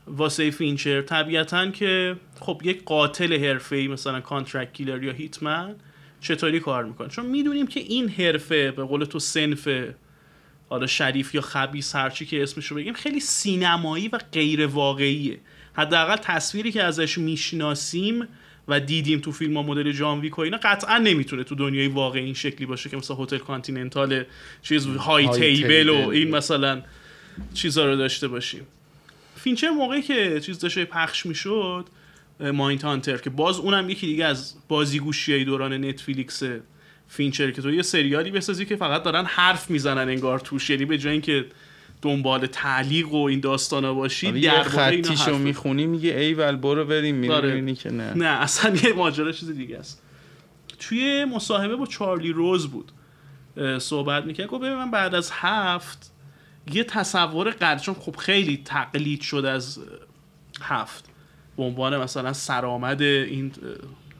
واسه 0.08 0.52
فینچر. 0.52 1.02
طبیعتا 1.02 1.72
که 1.72 2.16
خب 2.40 2.62
یک 2.64 2.84
قاتل 2.84 3.46
حرفه‌ای 3.46 3.88
مثلا 3.88 4.22
contract 4.22 4.74
killer 4.74 5.04
یا 5.04 5.12
hitman 5.12 5.76
چطوری 6.22 6.60
کار 6.60 6.84
می‌کنه؟ 6.84 7.08
چون 7.08 7.26
می‌دونیم 7.26 7.68
که 7.68 7.80
این 7.80 8.10
حرفه 8.10 8.72
به 8.72 8.84
قول 8.84 9.06
تو 9.06 9.20
صنف 9.20 9.68
حالا 10.70 10.88
شریف 10.88 11.36
یا 11.36 11.42
خبیث 11.42 11.96
هرچی 11.96 12.26
که 12.26 12.44
اسمشو 12.44 12.76
بگیم 12.76 12.94
خیلی 12.94 13.20
سینمایی 13.20 14.08
و 14.08 14.20
غیر 14.32 14.66
واقعیه 14.66 15.40
حداقل 15.74 16.16
تصویری 16.16 16.72
که 16.72 16.84
ازش 16.84 17.18
می‌شناسیم 17.18 18.28
و 18.68 18.80
دیدیم 18.80 19.20
تو 19.20 19.32
فیلم 19.32 19.58
ها 19.58 19.64
مدل 19.64 19.92
جان 19.92 20.20
ویک 20.20 20.38
و 20.38 20.42
اینا 20.42 20.60
قطعا 20.64 20.98
نمی‌تونه 20.98 21.44
تو 21.44 21.56
دنیای 21.56 21.88
واقعی 21.88 22.24
این 22.24 22.34
شکلی 22.34 22.66
باشه 22.66 22.90
که 22.90 22.98
مثلا 22.98 23.18
هتل 23.18 23.38
کانتیننتال 23.38 24.24
چیز 24.62 24.86
های 24.86 25.26
High 25.26 25.40
Table 25.40 25.90
و 25.90 25.96
Table. 25.96 26.16
این 26.16 26.36
مثلا 26.36 26.82
چیزا 27.54 27.86
رو 27.86 27.96
داشته 27.96 28.28
باشیم. 28.28 28.68
فینچر 29.44 29.70
موقعی 29.70 30.02
که 30.02 30.40
چیز 30.40 30.60
داشته 30.60 30.86
پخش 30.86 31.26
می‌شد 31.26 31.86
Mindhunter 32.40 33.18
که 33.18 33.30
باز 33.30 33.60
اونم 33.60 33.90
یکی 33.90 34.08
دیگه 34.08 34.26
از 34.26 34.56
بازیگوشی 34.68 35.34
های 35.34 35.44
دوران 35.44 35.86
نتفلیکس 35.86 36.44
فینچر 37.08 37.52
که 37.52 37.62
تو 37.62 37.74
یه 37.74 37.82
سریالی 37.82 38.32
بسازی 38.32 38.66
که 38.66 38.76
فقط 38.76 39.04
دارن 39.04 39.26
حرف 39.26 39.70
می‌زنن 39.70 40.10
انگار 40.10 40.40
توش. 40.40 40.70
یعنی 40.70 40.86
به 40.86 40.98
جای 40.98 41.12
اینکه 41.12 41.46
دنبال 42.02 42.46
تعلیق 42.46 43.14
و 43.14 43.24
این 43.24 43.40
داستانا 43.40 43.94
باشی 43.94 44.32
درباره 44.32 44.88
اینا 44.88 45.10
خطیشو 45.10 45.38
می‌خونی 45.38 45.86
میگه 45.86 46.20
ای 46.20 46.34
ول 46.34 46.56
برو 46.56 46.86
بریم 46.86 47.32
آره. 47.32 47.50
می‌بینی 47.50 47.76
که 47.76 47.90
نه. 47.92 48.14
نه 48.14 48.26
اصلا 48.26 48.76
یه 48.76 48.94
ماجرا 48.94 49.32
چیز 49.32 49.50
دیگه 49.50 49.78
است. 49.78 50.04
توی 50.80 51.26
مصاحبه 51.26 51.76
با 51.76 51.86
چارلی 51.86 52.32
روز 52.32 52.68
بود 52.68 52.92
صحبت 53.80 54.26
می‌کرد. 54.26 54.48
گفت 54.48 54.64
ببین 54.64 54.76
من 54.76 54.92
بعد 54.92 55.16
از 55.16 55.32
هفت 55.34 56.11
یه 56.76 56.84
تصور 56.84 57.50
قرار 57.50 57.78
چون 57.78 57.96
خب 57.96 58.16
خیلی 58.16 58.62
تقلید 58.66 59.22
شد 59.22 59.46
از 59.46 59.80
هفت 60.62 61.06
به 61.58 61.64
عنوان 61.64 61.98
مثلا 61.98 62.34
سرآمد 62.34 63.02
این 63.02 63.52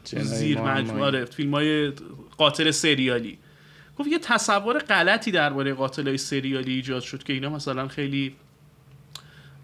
زیر. 0.04 0.60
مجموعه 0.60 1.04
آره، 1.04 1.24
فیلم 1.24 1.54
های 1.54 1.92
قاتل 2.36 2.70
سریالی 2.70 3.38
گفت 3.98 4.08
یه 4.08 4.18
تصور 4.18 4.78
غلطی 4.78 5.30
درباره 5.30 5.74
قاتل 5.74 6.08
های 6.08 6.18
سریالی 6.18 6.72
ایجاد 6.72 7.02
شد 7.02 7.22
که 7.22 7.32
اینا 7.32 7.48
مثلا 7.48 7.88
خیلی 7.88 8.34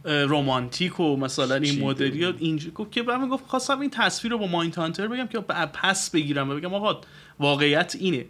اه، 0.04 0.24
رمانتیک 0.24 1.00
و 1.00 1.16
مثلا 1.16 1.54
این. 1.54 1.84
مدلی 1.84 2.24
ها 2.24 2.32
اینجا 2.38 2.70
گفت 2.70 2.92
که 2.92 3.02
من 3.02 3.28
گفت 3.28 3.46
خواستم 3.46 3.80
این 3.80 3.90
تصویر 3.90 4.32
رو 4.32 4.38
با 4.38 4.46
مایند 4.46 4.74
هانتر 4.74 5.08
بگم 5.08 5.26
که 5.26 5.40
پس 5.40 6.10
بگیرم 6.10 6.50
و 6.50 6.54
بگم 6.54 6.74
آقا 6.74 7.00
واقعیت 7.38 7.96
اینه 8.00 8.24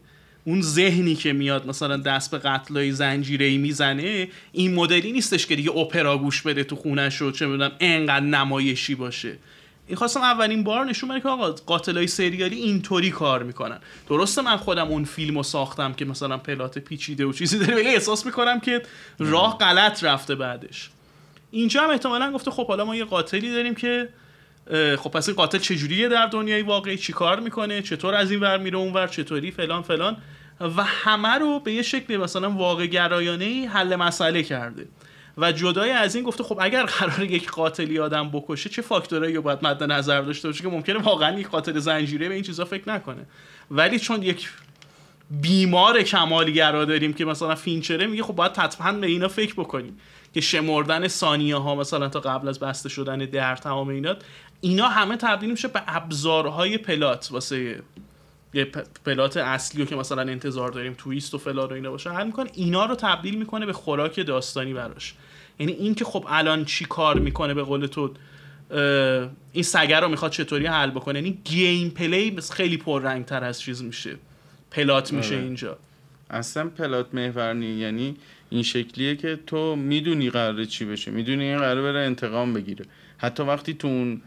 اون 0.45 0.63
ذهنی 0.63 1.15
که 1.15 1.33
میاد 1.33 1.67
مثلا 1.67 1.97
دست 1.97 2.31
به 2.31 2.39
قتلای 2.39 2.93
زنجیره‌ای 2.93 3.59
می‌زنه 3.59 4.29
این 4.53 4.75
مدلی 4.75 5.13
نیستش 5.13 5.47
که 5.47 5.57
دیگه 5.57 5.71
اپرا 5.71 6.19
گوش 6.19 6.43
بده 6.43 6.65
تو 6.65 6.77
خونش 6.77 7.23
و 7.23 7.31
چه 7.31 7.47
می‌دونم 7.47 7.73
انقدر 7.81 8.25
نمایشی 8.25 8.95
باشه. 8.95 9.37
این 9.87 9.97
خواستم 9.97 10.21
اولین 10.21 10.65
بار 10.65 10.85
نشون 10.85 11.09
بده 11.09 11.21
که 11.21 11.29
آقا 11.29 11.53
قاتلای 11.53 12.07
سریالی 12.07 12.57
اینطوری 12.57 13.11
کار 13.11 13.43
می‌کنن. 13.43 13.79
درسته 14.09 14.43
من 14.43 14.57
خودم 14.57 14.89
اون 14.89 15.05
فیلم 15.05 15.37
رو 15.37 15.43
ساختم 15.43 15.93
که 15.93 16.05
مثلا 16.05 16.39
پلات 16.39 16.79
پیچیده 16.79 17.25
و 17.25 17.33
چیزی 17.33 17.59
داره 17.59 17.75
ولی 17.75 17.89
احساس 17.89 18.27
می‌کنم 18.27 18.61
که 18.61 18.83
راه 19.19 19.59
غلط 19.59 20.05
رفته 20.05 20.35
بعدش. 20.35 20.91
اینجا 21.51 21.83
هم 21.83 21.91
احتمالا 21.91 22.33
گفته 22.33 22.51
خب 22.51 22.67
حالا 22.67 22.85
ما 22.85 22.97
یه 22.97 23.05
قاتلی 23.05 23.53
داریم 23.53 23.75
که 23.75 24.09
خب 24.99 25.11
پس 25.11 25.29
این 25.29 25.37
قاتل 25.37 25.59
چجوریه 25.59 26.09
در 26.09 26.27
دنیای 26.27 26.63
واقعی؟ 26.63 26.97
چیکار 26.97 27.41
می‌کنه؟ 27.41 27.83
چطور 27.83 28.15
از 28.15 28.31
این 28.31 28.41
ور 28.41 28.59
میره 28.59 28.79
اون 28.79 28.93
ور؟ 28.93 29.07
چطوری؟ 29.07 29.51
فلان 29.51 29.83
فلان. 29.83 30.17
و 30.61 30.85
همه 30.85 31.29
رو 31.29 31.61
به 31.61 31.73
یه 31.73 31.83
شکل 31.83 32.17
مثلا 32.17 32.51
واقع 32.51 32.87
گرایانه 32.87 33.69
حل 33.73 33.97
مسئله 33.97 34.43
کرده. 34.43 34.87
و 35.39 35.53
جدای 35.53 35.91
از 35.91 36.15
این 36.15 36.25
گفته 36.25 36.45
خب 36.45 36.59
اگر 36.61 36.85
قرار 36.87 37.25
یک 37.25 37.51
قاتلی 37.51 37.99
آدم 37.99 38.31
بکشه 38.31 38.71
چه 38.71 38.83
فاکتورایی 38.83 39.35
رو 39.35 39.43
باید 39.43 39.59
مد 39.63 39.83
نظر 39.83 40.21
داشته 40.21 40.49
باشه 40.49 40.63
که 40.63 40.69
ممکنه 40.69 40.99
واقعا 40.99 41.39
یک 41.39 41.49
قاتل 41.49 41.79
زنجیره 41.79 42.29
به 42.29 42.35
این 42.35 42.43
چیزا 42.43 42.65
فکر 42.65 42.89
نکنه؟ 42.89 43.27
ولی 43.71 43.99
چون 43.99 44.23
یک 44.23 44.51
بیمار 45.31 46.03
کمالگرا 46.03 46.85
داریم 46.85 47.13
که 47.13 47.25
مثلا 47.25 47.55
فینچره 47.55 48.07
میگه 48.07 48.23
خب 48.23 48.35
باید 48.35 48.57
حتما 48.57 48.93
به 48.93 49.07
اینا 49.07 49.29
فکر 49.29 49.55
بکنیم 49.55 49.99
که 50.35 50.41
شمردن 50.41 51.09
ثانیه 51.09 51.57
ها 51.57 51.75
مثلا 51.75 52.09
تا 52.09 52.21
قبل 52.21 52.49
از 52.49 52.59
بسته 52.59 52.89
شدن 52.89 53.19
در 53.19 53.57
تمام 53.57 53.89
اینا 53.89 54.17
اینا 54.61 54.89
همه 54.89 55.17
تبدیل 55.17 55.51
میشه 55.51 55.69
به 55.69 55.83
ابزارهای 55.87 56.79
plot 56.79 57.29
واسه 57.31 57.83
یه 58.55 58.65
plot 59.05 59.37
اصلی 59.37 59.83
رو 59.83 59.89
که 59.89 59.97
مثلا 59.97 60.23
انتظار 60.23 60.71
داریم 60.71 60.95
twist 60.99 61.35
و 61.35 61.39
فلان 61.39 61.69
و 61.69 61.73
اینا 61.73 61.91
باشه. 61.91 62.11
حل 62.11 62.27
می‌کنه 62.27 62.51
اینا 62.55 62.87
رو 62.87 62.95
تبدیل 62.95 63.39
می‌کنه 63.39 63.67
به 63.67 63.73
خوراک 63.73 64.21
داستانی 64.27 64.75
براش. 64.75 65.15
یعنی 65.59 65.73
این 65.73 65.95
که 65.95 66.05
خب 66.05 66.25
الان 66.29 66.65
چی 66.65 66.85
کار 66.85 67.19
می‌کنه 67.19 67.55
به 67.55 67.63
قول 67.63 67.87
تو 67.87 68.15
این 69.53 69.63
سگه 69.63 70.01
رو 70.01 70.09
می‌خواد 70.09 70.31
چطوری 70.31 70.67
حل 70.67 70.91
بکنه؟ 70.91 71.19
یعنی 71.19 71.39
gameplay 71.45 72.37
خیلی 72.53 72.77
پررنگ 72.77 73.25
تر 73.25 73.45
از 73.45 73.61
چیز 73.61 73.83
میشه. 73.83 74.17
plot 74.71 75.13
میشه 75.13 75.35
آره. 75.35 75.45
اینجا. 75.45 75.79
اصلا 76.31 76.69
پلات 76.69 77.15
محورنی 77.15 77.67
یعنی 77.67 78.17
این 78.51 78.63
شکلیه 78.63 79.17
که 79.17 79.39
تو 79.47 79.77
می‌دونی 79.77 80.31
قراره 80.31 80.67
چی 80.67 80.85
بشه. 80.85 81.11
می‌دونی 81.11 81.45
این 81.45 81.59
قراره 81.59 81.83
بره 81.83 82.01
انتقام 82.01 82.53
بگیره. 82.55 82.85
حتی 83.19 83.43
وقتی 83.43 83.75
تو 83.75 83.89
اون 83.89 84.23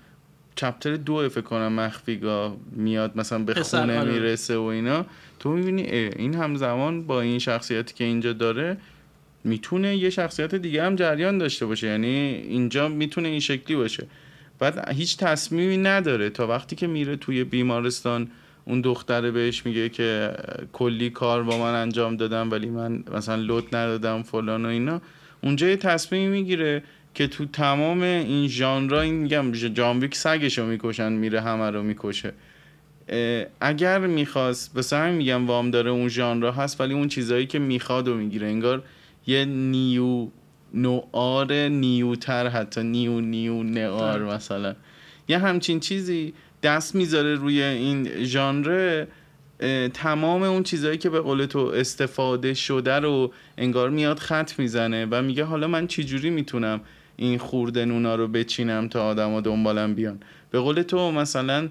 چپتر 0.61 0.95
دو 0.95 1.29
فکر 1.29 1.41
کنم 1.41 1.73
مخفیگاه 1.73 2.57
میاد 2.71 3.11
مثلا 3.15 3.39
به 3.39 3.53
خونه 3.53 3.99
آره. 3.99 4.11
می‌رسه 4.11 4.57
و 4.57 4.61
اینا. 4.61 5.05
تو 5.39 5.49
می‌بینی 5.49 5.81
این 5.81 6.35
همزمان 6.35 7.07
با 7.07 7.21
این 7.21 7.39
شخصیتی 7.39 7.93
که 7.93 8.03
اینجا 8.03 8.33
داره 8.33 8.77
می‌تونه 9.43 9.95
یه 9.95 10.09
شخصیت 10.09 10.55
دیگه 10.55 10.83
هم 10.83 10.95
جریان 10.95 11.37
داشته 11.37 11.65
باشه. 11.65 11.87
یعنی 11.87 12.07
اینجا 12.49 12.87
می‌تونه 12.87 13.27
این 13.29 13.39
شکلی 13.39 13.75
باشه. 13.75 14.07
بعد 14.59 14.89
هیچ 14.89 15.17
تصمیمی 15.17 15.77
نداره. 15.77 16.29
تا 16.29 16.47
وقتی 16.47 16.75
که 16.75 16.87
میره 16.87 17.15
توی 17.15 17.43
بیمارستان 17.43 18.27
اون 18.65 18.81
دختره 18.81 19.31
بهش 19.31 19.65
میگه 19.65 19.89
که 19.89 20.33
کلی 20.73 21.09
کار 21.09 21.43
با 21.43 21.57
من 21.57 21.73
انجام 21.73 22.17
دادم 22.17 22.51
ولی 22.51 22.69
من 22.69 23.03
مثلا 23.13 23.35
لود 23.35 23.75
ندادم 23.75 24.23
فلان 24.23 24.65
و 24.65 24.69
اینا. 24.69 25.01
اونجا 25.43 25.67
یه 25.67 25.75
تصمیم 25.75 26.31
می‌گیره 26.31 26.83
که 27.13 27.27
تو 27.27 27.45
تمام 27.45 28.01
این 28.01 28.47
ژانرا 28.47 29.01
این 29.01 29.15
میگم 29.15 29.51
جانویک 29.51 30.15
سگشو 30.15 30.65
می‌کشن 30.65 31.11
میره 31.11 31.41
همه 31.41 31.69
رو 31.69 31.83
می‌کشه. 31.83 32.33
اگر 33.61 33.99
می‌خواست 33.99 34.73
به 34.73 34.97
همین 34.97 35.15
میگم 35.15 35.47
وام 35.47 35.71
داره 35.71 35.91
اون 35.91 36.07
ژانرا 36.07 36.51
هست 36.51 36.81
ولی 36.81 36.93
اون 36.93 37.07
چیزهایی 37.07 37.45
که 37.45 37.59
می‌خواد 37.59 38.07
و 38.07 38.15
می‌گیره 38.15 38.47
انگار 38.47 38.83
یه 39.27 39.45
نیو 39.45 40.27
نوار 40.73 41.53
نیوتر 41.53 42.47
حتی 42.47 42.83
نیو 42.83 43.21
نیو 43.21 43.63
نوار 43.63 44.23
مثلا. 44.25 44.75
یه 45.27 45.37
همچین 45.37 45.79
چیزی 45.79 46.33
دست 46.63 46.95
می‌ذاره 46.95 47.35
روی 47.35 47.61
این 47.61 48.23
ژانر 48.23 49.05
تمام 49.93 50.43
اون 50.43 50.63
چیزهایی 50.63 50.97
که 50.97 51.09
به 51.09 51.19
قول 51.19 51.45
تو 51.45 51.59
استفاده 51.59 52.53
شده 52.53 52.99
رو 52.99 53.33
انگار 53.57 53.89
میاد 53.89 54.19
خط 54.19 54.59
می‌زنه 54.59 55.07
و 55.11 55.21
میگه 55.21 55.43
حالا 55.43 55.67
من 55.67 55.87
چجوری 55.87 56.29
می‌تونم 56.29 56.81
این 57.21 57.37
خورده 57.37 57.85
نونا 57.85 58.15
رو 58.15 58.27
بچینم 58.27 58.87
تا 58.87 59.07
آدما 59.07 59.41
دنبالم 59.41 59.95
بیان. 59.95 60.19
به 60.51 60.59
قول 60.59 60.81
تو 60.81 61.11
مثلا 61.11 61.69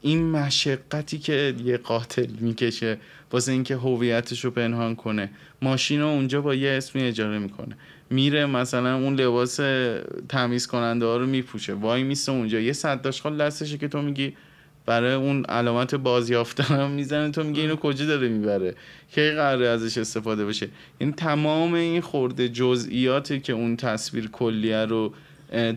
این 0.00 0.30
مشقتی 0.30 1.18
که 1.18 1.54
یه 1.64 1.76
قاتل 1.76 2.26
می‌کشه 2.40 2.98
واسه 3.32 3.52
اینکه 3.52 3.76
هویتش 3.76 4.44
رو 4.44 4.50
پنهان 4.50 4.94
کنه 4.94 5.30
ماشین 5.62 6.00
رو 6.00 6.06
اونجا 6.06 6.40
با 6.40 6.54
یه 6.54 6.70
اسمی 6.70 7.02
اجاره 7.02 7.38
می‌کنه. 7.38 7.76
میره 8.10 8.46
مثلا 8.46 8.96
اون 8.96 9.14
لباس 9.14 9.60
تمیز 10.28 10.66
کننده 10.66 11.06
ها 11.06 11.16
رو 11.16 11.26
میپوشه. 11.26 11.72
وای 11.72 12.02
میسته 12.02 12.32
اونجا. 12.32 12.60
یه 12.60 12.72
صد 12.72 13.10
خال 13.10 13.36
دستشه 13.36 13.78
که 13.78 13.88
تو 13.88 14.02
میگی 14.02 14.32
برای 14.86 15.14
اون 15.14 15.44
علامت 15.44 15.94
بازیافتن 15.94 16.74
هم 16.74 16.90
می‌زنه. 16.90 17.30
تو 17.30 17.42
میگه 17.42 17.60
اینو 17.60 17.76
کجا 17.76 18.06
داره 18.06 18.28
می‌بره؟ 18.28 18.74
کی 19.14 19.30
قراره 19.30 19.68
ازش 19.68 19.98
استفاده 19.98 20.44
بشه؟ 20.44 20.68
این 20.98 21.12
تمام 21.12 21.74
این 21.74 22.00
خورده 22.00 22.48
جزئیاتی 22.48 23.40
که 23.40 23.52
اون 23.52 23.76
تصویر 23.76 24.30
کلیه 24.30 24.84
رو 24.84 25.12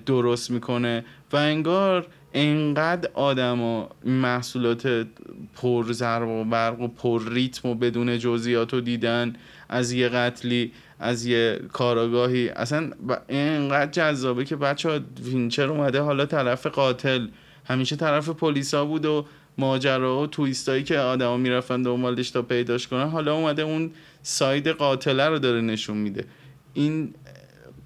درست 0.05 0.51
می‌کنه 0.51 1.05
و 1.33 1.37
انگار 1.37 2.07
انقدر 2.33 3.09
آدما 3.13 3.89
محصولات 4.05 5.07
پر 5.55 5.91
ضرب 5.91 6.27
و 6.27 6.43
برق 6.43 6.81
و 6.81 6.87
پر 6.87 7.33
ریتم 7.33 7.69
و 7.69 7.75
بدون 7.75 8.19
جزئیات 8.19 8.73
رو 8.73 8.81
دیدن 8.81 9.33
از 9.69 9.91
یه 9.91 10.09
قتلی 10.09 10.71
از 10.99 11.25
یه 11.25 11.59
کاراگاهی 11.73 12.49
اصلا 12.49 12.91
اینقدر 13.27 13.91
جذابه 13.91 14.45
که 14.45 14.55
بچه 14.55 14.89
ها 14.89 14.99
فینچر 15.23 15.69
اومده 15.69 15.99
حالا 15.99 16.25
طرف 16.25 16.67
قاتل 16.67 17.27
همیشه 17.65 17.95
طرف 17.95 18.29
پلیسا 18.29 18.85
بود 18.85 19.05
و 19.05 19.25
ماجرا 19.57 20.21
و 20.21 20.27
twist 20.27 20.67
ایی 20.67 20.83
که 20.83 20.97
آدما 20.97 21.37
می‌رفتن 21.37 21.81
دنبالش 21.81 22.29
تا 22.29 22.41
پیداش 22.41 22.87
کنن 22.87 23.09
حالا 23.09 23.35
اومده 23.35 23.61
اون 23.61 23.91
side 24.23 24.67
قاتله 24.67 25.27
رو 25.27 25.39
داره 25.39 25.61
نشون 25.61 25.97
میده. 25.97 26.25
این 26.73 27.13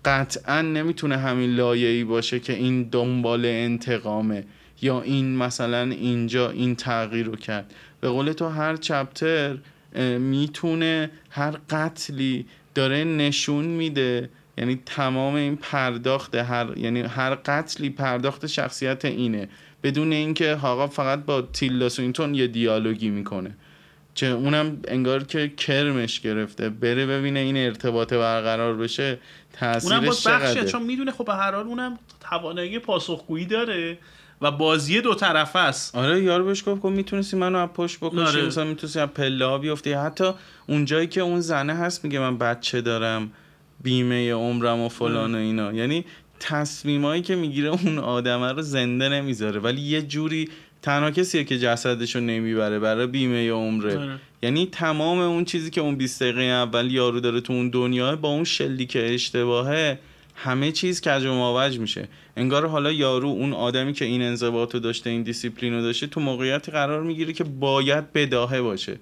قطعا 0.06 0.62
نمی‌تونه 0.62 1.18
همین 1.18 1.56
لایه‌ای 1.56 2.04
باشه 2.04 2.40
که 2.40 2.54
این 2.54 2.84
دنبال 2.84 3.46
انتقامه 3.46 4.44
یا 4.82 5.02
این 5.02 5.38
مثلا 5.38 5.82
اینجا 5.82 6.50
این 6.50 6.76
تغییر 6.76 7.26
رو 7.26 7.36
کرد. 7.36 7.74
به 8.02 8.10
قول 8.10 8.32
تو 8.32 8.48
هر 8.48 8.76
چپتر 8.76 9.58
می‌تونه 10.20 11.10
هر 11.30 11.52
قتلی 11.70 12.46
داره 12.76 13.04
نشون 13.04 13.66
میده. 13.66 14.30
یعنی 14.58 14.80
تمام 14.86 15.36
این 15.36 15.56
پرداخت 15.56 16.36
هر 16.36 16.78
یعنی 16.78 17.02
هر 17.02 17.36
قتلی 17.36 17.90
پرداخت 17.90 18.48
شخصیت 18.48 19.06
اینه. 19.06 19.50
بدون 19.84 20.14
اینکه 20.14 20.60
آقا 20.64 20.88
فقط 20.88 21.26
با 21.26 21.42
تیلدا 21.42 21.90
سوینتون 21.90 22.36
یه 22.36 22.48
دیالوگی 22.48 23.10
می‌کنه. 23.10 23.56
چه 24.14 24.28
اونم 24.28 24.78
انگار 24.88 25.24
که 25.24 25.48
کرمش 25.58 26.20
گرفته. 26.20 26.70
بره 26.70 27.06
ببینه 27.06 27.40
این 27.40 27.58
ارتباط 27.58 28.14
برقرار 28.14 28.76
بشه 28.76 29.20
تاثیرش 29.54 30.24
چقدره؟ 30.24 30.66
چون 30.66 30.84
می‌دونه 30.84 31.12
خب 31.12 31.26
به 31.26 31.34
هر 31.34 31.56
حال 31.56 31.66
اونم 31.66 32.00
توانایی 32.30 32.80
پاسخگویی 32.80 33.46
داره 33.46 33.98
و 34.42 34.52
بازی 34.52 35.02
دو 35.02 35.16
طرفه 35.16 35.60
است. 35.60 35.96
آره 35.96 36.24
یارو 36.24 36.46
بهش 36.46 36.64
گفت 36.68 36.82
که 36.82 36.88
می‌تونستی 36.88 37.38
منو 37.38 37.58
از 37.58 37.70
پشت 37.70 38.00
بکشی 38.00 38.20
آره. 38.20 38.46
مثلا 38.46 38.64
می‌تونستی 38.64 39.00
از 39.00 39.10
پله 39.10 39.46
ها 39.46 39.58
بیفتی. 39.58 39.94
حتی 39.94 40.32
اون 40.68 40.86
جایی 40.86 41.08
که 41.08 41.22
اون 41.22 41.40
زنه 41.40 41.74
هست 41.74 42.04
میگه 42.04 42.20
من 42.20 42.38
بچه 42.38 42.82
دارم 42.82 43.32
بیمه 43.84 44.34
عمرم 44.34 44.80
و 44.80 44.90
فلان 44.90 45.36
و 45.36 45.38
اینا. 45.38 45.74
یعنی 45.74 46.06
تصمیمایی 46.40 47.22
که 47.22 47.36
می‌گیره 47.36 47.70
اون 47.70 47.98
آدمه 47.98 48.52
رو 48.52 48.62
زنده 48.62 49.10
نمی‌ذاره. 49.10 49.60
ولی 49.60 49.82
یه 49.82 50.02
جوری 50.02 50.50
تنها 50.82 51.12
کسیه 51.12 51.44
که 51.44 51.60
جسدش 51.60 52.16
رو 52.16 52.22
نمی‌بره 52.22 52.80
برای 52.80 53.08
بیمه 53.08 53.52
عمره. 53.52 53.98
آره. 53.98 54.20
یعنی 54.44 54.70
تمام 54.72 55.20
اون 55.20 55.46
چیزی 55.46 55.70
که 55.70 55.82
اون 55.82 55.96
20 55.96 56.24
دقیقه 56.24 56.42
اول 56.42 56.92
یارو 56.92 57.20
داره 57.20 57.42
تو 57.42 57.54
اون 57.54 57.70
دنیا 57.70 58.16
با 58.16 58.30
اون 58.30 58.44
شلی 58.44 58.86
که 58.86 59.14
اشتباهه 59.14 60.00
همه 60.36 60.72
چیز 60.72 61.02
کج 61.02 61.26
و 61.26 61.34
ماوج 61.34 61.80
میشه. 61.80 62.08
انگار 62.38 62.68
حالا 62.68 62.92
یارو 62.92 63.28
اون 63.28 63.54
آدمی 63.54 63.94
که 63.94 64.06
این 64.06 64.22
انضباط 64.22 64.74
رو 64.74 64.80
داشته 64.80 65.10
این 65.10 65.24
دیسیپلین 65.24 65.74
رو 65.74 65.82
داشته 65.82 66.08
تو 66.08 66.20
موقعیتی 66.20 66.72
قرار 66.72 67.04
می‌گیره 67.04 67.34
که 67.34 67.44
باید 67.44 68.14
بداهه 68.14 68.62
باشه. 68.62 69.00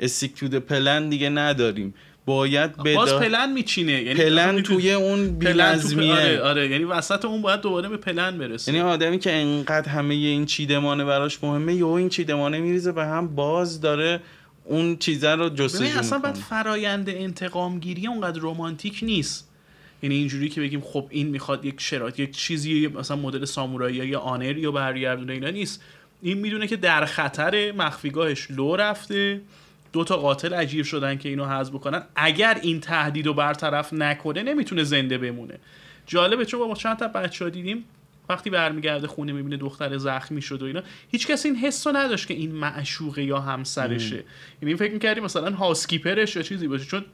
stick 0.00 0.44
to 0.44 0.65
plan 0.65 1.08
دیگه 1.08 1.28
نداریم. 1.28 1.94
باید 2.26 2.76
بدا... 2.76 2.96
باز 2.96 3.12
پلن 3.14 3.52
میچینه. 3.52 3.92
یعنی 3.92 4.14
پلن 4.14 4.62
توی 4.62 4.92
اون 4.92 5.38
بی‌نظمیه 5.38 6.12
آره 6.12 6.40
آره 6.40 6.68
یعنی 6.68 6.84
وسط 6.84 7.24
اون 7.24 7.42
باید 7.42 7.60
دوباره 7.60 7.88
به 7.88 7.96
پلن 7.96 8.38
برسه. 8.38 8.72
یعنی 8.72 8.84
آدمی 8.84 9.18
که 9.18 9.32
انقدر 9.32 9.88
همه 9.88 10.14
این 10.14 10.46
چیدمانه 10.46 11.04
براش 11.04 11.44
مهمه 11.44 11.74
یهو 11.74 11.88
این 11.88 12.08
چیدمانه 12.08 12.60
میریزه 12.60 12.92
به 12.92 13.04
هم 13.04 13.34
باز 13.34 13.80
داره 13.80 14.20
اون 14.64 14.96
چیزه 14.96 15.30
رو 15.30 15.48
جستجو 15.48 15.84
می‌کنه 15.84 15.98
اصلا 15.98 16.18
بعد 16.18 16.34
فرایند 16.34 17.10
انتقام 17.10 17.78
گیری 17.80 18.06
اونقدر 18.06 18.40
رمانتیک 18.42 18.98
نیست. 19.02 19.50
یعنی 20.02 20.14
اینجوری 20.14 20.48
که 20.48 20.60
بگیم 20.60 20.80
خب 20.80 21.06
این 21.10 21.26
می‌خواد 21.26 21.64
یک 21.64 21.80
شرایط 21.80 22.18
یک 22.18 22.36
چیزی 22.36 22.86
مثلا 22.86 23.16
مدل 23.16 23.44
سامورایی 23.44 23.96
یا 23.96 24.20
آنری 24.20 24.60
یا 24.60 24.72
برگردونه 24.72 25.32
اینا 25.32 25.50
نیست. 25.50 25.82
این 26.22 26.38
می‌دونه 26.38 26.66
که 26.66 26.76
در 26.76 27.04
خطر 27.04 27.72
مخفیگاهش 27.72 28.50
لو 28.50 28.76
رفته. 28.76 29.40
دو 29.92 30.04
تا 30.04 30.16
قاتل 30.16 30.54
عجیب 30.54 30.84
شدن 30.84 31.18
که 31.18 31.28
اینو 31.28 31.46
حذف 31.46 31.70
بکنن. 31.70 32.02
اگر 32.16 32.58
این 32.62 32.80
تهدید 32.80 33.26
رو 33.26 33.34
برطرف 33.34 33.92
نکنه 33.92 34.42
نمی‌تونه 34.42 34.84
زنده 34.84 35.18
بمونه. 35.18 35.58
جالبه 36.06 36.44
چون 36.44 36.68
با 36.68 36.74
چند 36.74 36.98
تا 36.98 37.08
بچه 37.08 37.50
دیدیم 37.50 37.84
وقتی 38.28 38.50
برمیگرده 38.50 39.06
خونه 39.06 39.32
می‌بینه 39.32 39.56
دختر 39.56 39.98
زخمی 39.98 40.42
شد 40.42 40.62
و 40.62 40.66
اینا 40.66 40.82
هیچ 41.10 41.26
کسی 41.26 41.48
این 41.48 41.56
حس 41.56 41.86
رو 41.86 41.96
نداشت 41.96 42.28
که 42.28 42.34
این 42.34 42.52
معشوقه 42.52 43.24
یا 43.24 43.40
همسرشه. 43.40 44.24
یعنی 44.62 44.76
فکر 44.76 44.92
می‌کردی 44.92 45.20
مثلا 45.20 45.50
هاسکیپرش 45.50 46.36
یا 46.36 46.42
چیزی 46.42 46.68
باشه 46.68 46.84
چون 46.84 47.04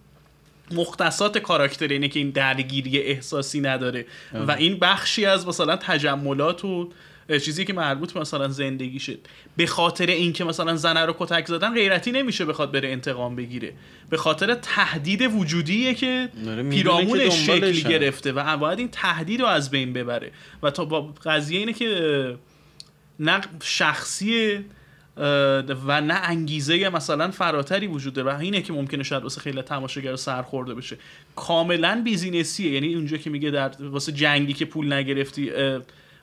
مختصات 0.71 1.39
کاراکتر 1.39 1.89
اینه 1.89 2.09
که 2.09 2.19
این 2.19 2.31
درگیری 2.31 2.99
احساسی 2.99 3.61
نداره. 3.61 4.07
و 4.33 4.51
این 4.53 4.79
بخشی 4.79 5.27
از 5.27 5.47
مثلا 5.49 5.77
تجملات 5.77 6.65
و 6.65 6.91
چیزی 7.29 7.65
که 7.65 7.73
مربوط 7.73 8.17
مثلا 8.17 8.49
زندگی 8.49 8.99
شد 8.99 9.19
به 9.57 9.67
خاطر 9.67 10.07
اینکه 10.07 10.45
مثلا 10.45 10.77
زنه 10.77 11.05
رو 11.05 11.15
کتک 11.19 11.47
زدن 11.47 11.75
غیرتی 11.75 12.13
نمیشه 12.13 12.45
بخواد 12.45 12.73
بره 12.73 12.89
انتقام 12.89 13.37
بگیره. 13.37 13.73
به 14.11 14.17
خاطر 14.17 14.55
تهدید 14.55 15.23
وجودیه 15.23 15.95
که 15.95 16.29
پیرامونش 16.71 17.47
شکلی 17.47 17.83
گرفته 17.83 18.33
و 18.33 18.57
باید 18.57 18.79
این 18.79 18.89
تهدید 18.89 19.41
رو 19.41 19.47
از 19.47 19.71
بین 19.71 19.93
ببره. 19.93 20.33
و 20.63 20.71
تا 20.71 20.85
با 20.85 21.15
قضیه 21.25 21.59
اینه 21.59 21.73
که 21.73 22.37
نه 23.21 23.41
شخصی 23.63 24.65
و 25.87 26.01
نه 26.01 26.15
انگیزه 26.15 26.89
مثلا 26.89 27.31
فراتری 27.31 27.87
وجود 27.87 28.15
داره. 28.15 28.33
و 28.33 28.39
اینه 28.39 28.63
که 28.63 28.73
ممکنه 28.73 29.03
شاید 29.03 29.23
واسه 29.23 29.41
خیلی 29.41 29.63
تماشاگر 29.63 30.17
سرخورده 30.17 30.75
بشه. 30.75 30.97
کاملا 31.37 32.03
بیزینسیه. 32.05 32.73
یعنی 32.73 32.95
اونجا 32.95 33.17
که 33.17 33.31
میگه 33.31 33.51
در 33.51 33.71
واسه 33.81 34.13
جنگی 34.13 34.53
که 34.53 34.65
پول 34.65 34.93
نگرفتی 34.93 35.51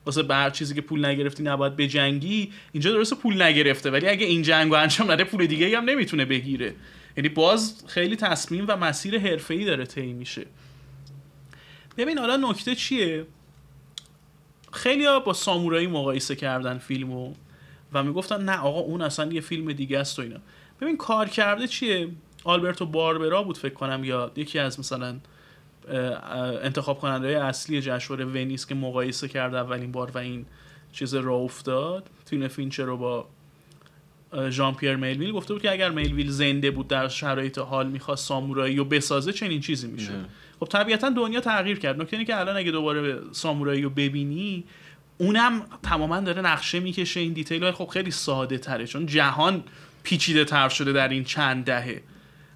واسه 0.06 0.24
بر 0.24 0.50
چیزی 0.50 0.76
که 0.76 0.82
پول 0.82 1.06
نگرفتی 1.06 1.44
نباید 1.44 1.76
به 1.76 1.88
جنگی 1.88 2.52
اینجا 2.72 2.92
درسته 2.92 3.16
پول 3.16 3.42
نگرفته 3.42 3.92
ولی 3.92 4.08
اگه 4.08 4.26
این 4.26 4.42
جنگ 4.42 4.74
انجام 4.74 5.12
نده 5.12 5.24
پول 5.24 5.46
دیگه 5.46 5.78
هم 5.78 5.84
نمی‌تونه 5.90 6.26
بگیره. 6.26 6.76
یعنی 7.18 7.30
باز 7.30 7.84
خیلی 7.88 8.16
تصمیم 8.16 8.66
و 8.68 8.78
مسیر 8.78 9.20
حرفه‌ای 9.20 9.66
داره 9.66 9.86
طی 9.86 10.14
میشه. 10.14 10.46
ببین 11.98 12.18
حالا 12.18 12.50
نکته 12.50 12.76
چیه؟ 12.76 13.26
خیلی 14.72 15.06
با 15.26 15.34
سامورایی 15.34 15.88
مقایسه 15.88 16.36
کردن 16.36 16.78
فیلمو 16.78 17.34
و 17.94 18.04
می‌گفتن 18.04 18.44
نه 18.44 18.58
آقا 18.58 18.80
اون 18.80 19.02
اصلا 19.02 19.32
یه 19.32 19.42
فیلم 19.42 19.74
دیگه 19.74 20.00
است 20.00 20.20
و 20.20 20.22
اینا. 20.22 20.40
ببین 20.82 20.98
کار 20.98 21.30
کرده 21.30 21.68
چیه؟ 21.68 22.08
آلبرتو 22.44 22.86
باربرا 22.86 23.44
بود 23.44 23.58
فکر 23.58 23.74
کنم 23.74 24.04
یا 24.04 24.32
یکی 24.36 24.60
از 24.60 24.80
مثلا 24.80 25.16
انتخاب 26.64 27.00
کننده 27.00 27.44
اصلی 27.44 27.82
جشنواره 27.82 28.26
ونیس 28.26 28.66
که 28.66 28.76
مقایسه 28.76 29.28
کرده 29.28 29.58
اولین 29.58 29.92
بار 29.92 30.12
و 30.12 30.18
این 30.18 30.46
چیز 30.92 31.14
راه 31.14 31.36
افتاد. 31.36 32.10
فیلم 32.26 32.48
فینچر 32.48 32.84
رو 32.84 32.98
با 32.98 33.28
ژان 34.50 34.76
پیر 34.76 34.96
ملویل 34.96 35.32
گفته 35.32 35.54
بود 35.54 35.62
که 35.62 35.72
اگر 35.72 35.90
ملویل 35.90 36.30
زنده 36.30 36.72
بود 36.72 36.88
در 36.88 37.08
شرایط 37.08 37.58
حال 37.58 37.88
می‌خواست 37.88 38.28
سامورایی 38.28 38.76
رو 38.76 38.86
بسازه 38.86 39.32
چنین 39.32 39.62
چیزی 39.62 39.88
میشه 39.88 40.14
خب 40.60 40.66
طبیعتا 40.66 41.10
دنیا 41.10 41.40
تغییر 41.40 41.80
کرد. 41.80 42.02
نکته 42.02 42.18
اینه 42.18 42.28
که 42.28 42.40
الان 42.40 42.58
اگه 42.58 42.72
دوباره 42.72 43.20
سامورایی 43.32 43.82
رو 43.82 43.90
ببینی 43.90 44.64
اونم 45.18 45.62
تماما 45.84 46.20
داره 46.20 46.42
نقشه 46.42 46.80
می‌کشه 46.80 47.20
این 47.20 47.34
دیتیل 47.34 47.64
های 47.64 47.72
خب 47.72 47.88
خیلی 47.88 48.12
ساده 48.12 48.58
تره 48.58 48.88
چون 48.88 49.06
جهان 49.06 49.64
پیچیده 50.04 50.46
تر 50.46 50.70
شده 50.70 50.92
در 50.94 51.08
این 51.08 51.24
چند 51.24 51.66
دهه. 51.66 52.02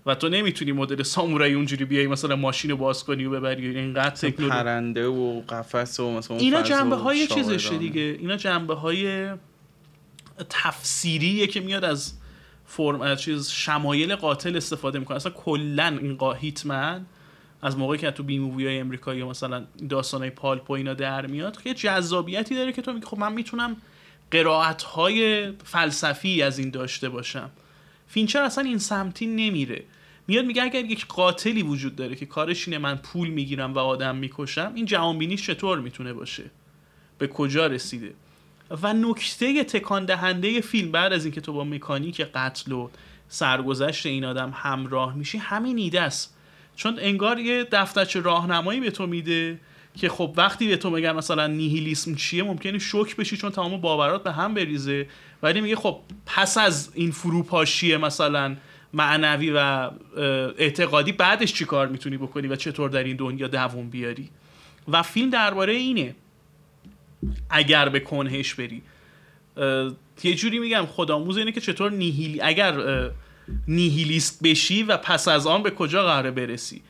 و 0.08 0.16
تو 0.16 0.30
نمی‌تونی 0.30 0.72
مدل 0.72 1.04
سامورایی 1.04 1.54
اونجوری 1.54 1.86
بیای 1.86 2.08
مثلا 2.08 2.36
ماشین 2.36 2.72
رو 2.72 2.78
باز 2.78 3.04
کنی 3.04 3.26
و 3.26 3.30
ببری. 3.30 3.78
اینقدر 3.78 4.10
تکنولوژی 4.10 4.50
پرنده 4.50 5.08
و 5.08 5.42
قفس 5.42 6.00
و 6.00 6.12
مثلا 6.12 6.38
اینا 6.38 6.62
جنبه 6.62 6.96
های 6.96 7.28
چیزشه 7.28 7.78
دیگه. 7.78 8.02
اینا 8.02 8.36
جنبه 8.36 8.74
های 8.74 9.30
تفسیریه 10.50 11.48
که 11.48 11.60
میاد 11.60 11.84
از 11.84 12.14
فرم 12.66 13.16
چیز 13.16 13.50
شمایل 13.50 14.16
قاتل 14.16 14.58
استفاده 14.58 15.00
می‌کنه. 15.00 15.16
اصلا 15.16 15.32
کلا 15.32 15.98
این 16.02 16.18
هیتمن 16.40 17.06
از 17.62 17.78
موقعی 17.78 17.98
که 17.98 18.12
تو 18.12 18.24
B 18.24 18.40
movie 18.40 18.66
های 18.66 18.80
امریکایی 18.80 19.24
مثلا 19.24 19.66
داستان 19.90 20.22
های 20.22 20.30
pulp 20.30 20.70
و 20.70 20.74
اینا 20.74 20.94
در 20.94 21.28
میاد 21.28 21.62
که 21.62 21.74
جذابیتی 21.74 22.56
داره 22.56 22.72
که 22.72 22.82
تو 22.82 22.94
میگی 22.94 23.06
خب 23.06 23.20
من 23.20 23.34
می‌تونم 23.34 23.76
قرائت 24.32 24.84
های 24.84 25.52
فلسفی 25.64 26.42
از 26.42 26.60
این 26.60 26.70
داشته 26.70 27.10
باشم. 27.10 27.50
فینچر 28.08 28.44
اصلا 28.44 28.64
این 28.64 28.78
سمتی 28.78 29.26
نمیره. 29.26 29.84
میاد 30.28 30.46
میگه 30.46 30.64
اگر 30.64 30.86
یک 30.86 31.06
قاتلی 31.06 31.64
وجود 31.64 31.96
داره 31.96 32.16
که 32.16 32.26
کارش 32.26 32.68
اینه 32.68 32.78
من 32.78 32.96
پول 32.96 33.30
می‌گیرم 33.30 33.74
و 33.74 33.80
آدم 33.80 34.16
می‌کشم 34.16 34.72
این 34.76 34.86
جهانبینیش 34.86 35.46
چطور 35.46 35.80
می‌تونه 35.80 36.14
باشه؟ 36.14 36.44
به 37.18 37.28
کجا 37.28 37.68
رسیده؟ 37.68 38.14
و 38.82 38.94
نکته 38.94 39.64
تکان 39.64 40.06
دهنده 40.06 40.62
فیلم 40.62 40.92
بعد 40.92 41.14
از 41.14 41.26
اینکه 41.26 41.42
تو 41.42 41.54
با 41.54 41.64
مکانیک 41.64 42.22
قتل 42.22 42.72
و 42.72 42.90
سرگذشت 43.30 44.06
این 44.06 44.26
آدم 44.26 44.54
همراه 44.56 45.16
میشی 45.16 45.38
همین 45.38 45.78
ایده 45.78 46.02
است. 46.02 46.38
چون 46.76 46.98
انگار 47.00 47.40
یه 47.40 47.68
دفترچه 47.72 48.20
راهنمایی 48.20 48.80
به 48.80 48.92
تو 48.92 49.08
میده 49.08 49.60
که 49.96 50.10
خب 50.10 50.34
وقتی 50.38 50.68
به 50.68 50.78
تو 50.78 50.90
میگن 50.90 51.12
مثلا 51.12 51.48
نیهیلیسم 51.48 52.16
چیه 52.16 52.44
ممکنه 52.44 52.80
شوک 52.80 53.16
بشی 53.16 53.38
چون 53.38 53.52
تمام 53.52 53.82
باورات 53.82 54.24
به 54.24 54.32
هم 54.32 54.54
بریزه 54.54 55.08
ولی 55.44 55.62
میگه 55.62 55.76
خب 55.76 56.00
پس 56.26 56.58
از 56.58 56.90
این 56.94 57.12
فروپاشی 57.12 57.98
مثلا 57.98 58.56
معنوی 58.98 59.50
و 59.50 59.90
اعتقادی 60.58 61.12
بعدش 61.12 61.54
چی 61.54 61.66
کار 61.66 61.88
می‌تونی 61.88 62.18
بکنی 62.18 62.48
و 62.48 62.56
چطور 62.56 62.90
در 62.90 63.04
این 63.04 63.16
دنیا 63.16 63.48
دووم 63.48 63.90
بیاری؟ 63.90 64.30
و 64.88 65.04
فیلم 65.04 65.30
درباره 65.30 65.74
اینه 65.74 66.16
اگر 67.50 67.90
به 67.90 68.00
کنهش 68.00 68.54
بری. 68.54 68.82
یه 70.24 70.36
جوری 70.36 70.60
میگم 70.60 70.86
خداموز 70.86 71.38
اینه 71.38 71.52
که 71.52 71.62
چطور 71.62 71.92
نیهیلی 71.92 72.42
اگر 72.42 73.12
نیهیلیست 73.68 74.44
بشی 74.44 74.84
و 74.84 74.98
پس 74.98 75.28
از 75.28 75.48
آن 75.48 75.64
به 75.64 75.72
کجا 75.72 76.04
قراره 76.04 76.32
برسی؟ 76.32 76.82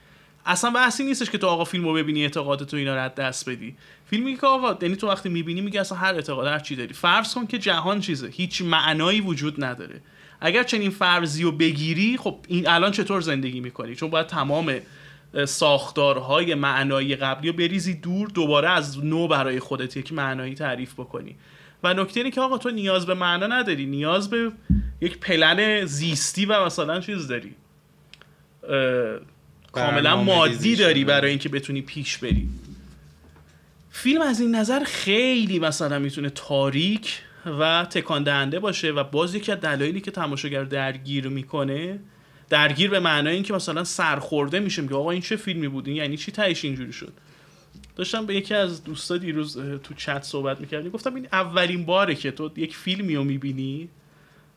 اصلا 0.46 0.72
بحثی 0.72 1.04
نیستش 1.04 1.30
که 1.30 1.38
تو 1.38 1.48
آقا 1.48 1.64
فیلم 1.64 1.84
رو 1.84 1.94
ببینی 1.94 2.24
اعتقادت 2.24 2.64
تو 2.64 2.78
اینا 2.78 3.06
رو 3.06 3.12
دست 3.18 3.50
بدی. 3.50 3.76
فیلم 4.06 4.24
میگه 4.24 4.40
که 4.40 4.48
آقا 4.48 4.78
یعنی 4.82 4.96
تو 4.96 5.08
وقتی 5.08 5.30
می‌بینی 5.30 5.62
میگه 5.62 5.82
اصلا 5.82 5.98
هر 5.98 6.14
اعتقاد 6.16 6.48
هر 6.48 6.60
چی 6.60 6.76
داری. 6.76 6.94
فرض 6.94 7.34
کن 7.34 7.48
که 7.48 7.58
جهان 7.58 8.00
چیزه 8.00 8.28
هیچ 8.28 8.62
معنایی 8.62 9.22
وجود 9.22 9.64
نداره. 9.64 10.02
اگر 10.42 10.64
چنین 10.64 10.92
فرضی 10.92 11.44
رو 11.44 11.52
بگیری 11.52 12.18
خب 12.18 12.40
این 12.48 12.68
الان 12.68 12.92
چطور 12.92 13.22
زندگی 13.22 13.60
می‌کنی؟ 13.60 13.96
چون 13.96 14.10
باید 14.10 14.28
تمام 14.28 14.80
ساختارهای 15.48 16.56
معنایی 16.56 17.16
قبلی 17.16 17.48
رو 17.50 17.56
بریزی 17.56 17.94
دور 17.94 18.28
دوباره 18.28 18.70
از 18.70 19.06
نو 19.06 19.28
برای 19.28 19.60
خودت 19.60 19.98
یک 19.98 20.14
معنایی 20.14 20.56
تعریف 20.56 20.94
بکنی. 20.94 21.36
و 21.84 21.94
نکته 21.94 22.20
اینه 22.20 22.32
که 22.32 22.42
آقا 22.42 22.58
تو 22.58 22.70
نیاز 22.70 23.06
به 23.06 23.14
معنا 23.14 23.48
نداری. 23.48 23.86
نیاز 23.86 24.30
به 24.30 24.52
یک 25.02 25.18
پلن 25.18 25.86
زیستی 25.86 26.46
و 26.46 26.66
مثلا 26.66 27.00
چیز 27.00 27.28
داری. 27.28 27.56
کاملا 29.72 30.24
مادی 30.24 30.76
داری 30.76 31.06
برای 31.06 31.30
اینکه 31.30 31.50
بتونی 31.50 31.82
پیش 31.82 32.18
بری. 32.18 32.50
فیلم 33.92 34.22
از 34.22 34.40
این 34.40 34.56
نظر 34.56 34.84
خیلی 34.84 35.60
مثلا 35.60 36.00
می‌تونه 36.00 36.30
تاریک 36.30 37.22
و 37.46 37.86
تکان 37.90 38.24
دهنده 38.24 38.60
باشه 38.60 38.92
و 38.92 39.04
باز 39.04 39.36
یکی 39.36 39.52
از 39.52 39.60
دلایلی 39.60 40.02
که 40.02 40.12
تماشاگر 40.12 40.64
درگیر 40.64 41.28
می‌کنه 41.28 42.00
درگیر 42.50 42.90
به 42.90 43.00
معنای 43.00 43.34
اینکه 43.34 43.54
مثلا 43.54 43.84
سرخورده 43.84 44.60
میشه 44.60 44.82
میگه 44.82 44.96
آقا 44.96 45.12
این 45.12 45.22
چه 45.22 45.36
فیلمی 45.36 45.68
بود؟ 45.68 45.88
یعنی 45.88 46.18
چی 46.18 46.32
تهش 46.32 46.66
اینجوری 46.66 46.94
شد؟ 46.94 47.14
داشتم 47.96 48.26
به 48.26 48.36
یکی 48.36 48.54
از 48.54 48.84
دوستا 48.84 49.18
دیروز 49.18 49.58
تو 49.58 49.94
چت 49.94 50.24
صحبت 50.24 50.60
می‌کردیم 50.60 50.92
گفتم 50.92 51.16
این 51.16 51.28
اولین 51.32 51.86
باره 51.86 52.16
که 52.16 52.32
تو 52.32 52.52
یک 52.56 52.76
فیلمی 52.76 53.16
رو 53.16 53.24
می‌بینی 53.24 53.90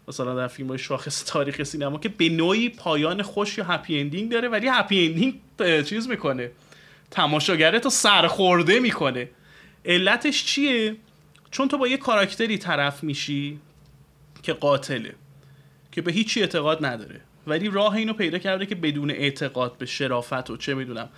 مثلا 0.08 0.34
در 0.34 0.48
فیلم 0.48 0.68
های 0.68 0.78
شاخص 0.78 1.24
تاریخ 1.24 1.62
سینما 1.62 1.98
که 1.98 2.08
به 2.08 2.28
نوعی 2.28 2.68
پایان 2.68 3.22
خوش 3.22 3.58
یا 3.58 3.64
happy 3.64 4.00
ending 4.00 4.30
داره 4.30 4.48
ولی 4.48 4.68
happy 4.68 5.06
ending 5.06 5.34
چیز 5.84 6.08
می‌کنه. 6.08 6.50
تماشاگره 7.10 7.78
تو 7.78 7.90
سرخورده 7.90 8.80
می‌کنه. 8.80 9.28
علتش 9.84 10.44
چیه؟ 10.44 10.96
چون 11.50 11.68
تو 11.68 11.78
با 11.78 11.88
یه 11.88 11.96
کاراکتری 11.96 12.58
طرف 12.58 13.02
میشی 13.02 13.60
که 14.42 14.52
قاتله 14.52 15.14
که 15.92 16.02
به 16.02 16.12
هیچی 16.12 16.40
اعتقاد 16.40 16.84
نداره. 16.84 17.20
ولی 17.46 17.68
راه 17.68 17.94
اینو 17.94 18.12
پیدا 18.12 18.38
کرده 18.38 18.66
که 18.66 18.74
بدون 18.74 19.10
اعتقاد 19.10 19.78
به 19.78 19.86
شرافت 19.86 20.50
و 20.50 20.56
چه 20.56 20.74
می‌دونم 20.74 21.08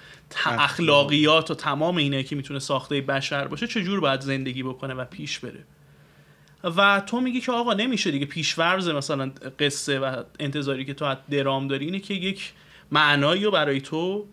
اخلاقیات 0.47 1.51
و 1.51 1.55
تمام 1.55 1.97
اینه 1.97 2.23
که 2.23 2.37
می‌تونه 2.37 2.59
ساخته 2.59 3.01
بشر 3.01 3.47
باشه 3.47 3.67
چجور 3.67 4.01
باید 4.01 4.21
زندگی 4.21 4.63
بکنه 4.63 4.95
و 4.95 5.05
پیش 5.05 5.39
بره؟ 5.39 5.65
و 6.65 7.03
تو 7.07 7.21
میگی 7.21 7.41
که 7.41 7.53
آقا 7.53 7.73
نمیشه 7.73 8.11
دیگه 8.11 8.27
پیشورز 8.27 8.89
مثلا 8.89 9.33
قصه 9.59 9.99
و 9.99 10.23
انتظاری 10.41 10.85
که 10.85 10.95
تو 10.95 11.05
از 11.05 11.17
درام 11.31 11.69
داری 11.69 11.85
اینه 11.85 11.99
که 11.99 12.15
یک 12.15 12.53
معنایی 12.91 13.45
رو 13.45 13.51
برای 13.51 13.81
تو 13.81 14.27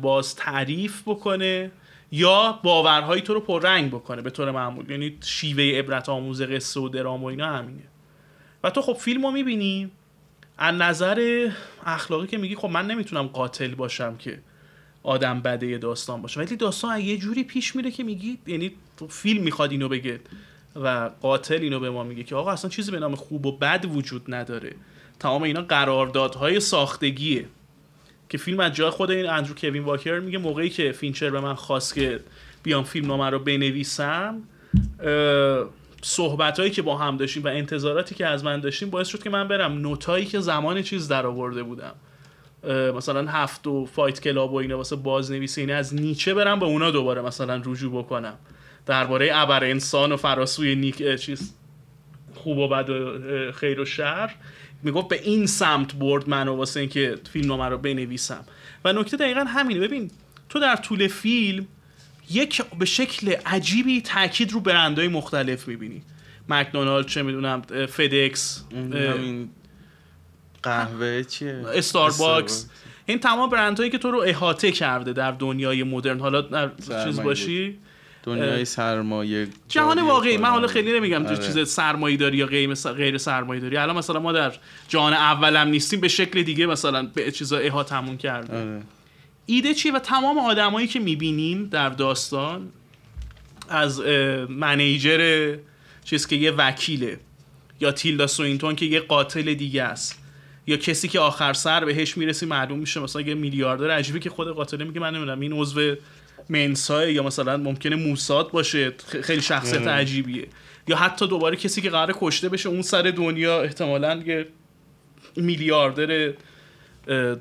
باز 0.00 0.36
تعریف 0.36 1.02
بکنه 1.06 1.70
یا 2.12 2.60
باورهای 2.62 3.20
تو 3.20 3.34
رو 3.34 3.40
پررنگ 3.40 3.90
بکنه 3.90 4.22
به 4.22 4.30
طور 4.30 4.50
معمول. 4.50 4.90
یعنی 4.90 5.18
شیوه 5.24 5.78
عبرت 5.78 6.08
آموز 6.08 6.42
قصه 6.42 6.80
و 6.80 6.88
درام 6.88 7.22
و 7.22 7.26
اینا 7.26 7.46
همینه. 7.46 7.82
و 8.64 8.70
تو 8.70 8.82
خب 8.82 8.92
فیلم 8.92 9.26
رو 9.26 9.30
می‌بینی. 9.32 9.90
از 10.58 10.74
نظر 10.74 11.50
اخلاقی 11.86 12.26
که 12.26 12.38
میگی 12.38 12.54
خب 12.54 12.68
من 12.68 12.86
نمی‌تونم 12.86 13.26
قاتل 13.26 13.74
باشم 13.74 14.16
که 14.16 14.40
آدم 15.02 15.40
بده 15.40 15.78
داستان 15.78 16.22
باشه. 16.22 16.40
ولی 16.40 16.56
داستان 16.56 17.00
یه 17.00 17.16
جوری 17.16 17.44
پیش 17.44 17.76
میره 17.76 17.90
که 17.90 18.02
میگی 18.02 18.38
یعنی 18.46 18.72
فیلم 19.08 19.42
می‌خواد 19.42 19.70
اینو 19.70 19.88
بگه 19.88 20.20
و 20.76 21.10
قاتل 21.20 21.58
اینو 21.62 21.80
به 21.80 21.90
ما 21.90 22.04
میگه 22.04 22.24
که 22.24 22.34
آقا 22.34 22.52
اصلا 22.52 22.70
چیزی 22.70 22.90
به 22.90 22.98
نام 22.98 23.14
خوب 23.14 23.46
و 23.46 23.58
بد 23.58 23.84
وجود 23.84 24.34
نداره. 24.34 24.74
تمام 25.18 25.42
اینا 25.42 25.62
قراردادهای 25.62 26.60
ساختگیه. 26.60 27.46
که 28.30 28.38
فیلم 28.38 28.60
از 28.60 28.72
جای 28.72 28.90
خود 28.90 29.10
این 29.10 29.26
اندرو 29.26 29.54
کوین 29.54 29.82
واکر 29.82 30.20
میگه 30.20 30.38
موقعی 30.38 30.70
که 30.70 30.92
فینچر 30.92 31.30
به 31.30 31.40
من 31.40 31.54
خواست 31.54 31.94
که 31.94 32.20
بیام 32.62 32.84
فیلم 32.84 33.06
نامه 33.06 33.30
رو 33.30 33.38
بنویسم 33.38 34.42
صحبت 36.02 36.58
هایی 36.58 36.70
که 36.70 36.82
با 36.82 36.98
هم 36.98 37.16
داشتیم 37.16 37.44
و 37.44 37.48
انتظاراتی 37.48 38.14
که 38.14 38.26
از 38.26 38.44
من 38.44 38.60
داشتیم 38.60 38.90
باعث 38.90 39.08
شد 39.08 39.22
که 39.22 39.30
من 39.30 39.48
برم. 39.48 39.72
نوتایی 39.72 40.26
که 40.26 40.40
زمان 40.40 40.82
چیز 40.82 41.08
در 41.08 41.26
آورده 41.26 41.62
بودم. 41.62 41.92
مثلا 42.96 43.30
هفت 43.30 43.66
و 43.66 43.86
فایت 43.86 44.20
کلاب 44.20 44.52
و 44.52 44.56
اینا 44.56 44.76
واسه 44.76 44.96
بازنویسی 44.96 45.60
اینه 45.60 45.72
از 45.72 45.94
نیچه 45.94 46.34
برم 46.34 46.58
به 46.60 46.66
اونا 46.66 46.90
دوباره 46.90 47.22
مثلا 47.22 47.62
رجوع 47.64 48.02
بکنم. 48.02 48.34
درباره 48.86 49.30
ابر 49.32 49.64
انسان 49.64 50.12
و 50.12 50.16
فراسوی 50.16 50.74
نیک 50.74 51.16
چیز 51.16 51.54
خوب 52.34 52.58
و 52.58 52.68
بد 52.68 52.90
و 52.90 53.52
خیر 53.52 53.80
و 53.80 53.84
شر. 53.84 54.30
می‌گفت 54.82 55.08
به 55.08 55.22
این 55.22 55.46
سمت 55.46 55.94
برد 55.94 56.28
منو 56.28 56.56
واسه 56.56 56.80
اینکه 56.80 57.18
فیلم 57.32 57.48
نامه 57.48 57.68
رو 57.68 57.78
بنویسم. 57.78 58.44
و 58.84 58.92
نکته 58.92 59.16
دقیقا 59.16 59.44
همینه. 59.44 59.80
ببین 59.80 60.10
تو 60.48 60.60
در 60.60 60.76
طول 60.76 61.08
فیلم 61.08 61.66
یک 62.30 62.62
به 62.78 62.84
شکل 62.84 63.34
عجیبی 63.46 64.00
تاکید 64.00 64.52
رو 64.52 64.60
برندهای 64.60 65.08
مختلف 65.08 65.68
می‌بینی. 65.68 66.02
مکدونالد 66.48 67.06
چه 67.06 67.22
می‌دونم 67.22 67.62
فدکس 67.86 68.64
قهوه 70.62 71.22
چیه؟ 71.22 71.64
استارباکس. 71.74 72.68
این 73.06 73.18
تمام 73.18 73.50
برندهایی 73.50 73.90
که 73.90 73.98
تو 73.98 74.10
رو 74.10 74.18
احاطه 74.26 74.72
کرده 74.72 75.12
در 75.12 75.32
دنیای 75.32 75.82
مدرن. 75.82 76.20
حالا 76.20 76.40
در 76.40 76.70
چیز 77.04 77.20
باشی؟ 77.20 77.78
دنیای 78.22 78.64
سرمایه 78.64 79.48
جهان 79.68 80.02
واقعی. 80.02 80.36
من 80.36 80.48
حالا 80.48 80.66
خیلی 80.66 80.92
نمیگم 80.92 81.26
آره. 81.26 81.36
چیز 81.36 81.68
سرمایه 81.68 82.16
داری 82.16 82.36
یا 82.36 82.46
غیر 82.46 83.18
سرمایه 83.18 83.60
داری. 83.60 83.76
الان 83.76 83.96
مثلا 83.96 84.20
ما 84.20 84.32
در 84.32 84.52
جهان 84.88 85.12
اولم 85.12 85.68
نیستیم 85.68 86.00
به 86.00 86.08
شکل 86.08 86.42
دیگه 86.42 86.66
مثلا 86.66 87.02
به 87.14 87.32
چیزا 87.32 87.58
احاطمون 87.58 88.16
کرده 88.16 88.60
آره. 88.60 88.82
ایده 89.46 89.74
چیه؟ 89.74 89.92
و 89.92 89.98
تمام 89.98 90.38
آدمایی 90.38 90.86
که 90.86 91.00
می‌بینیم 91.00 91.66
در 91.66 91.88
داستان 91.88 92.68
از 93.68 94.00
منیجر 94.48 95.56
چیز 96.04 96.26
که 96.26 96.36
یه 96.36 96.50
وکیله 96.50 97.20
یا 97.80 97.92
تیلدا 97.92 98.26
سوینتون 98.26 98.76
که 98.76 98.86
یه 98.86 99.00
قاتل 99.00 99.54
دیگه 99.54 99.82
است 99.82 100.22
یا 100.66 100.76
کسی 100.76 101.08
که 101.08 101.20
آخر 101.20 101.52
سر 101.52 101.84
بهش 101.84 102.16
می‌رسی 102.16 102.46
معلوم 102.46 102.78
میشه 102.78 103.00
مثلا 103.00 103.22
یه 103.22 103.34
میلیاردر 103.34 103.90
عجیبی 103.90 104.20
که 104.20 104.30
خود 104.30 104.48
قاتله 104.48 104.84
میگه. 104.84 105.00
من 105.00 105.14
نمی‌دونم 105.14 105.40
این 105.40 105.52
عضو 105.52 105.94
منسای 106.48 107.14
یا 107.14 107.22
مثلا 107.22 107.56
ممکنه 107.56 107.96
موساد 107.96 108.50
باشه. 108.50 108.92
خیلی 109.22 109.42
شخصیت 109.42 109.86
عجیبیه. 109.86 110.46
یا 110.88 110.96
حتی 110.96 111.26
دوباره 111.26 111.56
کسی 111.56 111.80
که 111.80 111.90
قرار 111.90 112.14
کشته 112.20 112.48
بشه 112.48 112.68
اون 112.68 112.82
سر 112.82 113.02
دنیا 113.02 113.62
احتمالا 113.62 114.22
یه 114.26 114.46
میلیاردر 115.36 116.32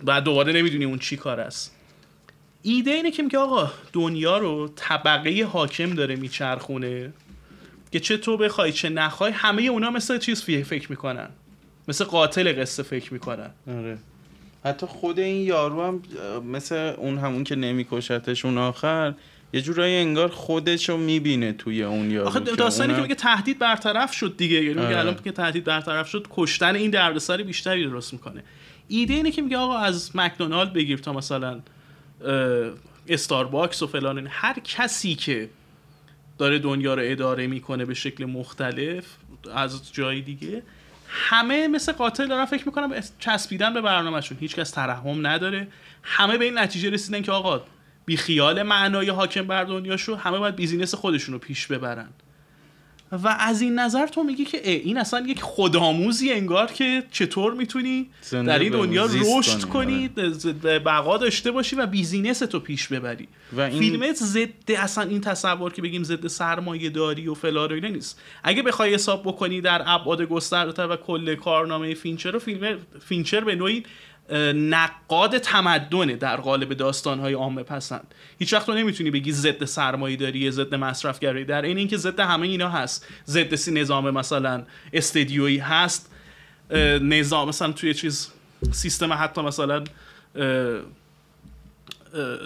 بعد 0.04 0.24
دوباره 0.24 0.54
نمی‌دونی 0.54 0.86
اون 0.86 1.00
چی 1.00 1.18
کار 1.18 1.40
است. 1.40 1.76
ایده 2.62 2.92
اینه 2.92 3.12
که 3.12 3.24
میگه 3.24 3.38
آقا 3.38 3.72
دنیا 3.94 4.38
رو 4.38 4.72
طبقه 4.76 5.44
حاکم 5.44 5.94
داره 5.96 6.16
میچرخونه 6.16 7.14
که 7.92 8.00
چه 8.00 8.18
تو 8.18 8.38
بخوای 8.38 8.72
چه 8.72 8.90
نخوای 8.90 9.32
همه 9.32 9.62
اونا 9.62 9.90
مثل 9.90 10.18
چیز 10.18 10.44
فکر 10.44 10.90
می‌کنن. 10.90 11.30
مثل 11.88 12.06
قاتل 12.06 12.62
قصه 12.62 12.84
فکر 12.84 13.14
می‌کنن. 13.14 13.52
آره. 13.68 13.98
حتی 14.64 14.86
خود 14.86 15.20
این 15.20 15.48
یارو 15.48 15.84
هم 15.84 16.02
مثل 16.42 16.94
اون 16.98 17.18
همون 17.18 17.44
که 17.44 17.56
نمیکشتش 17.56 18.46
اون 18.46 18.58
آخر 18.58 19.14
یه 19.54 19.62
جورایی 19.62 19.96
انگار 19.96 20.28
خودش 20.28 20.90
رو 20.90 20.98
می‌بینه 20.98 21.54
توی 21.54 21.84
اون 21.84 22.12
یارو 22.12 22.28
آخه 22.28 22.40
داستانی 22.40 22.96
که 22.96 23.02
میگه 23.02 23.16
تهدید 23.16 23.60
برطرف 23.60 24.14
شد 24.14 24.38
دیگه 24.38 24.56
یعنی 24.56 24.82
میگه 24.82 25.00
الان 25.00 25.16
که 25.24 25.32
تهدید 25.32 25.64
برطرف 25.64 26.10
شد 26.10 26.28
کشتن 26.30 26.76
این 26.76 26.92
دردسر 26.92 27.38
بیشتری 27.44 27.90
درست 27.90 28.14
می‌کنه. 28.14 28.44
ایده 28.88 29.14
اینه 29.14 29.32
که 29.32 29.42
میگه 29.42 29.58
آقا 29.58 29.78
از 29.78 30.16
مکدونالد 30.16 30.74
بگیر 30.74 30.98
تا 30.98 31.14
مثلا 31.14 31.60
استارباکس 33.08 33.84
و 33.84 33.88
فلان. 33.88 34.28
هر 34.30 34.60
کسی 34.64 35.16
که 35.16 35.50
داره 36.38 36.60
دنیا 36.60 36.94
رو 36.94 37.02
اداره 37.06 37.48
می‌کنه 37.48 37.86
به 37.86 37.94
شکل 37.94 38.26
مختلف 38.26 39.06
از 39.56 39.94
جای 39.94 40.22
دیگه 40.22 40.64
همه 41.10 41.68
مثل 41.68 41.92
قاتل 41.92 42.28
دارن 42.28 42.46
فکر 42.46 42.66
می‌کنن 42.66 42.94
چسبیدن 43.20 43.74
به 43.74 43.82
برنامهشون. 43.82 44.38
هیچکس 44.38 44.72
ترحم 44.72 45.28
نداره. 45.28 45.68
همه 46.04 46.38
به 46.38 46.46
این 46.46 46.58
نتیجه 46.58 46.90
رسیدن 46.90 47.22
که 47.22 47.32
آقا 47.32 47.62
بی 48.06 48.18
خیال 48.18 48.64
معنای 48.64 49.10
حاکم 49.10 49.48
بر 49.48 49.64
دنیاشو 49.64 50.16
همه 50.16 50.38
باید 50.38 50.56
business 50.56 50.96
خودشون 50.96 51.34
رو 51.34 51.40
پیش 51.40 51.68
ببرن. 51.68 52.10
و 53.12 53.38
از 53.40 53.62
این 53.62 53.80
نظر 53.80 54.08
تو 54.08 54.24
میگی 54.24 54.46
که 54.46 54.70
این 54.70 54.98
اصلا 54.98 55.20
یک 55.28 55.42
خودآموزی 55.42 56.32
انگار 56.34 56.68
که 56.72 57.04
چطور 57.12 57.54
می‌تونی 57.54 58.10
در 58.32 58.60
این 58.60 58.72
دنیا 58.72 59.06
رشد 59.06 59.64
کنی 59.64 60.10
آره. 60.18 60.80
بقا 60.80 61.18
داشته 61.18 61.52
باشی 61.52 61.76
و 61.76 61.86
business 61.86 62.40
تو 62.40 62.60
پیش 62.60 62.88
ببری 62.88 63.28
و 63.54 63.62
این... 63.62 63.80
فیلمت 63.80 64.16
ضد 64.16 64.72
اصلا 64.78 65.04
این 65.04 65.22
تصور 65.22 65.74
که 65.74 65.82
بگیم 65.82 66.04
ضد 66.04 66.28
سرمایه 66.28 66.90
داری 66.90 67.28
و 67.28 67.34
فلان 67.34 67.72
و 67.72 67.90
نیست 67.90 68.22
اگه 68.44 68.64
بخوای 68.64 68.94
حساب 68.94 69.24
بکنی 69.24 69.62
در 69.62 69.82
ابعاد 69.86 70.22
گسترده 70.22 70.84
و 70.84 70.96
کل 70.96 71.36
کارنامه 71.36 71.94
فینچر 71.94 72.36
و 72.36 72.40
فیلم 72.40 72.78
فینچر 73.00 73.44
به 73.44 73.56
نوعی 73.56 73.84
نقاد 74.56 75.38
تمدنه 75.38 76.16
در 76.16 76.36
قالب 76.36 76.74
داستانهای 76.74 77.34
عامه 77.34 77.64
پسند. 77.64 78.14
هیچ 78.40 78.54
وقت 78.54 78.66
تو 78.66 78.74
نمی‌تونی 78.74 79.12
بگی 79.12 79.32
ضد 79.32 79.66
سرمایه 79.66 80.16
داری 80.16 80.52
ضد 80.52 80.76
مصرفگرایی 80.76 81.46
در 81.46 81.62
این 81.62 81.78
اینکه 81.78 81.98
ضد 81.98 82.20
همه 82.20 82.48
اینا 82.48 82.70
هست. 82.70 83.08
ضد 83.28 83.56
سی 83.56 83.72
نظام 83.72 84.10
مثلا 84.10 84.64
استدیویی 84.94 85.58
هست. 85.58 86.12
نظام 87.02 87.48
مثلا 87.48 87.72
توی 87.72 87.94
چیز 87.94 88.32
سیستم 88.72 89.14
حتی 89.14 89.42
مثلا 89.42 89.84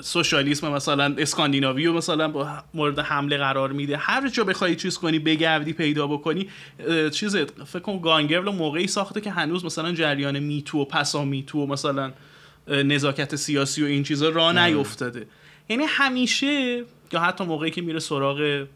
سوشالیسم 0.01 0.71
مثلا 0.71 1.15
اسکاندیناوی 1.17 1.87
و 1.87 1.93
مثلا 1.93 2.27
با 2.27 2.47
مورد 2.73 2.99
حمله 2.99 3.37
قرار 3.37 3.71
میده. 3.71 3.97
هر 3.97 4.29
جا 4.29 4.43
بخوای 4.43 4.75
چیز 4.75 4.97
کنی 4.97 5.19
بگردی 5.19 5.73
پیدا 5.73 6.07
بکنی 6.07 6.49
چیز 7.11 7.35
فکر 7.65 7.79
کنم 7.79 7.99
گانگرل 7.99 8.49
موقعی 8.49 8.87
ساخته 8.87 9.21
که 9.21 9.31
هنوز 9.31 9.65
مثلا 9.65 9.91
جریان 9.91 10.39
میتو 10.39 10.81
و 10.81 10.85
پسا 10.85 11.25
میتو 11.25 11.59
و 11.59 11.65
مثلا 11.67 12.11
نزاکت 12.67 13.35
سیاسی 13.35 13.83
و 13.83 13.85
این 13.85 14.03
چیزا 14.03 14.29
را 14.29 14.51
نیفتاده. 14.51 15.27
یعنی 15.69 15.83
همیشه 15.87 16.83
یا 17.11 17.19
حتی 17.19 17.43
موقعی 17.43 17.71
که 17.71 17.81
میره 17.81 17.99
سراغ 17.99 18.67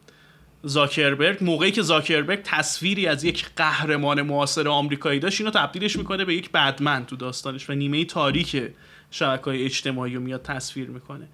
زاکربرگ 0.63 1.43
موقعی 1.43 1.71
که 1.71 1.81
زاکربرگ 1.81 2.39
تصویری 2.43 3.07
از 3.07 3.23
یک 3.23 3.45
قهرمان 3.55 4.21
معاصر 4.21 4.67
آمریکایی 4.67 5.19
داشت 5.19 5.41
اینو 5.41 5.51
تبدیلش 5.51 5.95
می‌کنه 5.95 6.25
به 6.25 6.35
یک 6.35 6.51
بدمن 6.51 7.05
تو 7.05 7.15
داستانش 7.15 7.69
و 7.69 7.73
نیمه 7.73 8.05
تاریک 8.05 8.63
شبکه 9.11 9.43
های 9.45 9.65
اجتماعی 9.65 10.15
رو 10.15 10.21
میاد 10.21 10.41
تصویر 10.41 10.89
می‌کنه. 10.89 11.27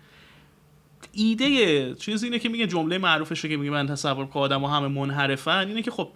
ایده 1.11 1.95
چیز 1.95 2.23
اینه 2.23 2.39
که 2.39 2.49
میگه 2.49 2.67
جمله 2.67 2.97
معروفشه 2.97 3.49
که 3.49 3.57
میگه 3.57 3.71
من 3.71 3.87
تصور 3.87 4.25
که 4.25 4.39
آدم 4.39 4.63
همه 4.63 4.87
منحرفن 4.87 5.67
اینه 5.67 5.81
که 5.81 5.91
خب 5.91 6.09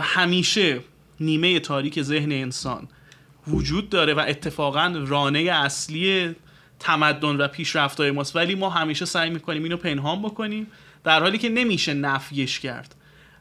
همیشه 0.00 0.80
نیمه 1.20 1.60
تاریک 1.60 2.02
ذهن 2.02 2.32
انسان 2.32 2.88
وجود 3.48 3.90
داره 3.90 4.14
و 4.14 4.24
اتفاقا 4.28 4.94
رانه 5.06 5.38
اصلی 5.38 6.34
تمدن 6.78 7.36
و 7.36 7.48
پیشرفت 7.48 8.00
ماست. 8.00 8.36
ولی 8.36 8.54
ما 8.54 8.70
همیشه 8.70 9.04
سعی 9.04 9.30
می‌کنیم 9.30 9.62
اینو 9.62 9.76
پنهان 9.76 10.22
بکنیم 10.22 10.66
در 11.04 11.20
حالی 11.20 11.38
که 11.38 11.48
نمیشه 11.48 11.94
نفیش 11.94 12.60
کرد. 12.60 12.94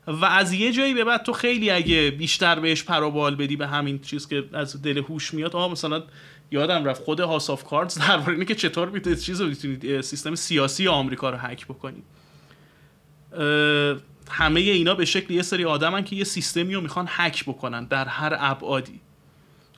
و 0.07 0.25
از 0.25 0.53
یه 0.53 0.71
جایی 0.71 0.93
به 0.93 1.03
بعد 1.03 1.23
تو 1.23 1.33
خیلی 1.33 1.69
اگه 1.69 2.11
بیشتر 2.11 2.59
بهش 2.59 2.83
پروبال 2.83 3.35
بدی 3.35 3.55
به 3.55 3.67
همین 3.67 3.99
چیز 3.99 4.27
که 4.27 4.43
از 4.53 4.81
دل 4.81 4.97
هوش 4.97 5.33
میاد 5.33 5.55
آها 5.55 5.67
مثلا 5.69 6.03
یادم 6.51 6.85
رفت 6.85 7.03
خود 7.03 7.19
هاس 7.19 7.49
آف 7.49 7.63
کاردز 7.63 7.97
درباره 7.99 8.33
اینه 8.33 8.45
که 8.45 8.55
چطور 8.55 8.89
می‌تونید 8.89 9.19
چیز 9.19 9.41
می‌تونید 9.41 10.01
سیستم 10.01 10.35
سیاسی 10.35 10.87
آمریکا 10.87 11.29
رو 11.29 11.37
هک 11.37 11.65
بکنید. 11.65 12.03
همه 14.29 14.59
اینا 14.59 14.95
به 14.95 15.05
شکل 15.05 15.33
یه 15.33 15.41
سری 15.41 15.65
آدمن 15.65 16.03
که 16.03 16.15
یه 16.15 16.23
سیستمی 16.23 16.73
رو 16.73 16.81
می‌خوان 16.81 17.05
هک 17.09 17.45
بکنن 17.45 17.85
در 17.85 18.05
هر 18.05 18.35
ابعادی. 18.39 18.99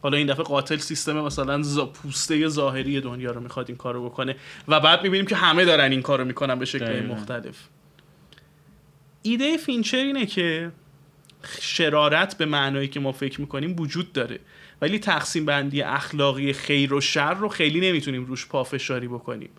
حالا 0.02 0.18
این 0.18 0.28
دفعه 0.28 0.44
قاتل 0.44 0.78
سیستم 0.78 1.22
مثلا 1.22 1.62
زا 1.62 1.86
پوسته 1.86 2.48
ظاهری 2.48 3.02
دنیا 3.02 3.32
رو 3.32 3.42
می‌خواد 3.42 3.66
این 3.68 3.78
کارو 3.78 4.10
بکنه 4.10 4.36
و 4.68 4.80
بعد 4.80 5.04
می‌بینیم 5.04 5.26
که 5.26 5.36
همه 5.36 5.66
دارن 5.66 5.92
این 5.92 6.02
کارو 6.02 6.26
می‌کنن 6.26 6.60
به 6.60 6.66
شکل 6.66 7.06
مختلف. 7.06 7.68
ایده 9.22 9.58
فینچر 9.58 9.98
اینه 9.98 10.26
که 10.26 10.72
شرارت 11.62 12.38
به 12.38 12.46
معنایی 12.46 12.88
که 12.88 13.00
ما 13.00 13.12
فکر 13.12 13.42
می‌کنیم 13.42 13.76
وجود 13.80 14.14
داره. 14.14 14.40
ولی 14.82 15.00
تقسیم 15.00 15.46
بندی 15.46 15.82
اخلاقی 15.82 16.54
خیر 16.54 16.94
و 16.94 17.02
شر 17.02 17.34
رو 17.34 17.50
خیلی 17.50 17.80
نمی‌تونیم 17.80 18.26
روش 18.26 18.48
پافشاری 18.48 19.08
بکنیم. 19.08 19.50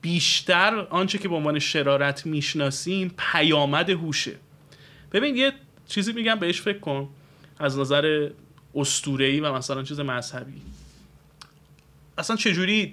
بیشتر 0.00 0.86
آنچه 0.90 1.18
که 1.18 1.28
به 1.28 1.34
عنوان 1.34 1.58
شرارت 1.58 2.26
می‌شناسیم 2.26 3.14
پیامد 3.18 3.90
هوشه. 3.90 4.34
ببین 5.12 5.36
یه 5.36 5.52
چیزی 5.88 6.12
میگم 6.12 6.34
بهش 6.34 6.60
فکر 6.60 6.78
کن. 6.78 7.08
از 7.58 7.78
نظر 7.78 8.30
استورهی 8.74 9.40
و 9.40 9.52
مثلا 9.52 9.82
چیز 9.82 10.00
مذهبی. 10.00 10.62
اصلا 12.18 12.36
چجوری 12.36 12.92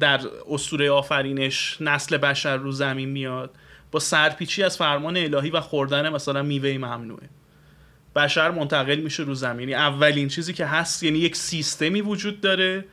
در 0.00 0.20
استوره 0.50 0.90
آفرینش 0.90 1.76
نسل 1.80 2.16
بشر 2.16 2.56
رو 2.56 2.72
زمین 2.72 3.08
میاد؟ 3.08 3.54
با 3.90 4.00
سرپیچی 4.00 4.62
از 4.62 4.76
فرمان 4.76 5.16
الهی 5.16 5.50
و 5.50 5.60
خوردن 5.60 6.08
مثلا 6.08 6.42
میوه 6.42 6.78
ممنوعه. 6.78 7.28
بشر 8.16 8.50
منتقل 8.50 8.96
میشه 8.96 9.22
رو 9.22 9.34
زمین. 9.34 9.68
یعنی 9.68 9.74
اولین 9.74 10.28
چیزی 10.28 10.52
که 10.52 10.66
هست 10.66 11.02
یعنی 11.02 11.18
یک 11.18 11.36
سیستمی 11.36 12.00
وجود 12.00 12.40
داره. 12.40 12.84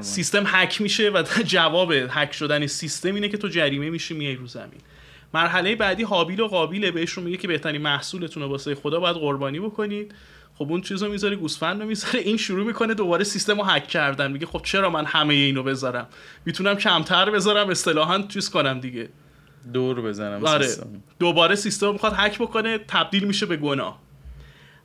سیستم 0.00 0.42
هک 0.46 0.80
میشه 0.80 1.10
و 1.10 1.22
جواب 1.54 1.92
هک 1.92 2.32
شدن 2.32 2.66
سیستم 2.66 3.14
اینه 3.14 3.28
که 3.28 3.36
تو 3.36 3.48
جریمه 3.48 3.90
میشی 3.90 4.14
میای 4.14 4.34
رو 4.34 4.46
زمین. 4.46 4.80
مرحله 5.34 5.76
بعدی 5.76 6.02
حابیل 6.02 6.40
و 6.40 6.46
قابیله. 6.46 6.90
بهشون 6.90 7.24
میگه 7.24 7.36
که 7.36 7.48
بهترین 7.48 7.82
محصولتون 7.82 8.42
رو 8.42 8.48
واسه 8.48 8.74
خدا 8.74 9.00
باید 9.00 9.16
قربانی 9.16 9.60
بکنید. 9.60 10.14
خب 10.58 10.66
اون 10.70 10.80
چیزو 10.80 11.08
می‌ذاره 11.08 11.36
گوسفند 11.36 11.80
رو 11.82 11.88
می‌ذاره. 11.88 12.20
این 12.20 12.36
شروع 12.36 12.66
می‌کنه 12.66 12.94
دوباره 12.94 13.24
سیستم 13.24 13.58
رو 13.58 13.64
هک 13.64 13.88
کردن. 13.88 14.32
میگه 14.32 14.46
خب 14.46 14.60
چرا 14.64 14.90
من 14.90 15.04
همه 15.04 15.34
اینو 15.34 15.62
بذارم؟ 15.62 16.06
می‌تونم 16.44 16.74
کمتر 16.74 17.30
بذارم 17.30 17.70
اصطلاحا 17.70 18.22
چیز 18.22 18.50
کنم 18.50 18.80
دیگه. 18.80 19.08
دور 19.72 20.00
بزنم. 20.00 20.44
آره. 20.44 20.66
سیستم. 20.66 21.02
دوباره 21.18 21.54
سیستم 21.54 21.92
می‌خواد 21.92 22.12
هک 22.16 22.38
بکنه 22.38 22.78
تبدیل 22.78 23.24
میشه 23.24 23.46
به 23.46 23.56
گناه. 23.56 24.01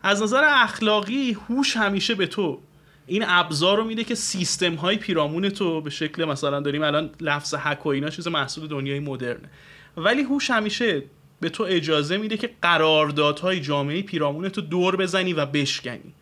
از 0.07 0.21
نظر 0.21 0.43
اخلاقی 0.47 1.37
هوش 1.49 1.77
همیشه 1.77 2.15
به 2.15 2.27
تو. 2.27 2.59
این 3.07 3.23
ابزار 3.27 3.77
رو 3.77 3.83
میده 3.83 4.03
که 4.03 4.15
سیستم 4.15 4.75
های 4.75 4.97
پیرامون 4.97 5.49
تو 5.49 5.81
به 5.81 5.89
شکل 5.89 6.25
مثلا 6.25 6.59
داریم 6.59 6.83
الان 6.83 7.09
لفظ 7.21 7.55
هک 7.57 7.85
و 7.85 7.89
اینا 7.89 8.09
چیز 8.09 8.27
محصول 8.27 8.67
دنیای 8.67 8.99
مدرنه. 8.99 9.49
ولی 9.97 10.21
هوش 10.21 10.51
همیشه 10.51 11.03
به 11.39 11.49
تو 11.49 11.63
اجازه 11.63 12.17
میده 12.17 12.37
که 12.37 12.49
قراردادهای 12.61 13.59
جامعه 13.59 14.01
پیرامون 14.01 14.49
تو 14.49 14.61
دور 14.61 14.95
بزنی 14.95 15.33
و 15.33 15.45
بشکنی. 15.45 16.13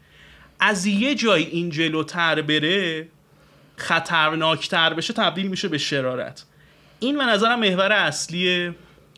از 0.60 0.86
یه 0.86 1.16
جای 1.16 1.44
این 1.44 1.70
جلوتر 1.70 2.42
بره 2.42 3.08
خطرناکتر 3.76 4.94
بشه 4.94 5.14
تبدیل 5.14 5.48
میشه 5.48 5.68
به 5.68 5.78
شرارت. 5.78 6.46
این 7.00 7.18
به 7.18 7.26
نظرم 7.26 7.60
محور 7.60 7.92
اصلی 7.92 8.72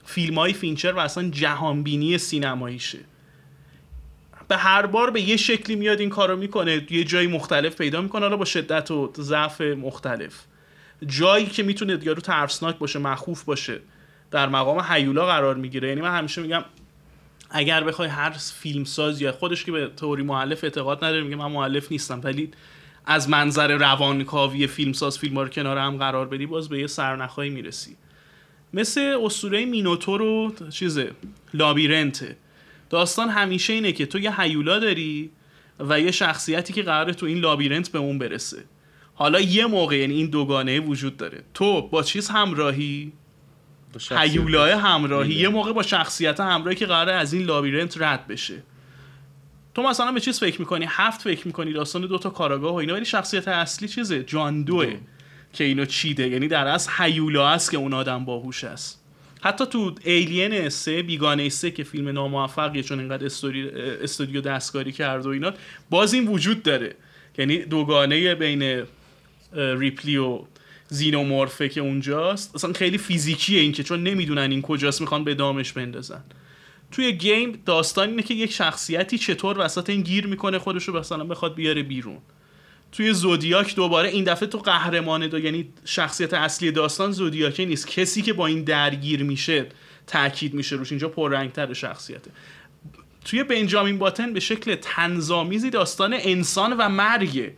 فیلم 0.06 0.36
های 0.40 0.54
فینچر 0.54 0.92
و 0.92 1.00
اصلا 1.00 1.30
جهانبینی 1.30 2.18
سینماییشه. 2.18 3.00
به 4.48 4.58
هر 4.58 4.86
بار 4.86 5.12
به 5.12 5.22
یه 5.22 5.38
شکلی 5.38 5.76
میاد 5.76 6.00
این 6.00 6.10
کارو 6.10 6.38
می‌کنه 6.38 6.88
یه 6.90 7.04
جایی 7.04 7.28
مختلف 7.28 7.76
پیدا 7.76 8.02
می‌کنه 8.02 8.22
حالا 8.22 8.38
با 8.38 8.46
شدت 8.46 8.92
و 8.92 9.14
ضعف 9.18 9.62
مختلف. 9.62 10.44
جایی 11.08 11.46
که 11.46 11.64
می‌تونه 11.64 12.00
یارو 12.04 12.22
ترسناک 12.22 12.78
باشه 12.78 13.00
مخوف 13.00 13.44
باشه 13.44 13.80
در 14.32 14.50
مقام 14.50 14.80
حیولا 14.80 15.26
قرار 15.26 15.56
می‌گیره. 15.56 15.90
یعنی 15.90 16.02
من 16.02 16.18
همیشه 16.18 16.42
میگم 16.42 16.64
اگر 17.50 17.84
بخوای 17.84 18.10
هر 18.10 18.30
فیلم 18.30 18.84
ساز 18.84 19.22
یا 19.22 19.32
خودش 19.32 19.66
که 19.66 19.72
به 19.72 19.92
تئوری 19.98 20.24
مؤلف 20.24 20.64
اعتقاد 20.64 21.04
نداره 21.04 21.24
میگه 21.24 21.36
من 21.36 21.52
مؤلف 21.52 21.92
نیستم. 21.92 22.22
ولی 22.24 22.52
از 23.06 23.30
منظر 23.30 23.78
روانکاوی 23.78 24.68
فیلمساز 24.68 25.18
فیلم 25.18 25.40
رو 25.40 25.48
کنار 25.48 25.78
هم 25.78 25.98
قرار 25.98 26.28
بدی 26.28 26.46
باز 26.46 26.70
به 26.70 26.80
یه 26.80 26.88
سرنخهایی 26.88 27.50
می‌رسی. 27.50 27.96
مثل 28.74 29.18
اسطوره 29.24 29.66
مینوتور 29.66 30.22
و 30.22 30.54
چیزه 30.70 31.12
لابیرنته. 31.54 32.38
داستان 32.90 33.30
همیشه 33.30 33.74
اینه 33.74 33.92
که 33.92 34.06
تو 34.06 34.20
یه 34.20 34.42
هیولا 34.42 34.80
داری 34.80 35.32
و 35.80 36.00
یه 36.00 36.12
شخصیتی 36.12 36.74
که 36.74 36.84
قراره 36.84 37.14
تو 37.14 37.26
این 37.26 37.38
لابیرنت 37.38 37.90
به 37.90 38.00
اون 38.00 38.20
برسه. 38.20 38.64
حالا 39.16 39.40
یه 39.40 39.66
موقع 39.66 39.98
یعنی 39.98 40.14
این 40.14 40.30
دوگانه 40.30 40.80
وجود 40.80 41.18
داره. 41.18 41.44
تو 41.54 41.82
با 41.82 42.04
چیز 42.04 42.30
همراهی؟ 42.30 43.12
هیولای 44.12 44.72
همراهی. 44.72 45.34
یه 45.34 45.50
موقع 45.50 45.74
با 45.74 45.84
شخصیت 45.84 46.40
همراهی 46.40 46.76
که 46.76 46.86
قراره 46.86 47.12
از 47.12 47.34
این 47.34 47.44
لابیرنت 47.44 48.02
رد 48.02 48.28
بشه. 48.28 48.64
تو 49.76 49.84
مثلا 49.84 50.12
به 50.12 50.20
چیز 50.20 50.40
فکر 50.40 50.60
می‌کنی؟ 50.60 50.86
هفت 50.90 51.22
فکر 51.22 51.48
می‌کنی 51.48 51.74
داستان 51.74 52.02
دوتا 52.02 52.30
کاراگاه 52.30 52.74
و 52.74 52.76
اینا 52.76 52.94
ولی 52.94 53.06
شخصیت 53.06 53.48
اصلی 53.48 53.88
چیزه؟ 53.88 54.24
جان 54.24 54.64
دوه 54.64 54.98
که 55.54 55.64
اینو 55.64 55.86
چیده. 55.86 56.28
یعنی 56.28 56.48
در 56.48 56.68
از 56.68 56.90
هیولا 56.98 57.50
است 57.50 57.72
که 57.72 57.78
اون 57.78 57.94
آدم 57.94 58.26
باهوش 58.26 58.64
است. 58.64 59.04
حتی 59.48 59.66
تو 59.66 59.96
Alien 60.04 60.70
سه 60.70 61.02
بیگانه 61.02 61.50
سه 61.50 61.72
که 61.72 61.84
فیلم 61.84 62.10
ناموفقیه 62.10 62.84
چون 62.84 63.00
اینقدر 63.00 63.26
استودیو 64.04 64.42
دستکاری 64.42 64.92
کرد 64.92 65.26
و 65.26 65.30
اینا 65.30 65.54
باز 65.90 66.14
این 66.14 66.28
وجود 66.28 66.64
داره. 66.64 66.96
یعنی 67.38 67.58
دوگانه 67.58 68.36
بین 68.36 68.84
ریپلی 69.54 70.18
و 70.18 70.40
xenomorph 70.88 71.62
ه 71.62 71.70
که 71.70 71.82
اونجاست 71.82 72.56
اصلا 72.56 72.74
خیلی 72.74 72.98
فیزیکیه 72.98 73.60
این 73.60 73.72
که 73.72 73.84
چون 73.84 74.04
نمی‌دونن 74.04 74.52
این 74.52 74.62
کجاست 74.62 75.02
می‌خوان 75.02 75.24
به 75.24 75.34
دامش 75.34 75.74
بندازن. 75.74 76.24
توی 76.92 77.12
Game 77.12 77.62
داستان 77.66 78.10
اینه 78.10 78.24
که 78.24 78.34
یک 78.34 78.52
شخصیتی 78.52 79.18
چطور 79.18 79.60
وسط 79.60 79.90
این 79.90 80.02
گیر 80.02 80.28
می‌کنه 80.28 80.60
خودشو 80.60 80.94
مثلا 81.00 81.24
بخواد 81.24 81.56
بیاره 81.56 81.84
بیرون. 81.84 82.18
توی 82.92 83.14
زودیاک 83.14 83.76
دوباره 83.76 84.10
این 84.10 84.24
دفعه 84.24 84.48
تو 84.48 84.58
قهرمان 84.58 85.28
دو 85.28 85.40
یعنی 85.40 85.70
شخصیت 85.86 86.34
اصلی 86.34 86.72
داستان 86.72 87.12
زودیاکه 87.12 87.66
نیست. 87.66 87.88
کسی 87.88 88.22
که 88.22 88.34
با 88.34 88.48
این 88.48 88.64
درگیر 88.64 89.24
میشه 89.24 89.66
تاکید 90.08 90.54
میشه 90.54 90.76
روش. 90.76 90.92
اینجا 90.92 91.10
پررنگتر 91.10 91.74
شخصیته. 91.74 92.32
توی 93.26 93.44
بنجامین 93.44 93.98
باتن 93.98 94.34
به 94.34 94.40
شکل 94.40 94.76
طنزآمیزی 94.76 95.70
داستان 95.70 96.14
انسان 96.14 96.74
و 96.74 96.90
مرگه 96.90 97.54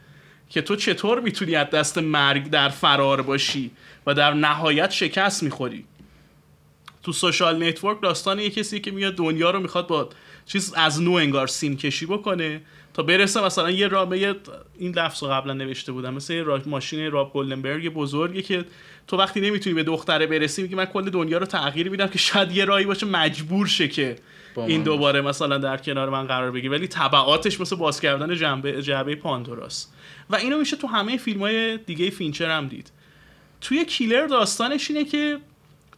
که 0.49 0.61
تو 0.61 0.75
چطور 0.75 1.19
می‌تونی 1.19 1.55
از 1.55 1.69
دست 1.69 1.97
مرگ 1.97 2.49
در 2.49 2.69
فرار 2.69 3.21
باشی 3.21 3.71
و 4.05 4.13
در 4.13 4.33
نهایت 4.33 4.91
شکست 4.91 5.43
می‌خوری؟ 5.43 5.85
تو 7.03 7.11
Social 7.11 7.67
Network 7.67 8.01
داستان 8.01 8.39
یه 8.39 8.49
کسی 8.49 8.79
که 8.79 8.91
میاد 8.91 9.15
دنیا 9.15 9.51
رو 9.51 9.59
می‌خواد 9.59 9.87
با 9.87 10.09
چیز 10.45 10.73
از 10.73 11.01
نو 11.01 11.11
انگار 11.11 11.47
سیم 11.47 11.77
کشی 11.77 12.05
بکنه. 12.05 12.61
تا 12.99 13.03
برسه 13.03 13.45
مثلا 13.45 13.71
یه 13.71 13.87
رابه 13.87 14.35
این 14.77 14.91
لفظ 14.91 15.23
رو 15.23 15.29
قبلا 15.29 15.53
نوشته 15.53 15.91
بودم. 15.91 16.13
مثل 16.13 16.33
یه 16.33 16.43
ماشین 16.65 17.11
روب 17.11 17.33
گلدبرگ 17.33 17.93
بزرگی 17.93 18.41
که 18.41 18.65
تو 19.07 19.17
وقتی 19.17 19.41
نمی‌تونی 19.41 19.73
به 19.73 19.83
دختره 19.83 20.27
برسی 20.27 20.61
میگی 20.61 20.75
من 20.75 20.85
کل 20.85 21.09
دنیا 21.09 21.37
رو 21.37 21.45
تغییر 21.45 21.89
میدم 21.89 22.07
که 22.07 22.17
شاید 22.17 22.51
یه 22.51 22.65
راهی 22.65 22.85
باشه 22.85 23.05
مجبور 23.05 23.67
شه 23.67 23.87
که 23.87 24.15
این 24.55 24.83
دوباره 24.83 25.21
مثلا 25.21 25.57
در 25.57 25.77
کنار 25.77 26.09
من 26.09 26.27
قرار 26.27 26.51
بگیره. 26.51 26.71
ولی 26.77 26.87
تبعاتش 26.87 27.61
مثل 27.61 27.75
باز 27.75 28.01
کردن 28.01 28.35
جنبه 28.35 28.81
جعبه 28.81 29.15
پاندوراست. 29.15 29.93
و 30.29 30.35
اینو 30.35 30.57
میشه 30.57 30.77
تو 30.77 30.87
همه 30.87 31.17
فیلم 31.17 31.39
های 31.39 31.77
دیگه 31.77 32.09
فینچر 32.09 32.57
هم 32.57 32.67
دید. 32.67 32.91
توی 33.61 33.85
Killer 33.85 34.27
داستانش 34.27 34.91
اینه 34.91 35.05
که 35.05 35.37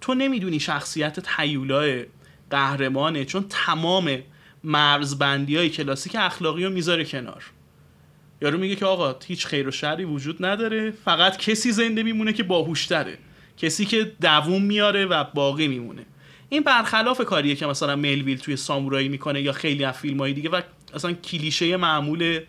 تو 0.02 0.14
نمی‌دونی 0.14 0.60
شخصیت 0.60 1.20
villain 1.20 1.95
یا 1.95 2.06
قهرمانه 2.50 3.26
چون 3.26 3.46
تمام 3.50 4.18
مرزبندی 4.64 5.58
های 5.58 5.70
کلاسیک 5.70 6.16
اخلاقی 6.20 6.66
رو 6.66 6.72
می‌ذاره 6.72 7.06
کنار. 7.06 7.44
یارو 8.42 8.58
میگه 8.58 8.76
که 8.76 8.86
آقا 8.86 9.16
هیچ 9.28 9.46
خیر 9.46 9.68
و 9.68 9.72
شری 9.72 10.04
وجود 10.04 10.46
نداره 10.46 10.92
فقط 10.92 11.38
کسی 11.38 11.72
زنده 11.72 12.04
میمونه 12.04 12.34
که 12.34 12.44
باهوشتره. 12.44 13.18
کسی 13.58 13.86
که 13.86 14.12
دووم 14.22 14.62
میاره 14.62 15.06
و 15.06 15.24
باقی 15.24 15.68
میمونه. 15.68 16.06
این 16.50 16.64
برخلاف 16.64 17.22
کاریه 17.22 17.56
که 17.56 17.66
مثلا 17.66 17.96
ملویل 17.96 18.38
توی 18.38 18.56
سامورایی 18.56 19.10
می‌کنه 19.10 19.42
یا 19.42 19.52
خیلی 19.52 19.84
از 19.84 19.98
فیلم 19.98 20.32
دیگه 20.32 20.50
و 20.50 20.62
اصلا 20.94 21.14
کلیشه 21.14 21.78
معمول 21.78 22.40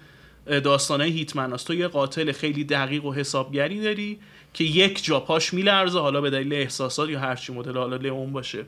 داستانه 0.47 1.05
هیتمن 1.05 1.52
است 1.52 1.66
تو 1.66 1.74
یه 1.74 1.89
قاتل 1.89 2.32
خیلی 2.32 2.64
دقیق 2.64 3.05
و 3.05 3.14
حسابگری 3.14 3.80
داری 3.80 4.18
که 4.55 4.64
یک 4.64 5.05
جا 5.05 5.20
پاش 5.20 5.55
میلرزه 5.55 5.98
حالا 5.98 6.20
به 6.20 6.30
دلیل 6.30 6.52
احساسات 6.52 7.09
یا 7.09 7.20
هرچی 7.20 7.52
مدل 7.52 7.76
حالا 7.76 7.97
لئون 7.97 8.32
باشه. 8.32 8.64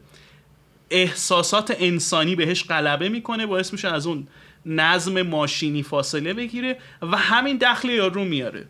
احساسات 0.95 1.77
انسانی 1.79 2.37
بهش 2.37 2.65
غلبه 2.65 3.09
می‌کنه 3.09 3.47
باعث 3.47 3.73
میشه 3.73 3.89
از 3.89 4.07
اون 4.07 4.27
نظم 4.67 5.23
ماشینی 5.23 5.83
فاصله 5.83 6.35
بگیره 6.35 6.79
و 7.03 7.17
همین 7.17 7.57
دخل 7.57 7.89
یارو 7.89 8.25
میاره. 8.25 8.67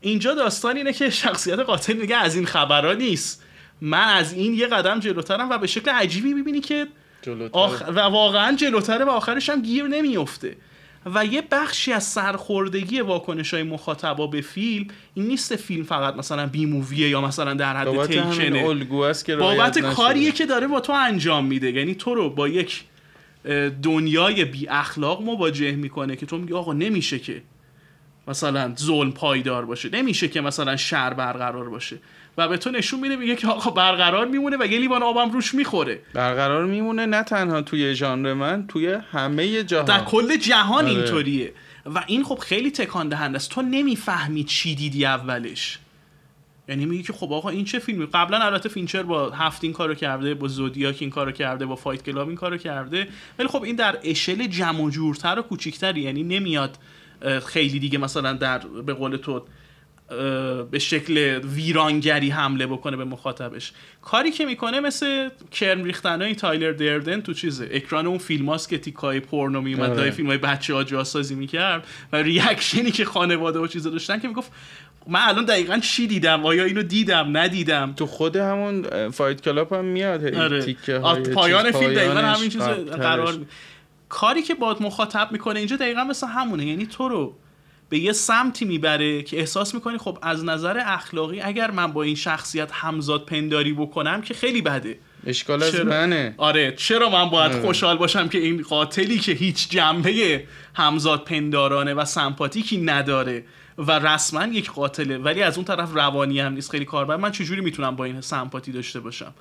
اینجا 0.00 0.34
داستان 0.34 0.76
اینه 0.76 0.92
که 0.92 1.10
شخصیت 1.10 1.58
قاتل 1.58 1.92
میگه 1.92 2.16
از 2.16 2.34
این 2.34 2.46
خبرها 2.46 2.92
نیست. 2.92 3.44
من 3.80 4.08
از 4.08 4.32
این 4.32 4.54
یه 4.54 4.66
قدم 4.66 5.00
جلوترم 5.00 5.50
و 5.50 5.58
به 5.58 5.66
شکل 5.66 5.90
عجیبی 5.90 6.34
می‌بینی 6.34 6.60
که 6.60 6.86
آخ... 7.52 7.82
و 7.88 8.00
واقعا 8.00 8.56
جلوتره 8.56 9.04
و 9.04 9.08
آخرش 9.08 9.50
هم 9.50 9.62
گیر 9.62 9.84
نمیفته 9.84 10.56
و 11.06 11.24
یه 11.24 11.42
بخشی 11.50 11.92
از 11.92 12.04
سرخوردگی 12.04 13.00
واکنش 13.00 13.54
های 13.54 13.62
مخاطبا 13.62 14.26
به 14.26 14.40
فیلم 14.40 14.86
این 15.14 15.26
نیست 15.26 15.56
فیلم 15.56 15.84
فقط 15.84 16.14
مثلا 16.14 16.46
بی 16.46 16.66
موویه 16.66 17.08
یا 17.08 17.20
مثلا 17.20 17.54
در 17.54 17.76
حد 17.76 18.06
تیکنه 18.06 18.74
بابت 19.36 19.78
کاریه 19.78 20.32
که 20.32 20.46
داره 20.46 20.66
با 20.66 20.80
تو 20.80 20.92
انجام 20.92 21.44
میده. 21.44 21.72
یعنی 21.72 21.94
تو 21.94 22.14
رو 22.14 22.30
با 22.30 22.48
یک 22.48 22.84
دنیای 23.82 24.44
بی 24.44 24.68
اخلاق 24.68 25.22
مواجه 25.22 25.72
می‌کنه 25.72 26.16
که 26.16 26.26
تو 26.26 26.38
میگی 26.38 26.52
آقا 26.52 26.72
نمیشه 26.72 27.18
که 27.18 27.42
مثلا 28.28 28.74
ظلم 28.78 29.12
پایدار 29.12 29.64
باشه. 29.64 29.88
نمیشه 29.92 30.28
که 30.28 30.40
مثلا 30.40 30.76
شر 30.76 31.14
برقرار 31.14 31.68
باشه. 31.68 31.98
و 32.38 32.48
به 32.48 32.56
تو 32.56 32.70
نشون 32.70 33.00
میده 33.00 33.16
میگه 33.16 33.36
که 33.36 33.46
آقا 33.46 33.70
برقرار 33.70 34.26
میمونه 34.26 34.56
و 34.60 34.66
یه 34.66 34.78
لیوان 34.78 35.02
آبم 35.02 35.30
روش 35.30 35.54
می‌خوره. 35.54 36.00
برقرار 36.14 36.64
میمونه 36.64 37.06
نه 37.06 37.22
تنها 37.22 37.62
توی 37.62 37.94
ژانر 37.94 38.34
من 38.34 38.66
توی 38.66 38.86
همه 39.12 39.62
جهان. 39.62 39.84
در 39.84 40.04
کل 40.04 40.36
جهان 40.36 40.84
آره. 40.84 40.94
اینطوریه. 40.94 41.52
و 41.86 42.04
این 42.06 42.24
خب 42.24 42.38
خیلی 42.38 42.70
تکان 42.70 43.08
دهنده 43.08 43.36
است. 43.36 43.50
تو 43.50 43.62
نمی‌فهمی 43.62 44.44
چی 44.44 44.74
دیدی 44.74 45.06
اولش. 45.06 45.78
یعنی 46.68 46.86
میگی 46.86 47.02
که 47.02 47.12
خب 47.12 47.32
آقا 47.32 47.48
این 47.48 47.64
چه 47.64 47.78
فیلمی؟ 47.78 48.06
قبلا 48.06 48.38
البته 48.38 48.68
فینچر 48.68 49.02
با 49.02 49.30
هفت 49.30 49.64
این 49.64 49.72
کارو 49.72 49.94
کرده 49.94 50.34
با 50.34 50.48
زودیاک 50.48 50.96
این 51.00 51.10
کارو 51.10 51.32
کرده 51.32 51.66
با 51.66 51.76
Fight 51.76 52.02
Club 52.02 52.28
این 52.28 52.36
کارو 52.36 52.56
کرده. 52.56 53.08
ولی 53.38 53.48
خب 53.48 53.62
این 53.62 53.76
در 53.76 53.98
اشل 54.02 54.46
جمع 54.46 54.80
و 54.80 54.90
جورتر 54.90 55.38
و 55.38 55.42
کوچیکتری 55.42 56.00
یعنی 56.00 56.22
نمیاد 56.22 56.78
خیلی 57.46 57.78
دیگه 57.78 57.98
مثلا 57.98 58.32
در 58.32 58.58
به 58.58 58.94
قول 58.94 59.16
تو 59.16 59.42
به 60.70 60.78
شکل 60.78 61.40
ویرانگری 61.54 62.30
حمله 62.30 62.66
بکنه 62.66 62.96
به 62.96 63.04
مخاطبش. 63.04 63.72
کاری 64.02 64.30
که 64.30 64.46
می‌کنه 64.46 64.80
مثل 64.80 65.28
کرم 65.52 65.84
ریختن 65.84 66.32
تایلر 66.32 66.72
دردن 66.72 67.20
تو 67.20 67.34
چیزه؟ 67.34 67.68
اکران 67.72 68.06
اون 68.06 68.18
فیلم 68.18 68.48
هاست 68.48 68.68
که 68.68 68.78
تیکای 68.78 69.20
پورنو 69.20 69.60
میومد 69.60 69.96
لای 69.96 70.10
فیلم 70.10 70.28
های 70.28 70.38
بچه 70.38 70.74
ها 70.74 70.84
جاسازی 70.84 71.34
می‌کرد 71.34 71.86
و 72.12 72.16
reaction 72.16 72.82
ی 72.82 72.90
که 72.90 73.04
خانواده 73.04 73.58
و 73.58 73.66
چیزا 73.66 73.90
داشتن 73.90 74.18
که 74.18 74.28
می‌گفت 74.28 74.52
من 75.06 75.20
الان 75.20 75.44
دقیقا 75.44 75.78
چی 75.78 76.06
دیدم؟ 76.06 76.46
آیا 76.46 76.64
اینو 76.64 76.82
دیدم؟ 76.82 77.36
ندیدم. 77.36 77.92
تو 77.96 78.06
خود 78.06 78.36
همون 78.36 79.08
Fight 79.10 79.40
Club 79.40 79.72
هم 79.72 79.84
میاد 79.84 80.34
آره. 80.34 80.62
تیکه 80.62 80.98
پایان 81.34 81.72
فیلم 81.72 81.94
دقیقا 81.94 82.20
همین 82.20 82.50
چیز 82.50 82.62
قرار. 82.62 83.34
کاری 84.08 84.42
که 84.42 84.54
باد 84.54 84.82
مخاطب 84.82 85.28
می‌کنه 85.32 85.58
اینجا 85.58 85.76
دقیقا 85.76 86.04
مثل 86.04 86.26
همونه. 86.26 86.66
یعنی 86.66 86.86
تو 86.86 87.08
رو 87.08 87.36
به 87.88 87.98
یه 87.98 88.12
سمتی 88.12 88.64
می‌بره 88.64 89.22
که 89.22 89.38
احساس 89.38 89.74
می‌کنی 89.74 89.98
خب 89.98 90.18
از 90.22 90.44
نظر 90.44 90.82
اخلاقی 90.86 91.40
اگر 91.40 91.70
من 91.70 91.92
با 91.92 92.02
این 92.02 92.14
شخصیت 92.14 92.72
همزاد 92.72 93.24
پنداری 93.24 93.72
بکنم 93.72 94.22
که 94.22 94.34
خیلی 94.34 94.62
بده. 94.62 94.98
اشکال 95.26 95.62
از 95.62 95.74
منه. 95.74 96.34
آره 96.36 96.72
چرا 96.72 97.10
من 97.10 97.30
باید 97.30 97.52
خوشحال 97.52 97.96
باشم 97.96 98.28
که 98.28 98.38
این 98.38 98.62
قاتلی 98.62 99.18
که 99.18 99.32
هیچ 99.32 99.68
جنبه 99.68 100.44
همزاد 100.74 101.24
پندارانه 101.24 101.94
و 101.94 102.04
سمپاتیکی 102.04 102.78
نداره 102.78 103.44
و 103.78 103.90
رسما 103.92 104.46
یک 104.46 104.70
قاتله 104.70 105.18
ولی 105.18 105.42
از 105.42 105.56
اون 105.56 105.64
طرف 105.64 105.94
روانی 105.94 106.40
هم 106.40 106.52
نیست 106.52 106.70
خیلی 106.70 106.84
کاربر 106.84 107.16
من 107.16 107.32
چجوری 107.32 107.60
می‌تونم 107.60 107.96
با 107.96 108.04
این 108.04 108.20
سمپاتی 108.20 108.72
داشته 108.72 109.00
باشم؟ 109.00 109.34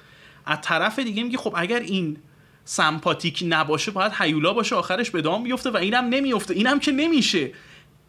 از 0.46 0.58
طرف 0.62 1.00
دیگه 1.00 1.24
میگه 1.24 1.38
خب 1.38 1.54
اگر 1.58 1.80
این 1.80 2.18
سمپاتیک 2.66 3.44
نباشه 3.48 3.92
باید 3.92 4.12
هیولا 4.20 4.54
باشه 4.54 4.76
آخرش 4.76 5.12
به 5.12 5.22
دام 5.22 5.44
بیفته 5.44 5.70
و 5.70 5.78
اینم 5.78 6.06
نمیفته 6.06 6.54
اینم 6.54 6.80
که 6.80 6.92
نمیشه. 6.92 7.52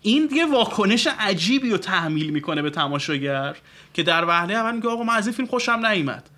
این 0.02 0.30
یه 0.32 0.46
واکنش 0.46 1.08
عجیبی 1.18 1.70
رو 1.70 1.78
تحمیل 1.78 2.30
می‌کنه 2.30 2.62
به 2.62 2.70
تماشاگر 2.70 3.56
که 3.94 4.02
در 4.02 4.24
وهله 4.24 4.54
اول 4.54 4.74
میگه 4.74 4.88
آقا 4.88 5.02
من 5.02 5.14
از 5.14 5.26
این 5.26 5.36
فیلم 5.36 5.48
خوشم 5.48 5.86
نیومد. 5.86 6.30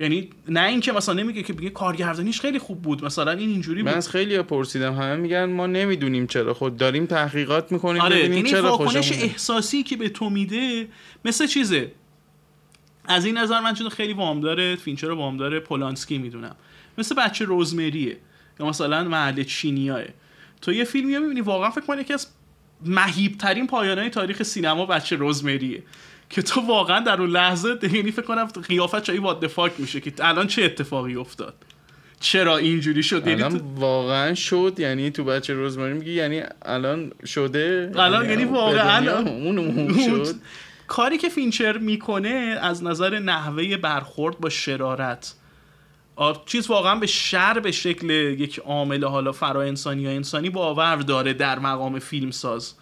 یعنی 0.00 0.30
نه 0.48 0.62
اینکه 0.62 0.92
مثلا 0.92 1.14
نمیگه 1.14 1.42
که 1.42 1.52
بگه 1.52 1.70
کارگردانیش 1.70 2.40
خیلی 2.40 2.58
خوب 2.58 2.82
بود 2.82 3.04
مثلا 3.04 3.32
این 3.32 3.50
اینجوری 3.50 3.82
بود. 3.82 3.92
من 3.92 3.98
از 3.98 4.08
خیلی 4.08 4.42
پرسیدم 4.42 4.94
همه 4.94 5.16
میگن 5.16 5.44
ما 5.44 5.66
نمی‌دونیم 5.66 6.26
چرا 6.26 6.54
خود 6.54 6.76
داریم 6.76 7.06
تحقیقات 7.06 7.72
می‌کنیم 7.72 8.02
آره 8.02 8.16
ببینیم 8.16 8.36
یعنی 8.36 8.50
چرا 8.50 8.78
واکنش 8.78 9.12
احساسی 9.12 9.82
که 9.82 9.96
به 9.96 10.08
تو 10.08 10.30
میده 10.30 10.88
مثل 11.24 11.46
چیزه؟ 11.46 11.92
از 13.04 13.24
این 13.24 13.38
نظر 13.38 13.60
من 13.60 13.74
چون 13.74 13.88
خیلی 13.88 14.12
وام 14.12 14.40
داره 14.40 14.76
فینچر 14.76 15.06
رو 15.06 15.16
وام 15.16 15.36
داره 15.36 15.60
پولانسکی 15.60 16.18
می‌دونم. 16.18 16.56
مثل 16.98 17.14
بچه 17.14 17.44
روزمریه 17.44 18.16
یا 18.60 18.66
مثلا 18.66 19.04
محل 19.04 19.42
چینیاه. 19.42 20.02
تو 20.62 20.72
یه 20.72 20.84
فیلمی 20.84 21.18
می‌بینی 21.18 21.40
واقعا 21.40 21.70
فکر 21.70 21.86
کنی 21.86 22.04
که 22.04 22.14
از 22.14 22.26
مهیب 22.84 23.38
ترین 23.38 23.66
پایانه 23.66 24.10
تاریخ 24.10 24.42
سینما 24.42 24.86
بچه 24.86 25.16
روزمریه. 25.16 25.82
که 26.30 26.42
تو 26.42 26.60
واقعا 26.60 27.00
در 27.00 27.20
اون 27.20 27.30
لحظه 27.30 27.78
یعنی 27.82 28.10
فکر 28.10 28.22
کنم 28.22 28.44
قیافت 28.44 29.02
چایی 29.02 29.18
وات 29.18 29.78
میشه 29.78 30.00
که 30.00 30.12
الان 30.20 30.46
چه 30.46 30.64
اتفاقی 30.64 31.16
افتاد؟ 31.16 31.54
چرا 32.20 32.56
اینجوری 32.56 33.02
شد؟ 33.02 33.26
یعنی 33.26 33.42
الان 33.42 33.60
واقعا 33.76 34.34
شد 34.34 34.74
یعنی 34.78 35.10
تو 35.10 35.24
بچه 35.24 35.54
روزماری 35.54 35.94
میگی 35.94 36.12
یعنی 36.12 36.42
الان 36.62 37.12
شده؟ 37.26 37.92
الان 37.96 38.30
یعنی 38.30 38.44
واقعا 38.44 39.18
اون 39.28 39.98
شد. 39.98 40.34
کاری 40.86 41.18
که 41.18 41.28
فینچر 41.28 41.78
می‌کنه 41.78 42.58
از 42.62 42.84
نظر 42.84 43.18
نحوه 43.18 43.76
برخورد 43.76 44.38
با 44.38 44.48
شرارت 44.48 45.34
چیز 46.46 46.66
واقعا 46.66 46.94
به 46.94 47.06
شر 47.06 47.60
به 47.60 47.72
شکل 47.72 48.10
یک 48.10 48.58
عامل 48.58 49.04
حالا 49.04 49.32
فرا 49.32 49.62
انسانی 49.62 50.02
یا 50.02 50.10
انسانی 50.10 50.50
باور 50.50 50.96
داره 50.96 51.32
در 51.32 51.58
مقام 51.58 51.98
فیلمساز 51.98 52.74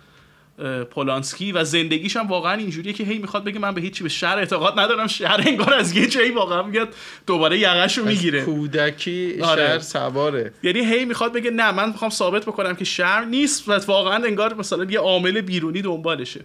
پولانسکی 0.90 1.52
و 1.52 1.64
زندگیش 1.64 2.16
هم 2.16 2.26
واقعا 2.26 2.52
اینجوریه 2.52 2.92
که 2.92 3.04
هی 3.04 3.18
می‌خواد 3.18 3.44
بگه 3.44 3.58
من 3.58 3.74
به 3.74 3.80
هیچی 3.80 4.02
به 4.02 4.08
شر 4.08 4.38
اعتقاد 4.38 4.78
ندارم. 4.78 5.06
شر 5.06 5.44
انگار 5.46 5.74
از 5.74 5.96
یه 5.96 6.06
جایی 6.06 6.30
واقعا 6.30 6.62
میاد 6.62 6.94
دوباره 7.26 7.58
یقش 7.58 7.98
رو 7.98 8.04
می‌گیره. 8.04 8.44
کودکی 8.44 9.40
آره. 9.42 9.66
شر 9.66 9.78
سواره. 9.78 10.52
یعنی 10.62 10.80
هی 10.80 11.04
می‌خواد 11.04 11.32
بگه 11.32 11.50
نه 11.50 11.72
من 11.72 11.88
می‌خوام 11.88 12.10
ثابت 12.10 12.42
بکنم 12.42 12.74
که 12.74 12.84
شر 12.84 13.24
نیست 13.24 13.68
و 13.68 13.72
واقعا 13.72 14.24
انگار 14.24 14.54
مثلا 14.54 14.84
یه 14.84 14.98
عامل 14.98 15.40
بیرونی 15.40 15.82
دنبالشه. 15.82 16.40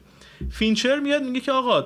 فینچر 0.51 0.99
میاد 0.99 1.23
میگه 1.23 1.39
که 1.39 1.51
آقا 1.51 1.85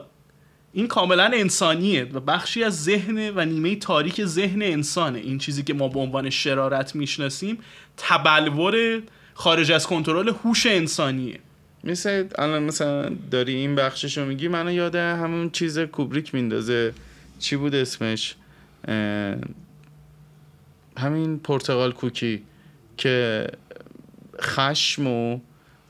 این 0.77 0.87
کاملا 0.87 1.31
انسانیه 1.33 2.03
و 2.03 2.19
بخشی 2.19 2.63
از 2.63 2.83
ذهن 2.83 3.29
و 3.35 3.45
نیمه 3.45 3.75
تاریک 3.75 4.25
ذهن 4.25 4.61
انسانه. 4.61 5.19
این 5.19 5.37
چیزی 5.37 5.63
که 5.63 5.73
ما 5.73 5.87
به 5.87 5.99
عنوان 5.99 6.29
شرارت 6.29 6.95
می‌شناسیم 6.95 7.57
تبلور 7.97 9.01
خارج 9.33 9.71
از 9.71 9.87
کنترل 9.87 10.29
هوش 10.29 10.65
انسانیه. 10.65 11.39
مثل 11.83 12.27
الان 12.37 12.63
مثلا 12.63 13.09
داری 13.31 13.55
این 13.55 13.75
بخشش 13.75 14.17
رو 14.17 14.25
میگی 14.25 14.47
منو 14.47 14.71
یاد 14.71 15.15
همون 15.15 15.49
چیز 15.49 15.79
کوبریک 15.79 16.33
میندازه. 16.33 16.93
چی 17.39 17.55
بود 17.55 17.75
اسمش؟ 17.75 18.35
همین 20.97 21.39
پرتقال 21.39 21.91
کوکی 21.91 22.41
که 22.97 23.47
خشم 24.41 25.07
و 25.07 25.39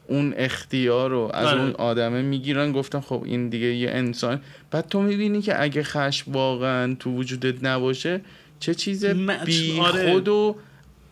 اون 0.10 0.34
اختیار 0.38 1.10
رو 1.10 1.32
از 1.34 1.48
بله. 1.48 1.62
اون 1.62 1.72
آدمه 1.72 2.22
می‌گیرن. 2.22 2.72
گفتن 2.72 3.00
خب 3.00 3.24
این 3.26 3.50
دیگه 3.50 3.68
یه 3.68 3.90
انسان. 3.90 4.42
بعد 4.72 4.88
تو 4.88 5.02
می‌بینی 5.02 5.42
که 5.42 5.62
اگه 5.64 5.84
خشم 5.84 6.32
واقعا 6.32 6.96
تو 7.00 7.12
وجودت 7.12 7.64
نباشه 7.64 8.22
چه 8.60 8.74
چیز 8.74 9.06
بی 9.06 9.80
آره. 9.80 10.12
خود 10.12 10.28
و 10.28 10.56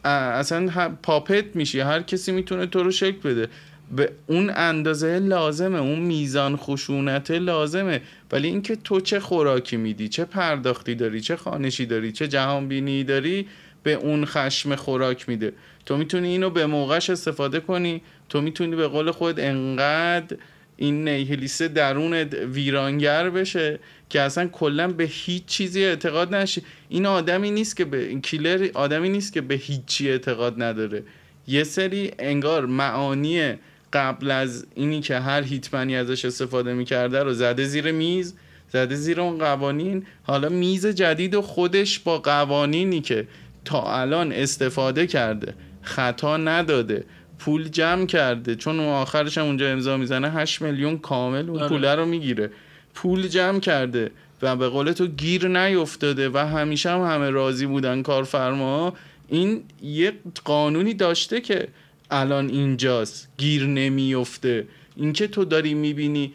اصلا 0.06 0.90
پاپت 1.03 1.56
میشی. 1.56 1.80
هر 1.80 2.02
کسی 2.02 2.32
می‌تونه 2.32 2.65
تو 2.65 2.84
رو 2.84 2.91
شکل 2.91 3.19
بده. 3.19 3.48
به 3.95 4.11
اون 4.27 4.52
اندازه 4.56 5.19
لازمه 5.19 5.80
اون 5.80 5.99
میزان 5.99 6.56
خشونت 6.56 7.32
لازمه. 7.32 8.02
ولی 8.32 8.48
اینکه 8.48 8.76
تو 8.76 8.99
چه 8.99 9.19
خوراکی 9.19 9.77
میدی 9.77 10.07
چه 10.07 10.26
پرداختی 10.26 10.95
داری 10.95 11.22
چه 11.22 11.36
خانشی 11.36 11.86
داری 11.86 12.11
چه 12.11 12.27
جهان 12.27 12.68
بینی 12.68 13.03
داری 13.03 13.48
به 13.84 13.94
اون 13.94 14.26
خشم 14.26 14.76
خوراک 14.76 15.30
میده. 15.30 15.53
تو 15.86 15.98
می‌تونی 15.98 16.27
اینو 16.27 16.49
به 16.49 16.65
موقعش 16.65 17.10
استفاده 17.10 17.60
کنی. 17.60 18.02
تو 18.30 18.41
می‌تونی 18.41 18.76
به 18.76 18.88
قول 18.88 19.11
خود 19.11 19.40
انقدر 19.40 20.38
این 20.78 21.08
نیهلیست 21.08 21.64
درون 21.64 22.14
ویرانگر 22.54 23.30
بشه 23.30 23.80
که 24.10 24.22
اصلا 24.22 24.48
کلا 24.48 24.88
به 24.88 25.04
هیچ 25.04 25.46
چیزی 25.46 25.84
اعتقاد 25.86 26.36
نشی 26.36 26.62
این 26.90 27.06
آدمی 27.06 27.52
نیست 27.52 27.78
که 27.78 27.86
به 27.86 28.08
این 28.08 28.22
کیلر 28.22 28.70
آدمی 28.74 29.10
نیست 29.10 29.34
که 29.34 29.42
به 29.42 29.56
هیچی 29.56 30.10
اعتقاد 30.10 30.64
نداره. 30.64 31.04
یه 31.48 31.64
سری 31.64 32.12
انگار 32.20 32.66
معانی 32.66 33.54
قبل 33.94 34.32
از 34.32 34.66
اینی 34.76 35.02
که 35.02 35.20
هر 35.20 35.44
هیتمنی 35.44 35.96
ازش 35.96 36.26
استفاده 36.26 36.74
می‌کرده 36.74 37.24
رو 37.24 37.34
زده 37.34 37.66
زیر 37.66 37.92
میز 37.92 38.34
زده 38.70 38.96
زیر 38.96 39.22
اون 39.22 39.38
قوانین. 39.38 40.06
حالا 40.24 40.50
میز 40.50 40.88
جدید 40.88 41.36
و 41.36 41.42
خودش 41.42 42.00
با 42.00 42.18
قوانینی 42.18 43.02
که 43.02 43.28
تا 43.66 44.00
الان 44.02 44.32
استفاده 44.32 45.08
کرده 45.08 45.54
خطا 45.82 46.38
نداده. 46.38 47.04
پول 47.40 47.68
جمع 47.68 48.06
کرده. 48.06 48.56
چون 48.56 48.80
اون 48.80 48.90
آخرش 48.90 49.38
هم 49.38 49.45
اونجا 49.45 49.72
امضا 49.72 49.98
می‌زنه 49.98 50.32
8 50.32 50.62
میلیون 50.62 50.98
کامل 50.98 51.49
اون 51.49 51.60
آره. 51.60 51.70
پوله 51.70 51.95
رو 51.95 52.06
می‌گیره. 52.06 52.52
پول 52.94 53.28
جمع 53.28 53.60
کرده 53.60 54.12
و 54.41 54.56
به 54.56 54.70
قول 54.70 54.91
تو 54.91 55.07
گیر 55.07 55.48
نیفتاده 55.48 56.30
و 56.30 56.38
همیشه 56.38 56.90
هم 56.90 57.02
همه 57.02 57.30
راضی 57.30 57.66
بودن 57.66 58.02
کارفرما. 58.02 58.94
این 59.30 59.64
یه 59.84 60.14
قانونی 60.45 60.94
داشته 60.94 61.41
که 61.41 61.68
الان 62.12 62.49
اینجاست. 62.49 63.30
گیر 63.38 63.66
نمیفته. 63.66 64.68
اینکه 64.95 65.28
تو 65.28 65.45
داری 65.45 65.74
می‌بینی 65.74 66.34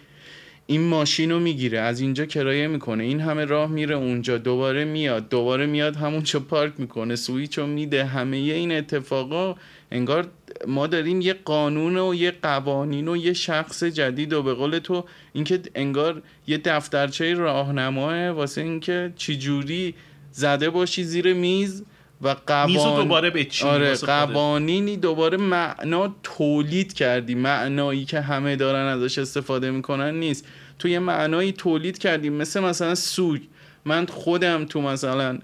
این 0.67 0.81
ماشین 0.81 1.31
رو 1.31 1.41
می‌گیره. 1.41 1.79
از 1.79 2.01
اینجا 2.01 2.27
کرایه 2.27 2.67
می‌کنه. 2.67 3.05
این 3.05 3.21
همه 3.21 3.45
راه 3.45 3.71
میره 3.71 3.95
اونجا. 3.95 4.39
دوباره 4.39 4.85
میاد. 4.85 5.29
دوباره 5.29 5.67
میاد 5.67 5.97
همونجا 5.97 6.41
پارک 6.41 6.73
می‌کنه. 6.79 7.17
سویچ 7.17 7.59
رو 7.59 7.67
میده. 7.67 8.05
همه 8.05 8.37
این 8.37 8.73
اتفاقا 8.73 9.55
انگار 9.91 10.29
ما 10.67 10.87
داریم 10.87 11.21
یه 11.21 11.35
قانون 11.45 11.99
و 11.99 12.15
یه 12.15 12.33
قوانین 12.43 13.09
و 13.09 13.17
یه 13.17 13.33
شخص 13.33 13.85
جدید 13.85 14.33
و 14.33 14.43
به 14.43 14.55
قول 14.55 14.79
تو 14.79 15.05
اینکه 15.33 15.61
انگار 15.75 16.23
یه 16.47 16.59
دفترچه 16.59 17.35
راهنماه 17.35 18.31
واسه 18.31 18.61
اینکه 18.61 19.13
چجوری 19.17 19.95
زده 20.33 20.71
باشی 20.71 21.05
زیر 21.05 21.33
میز 21.33 21.85
و 22.23 22.37
قوان... 22.47 23.03
دوباره 23.03 23.47
آره 23.65 23.95
قوانینی 23.95 24.97
دوباره 24.97 25.37
معنا 25.37 26.15
تولید 26.23 26.93
کردی. 26.93 27.35
معنایی 27.35 28.05
که 28.05 28.21
همه 28.21 28.57
دارن 28.57 28.87
ازش 28.87 29.19
استفاده 29.19 29.71
می‌کنن 29.71 30.15
نیست. 30.15 30.47
تو 30.79 30.89
یه 30.89 30.99
معنایی 30.99 31.53
تولید 31.53 31.99
کردی. 31.99 32.31
مثل 32.31 32.61
مثلا 32.61 32.95
سوگ 32.95 33.41
من 33.85 34.07
خودم 34.07 34.65
تو 34.65 34.81
مثلا 34.81 35.39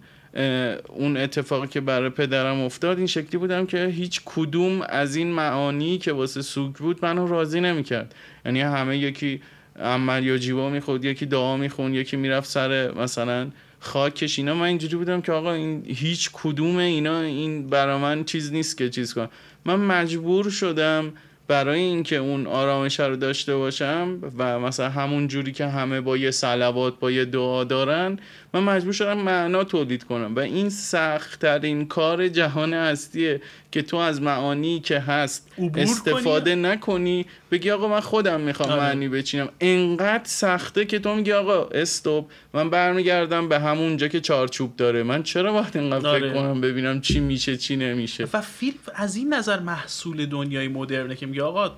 اون 0.89 1.17
اتفاقی 1.17 1.69
که 1.69 1.81
برای 1.81 2.11
پدرم 2.11 2.61
افتاد 2.61 2.99
این 2.99 3.07
شکلی 3.07 3.39
بودم 3.39 3.67
که 3.67 3.87
هیچ 3.87 4.21
کدوم 4.25 4.83
از 4.89 5.17
این 5.17 5.33
معانی 5.33 5.99
که 5.99 6.13
واسه 6.13 6.43
سوگ 6.43 6.75
بود 6.75 6.99
منو 7.03 7.27
راضی 7.27 7.61
نمی‌کرد. 7.61 8.15
یعنی 8.47 8.61
همه 8.61 8.99
یکی 8.99 9.41
عمل 9.81 10.25
یا 10.25 10.39
جیوا 10.39 10.71
می‌خورد 10.71 11.05
یکی 11.05 11.27
دعا 11.27 11.57
میخون 11.57 11.95
یکی 11.95 12.17
می‌رفت 12.17 12.51
سر 12.51 12.91
مثلا 12.95 13.51
خاکش. 13.81 14.39
اینا 14.39 14.55
من 14.55 14.67
اینجوری 14.67 14.97
بودم 14.97 15.21
که 15.21 15.33
آقا 15.33 15.53
این 15.53 15.83
هیچ 15.87 16.31
کدوم 16.33 16.77
اینا 16.77 17.21
این 17.21 17.67
برا 17.67 17.99
من 17.99 18.25
چیز 18.25 18.53
نیست 18.53 18.79
که 18.79 18.91
چیز 18.91 19.15
کنم. 19.15 19.29
من 19.65 19.77
مجبور 19.77 20.51
شدم 20.51 21.13
برای 21.49 21.81
اینکه 21.81 22.17
اون 22.17 22.47
آرامش 22.47 23.01
رو 23.01 23.17
داشته 23.17 23.57
باشم 23.57 24.19
و 24.39 24.61
مثلا 24.61 24.91
همون 24.91 25.29
جوری 25.29 25.53
که 25.53 25.67
همه 25.67 26.01
با 26.01 26.17
یه 26.17 26.31
صلوات 26.31 26.99
با 26.99 27.11
یه 27.11 27.25
دعا 27.25 27.65
دارن 27.65 28.19
من 28.57 28.77
مجبور 28.77 28.93
شدم 28.93 29.19
معنا 29.19 29.65
تولید 29.65 30.05
کنم 30.05 30.35
و 30.35 30.39
این 30.39 30.71
سختترین 30.71 31.89
کار 31.89 32.29
جهان 32.29 32.75
هستیه 32.75 33.41
که 33.71 33.83
تو 33.83 33.97
از 33.97 34.23
معانی 34.23 34.81
که 34.81 34.99
هست 34.99 35.49
استفاده 35.75 36.55
نکنی 36.55 37.27
بگی 37.51 37.71
آقا 37.71 37.89
من 37.89 38.01
خودم 38.01 38.41
می‌خوام 38.41 38.71
آره. 38.71 38.81
معنی 38.81 39.09
بچینم 39.09 39.49
انقدر 39.61 40.25
سخته 40.25 40.85
که 40.85 40.99
تو 40.99 41.15
میگی 41.15 41.33
آقا 41.33 41.65
استوب 41.65 42.31
من 42.55 42.71
برمیگردم 42.71 43.49
به 43.49 43.59
همونجا 43.59 44.09
که 44.09 44.21
چارچوب 44.21 44.77
داره 44.77 45.03
من 45.03 45.23
چرا 45.23 45.55
وقت 45.55 45.77
اینقدر 45.77 46.19
فکر 46.19 46.25
آره. 46.25 46.35
کنم 46.35 46.61
ببینم 46.61 47.01
چی 47.01 47.21
میشه 47.21 47.57
چی 47.57 47.77
نمیشه 47.77 48.29
و 48.33 48.41
فیلم 48.41 48.79
از 48.95 49.17
این 49.17 49.35
نظر 49.35 49.61
محصول 49.61 50.27
دنیای 50.27 50.69
مدرنه 50.69 51.17
که 51.17 51.27
میگه 51.27 51.43
آقا 51.43 51.73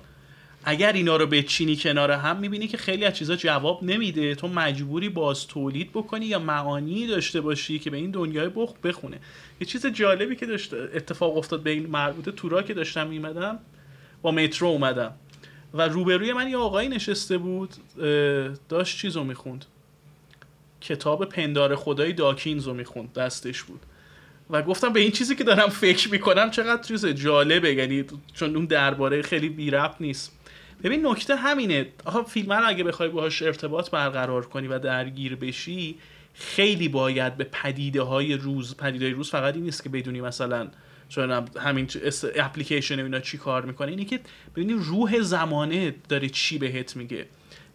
اگر 0.63 0.93
اینا 0.93 1.17
رو 1.17 1.27
بچینی 1.27 1.75
کنار 1.75 2.11
هم 2.11 2.37
می‌بینی 2.37 2.67
که 2.67 2.77
خیلی 2.77 3.05
از 3.05 3.13
چیزا 3.13 3.35
جواب 3.35 3.83
نمیده. 3.83 4.35
تو 4.35 4.47
مجبوری 4.47 5.09
باز 5.09 5.47
تولید 5.47 5.91
بکنی 5.91 6.25
یا 6.25 6.39
معانی 6.39 7.07
داشته 7.07 7.41
باشی 7.41 7.79
که 7.79 7.89
به 7.89 7.97
این 7.97 8.11
دنیای 8.11 8.49
بخ 8.55 8.73
بخونه. 8.83 9.19
یه 9.61 9.67
چیز 9.67 9.85
جالبی 9.85 10.35
که 10.35 10.45
داشت 10.45 10.73
اتفاق 10.73 11.37
افتاد 11.37 11.63
به 11.63 11.69
این 11.69 11.87
مربوطه 11.87 12.31
تورا 12.31 12.61
که 12.61 12.73
داشتم 12.73 13.07
میمدم 13.07 13.59
با 14.21 14.31
مترو 14.31 14.67
اومدم. 14.67 15.13
و 15.73 15.87
روبروی 15.87 16.33
من 16.33 16.49
یه 16.49 16.57
آقایی 16.57 16.89
نشسته 16.89 17.37
بود 17.37 17.69
داشت 18.69 18.97
چیز 18.97 19.15
رو 19.15 19.23
می‌خوند. 19.23 19.65
کتاب 20.81 21.25
پندار 21.25 21.75
خدای 21.75 22.13
داکینز 22.13 22.67
رو 22.67 22.73
می‌خوند 22.73 23.13
دستش 23.13 23.63
بود. 23.63 23.79
و 24.49 24.61
گفتم 24.61 24.93
به 24.93 24.99
این 24.99 25.11
چیزی 25.11 25.35
که 25.35 25.43
دارم 25.43 25.69
فکر 25.69 26.11
می‌کنم 26.11 26.51
چقدر 26.51 26.83
چیز 26.83 27.05
جالبه. 27.05 27.73
یعنی 27.73 28.03
چون 28.33 28.55
اون 28.55 28.65
درباره 28.65 29.21
خیلی 29.21 29.49
بی 29.49 29.71
نیست. 29.99 30.38
ببین 30.83 31.07
نکته 31.07 31.35
همینه. 31.35 31.87
آخه 32.05 32.23
فیلم 32.23 32.53
رو 32.53 32.67
اگه 32.67 32.83
بخوای 32.83 33.09
باهاش 33.09 33.41
ارتباط 33.41 33.89
برقرار 33.89 34.45
کنی 34.45 34.67
و 34.67 34.79
درگیر 34.79 35.35
بشی 35.35 35.95
خیلی 36.33 36.87
باید 36.87 37.37
به 37.37 37.43
پدیده 37.43 38.01
های 38.01 38.33
روز 38.33 38.77
پدیده 38.77 39.05
های 39.05 39.13
روز 39.13 39.29
فقط 39.29 39.55
این 39.55 39.63
نیست 39.63 39.83
که 39.83 39.89
بدونی 39.89 40.21
مثلا 40.21 40.67
چون 41.09 41.47
همین 41.61 41.87
اپلیکیشن 42.35 42.99
اینا 42.99 43.19
چی 43.19 43.37
کار 43.37 43.65
می‌کنه. 43.65 43.91
اینه 43.91 44.05
که 44.05 44.19
ببینی 44.55 44.73
روح 44.73 45.21
زمانه 45.21 45.95
داره 46.09 46.29
چی 46.29 46.57
بهت 46.57 46.95
میگه. 46.95 47.25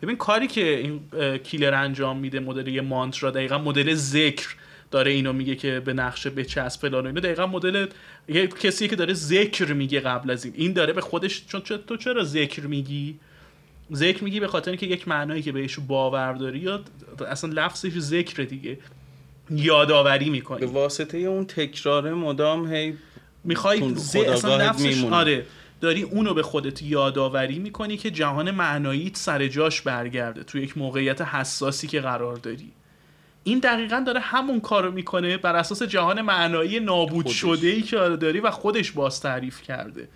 ببین 0.02 0.16
کاری 0.16 0.46
که 0.46 0.78
این 0.78 1.00
کیلر 1.38 1.74
انجام 1.74 2.18
میده 2.18 2.40
مدل 2.40 2.68
یه 2.68 2.80
مانترا 2.80 3.30
دقیقا 3.30 3.58
مدل 3.58 3.94
ذکر 3.94 4.56
داره 4.90 5.10
اینو 5.10 5.32
میگه 5.32 5.56
که 5.56 5.80
به 5.80 5.92
نقشه 5.92 6.30
بچسب 6.30 6.80
فلان 6.80 7.06
اینو 7.06 7.20
دقیقا 7.20 7.46
مدل 7.46 7.86
یه 8.28 8.46
کسی 8.46 8.88
که 8.88 8.96
داره 8.96 9.14
ذکر 9.14 9.72
میگه 9.72 10.00
قبل 10.00 10.30
از 10.30 10.44
این. 10.44 10.54
این 10.56 10.72
داره 10.72 10.92
به 10.92 11.00
خودش 11.00 11.46
چون 11.46 11.60
تو 11.60 11.96
چرا 11.96 12.24
ذکر 12.24 12.62
میگی؟ 12.62 13.18
ذکر 13.92 14.24
میگی 14.24 14.40
به 14.40 14.48
خاطر 14.48 14.70
اینکه 14.70 14.86
یک 14.86 15.08
معنایی 15.08 15.42
که 15.42 15.52
بهش 15.52 15.78
باور 15.78 16.32
داری 16.32 16.58
یا 16.58 16.80
اصلا 17.28 17.50
لفظش 17.52 17.98
ذکر 17.98 18.42
دیگه. 18.42 18.78
یادآوری 19.50 20.24
به 20.24 20.30
می‌کنی 20.30 20.66
واسطه 20.66 21.18
اون 21.18 21.44
تکرار 21.44 22.14
مدام 22.14 22.72
هی 22.72 22.94
می‌خوای. 23.44 23.82
اصلا 24.28 24.56
لفظش. 24.56 25.04
آره. 25.04 25.46
داری 25.80 26.02
اونو 26.02 26.34
به 26.34 26.42
خودت 26.42 26.82
یادآوری 26.82 27.58
می‌کنی 27.58 27.96
که 27.96 28.10
جهان 28.10 28.50
معناییت 28.50 29.16
سر 29.16 29.46
جاش 29.46 29.80
برگرده 29.80 30.42
تو 30.44 30.58
یک 30.58 30.78
موقعیت 30.78 31.20
حساسی 31.20 31.86
که 31.86 32.00
قرار 32.00 32.36
داری. 32.36 32.72
این 33.44 33.58
دقیقا 33.58 34.02
داره 34.06 34.20
همون 34.20 34.60
کارو 34.60 34.92
می‌کنه 34.92 35.36
بر 35.36 35.56
اساس 35.56 35.82
جهان 35.82 36.22
معنایی 36.22 36.80
نابود 36.80 37.24
خودش. 37.24 37.40
شده 37.40 37.66
ای 37.66 37.82
که 37.82 37.98
آره 37.98 38.16
داری 38.16 38.40
و 38.40 38.50
خودش 38.50 38.90
باز 38.92 39.20
تعریف 39.20 39.62
کرده 39.62 40.08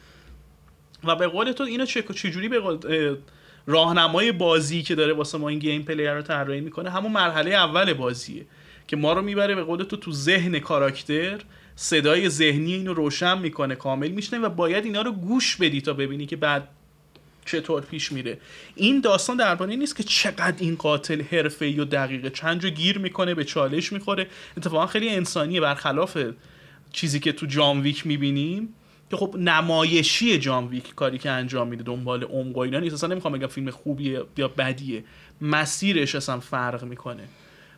و 1.04 1.16
به 1.16 1.26
قول 1.26 1.52
تو 1.52 1.64
اینو 1.64 1.86
چجوری 1.86 2.48
به 2.48 2.60
راهنمای 3.66 4.32
بازی 4.32 4.82
که 4.82 4.94
داره 4.94 5.12
واسه 5.12 5.38
ما 5.38 5.48
این 5.48 5.58
gameplay 5.58 6.14
رو 6.14 6.22
طراحی 6.22 6.60
می‌کنه 6.60 6.90
همون 6.90 7.12
مرحله 7.12 7.50
اول 7.50 7.92
بازیه 7.92 8.46
که 8.86 8.96
ما 8.96 9.12
رو 9.12 9.22
می‌بره 9.22 9.54
به 9.54 9.62
قول 9.62 9.82
تو 9.82 9.96
تو 9.96 10.12
ذهن 10.12 10.58
کاراکتر 10.58 11.38
صدای 11.76 12.28
ذهنی 12.28 12.74
اینو 12.74 12.94
روشن 12.94 13.38
می‌کنه 13.38 13.74
کامل 13.74 14.08
میشنوه 14.08 14.38
و 14.40 14.48
باید 14.48 14.84
اینا 14.84 15.02
رو 15.02 15.12
گوش 15.12 15.56
بدی 15.56 15.80
تا 15.80 15.92
ببینی 15.92 16.26
که 16.26 16.36
بعد 16.36 16.68
چطور 17.48 17.82
پیش 17.82 18.12
میره. 18.12 18.38
این 18.74 19.00
داستان 19.00 19.36
درباره 19.36 19.76
نیست 19.76 19.96
که 19.96 20.02
چقدر 20.02 20.56
این 20.58 20.76
قاتل 20.76 21.22
حرفه‌ای 21.22 21.80
و 21.80 21.84
دقیقه 21.84 22.30
چند 22.30 22.62
جا 22.62 22.68
گیر 22.68 22.98
می‌کنه 22.98 23.34
به 23.34 23.44
چالش 23.44 23.92
می‌خوره. 23.92 24.26
اتفاقا 24.56 24.86
خیلی 24.86 25.08
انسانیه 25.08 25.60
برخلاف 25.60 26.18
چیزی 26.92 27.20
که 27.20 27.32
تو 27.32 27.46
جان 27.46 27.82
ویک 27.82 28.06
می‌بینیم 28.06 28.68
که 29.10 29.16
خب 29.16 29.34
نمایشی 29.38 30.38
جان 30.38 30.68
ویک 30.68 30.94
کاری 30.94 31.18
که 31.18 31.30
انجام 31.30 31.68
میده 31.68 31.82
دنبال 31.82 32.24
عمق 32.24 32.56
و 32.56 32.60
اینا 32.60 32.80
نیست. 32.80 32.94
اصلا 32.94 33.08
نمی‌خوام 33.08 33.34
بگم 33.34 33.46
فیلم 33.46 33.70
خوبیه 33.70 34.22
یا 34.36 34.48
بدیه. 34.48 35.04
مسیرش 35.40 36.14
اصلا 36.14 36.40
فرق 36.40 36.84
می‌کنه. 36.84 37.22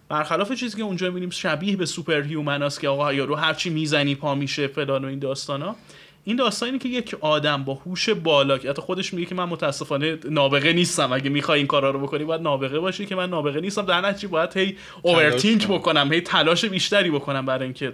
برخلاف 0.08 0.52
چیزی 0.52 0.76
که 0.76 0.82
اونجا 0.82 1.06
می‌بینیم 1.06 1.30
شبیه 1.30 1.76
به 1.76 1.86
superhuman 1.86 2.68
که 2.80 2.88
آقا 2.88 3.12
یارو 3.12 3.34
هرچی 3.34 3.70
می‌زنی 3.70 4.14
پا 4.14 4.34
میشه 4.34 4.66
فلان 4.66 5.04
و 5.04 5.08
این 5.08 5.18
داستانا. 5.18 5.76
این 6.24 6.36
داستان 6.36 6.66
اینه 6.66 6.78
که 6.78 6.88
یک 6.88 7.16
آدم 7.20 7.64
با 7.64 7.74
هوش 7.74 8.08
بالا 8.08 8.58
که 8.58 8.70
حتی 8.70 8.82
خودش 8.82 9.14
میگه 9.14 9.26
که 9.26 9.34
من 9.34 9.44
متاسفانه 9.44 10.18
نابغه 10.24 10.72
نیستم. 10.72 11.12
اگه 11.12 11.30
می‌خوای 11.30 11.58
این 11.58 11.66
کارا 11.66 11.90
رو 11.90 12.00
بکنی 12.00 12.24
باید 12.24 12.40
نابغه 12.40 12.78
باشی 12.78 13.06
که 13.06 13.14
من 13.14 13.30
نابغه 13.30 13.60
نیستم. 13.60 13.82
در 13.82 14.00
نتیجه 14.00 14.28
باید 14.28 14.56
هی 14.56 14.76
اوورتینک 15.02 15.66
کنم. 15.66 15.78
بکنم 15.78 16.12
هی 16.12 16.20
تلاش 16.20 16.64
بیشتری 16.64 17.10
بکنم 17.10 17.46
برای 17.46 17.64
اینکه 17.64 17.92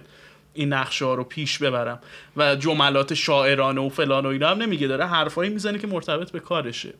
این 0.53 0.73
نقشه 0.73 1.05
ها 1.05 1.13
رو 1.13 1.23
پیش 1.23 1.57
ببرم. 1.57 1.99
و 2.37 2.55
جملات 2.55 3.13
شاعرانه 3.13 3.81
و 3.81 3.89
فلان 3.89 4.25
و 4.25 4.29
اینا 4.29 4.49
هم 4.49 4.57
نمیگه. 4.57 4.87
داره 4.87 5.05
حرفایی 5.05 5.49
می‌زنه 5.49 5.79
که 5.79 5.87
مرتبط 5.87 6.31
به 6.31 6.39
کارشه. 6.39 6.93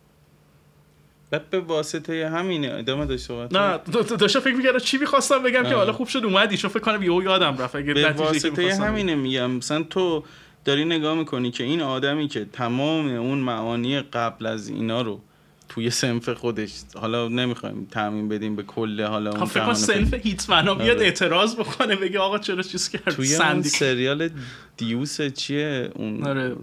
بعد 1.31 1.49
به 1.49 1.59
واسطه 1.59 2.29
همینه. 2.29 2.73
ادامه 2.73 3.05
داشت 3.05 3.25
صحبت 3.25 3.53
نه 3.53 3.77
د- 3.77 3.91
د- 3.91 4.17
داشتم 4.17 4.39
فکر 4.39 4.53
می‌کردم 4.53 4.79
چی 4.79 4.97
می‌خواستم 4.97 5.43
بگم 5.43 5.63
که 5.63 5.69
آه. 5.69 5.75
حالا 5.75 5.93
خوب 5.93 6.07
شد 6.07 6.25
اومدی. 6.25 6.57
چون 6.57 6.69
فکر 6.69 6.79
کنم 6.79 7.03
یهو 7.03 7.23
یادم 7.23 7.57
رفت. 7.57 7.75
اگه 7.75 7.93
به 7.93 8.01
که 8.01 8.09
واسطه. 8.09 8.75
همینه 8.75 9.15
میگم. 9.15 9.51
مثلا 9.51 9.83
تو 9.83 10.23
داری 10.67 10.85
نگاه 10.85 11.17
می‌کنی 11.17 11.51
که 11.51 11.63
این 11.63 11.81
آدمی 11.81 12.27
که 12.27 12.45
تمام 12.45 13.07
اون 13.07 13.37
معانی 13.37 14.01
قبل 14.01 14.45
از 14.45 14.69
اینا 14.69 15.01
رو 15.01 15.21
توی 15.69 15.89
سنف 15.89 16.29
خودش 16.29 16.71
حالا 16.95 17.27
نمی‌خوایم 17.27 17.87
تعمین 17.91 18.29
بدیم 18.29 18.55
به 18.55 18.63
کل 18.63 19.01
حالا 19.01 19.31
اون 19.31 19.45
فکر 19.45 19.73
فیلم. 19.73 20.13
هیتمنا 20.23 20.75
بیاد 20.75 20.97
آره. 20.97 21.05
اعتراض 21.05 21.55
بکنه 21.55 21.95
بگه 21.95 22.19
آقا 22.19 22.39
چرا 22.39 22.63
چیز 22.63 22.89
کرد 22.89 23.03
توی 23.03 23.35
اون 23.35 23.61
سریال 23.61 24.29
دیوس 24.77 25.21
چیه 25.21 25.89
اون 25.95 26.23
آره. 26.23 26.55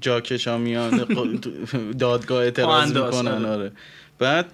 جاکشا 0.00 0.58
میان 0.58 1.04
دادگاه 1.98 2.42
اعتراض 2.42 2.92
می‌کنن 2.92 3.44
آره. 3.44 3.48
آره 3.48 3.72
بعد 4.18 4.52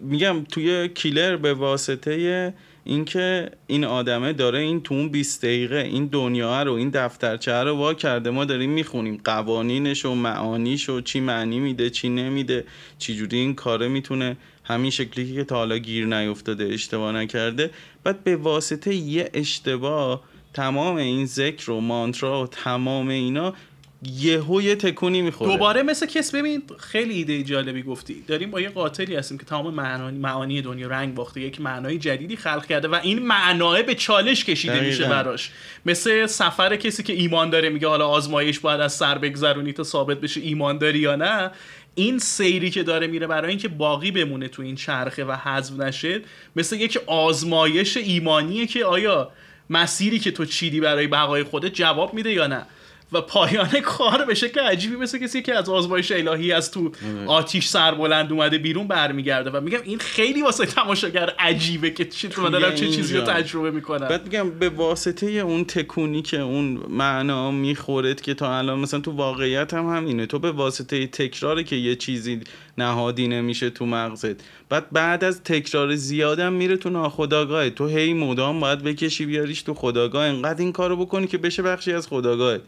میگم 0.00 0.44
توی 0.44 0.88
کیلر 0.88 1.36
به 1.36 1.54
واسطه 1.54 2.54
اینکه 2.84 3.50
این 3.66 3.84
آدمه 3.84 4.32
داره 4.32 4.58
این 4.58 4.82
تو 4.82 4.94
اون 4.94 5.08
20 5.08 5.44
دقیقه 5.44 5.76
این 5.76 6.06
دنیا 6.06 6.62
رو 6.62 6.72
این 6.72 6.90
دفترچه 6.90 7.52
رو 7.52 7.76
وا 7.76 7.94
کرده. 7.94 8.30
ما 8.30 8.44
داریم 8.44 8.70
می‌خونیم 8.70 9.20
قوانینش 9.24 10.04
و 10.04 10.14
معانیش 10.14 10.88
و 10.88 11.00
چی 11.00 11.20
معنی 11.20 11.60
میده 11.60 11.90
چی 11.90 12.08
نمیده 12.08 12.64
چی 12.98 13.14
جوری 13.14 13.38
این 13.38 13.54
کاره 13.54 13.88
می‌تونه 13.88 14.36
همین 14.64 14.90
شکلی 14.90 15.34
که 15.34 15.44
تا 15.44 15.56
حالا 15.56 15.78
گیر 15.78 16.06
نیفتاده 16.06 16.64
اشتباه 16.64 17.12
نکرده. 17.12 17.70
بعد 18.04 18.24
به 18.24 18.36
واسطه 18.36 18.94
یه 18.94 19.30
اشتباه 19.34 20.22
تمام 20.54 20.96
این 20.96 21.26
ذکر 21.26 21.70
و 21.70 21.80
مانترا 21.80 22.42
و 22.42 22.46
تمام 22.46 23.08
اینا 23.08 23.54
یهو 24.02 24.62
یه 24.62 24.76
تکونی 24.76 25.22
می‌خوره. 25.22 25.52
دوباره 25.52 25.82
مثل 25.82 26.06
کس 26.06 26.34
ببین 26.34 26.62
خیلی 26.78 27.14
ایده 27.14 27.42
جالبی 27.42 27.82
گفتی. 27.82 28.24
داریم 28.26 28.50
با 28.50 28.60
یه 28.60 28.68
قاتلی 28.68 29.16
هستیم 29.16 29.38
که 29.38 29.44
تمام 29.44 29.74
معانی, 29.74 30.18
معانی 30.18 30.62
دنیا 30.62 30.88
رنگ 30.88 31.14
باخته 31.14 31.40
یک 31.40 31.60
معنای 31.60 31.98
جدیدی 31.98 32.36
خلق 32.36 32.66
کرده 32.66 32.88
و 32.88 32.94
این 33.02 33.18
معناه 33.18 33.82
به 33.82 33.94
چالش 33.94 34.44
کشیده 34.44 34.74
دقیقاً. 34.74 34.88
میشه 34.88 35.08
براش. 35.08 35.50
مثل 35.86 36.26
سفر 36.26 36.76
کسی 36.76 37.02
که 37.02 37.12
ایمان 37.12 37.50
داره 37.50 37.68
میگه 37.68 37.88
حالا 37.88 38.08
آزمایش 38.08 38.58
باید 38.60 38.80
از 38.80 38.92
سر 38.92 39.18
بگذرونی 39.18 39.72
تا 39.72 39.82
ثابت 39.82 40.20
بشه 40.20 40.40
ایمان 40.40 40.78
داری 40.78 40.98
یا 40.98 41.16
نه. 41.16 41.50
این 41.94 42.18
سیری 42.18 42.70
که 42.70 42.82
داره 42.82 43.06
میره 43.06 43.26
برای 43.26 43.50
اینکه 43.50 43.68
باقی 43.68 44.10
بمونه 44.10 44.48
تو 44.48 44.62
این 44.62 44.76
چرخه 44.76 45.24
و 45.24 45.32
حذف 45.32 45.80
نشه 45.80 46.20
مثل 46.56 46.76
یک 46.76 46.98
آزمایش 47.06 47.96
ایمانیه 47.96 48.66
که 48.66 48.84
آیا 48.84 49.30
مسیری 49.70 50.18
که 50.18 50.30
تو 50.30 50.44
چیدی 50.44 50.80
برای 50.80 51.06
بقای 51.06 51.42
خودت 51.42 51.74
جواب 51.74 52.14
میده 52.14 52.32
یا 52.32 52.46
نه. 52.46 52.66
و 53.12 53.20
پایان 53.20 53.80
کار 53.84 54.24
به 54.24 54.34
شکل 54.34 54.60
عجیبی 54.60 54.96
مثل 54.96 55.18
کسی 55.18 55.42
که 55.42 55.54
از 55.54 55.68
آزمایش 55.68 56.12
الهی 56.12 56.52
از 56.52 56.70
تو 56.70 56.92
آتیش 57.26 57.66
سربلند 57.66 58.32
اومده 58.32 58.58
بیرون 58.58 58.88
برمیگرده 58.88 59.50
و 59.50 59.60
میگم 59.60 59.78
این 59.84 59.98
خیلی 59.98 60.42
واسه 60.42 60.66
تماشاگر 60.66 61.32
عجیبه 61.38 61.90
که 61.90 62.04
چه 62.04 62.28
تو 62.28 62.48
دارم 62.48 62.74
چه 62.74 62.88
چیزی 62.88 63.16
رو. 63.16 63.24
تجربه 63.24 63.70
می‌کنم. 63.70 64.08
بعد 64.08 64.24
میگم 64.24 64.50
به 64.50 64.68
واسطه 64.68 65.26
اون 65.26 65.64
تکونی 65.64 66.22
که 66.22 66.40
اون 66.40 66.80
معنا 66.88 67.50
می‌خورد 67.50 68.20
که 68.20 68.34
تا 68.34 68.58
الان 68.58 68.78
مثلا 68.78 69.00
تو 69.00 69.10
واقعیت 69.10 69.74
هم 69.74 69.96
همینه. 69.96 70.26
تو 70.26 70.38
به 70.38 70.52
واسطه 70.52 71.06
تکراره 71.06 71.64
که 71.64 71.76
یه 71.76 71.96
چیزی 71.96 72.40
نهادی 72.78 73.28
نمیشه 73.28 73.70
تو 73.70 73.86
مغزت. 73.86 74.36
بعد 74.68 74.90
بعد 74.90 75.24
از 75.24 75.42
تکرار 75.42 75.94
زیادم 75.94 76.52
میره 76.52 76.76
تو 76.76 76.90
ناخودآگاه 76.90 77.70
تو 77.70 77.86
هی 77.86 78.14
مدام 78.14 78.60
باید 78.60 78.82
بکشی 78.82 79.26
بیاریش 79.26 79.62
تو 79.62 79.74
خداگاه 79.74 80.26
انقدر 80.26 80.58
این 80.58 80.72
کارو 80.72 80.96
بکنی 80.96 81.26
که 81.26 81.38
بشه 81.38 81.62
بخشی 81.62 81.92
از 81.92 82.08
خداگاه 82.08 82.58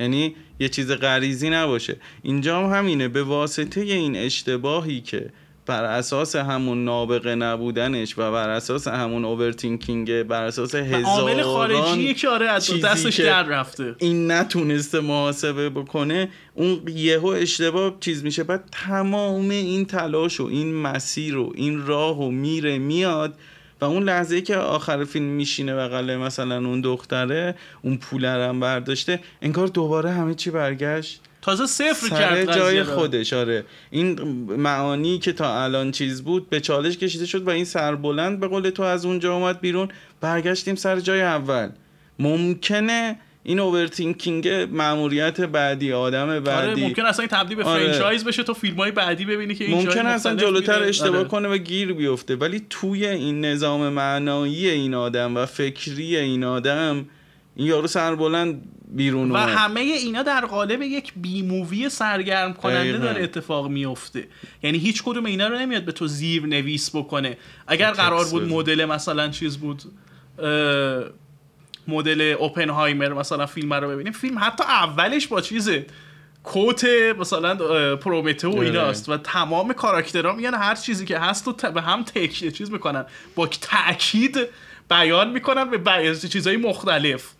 یعنی 0.00 0.34
یه 0.60 0.68
چیز 0.68 0.92
غریزی 0.92 1.50
نباشه. 1.50 1.96
اینجا 2.22 2.60
هم 2.60 2.78
همینه 2.78 3.08
به 3.08 3.22
واسطه 3.22 3.80
این 3.80 4.16
اشتباهی 4.16 5.00
که 5.00 5.30
بر 5.66 5.84
اساس 5.84 6.36
همون 6.36 6.84
نابغه 6.84 7.34
نبودنش 7.34 8.18
و 8.18 8.32
بر 8.32 8.48
اساس 8.48 8.88
همون 8.88 9.24
اوورتینکینگ 9.24 10.22
بر 10.22 10.44
اساس 10.44 10.74
عامل 10.74 11.40
هزاران 11.40 12.14
که 12.14 12.28
آره 12.28 12.48
از 12.48 12.80
دستش 12.84 13.20
در 13.20 13.42
رفته. 13.42 13.94
این 13.98 14.30
نتونسته 14.30 15.00
محاسبه 15.00 15.70
بکنه 15.70 16.28
اون 16.54 16.82
یهو 16.88 17.26
اشتباه 17.26 17.96
چیز 18.00 18.24
میشه. 18.24 18.44
بعد 18.44 18.64
تمام 18.72 19.50
این 19.50 19.84
تلاش 19.84 20.40
و 20.40 20.44
این 20.44 20.74
مسیر 20.74 21.36
و 21.36 21.52
این 21.54 21.86
راه 21.86 22.20
و 22.20 22.30
میره 22.30 22.78
میاد 22.78 23.34
و 23.80 23.84
اون 23.84 24.02
لحظه 24.02 24.40
که 24.40 24.56
آخر 24.56 25.04
فیلم 25.04 25.26
میشینه 25.26 25.74
بغل 25.74 26.16
مثلا 26.16 26.56
اون 26.56 26.80
دختره 26.80 27.54
اون 27.82 27.96
پوله 27.96 28.28
هم 28.28 28.60
برداشته 28.60 29.20
انگار 29.42 29.66
دوباره 29.66 30.10
همه 30.10 30.34
چی 30.34 30.50
برگشت. 30.50 31.20
تازه 31.42 31.66
صفر 31.66 32.08
سر 32.08 32.18
کرد 32.18 32.56
جای. 32.56 32.82
خودش 32.82 33.32
آره. 33.32 33.64
این 33.90 34.20
معانی 34.56 35.18
که 35.18 35.32
تا 35.32 35.62
الان 35.62 35.90
چیز 35.90 36.22
بود 36.22 36.50
به 36.50 36.60
چالش 36.60 36.98
کشیده 36.98 37.26
شد 37.26 37.42
و 37.42 37.50
این 37.50 37.64
سربلند 37.64 38.40
به 38.40 38.48
قول 38.48 38.70
تو 38.70 38.82
از 38.82 39.04
اونجا 39.04 39.34
اومد 39.34 39.60
بیرون 39.60 39.88
برگشتیم 40.20 40.74
سر 40.74 41.00
جای 41.00 41.22
اول. 41.22 41.68
ممکنه 42.18 43.16
این 43.42 43.60
overthinking 43.60 44.48
معمولیت 44.48 45.40
بعدی 45.40 45.92
آدم 45.92 46.28
آره 46.28 46.40
بعدی 46.40 46.86
ممکن 46.86 47.04
اصلا 47.04 47.22
این 47.22 47.28
تبدیل 47.28 47.56
به 47.56 47.64
آره. 47.64 47.80
franchise 47.80 48.24
بشه 48.24 48.42
تو 48.42 48.54
فیلم 48.54 48.76
های 48.76 48.90
بعدی 48.90 49.24
ببینی 49.24 49.54
که 49.54 49.64
این 49.64 49.76
ممکن 49.76 50.06
اصلا 50.06 50.34
جلوتر 50.34 50.74
میره. 50.74 50.88
اشتباه 50.88 51.18
آره. 51.18 51.28
کنه 51.28 51.48
و 51.48 51.56
گیر 51.56 51.92
بیفته 51.92 52.36
ولی 52.36 52.66
توی 52.70 53.06
این 53.06 53.44
نظام 53.44 53.88
معنایی 53.88 54.68
این 54.68 54.94
آدم 54.94 55.36
و 55.36 55.46
فکری 55.46 56.16
این 56.16 56.44
آدم 56.44 57.06
این 57.56 57.66
یارو 57.66 57.86
سربلند 57.86 58.62
بیرون 58.88 59.30
و 59.30 59.34
اومد 59.34 59.48
همه 59.48 59.80
اینا 59.80 60.22
در 60.22 60.46
قالب 60.46 60.82
یک 60.82 61.12
B 61.16 61.42
movie 61.42 61.88
سرگرم 61.88 62.52
کننده. 62.52 62.98
داره 62.98 63.22
اتفاق 63.22 63.68
میفته 63.68 64.28
یعنی 64.62 64.78
هیچ 64.78 65.02
کدوم 65.02 65.24
اینا 65.24 65.48
رو 65.48 65.58
نمیاد 65.58 65.84
به 65.84 65.92
تو 65.92 66.06
زیر 66.06 66.46
نویس 66.46 66.96
بکنه 66.96 67.36
اگر 67.66 67.90
قرار 67.90 68.24
بود. 68.24 68.48
مدل 68.48 68.84
مثلا 68.84 69.28
چیز 69.28 69.58
بود 69.58 69.82
اه، 70.38 71.04
مدل 71.88 72.34
اوپنهایمر 72.38 73.12
مثلا 73.12 73.46
فیلم 73.46 73.74
رو 73.74 73.88
ببینیم. 73.88 74.12
فیلم 74.12 74.38
حتی 74.40 74.64
اولش 74.64 75.26
با 75.26 75.40
چیزه. 75.40 75.86
کوت 76.44 76.84
مثلا 77.18 77.56
پرومته 77.96 78.48
و 78.48 78.56
آره. 78.56 78.66
ایناست. 78.66 79.08
و 79.08 79.16
تمام 79.16 79.72
کاراکترها 79.72 80.32
میان 80.32 80.54
هر 80.54 80.74
چیزی 80.74 81.04
که 81.04 81.18
هست 81.18 81.48
و 81.48 81.52
به 81.52 81.82
هم 81.82 82.02
تک 82.02 82.48
چیز 82.52 82.70
می‌کنن. 82.70 83.04
با 83.34 83.46
تاکید 83.46 84.38
بیان 84.90 85.30
می‌کنن 85.30 85.70
به 85.70 85.78
بی... 85.78 86.28
چیزهای 86.28 86.56
مختلف. 86.56 87.32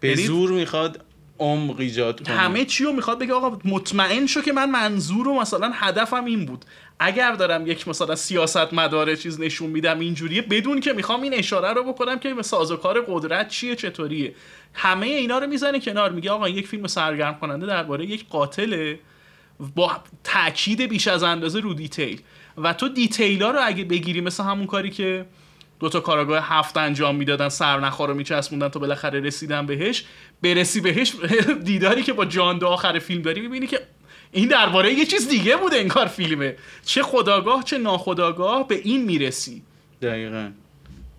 به 0.00 0.08
یعنی- 0.08 0.22
زور 0.22 0.50
می‌خواد 0.50 1.04
عمق 1.38 1.80
ایجاد 1.80 2.26
کنه. 2.26 2.36
همه 2.36 2.64
چی 2.64 2.84
رو 2.84 2.92
می‌خواد 2.92 3.18
بگه 3.18 3.32
آقا 3.32 3.58
مطمئن 3.64 4.26
شو 4.26 4.40
که 4.40 4.52
من 4.52 4.70
منظور 4.70 5.28
و 5.28 5.40
مثلا 5.40 5.72
هدفم 5.74 6.24
این 6.24 6.46
بود. 6.46 6.64
اگر 6.98 7.32
دارم 7.32 7.66
یک 7.66 7.88
مثلا 7.88 8.14
سیاست 8.14 8.72
مداره 8.74 9.16
چیز 9.16 9.40
نشون 9.40 9.70
میدم 9.70 9.98
اینجوریه 9.98 10.42
بدون 10.42 10.80
که 10.80 10.92
می‌خوام 10.92 11.22
این 11.22 11.34
اشاره 11.34 11.72
رو 11.72 11.84
بکنم 11.84 12.18
که 12.18 12.42
سازوکار 12.42 13.04
قدرت 13.08 13.48
چیه 13.48 13.76
چطوریه. 13.76 14.34
همه 14.72 15.06
اینا 15.06 15.38
رو 15.38 15.46
می‌زنه 15.46 15.80
کنار 15.80 16.10
میگه 16.10 16.30
آقا 16.30 16.48
یک 16.48 16.68
فیلم 16.68 16.86
سرگرم 16.86 17.38
کننده 17.38 17.66
درباره 17.66 18.06
یک 18.06 18.28
قاتله 18.28 18.98
با 19.74 19.96
تاکید 20.24 20.80
بیش 20.80 21.08
از 21.08 21.22
اندازه 21.22 21.60
رو 21.60 21.74
detail. 21.74 22.20
و 22.58 22.72
تو 22.72 22.88
detail 22.88 23.42
رو 23.42 23.58
اگه 23.62 23.84
بگیری 23.84 24.20
مثل 24.20 24.44
همون 24.44 24.66
کاری 24.66 24.90
که 24.90 25.26
دو 25.80 25.88
تا 25.88 26.00
کاراگاه 26.00 26.46
هفت 26.48 26.76
انجام 26.76 27.16
می‌دادن 27.16 27.48
سرنخا 27.48 28.04
رو 28.04 28.14
میچسبوندن 28.14 28.68
تا 28.68 28.80
بالاخره 28.80 29.20
رسیدن 29.20 29.66
بهش 29.66 30.04
برسی 30.42 30.80
بهش 30.80 31.12
دیداری 31.64 32.02
که 32.02 32.12
با 32.12 32.24
جان 32.24 32.64
آخر 32.64 32.98
فیلم 32.98 33.22
داری 33.22 33.40
می‌بینی 33.40 33.66
که 33.66 33.80
این 34.34 34.48
درباره 34.48 34.92
یه 34.92 35.06
چیز 35.06 35.28
دیگه 35.28 35.56
بود 35.56 35.74
انگار 35.74 36.06
فیلمه. 36.06 36.56
چه 36.84 37.02
خداگاه 37.02 37.64
چه 37.64 37.78
ناخداگاه 37.78 38.68
به 38.68 38.80
این 38.84 39.04
می‌رسی. 39.04 39.62
دقیقا. 40.02 40.50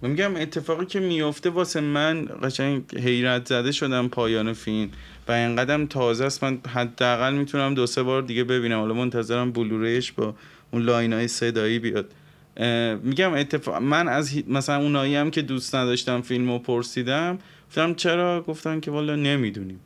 میگم 0.02 0.36
اتفاقی 0.36 0.86
که 0.86 1.00
میفته 1.00 1.50
واسه 1.50 1.82
من 1.82 2.26
قشنگ 2.44 2.84
حیرت 3.00 3.48
زده 3.48 3.72
شدم 3.72 4.08
پایان 4.08 4.54
فیلم 4.54 4.90
و 5.28 5.32
اینقدرم 5.32 5.86
تازه 5.86 6.26
است. 6.26 6.44
من 6.44 6.60
حداقل 6.74 7.34
می‌تونم 7.34 7.74
دو 7.74 7.86
سه 7.86 8.04
بار 8.04 8.22
دیگه 8.22 8.44
ببینم. 8.44 8.80
حالا 8.80 8.94
منتظرم 8.94 9.52
بلوریش 9.52 10.12
با 10.12 10.36
اون 10.72 10.82
لاین 10.82 11.14
های 11.14 11.28
صدایی 11.28 11.80
بیاد. 11.80 12.12
میگم 13.04 13.34
اتفاق 13.34 13.82
من 13.82 14.08
از 14.08 14.48
مثلا 14.48 14.82
اونایی 14.84 15.16
هم 15.16 15.32
که 15.32 15.42
دوست 15.42 15.76
نداشتم 15.76 16.22
فیلم 16.22 16.52
رو 16.52 16.60
پرسیدم 16.60 17.40
گفتم 17.70 17.94
چرا؟ 17.94 18.42
گفتم 18.42 18.80
که 18.80 18.92
والا 18.92 19.16
نمی‌دونیم. 19.16 19.80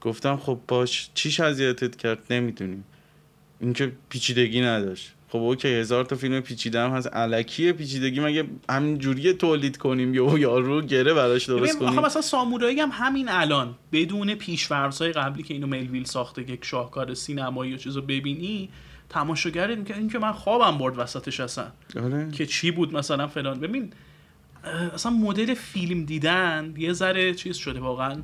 گفتم 0.00 0.36
خب 0.36 0.58
باش 0.68 1.10
چیش 1.14 1.40
اذیتت 1.40 1.96
کرد؟ 1.96 2.22
نمی‌دونیم. 2.30 2.84
اینکه 3.60 3.92
پیچیدگی 4.08 4.60
نداشت. 4.60 5.12
خب 5.28 5.38
اوکی 5.38 5.68
هزار 5.68 6.04
تا 6.04 6.16
فیلم 6.16 6.40
پیچیده 6.40 6.80
هم 6.80 6.90
هست. 6.90 7.06
علکیه 7.06 7.72
پیچیدگی 7.72 8.20
مگه 8.20 8.44
همین 8.70 8.98
جوریه 8.98 9.32
تولید 9.32 9.76
کنیم؟ 9.76 10.14
یا 10.14 10.38
یارو 10.38 10.82
گره 10.82 11.14
براش 11.14 11.44
درست 11.44 11.78
کنیم؟ 11.78 11.88
آخه 11.88 12.06
مثلا 12.06 12.22
سامورایی 12.22 12.80
هم 12.80 12.88
همین 12.92 13.28
الان. 13.28 13.74
بدون 13.92 14.34
پیشورزهای 14.34 15.12
قبلی 15.12 15.42
که 15.42 15.54
اینو 15.54 15.66
ملویل 15.66 16.04
ساخته 16.04 16.50
یک 16.50 16.64
شاهکار 16.64 17.14
سینمایی 17.14 17.70
یا 17.70 17.76
چیزو 17.76 18.02
ببینی 18.02 18.68
تماشاگر 19.08 19.68
این 19.68 19.84
که 19.84 19.96
این 19.96 20.08
که 20.08 20.18
من 20.18 20.32
خوابم 20.32 20.78
برد 20.78 20.98
وسطش 20.98 21.40
اصلا. 21.40 21.66
آره. 22.02 22.30
که 22.30 22.46
چی 22.46 22.70
بود 22.70 22.96
مثلا 22.96 23.26
فلان. 23.26 23.60
ببین 23.60 23.92
اصلا 24.94 25.12
مدل 25.12 25.54
فیلم 25.54 26.04
دیدن 26.04 26.74
یه 26.78 26.92
ذره 26.92 27.34
چیز 27.34 27.56
شده 27.56 27.80
واقعا. 27.80 28.22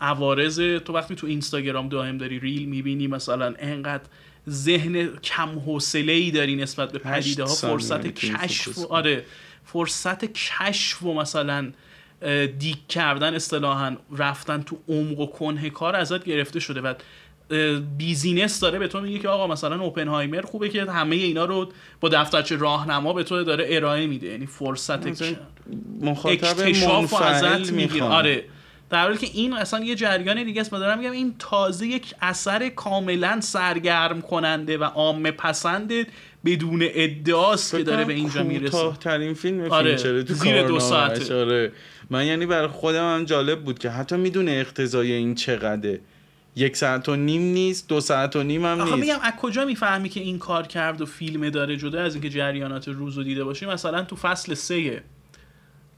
عوارض. 0.00 0.60
تو 0.84 0.92
وقتی 0.92 1.14
تو 1.14 1.26
اینستاگرام 1.26 1.88
دائم 1.88 2.18
داری 2.18 2.38
reel 2.38 2.68
می‌بینی 2.68 3.06
مثلا 3.06 3.54
انقدر 3.58 4.04
ذهن 4.48 5.16
کم 5.16 5.58
حوصله 5.58 6.12
ای 6.12 6.30
داری 6.30 6.56
نسبت 6.56 6.92
به 6.92 6.98
پدیده 6.98 7.42
ها 7.42 7.54
فرصت 7.54 8.06
کشف 8.06 8.78
و 8.78 8.92
آره 8.92 9.24
فرصت 9.64 10.24
کشف 10.24 11.02
و 11.02 11.14
مثلا 11.14 11.72
dig 12.58 12.88
کردن 12.88 13.34
اصطلاحا 13.34 13.96
رفتن 14.18 14.62
تو 14.62 14.78
عمق 14.88 15.20
و 15.20 15.26
کنه 15.26 15.70
کار 15.70 15.96
ازت 15.96 16.24
گرفته 16.24 16.60
شده. 16.60 16.80
و 16.80 16.94
business 17.98 18.60
داره 18.60 18.78
به 18.78 18.88
تو 18.88 19.00
میگه 19.00 19.18
که 19.18 19.28
آقا 19.28 19.46
مثلا 19.46 19.80
اوپنهایمر 19.80 20.40
خوبه 20.40 20.68
که 20.68 20.84
همه 20.84 21.16
اینا 21.16 21.44
رو 21.44 21.72
با 22.00 22.08
دفترچه 22.08 22.56
راهنما 22.56 23.12
به 23.12 23.22
تو 23.22 23.44
داره 23.44 23.66
ارائه 23.68 24.06
میده. 24.06 24.26
یعنی 24.26 24.46
فرصت 24.46 25.22
مخاطب 26.00 26.58
اکتشاف 26.58 27.12
و 27.12 27.16
ازت 27.16 27.72
می‌گیره. 27.72 28.04
آره. 28.04 28.44
در 28.90 29.02
حالی 29.02 29.18
که 29.18 29.26
این 29.34 29.52
اصلا 29.52 29.84
یه 29.84 29.94
جریان 29.94 30.44
دیگه 30.44 30.60
است 30.60 30.70
دارم 30.70 30.98
میگم 30.98 31.10
این 31.10 31.34
تازه 31.38 31.86
یک 31.86 32.14
اثر 32.20 32.68
کاملا 32.68 33.40
سرگرم 33.40 34.22
کننده 34.22 34.78
و 34.78 34.84
عامه 34.84 35.30
پسند 35.30 35.92
بدون 36.44 36.80
ادعاست 36.82 37.76
که 37.76 37.82
داره 37.82 38.04
به 38.04 38.12
اینجا 38.12 38.42
می‌رسه. 38.42 38.92
ترین 39.00 39.34
فیلم 39.34 39.60
آره. 39.70 39.96
تو 40.22 40.34
زیر 40.34 40.62
دو 40.62 40.80
ساعته. 40.80 41.40
آره. 41.40 41.72
من 42.10 42.26
یعنی 42.26 42.46
برای 42.46 42.68
خودم 42.68 43.14
هم 43.14 43.24
جالب 43.24 43.60
بود 43.64 43.78
که 43.78 43.90
حتی 43.90 44.16
می‌دونه 44.16 44.50
اقتضای 44.50 45.12
این 45.12 45.34
چقدره. 45.34 46.00
یک 46.56 46.76
ساعت 46.76 47.08
و 47.08 47.16
نیم 47.16 47.42
نیست 47.42 47.88
دو 47.88 48.00
ساعت 48.00 48.36
و 48.36 48.42
نیم 48.42 48.64
هم 48.64 48.82
نیست. 48.82 48.96
میگم 48.96 49.18
از 49.22 49.32
کجا 49.40 49.64
می‌فهمی 49.64 50.08
که 50.08 50.20
این 50.20 50.38
کار 50.38 50.66
کرد 50.66 51.00
و 51.00 51.06
فیلم 51.06 51.50
داره 51.50 51.76
جدا 51.76 52.02
از 52.02 52.14
اینکه 52.14 52.30
جریانات 52.30 52.88
روز 52.88 53.16
رو 53.16 53.24
دیده 53.24 53.44
باشی 53.44 53.66
مثلا 53.66 54.02
تو 54.02 54.16
فصل 54.16 54.54
سه 54.54 55.02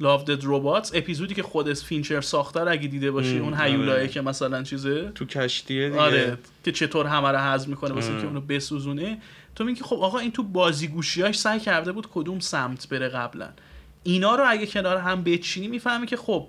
Love 0.01 0.25
Death 0.27 0.43
Robots 0.43 0.91
اپیزودی 0.95 1.35
که 1.35 1.43
خود 1.43 1.73
فینچر 1.73 2.21
ساخته 2.21 2.61
اگه 2.61 2.89
دیده 2.89 3.11
باشی 3.11 3.39
اون 3.39 3.55
هیولایه 3.55 3.99
آره. 3.99 4.09
که 4.09 4.21
مثلا 4.21 4.63
چیزه؟ 4.63 5.13
تو 5.15 5.25
کشتیه 5.25 5.89
دیگه. 5.89 6.01
آره 6.01 6.39
که 6.65 6.73
چطور 6.73 7.07
همه 7.07 7.29
رو 7.29 7.39
هضم 7.39 7.71
می‌کنه 7.71 7.95
واسه 7.95 8.21
که 8.21 8.27
اونو 8.27 8.41
بسوزونه. 8.41 9.19
تو 9.55 9.65
میگی 9.65 9.83
خب 9.83 9.97
آقا 9.97 10.19
این 10.19 10.33
تو 10.33 10.43
بازیگوشیاش 10.43 11.39
سعی 11.39 11.61
کرده 11.61 11.93
بود 11.93 12.07
کدوم 12.15 12.41
سمت 12.41 12.89
بره 12.89 13.09
قبلا 13.09 13.49
اینا 14.03 14.35
رو 14.35 14.45
اگه 14.49 14.67
کنار 14.67 14.97
هم 14.97 15.23
بچینی 15.23 15.69
می‌فهمی 15.69 16.07
که 16.07 16.17
خب 16.17 16.47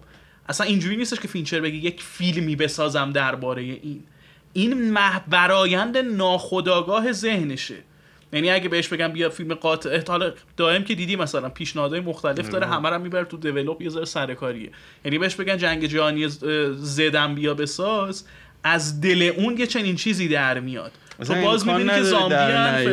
اصلا 0.49 0.68
اینجوری 0.68 0.95
نیستش 0.95 1.19
که 1.19 1.28
فینچر 1.28 1.61
بگه 1.61 1.76
یک 1.76 2.02
فیلمی 2.03 2.56
بسازم 2.56 3.11
درباره 3.11 3.61
این. 3.61 4.03
این 4.53 4.98
برایند 5.30 5.98
ناخداگاه 5.98 7.11
ذهنشه. 7.11 7.76
یعنی 8.34 8.52
اگه 8.52 8.70
بهش 8.70 8.88
بگم 8.88 9.08
بیا 9.08 9.30
فیلم 9.30 9.53
قاطع 9.53 10.03
حالا 10.08 10.34
دائم 10.58 10.84
که 10.84 10.95
دیدی 10.95 11.16
مثلا 11.16 11.49
پیشنهادهای 11.49 12.02
مختلف 12.02 12.49
داره 12.49 12.68
همه 12.68 12.90
رو 12.90 12.99
می‌بره 12.99 13.26
تو 13.26 13.38
develop 13.38 13.81
یه 13.82 13.90
ذره 13.90 14.06
سرکاریه. 14.06 14.70
یعنی 15.06 15.18
بهش 15.18 15.36
بگن 15.36 15.58
جنگ 15.58 15.86
جهانی 15.86 16.28
زدم 16.76 17.36
بیا 17.36 17.53
بساز 17.53 18.26
از 18.64 19.02
دل 19.02 19.32
اون 19.38 19.58
یه 19.58 19.68
چنین 19.68 19.95
چیزی 19.95 20.28
در 20.28 20.60
میاد. 20.60 20.91
تو 21.28 21.34
باز 21.36 21.68
می‌بینی 21.68 21.90
که 21.90 22.03
زامبی 22.03 22.36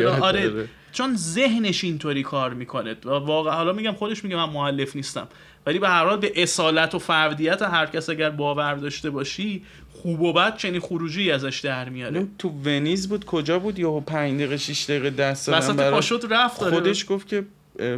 آره. 0.05 0.69
چون 0.91 1.15
ذهنش 1.15 1.83
اینطوری 1.83 2.23
کار 2.23 2.53
می‌کنه. 2.53 2.95
و 3.05 3.09
واقعا 3.09 3.53
حالا 3.53 3.73
میگم 3.73 3.91
خودش 3.91 4.23
میگه 4.23 4.35
من 4.35 4.49
مؤلف 4.49 4.95
نیستم. 4.95 5.27
ولی 5.65 5.79
به 5.79 5.89
هر 5.89 6.05
حال 6.05 6.17
به 6.17 6.31
اصالت 6.35 6.95
و 6.95 6.99
فردیت 6.99 7.61
هر 7.61 7.85
کس 7.85 8.09
اگر 8.09 8.29
باور 8.29 8.75
داشته 8.75 9.09
باشی 9.09 9.63
خوب 10.01 10.21
و 10.21 10.33
بد 10.33 10.57
چنین 10.57 10.79
خروجی 10.79 11.31
ازش 11.31 11.59
در 11.59 11.89
میاره. 11.89 12.27
تو 12.37 12.49
ونیز 12.49 13.09
بود 13.09 13.25
کجا 13.25 13.59
بود؟ 13.59 13.79
یا 13.79 13.99
5 13.99 14.35
دقیقه 14.35 14.57
6 14.57 14.85
دقیقه 14.85 15.09
دست 15.09 15.47
دادن 15.47 15.59
وسط 15.59 15.91
پاشوت 15.91 16.25
رفت 16.29 16.69
خودش 16.69 17.05
گفت 17.09 17.27
که 17.27 17.45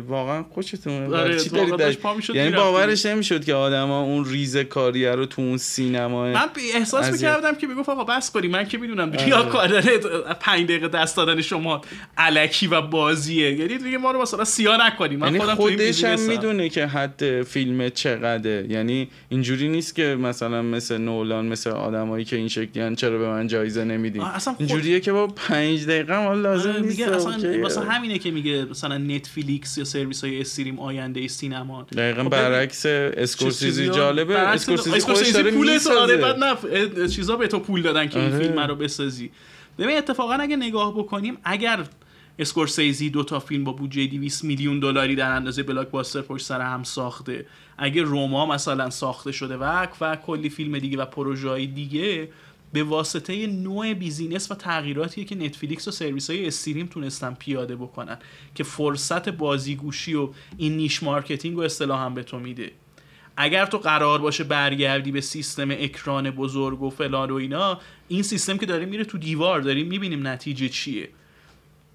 واقعا 0.08 0.44
خوشتون 0.44 1.14
آره 1.14 1.40
چی 1.40 1.50
دارید 1.50 2.00
یعنی 2.34 2.52
باورش 2.52 3.06
نمی‌شد 3.06 3.46
که 3.46 3.54
آدما 3.54 4.02
اون 4.02 4.26
ریزه 4.26 4.64
کاریه 4.64 5.12
رو 5.12 5.26
تو 5.26 5.42
اون 5.42 5.58
سینما 5.58 6.24
من 6.24 6.50
احساس 6.76 7.12
می‌کردم 7.12 7.56
که 7.56 7.68
می‌گفت 7.68 7.90
آقا 7.90 8.04
بس 8.04 8.32
کنی. 8.32 8.48
من 8.48 8.68
که 8.68 8.78
می‌دونم 8.78 9.10
آره. 9.10 9.28
یا 9.28 9.44
کار 9.44 9.68
داره 9.68 9.98
5 10.40 10.64
دقیقه 10.64 10.88
دست 10.88 11.18
دادن 11.18 11.42
شما 11.42 11.82
الکی 12.18 12.68
و 12.68 12.82
بازیه. 12.82 13.52
یعنی 13.52 13.78
دیگه 13.78 13.98
ما 13.98 14.12
رو 14.12 14.22
مثلا 14.22 14.44
سیا 14.44 14.88
نکنیم 14.88 15.20
من 15.20 15.28
یعنی 15.28 15.40
خودم 15.40 15.56
خودش 15.56 16.04
هم 16.04 16.20
می‌دونه 16.20 16.70
که 16.70 16.86
حد 16.86 17.44
فیلم 17.44 17.90
چقدره. 17.90 18.66
یعنی 18.70 19.08
اینجوری 19.30 19.68
نیست 19.68 19.96
که 19.96 20.04
مثلا 20.04 20.62
مثل 20.62 20.98
نولان 20.98 21.46
مثل 21.46 21.70
آدمایی 21.70 22.26
که 22.26 22.36
این 22.36 22.48
شکلیان 22.48 22.96
چرا 22.96 23.18
به 23.18 23.28
من 23.28 23.48
جایزه 23.48 23.84
نمیدین؟ 23.84 24.24
اینجوریه 24.60 25.00
که 25.00 25.12
با 25.12 25.28
5 25.28 25.86
دقیقه 25.86 26.20
ما 26.20 26.34
لازم 26.34 26.70
آره، 26.70 26.82
نیست. 26.82 27.02
اصلا 27.66 27.84
همینه 27.84 28.20
که 28.20 28.32
میگه 28.32 28.66
مثلا 28.66 28.98
نتفلیکس 28.98 29.71
یا 29.78 29.84
سرویس 29.84 30.24
های 30.24 30.42
stream 30.42 30.80
آینده 30.80 31.28
سینما. 31.28 31.84
دقیقا 31.84 32.24
خب 32.24 32.30
برعکس 32.30 32.86
اسکورسیزی 32.86 33.90
جالبه. 33.90 34.40
اسکورسیزی 34.40 35.00
خودش 35.00 35.30
داره 35.30 36.02
آره 36.02 36.18
بعد 36.18 36.44
نه 36.44 37.08
چیزا 37.08 37.36
به 37.36 37.48
تو 37.48 37.60
پول 37.60 37.82
دادن 37.82 38.08
که 38.08 38.20
این 38.20 38.34
آره. 38.34 38.44
فیلم 38.44 38.60
رو 38.60 38.76
بسازی. 38.76 39.32
ببین 39.80 39.98
اتفاقا 39.98 40.34
اگه 40.34 40.56
نگاه 40.56 40.98
بکنیم 40.98 41.38
اگر 41.44 41.86
اسکورسیزی 42.40 43.10
دو 43.10 43.24
تا 43.24 43.40
فیلم 43.40 43.64
با 43.64 43.72
بودجه 43.72 44.08
200 44.08 44.44
میلیون 44.44 44.80
دلاری 44.80 45.16
در 45.16 45.32
اندازه 45.32 45.64
blockbuster 45.64 46.22
پشت 46.22 46.46
سر 46.46 46.62
هم 46.62 46.84
ساخته 46.84 47.46
اگه 47.78 48.02
روما 48.02 48.46
مثلا 48.46 48.90
ساخته 48.90 49.32
شده 49.32 49.58
و 49.58 49.88
و 50.02 50.16
کلی 50.16 50.50
فیلم 50.50 50.80
دیگه 50.80 50.98
و 50.98 51.06
پروژه 51.06 51.66
دیگه 51.66 52.30
به 52.74 52.84
واسطه 52.84 53.48
نوع 53.48 53.94
business 53.94 54.52
و 54.52 54.56
تغییراتی 54.56 55.26
که 55.26 55.36
نتفلیکس 55.36 55.88
و 55.88 55.92
سرویس 55.92 56.30
های 56.30 56.48
stream 56.48 56.88
تونستن 56.88 57.34
پیاده 57.34 57.76
بکنن 57.76 58.18
که 58.56 58.64
فرصت 58.64 59.30
بازیگوشی 59.30 60.14
و 60.14 60.30
این 60.58 60.78
niche 60.78 61.04
marketing 61.04 61.58
و 61.58 61.62
اصطلاحا 61.62 62.10
به 62.10 62.24
تو 62.24 62.40
میده. 62.40 62.72
اگر 63.38 63.66
تو 63.66 63.78
قرار 63.78 64.20
باشه 64.20 64.44
برگردی 64.44 65.12
به 65.12 65.22
سیستم 65.22 65.72
اکران 65.72 66.32
بزرگ 66.32 66.82
و 66.82 66.90
فلان 66.90 67.32
و 67.32 67.36
اینا 67.36 67.80
این 68.08 68.24
سیستم 68.24 68.58
که 68.58 68.66
داره 68.66 68.86
میره 68.86 69.04
تو 69.04 69.18
دیوار 69.18 69.62
داریم 69.62 69.88
می‌بینیم 69.88 70.28
نتیجه 70.28 70.70
چیه. 70.70 71.10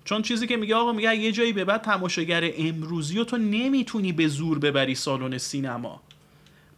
چون 0.04 0.22
چیزی 0.22 0.46
که 0.46 0.56
میگه 0.56 0.74
آقا 0.74 0.92
میگه 0.92 1.16
یه 1.16 1.32
جایی 1.32 1.52
به 1.52 1.64
بعد 1.64 1.82
تماشاگر 1.82 2.50
امروزی 2.58 3.18
و 3.18 3.24
تو 3.24 3.36
نمی‌تونی 3.36 4.12
به 4.12 4.28
زور 4.28 4.58
ببری 4.58 4.94
سالن 4.94 5.38
سینما. 5.38 6.02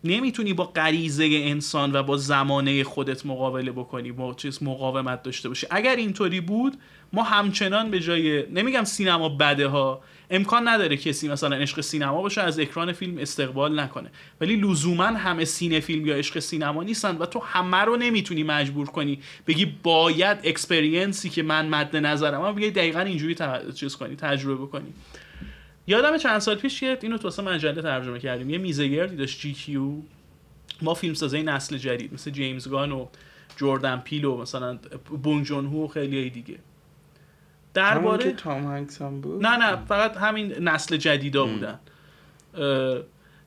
نمی‌تونی 0.05 0.53
با 0.53 0.65
غریزه 0.65 1.29
انسان 1.33 1.93
و 1.93 2.03
با 2.03 2.17
زمانه 2.17 2.85
خودت 2.85 3.27
مقابله 3.27 3.73
بکنی 3.73 4.13
با 4.13 4.35
چیز 4.35 4.63
مقاومت 4.63 5.23
داشته 5.23 5.49
باشی. 5.49 5.67
اگر 5.71 5.97
اینطوری 5.97 6.41
بود 6.41 6.77
ما 7.13 7.23
همچنان 7.23 7.91
به 7.91 8.01
جای 8.01 8.45
نمیگم 8.53 8.85
سینما 8.85 9.29
بده 9.29 9.67
ها 9.67 10.01
امکان 10.31 10.69
نداره 10.69 10.97
کسی 10.97 11.29
مثلا 11.29 11.57
عشق 11.57 11.81
سینما 11.81 12.23
باشه 12.23 12.41
از 12.41 12.59
اکران 12.59 12.93
فیلم 12.93 13.19
استقبال 13.19 13.81
نکنه. 13.81 14.11
ولی 14.41 14.57
لزوما 14.57 15.07
همه 15.07 15.45
سینه 15.45 15.81
فیلم 15.81 16.07
یا 16.07 16.17
عشق 16.17 16.39
سینما 16.39 16.83
نیستن 16.83 17.17
و 17.17 17.27
تو 17.27 17.41
همه 17.41 17.77
رو 17.77 17.97
نمی‌تونی 17.97 18.43
مجبور 18.43 18.87
کنی. 18.87 19.19
بگی 19.47 19.67
باید 19.83 20.39
اکسپریانسی 20.45 21.29
که 21.29 21.43
من 21.43 21.69
مد 21.69 21.97
نظرم 21.97 22.55
بگی 22.55 22.71
دقیقا 22.71 23.01
اینجوری 23.01 23.37
چیز 23.75 23.97
کنی 23.97 24.17
تجربه 24.17 24.63
بکنی. 24.63 24.93
یادم 25.89 26.17
چند 26.17 26.39
سال 26.39 26.57
پیش 26.57 26.81
که 26.81 26.99
اینو 27.03 27.19
تو 27.19 27.43
مجله 27.43 27.83
ترجمه 27.83 28.19
کردیم. 28.19 28.51
یه 28.51 28.59
میزه 28.59 28.89
گردی 28.89 29.17
داشت 29.17 29.41
جی 29.41 29.53
کیو 29.53 29.93
ما 30.83 30.95
فیلمسازای 30.95 31.43
نسل 31.43 31.77
جدید 31.77 32.15
مثل 32.15 32.31
جیمز 32.31 32.69
گان 32.69 32.93
و 32.93 33.07
جردن 33.57 33.97
پیل 33.97 34.25
و 34.25 34.37
مثلا 34.37 34.79
بونگ 35.23 35.45
جون 35.45 35.67
هو 35.67 35.85
و 35.85 35.89
خیلی 35.89 36.31
دیگه. 36.31 36.59
درباره 37.75 38.33
تام 38.33 38.67
هنگس 38.67 39.03
هم 39.03 39.21
بود؟ 39.21 39.47
نه 39.47 39.57
نه 39.57 39.77
فقط 39.85 40.17
همین 40.17 40.53
نسل 40.53 40.97
جدیدا 40.97 41.47
بودن. 41.47 41.79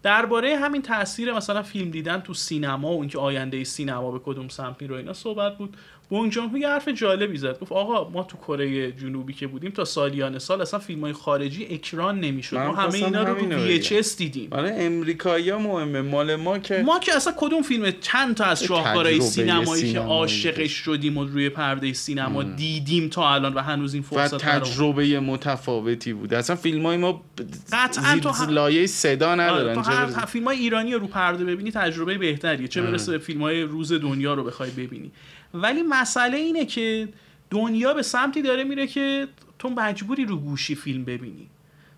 درباره 0.04 0.56
همین 0.58 0.82
تاثیر 0.82 1.34
مثلا 1.34 1.64
فیلم 1.64 1.92
دیدن 1.92 2.20
تو 2.20 2.34
سینما 2.34 2.94
و 2.94 3.00
اینکه 3.00 3.20
آینده 3.20 3.64
سینما 3.64 4.12
به 4.12 4.20
کدوم 4.20 4.48
سمت 4.48 4.82
میره 4.82 4.96
اینا 4.96 5.14
صحبت 5.14 5.58
بود. 5.58 5.78
بونگ 6.12 6.32
جون 6.32 6.56
یه 6.56 6.70
حرف 6.70 6.88
جالبی 6.88 7.38
زد. 7.38 7.60
گفت 7.60 7.72
آقا 7.72 8.10
ما 8.10 8.24
تو 8.24 8.38
کره 8.38 8.92
جنوبی 8.92 9.34
که 9.34 9.48
بودیم 9.48 9.72
تا 9.72 9.86
سالیان 9.86 10.40
سال 10.40 10.62
اصلا 10.62 10.80
فیلم 10.80 11.02
های 11.02 11.14
خارجی 11.14 11.66
اکران 11.66 12.20
نمی‌شد. 12.20 12.58
ما 12.58 12.74
همه 12.74 12.94
اینا 12.94 13.24
رو 13.24 13.36
رو 13.36 13.80
VHS 13.80 14.16
دیدیم. 14.18 14.48
آره 14.52 14.76
امریکایی‌ها 14.80 15.58
مهمه. 15.58 16.02
مال 16.02 16.36
ما 16.36 16.60
که 16.60 16.84
ما 16.86 17.00
که 17.00 17.16
اصلا 17.16 17.34
کدوم 17.38 17.62
فیلم 17.62 17.92
چند 18.02 18.36
تا 18.36 18.46
از 18.46 18.64
شاهکارهای 18.64 19.22
سینمایی 19.22 19.94
که 19.94 20.00
عاشقش 20.00 20.72
شدیم 20.72 21.18
و 21.18 21.26
روی 21.26 21.50
پرده 21.50 21.94
سینما 21.94 22.44
دیدیم 22.44 23.08
تا 23.10 23.34
الان 23.34 23.54
و 23.54 23.60
هنوز 23.60 23.94
این 23.94 24.04
فرصت 24.04 24.34
و 24.34 24.38
تجربه 24.38 25.20
متفاوتی 25.20 26.14
بود. 26.14 26.34
اصلا 26.34 26.56
فیلم 26.56 26.86
های 26.86 26.98
ما 26.98 27.24
قطعا 27.72 28.20
تو 28.20 28.52
لایه 28.52 28.88
صدا 28.88 29.36
ندارن. 29.36 29.78
آره 29.78 30.14
تو 30.14 30.26
فیلم 30.26 30.46
های 30.46 30.58
ایرانی 30.58 30.94
رو 30.94 31.08
پرده 31.08 31.44
ببینی 31.44 31.72
تجربه 31.72 32.18
بهتریه. 32.18 32.68
چه 32.68 32.82
برسه 32.82 33.12
به 33.12 33.18
فیلم 33.18 33.42
های 33.42 33.62
روز 33.62 33.94
دنیا 33.94 34.34
رو 34.34 34.44
بخوای 34.44 34.70
ببینی. 34.70 35.12
ولی 35.54 35.82
مسئله 35.82 36.38
اینه 36.38 36.66
که 36.66 37.10
دنیا 37.50 37.94
به 37.94 38.02
سمتی 38.02 38.42
داره 38.42 38.64
میره 38.64 38.88
که 38.88 39.28
تو 39.60 39.70
مجبوری 39.70 40.26
رو 40.26 40.38
گوشی 40.38 40.76
فیلم 40.76 41.06
ببینی. 41.06 41.48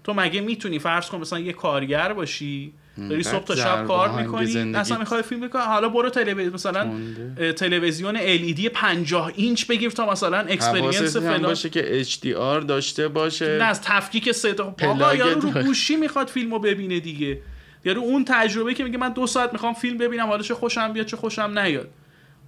تو 0.04 0.14
مگه 0.14 0.42
می‌تونی 0.42 0.80
فرض 0.80 1.10
کن 1.10 1.18
مثلا 1.18 1.40
یه 1.40 1.54
کارگر 1.54 2.14
باشی 2.14 2.74
داری 3.10 3.24
صبح 3.24 3.44
تا 3.44 3.56
شب 3.56 3.86
کار 3.88 4.22
می‌کنی 4.22 4.76
اصلا 4.76 4.98
می‌خوای 4.98 5.22
فیلم 5.22 5.48
بکنی 5.48 5.62
حالا 5.62 5.90
برو 5.90 6.10
تلویزیون 6.10 6.54
مثلا 6.54 6.92
تلویزیون 7.52 8.18
LED 8.18 8.68
50 8.74 9.32
اینچ 9.36 9.66
بگیر 9.66 9.90
تا 9.90 10.12
مثلا 10.12 10.38
experience 10.38 11.18
فلان. 11.18 11.42
باشه 11.42 11.70
که 11.70 12.04
HDR 12.04 12.66
داشته 12.66 13.08
باشه. 13.08 13.58
نه 13.58 13.64
از 13.64 13.82
تفکیک 13.82 14.32
صدا 14.32 14.76
آقا 14.84 15.16
یارو 15.16 15.42
رو 15.42 15.52
گوشی 15.64 15.96
می‌خواد 15.96 16.28
فیلمو 16.28 16.60
ببینه 16.60 17.00
دیگه. 17.00 17.42
یارو 17.86 18.02
اون 18.02 18.26
تجربه 18.26 18.74
که 18.74 18.84
میگه 18.84 18.98
من 18.98 19.14
دو 19.14 19.28
ساعت 19.28 19.54
می‌خوام 19.54 19.74
فیلم 19.74 19.98
ببینم 19.98 20.28
حالا 20.28 20.44
چه 20.44 20.54
خوشم 20.54 20.94
بیاد 20.94 21.06
چه 21.06 21.18
خوشم 21.18 21.60
نیاد. 21.60 21.90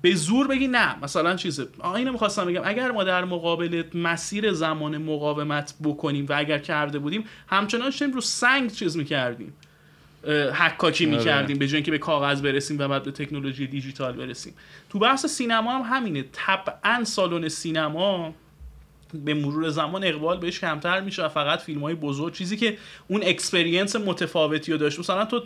به 0.01 0.15
زور 0.15 0.47
بگی 0.47 0.67
نه. 0.67 0.95
مثلا 1.03 1.35
چیزه 1.35 1.67
اینو 1.95 2.11
می‌خواستم 2.11 2.45
بگم. 2.45 2.61
اگر 2.65 2.91
ما 2.91 3.03
در 3.03 3.25
مقابل 3.25 3.83
مسیر 3.93 4.53
زمان 4.53 4.97
مقاومت 4.97 5.73
بکنیم 5.83 6.25
و 6.29 6.33
اگر 6.37 6.59
کرده 6.59 6.99
بودیم 6.99 7.25
همچنان 7.47 7.91
داشتیم 7.91 8.13
رو 8.13 8.21
سنگ 8.21 8.71
چیز 8.71 8.97
می‌کردیم. 8.97 9.53
حکاکی 10.53 11.05
آره. 11.05 11.17
می‌کردیم 11.17 11.57
به 11.57 11.67
جای 11.67 11.75
اینکه 11.75 11.91
به 11.91 11.97
کاغذ 11.97 12.41
برسیم 12.41 12.79
و 12.79 12.87
بعد 12.87 13.03
به 13.03 13.11
تکنولوژی 13.11 13.67
دیجیتال 13.67 14.13
برسیم. 14.13 14.53
تو 14.89 14.99
بحث 14.99 15.25
سینما 15.25 15.79
هم 15.79 15.95
همینه. 15.95 16.25
طبعا 16.31 17.03
سالن 17.03 17.49
سینما 17.49 18.33
به 19.13 19.33
مرور 19.33 19.69
زمان 19.69 20.03
اقبال 20.03 20.37
بهش 20.37 20.59
کمتر 20.59 21.01
میشه 21.01 21.25
و 21.25 21.29
فقط 21.29 21.59
فیلم 21.59 21.81
های 21.81 21.95
بزرگ. 21.95 22.33
چیزی 22.33 22.57
که 22.57 22.77
اون 23.07 23.21
experience 23.23 23.95
متفاوتی 23.95 24.71
رو 24.71 24.77
داشت. 24.77 24.99
مثلا 24.99 25.25
تو 25.25 25.43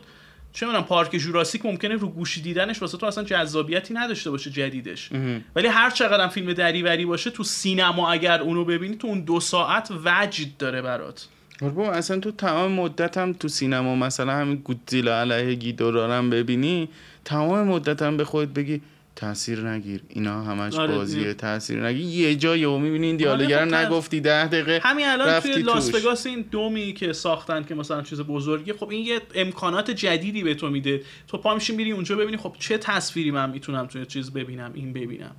چه 0.54 0.66
می‌دونم 0.66 0.84
پارک 0.84 1.18
جوراسیک 1.18 1.66
ممکنه 1.66 1.96
رو 1.96 2.08
گوشی 2.08 2.42
دیدنش 2.42 2.82
واسه 2.82 2.98
تو 2.98 3.06
اصلا 3.06 3.24
جذابیتی 3.24 3.94
نداشته 3.94 4.32
باشه 4.32 4.50
جدیدش. 4.50 5.10
ولی 5.56 5.68
هر 5.68 5.90
چقدر 5.90 6.28
فیلم 6.28 6.54
دریوری 6.54 7.06
باشه 7.06 7.30
تو 7.30 7.44
سینما 7.44 8.12
اگر 8.12 8.42
اونو 8.42 8.66
ببینی 8.66 8.96
تو 8.96 9.08
اون 9.08 9.22
دو 9.22 9.40
ساعت 9.40 9.92
وجد 10.06 10.58
داره 10.58 10.82
برات. 10.82 11.28
با 11.76 11.92
اصلا 11.92 12.20
تو 12.20 12.32
تمام 12.32 12.72
مدت 12.72 13.18
هم 13.18 13.34
تو 13.34 13.48
سینما 13.48 13.96
مثلا 13.96 14.34
همین 14.34 14.56
گودزیلا 14.56 15.20
علیه 15.20 15.56
گیدورارم 15.56 16.30
ببینی 16.30 16.90
تمام 17.26 17.68
مدت 17.68 18.02
هم 18.02 18.18
به 18.18 18.26
خودت 18.26 18.50
بگی 18.50 18.82
تاثیر 19.20 19.70
نگیر. 19.70 20.02
اینا 20.08 20.44
همش 20.44 20.76
آره 20.76 20.96
بازیه 20.96 21.34
تاثیر 21.34 21.86
نگیر. 21.86 22.06
یه 22.06 22.36
جایی 22.36 22.66
و 22.66 22.78
می‌بینی 22.78 23.08
این 23.08 23.18
دیالوگر 23.18 23.62
آره 23.62 23.86
نگفتی 23.86 24.22
ده 24.22 24.48
دقیقه 24.48 24.80
همین 24.84 25.08
الان 25.08 25.40
توی 25.40 25.54
لاس 25.54 25.96
وگاس 25.96 26.26
این 26.26 26.46
دومی 26.52 26.94
که 26.94 27.14
ساختن 27.14 27.64
که 27.64 27.76
مثلا 27.76 28.02
چیز 28.02 28.22
بزرگی 28.22 28.74
خب 28.74 28.90
این 28.90 29.06
یه 29.06 29.22
امکانات 29.36 29.92
جدیدی 29.92 30.44
به 30.44 30.56
تو 30.56 30.70
میده. 30.70 31.02
تو 31.28 31.38
پا 31.38 31.54
میشین 31.54 31.76
میری 31.76 31.92
اونجا 31.92 32.16
ببینی 32.16 32.38
خب 32.38 32.56
چه 32.60 32.78
تصویری 32.78 33.32
من 33.32 33.50
می‌تونم 33.50 33.88
توی 33.88 34.06
چیز 34.06 34.34
ببینم 34.34 34.72
این 34.74 34.94
ببینم. 34.94 35.36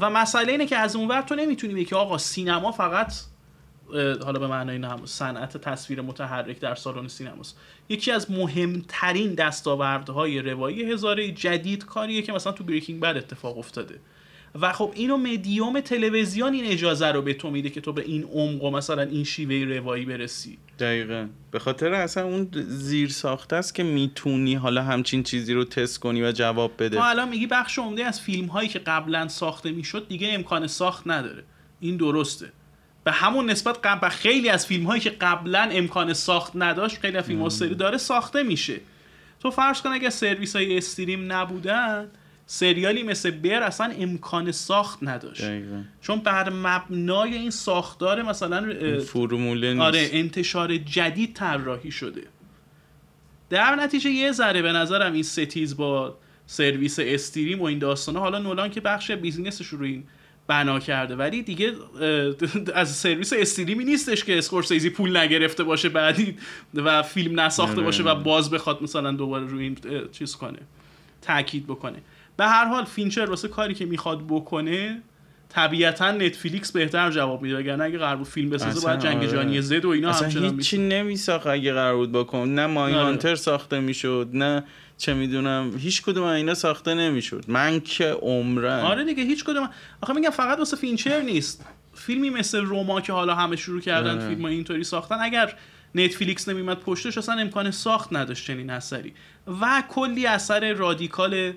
و 0.00 0.10
مسئله 0.10 0.52
اینه 0.52 0.66
که 0.66 0.76
از 0.76 0.96
اونور 0.96 1.22
تو 1.22 1.34
نمی‌تونی 1.34 1.84
که 1.84 1.96
آقا 1.96 2.18
سینما 2.18 2.72
فقط 2.72 3.14
حالا 4.24 4.38
به 4.38 4.46
معنای 4.46 4.78
نه 4.78 4.96
صنعت 5.04 5.56
تصویر 5.56 6.00
متحرک 6.00 6.60
در 6.60 6.74
سالن 6.74 7.08
سینماست. 7.08 7.58
یکی 7.88 8.10
از 8.10 8.30
مهمترین 8.30 9.34
دستاوردهای 9.34 10.42
روایی 10.42 10.92
هزاره 10.92 11.30
جدید 11.30 11.84
کاریه 11.84 12.22
که 12.22 12.32
مثلا 12.32 12.52
تو 12.52 12.64
بریکینگ 12.64 13.00
بد 13.00 13.16
اتفاق 13.16 13.58
افتاده. 13.58 13.98
و 14.60 14.72
خب 14.72 14.92
اینو 14.94 15.16
مدیوم 15.16 15.80
تلویزیون 15.80 16.52
این 16.52 16.64
اجازه 16.64 17.06
رو 17.06 17.22
به 17.22 17.34
تو 17.34 17.50
میده 17.50 17.70
که 17.70 17.80
تو 17.80 17.92
به 17.92 18.02
این 18.02 18.24
عمق 18.24 18.64
و 18.64 18.70
مثلا 18.70 19.02
این 19.02 19.24
شیوه 19.24 19.76
روایی 19.76 20.04
برسی. 20.04 20.58
دقیقا. 20.78 21.28
به 21.50 21.58
خاطر 21.58 21.92
اصلا 21.92 22.24
اون 22.24 22.48
زیر 22.68 23.08
ساخته 23.08 23.56
است 23.56 23.74
که 23.74 23.82
می‌تونی 23.82 24.54
حالا 24.54 24.82
همچین 24.82 25.22
چیزی 25.22 25.54
رو 25.54 25.64
تست 25.64 25.98
کنی 25.98 26.22
و 26.22 26.32
جواب 26.32 26.72
بده. 26.78 26.98
ما 26.98 27.06
الان 27.06 27.28
میگی 27.28 27.46
بخش 27.46 27.78
عمده 27.78 28.04
از 28.04 28.20
فیلم 28.20 28.46
هایی 28.46 28.68
که 28.68 28.78
قبلا 28.78 29.28
ساخته 29.28 29.72
می‌شد 29.72 30.08
دیگه 30.08 30.28
امکان 30.32 30.66
ساخت 30.66 31.02
نداره. 31.06 31.44
این 31.80 31.96
درسته. 31.96 32.52
به 33.04 33.12
همون 33.12 33.50
نسبت 33.50 33.78
قبل 33.84 34.08
خیلی 34.08 34.48
از 34.48 34.66
فیلم 34.66 34.84
هایی 34.86 35.00
که 35.00 35.10
قبلا 35.10 35.68
امکان 35.72 36.12
ساخت 36.12 36.52
نداشت 36.54 36.98
خیلی 36.98 37.16
از 37.16 37.24
فیلم 37.24 37.42
ها 37.42 37.48
سری 37.48 37.74
داره 37.74 37.98
ساخته 37.98 38.42
میشه. 38.42 38.80
تو 39.40 39.50
فرض 39.50 39.80
کن 39.82 39.92
اگه 39.92 40.10
سرویس 40.10 40.56
های 40.56 40.78
استریم 40.78 41.32
نبودن 41.32 42.08
سریالی 42.46 43.02
مثل 43.02 43.30
بر 43.30 43.62
اصلا 43.62 43.92
امکان 43.98 44.52
ساخت 44.52 44.98
نداشت. 45.02 45.44
چون 46.00 46.18
بر 46.18 46.50
مبنای 46.50 47.34
این 47.34 47.50
ساختار 47.50 48.22
مثلا 48.22 48.74
فرموله 49.00 49.80
آره 49.80 50.08
انتشار 50.12 50.76
جدید 50.76 51.34
طراحی 51.34 51.90
شده. 51.90 52.22
در 53.50 53.74
نتیجه 53.74 54.10
یه 54.10 54.32
ذره 54.32 54.62
به 54.62 54.72
نظرم 54.72 55.12
این 55.12 55.22
ستیز 55.22 55.76
با 55.76 56.18
سرویس 56.46 56.98
stream 57.02 57.60
و 57.60 57.64
این 57.64 57.78
داستانه 57.78 58.18
حالا 58.18 58.38
نولان 58.38 58.70
که 58.70 58.80
بخش 58.80 59.10
business 59.10 59.55
ش 59.55 59.66
رو 59.66 59.84
این 59.84 60.04
بنا 60.46 60.80
کرده 60.80 61.16
ولی 61.16 61.42
دیگه 61.42 61.72
از 62.74 62.96
سرویس 62.96 63.32
stream 63.32 63.77
ی 63.77 63.84
نیستش 63.84 64.24
که 64.24 64.38
اسکورسیزی 64.38 64.90
پول 64.90 65.16
نگرفته 65.16 65.64
باشه 65.64 65.88
بعدی 65.88 66.36
و 66.74 67.02
فیلم 67.02 67.40
نساخته. 67.40 67.80
باشه 67.80 68.02
و 68.02 68.14
باز 68.14 68.50
بخواد 68.50 68.82
مثلا 68.82 69.12
دوباره 69.12 69.46
روی 69.46 69.64
این 69.64 69.76
چیز 70.12 70.36
کنه 70.36 70.58
تاکید 71.22 71.66
بکنه 71.66 71.98
به 72.36 72.46
هر 72.46 72.64
حال 72.64 72.84
فینچر 72.84 73.24
واسه 73.24 73.48
کاری 73.48 73.74
که 73.74 73.86
می‌خواد 73.86 74.26
بکنه 74.28 75.02
طبیعتا 75.52 76.10
نتفلیکس 76.10 76.72
بهتر 76.72 77.10
جواب 77.10 77.42
میده 77.42 77.58
اگر 77.58 77.82
اگه 77.82 77.98
قرار 77.98 78.16
بود 78.16 78.26
فیلم 78.26 78.50
بسازه 78.50 78.86
باید 78.86 79.00
جنگ 79.00 79.16
آره. 79.16 79.28
جهانی 79.28 79.62
زد 79.62 79.84
و 79.84 79.88
اینا 79.88 80.10
اصلا 80.10 80.28
هیچی 80.28 80.78
نمیساخت 80.78 81.46
اگه 81.46 81.72
قرار 81.72 81.96
بود 81.96 82.12
بکن 82.12 82.48
نه 82.48 82.66
مای 82.66 82.94
آره. 82.94 83.34
ساخته 83.34 83.80
می‌شد 83.80 84.28
نه 84.32 84.64
چه 84.98 85.14
می‌دونم 85.14 85.76
هیچ 85.78 86.02
کدوم 86.02 86.24
اینا 86.24 86.54
ساخته 86.54 86.94
نمی‌شد. 86.94 87.44
من 87.48 87.80
که 87.80 88.04
عمرن. 88.04 88.80
آره 88.80 89.04
دیگه 89.04 89.22
هیچ 89.22 89.44
کدوم. 89.44 89.70
آخه 90.00 90.12
میگم 90.12 90.30
فقط 90.30 90.58
واسه 90.58 90.76
فینچر 90.76 91.20
نیست. 91.20 91.64
فیلمی 91.94 92.30
مثل 92.30 92.60
روما 92.60 93.00
که 93.00 93.12
حالا 93.12 93.34
همه 93.34 93.56
شروع 93.56 93.80
کردن 93.80 94.18
آره. 94.18 94.28
فیلم 94.28 94.44
اینطوری 94.44 94.84
ساختن 94.84 95.16
اگر 95.20 95.54
نتفلیکس 95.94 96.48
نمیمد 96.48 96.80
پشتش 96.80 97.18
اصلا 97.18 97.34
امکان 97.34 97.70
ساخت 97.70 98.12
نداشت 98.12 98.46
چنین 98.46 98.70
اثری. 98.70 99.12
و 99.60 99.82
کلی 99.88 100.26
اثر 100.26 100.72
رادیکال 100.72 101.52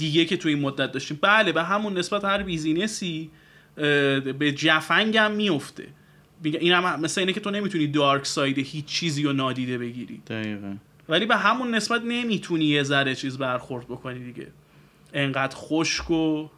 دیگه 0.00 0.24
که 0.24 0.36
تو 0.36 0.48
این 0.48 0.60
مدت 0.60 0.92
داشتیم. 0.92 1.18
بله 1.22 1.52
به 1.52 1.62
همون 1.62 1.98
نسبت 1.98 2.24
هر 2.24 2.42
business 2.42 3.20
ی 3.20 3.30
به 4.38 4.52
جفنگ 4.56 5.16
هم 5.16 5.32
میفته 5.32 5.86
این 6.44 6.72
هم 6.72 7.00
مثل 7.00 7.20
اینه 7.20 7.32
که 7.32 7.40
تو 7.40 7.50
نمی‌تونی 7.50 7.86
dark 7.86 8.26
side 8.26 8.58
هیچ 8.58 8.84
چیزی 8.84 9.22
رو 9.22 9.32
نادیده 9.32 9.78
بگیری. 9.78 10.22
دقیقا. 10.26 10.76
ولی 11.08 11.26
به 11.26 11.36
همون 11.36 11.74
نسبت 11.74 12.02
نمی‌تونی 12.04 12.64
یه 12.64 12.82
ذره 12.82 13.14
چیز 13.14 13.38
برخورد 13.38 13.84
بکنی 13.84 14.32
دیگه. 14.32 14.46
انقدر 15.12 15.56
خشک 15.56 16.10
و 16.10 16.48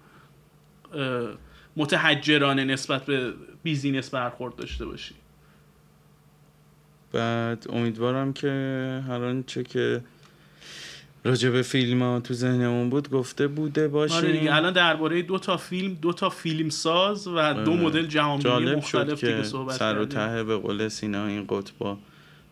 متحجرانه 1.76 2.64
نسبت 2.64 3.06
به 3.06 3.32
business 3.62 4.10
برخورد 4.10 4.56
داشته 4.56 4.86
باشی. 4.86 5.14
بعد 7.12 7.66
امیدوارم 7.68 8.32
که 8.32 8.48
هر 9.08 9.42
چه 9.46 9.62
که 9.62 10.04
راجع 11.24 11.50
به 11.50 11.62
فیلم 11.62 12.02
ها 12.02 12.20
تو 12.20 12.34
ذهنمون 12.34 12.90
بود 12.90 13.10
گفته 13.10 13.46
بوده 13.46 13.88
باشیم 13.88 14.16
آره 14.16 14.32
دیگه 14.32 14.54
الان 14.54 14.72
درباره 14.72 15.22
دو 15.22 15.38
تا 15.38 15.56
فیلم 15.56 15.94
دو 15.94 16.12
تا 16.12 16.30
فیلم 16.30 16.68
ساز 16.68 17.26
و 17.26 17.30
دو 17.32 17.40
آره. 17.40 17.70
مدل 17.70 18.06
جهانی 18.06 18.74
مختلف 18.74 19.20
که 19.20 19.42
صحبت 19.42 19.76
سر 19.76 19.98
و 19.98 20.04
ته 20.04 20.44
به 20.44 20.56
قول 20.56 20.88
سینا 20.88 21.26
این 21.26 21.46
قطبا 21.48 21.98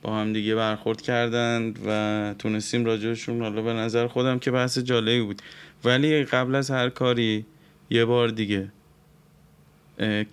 با 0.02 0.16
هم 0.16 0.32
دیگه 0.32 0.55
برخورد 0.55 1.02
کردند 1.02 1.78
و 1.86 2.34
تونستیم 2.38 2.84
راجعشون 2.84 3.42
حالا 3.42 3.62
به 3.62 3.72
نظر 3.72 4.06
خودم 4.06 4.38
که 4.38 4.51
بحث 4.51 4.78
جالبی 4.78 5.20
بود 5.20 5.42
ولی 5.84 6.24
قبل 6.24 6.55
از 6.55 6.70
هر 6.70 6.88
کاری 6.88 7.47
یه 7.90 8.05
بار 8.05 8.28
دیگه 8.28 8.72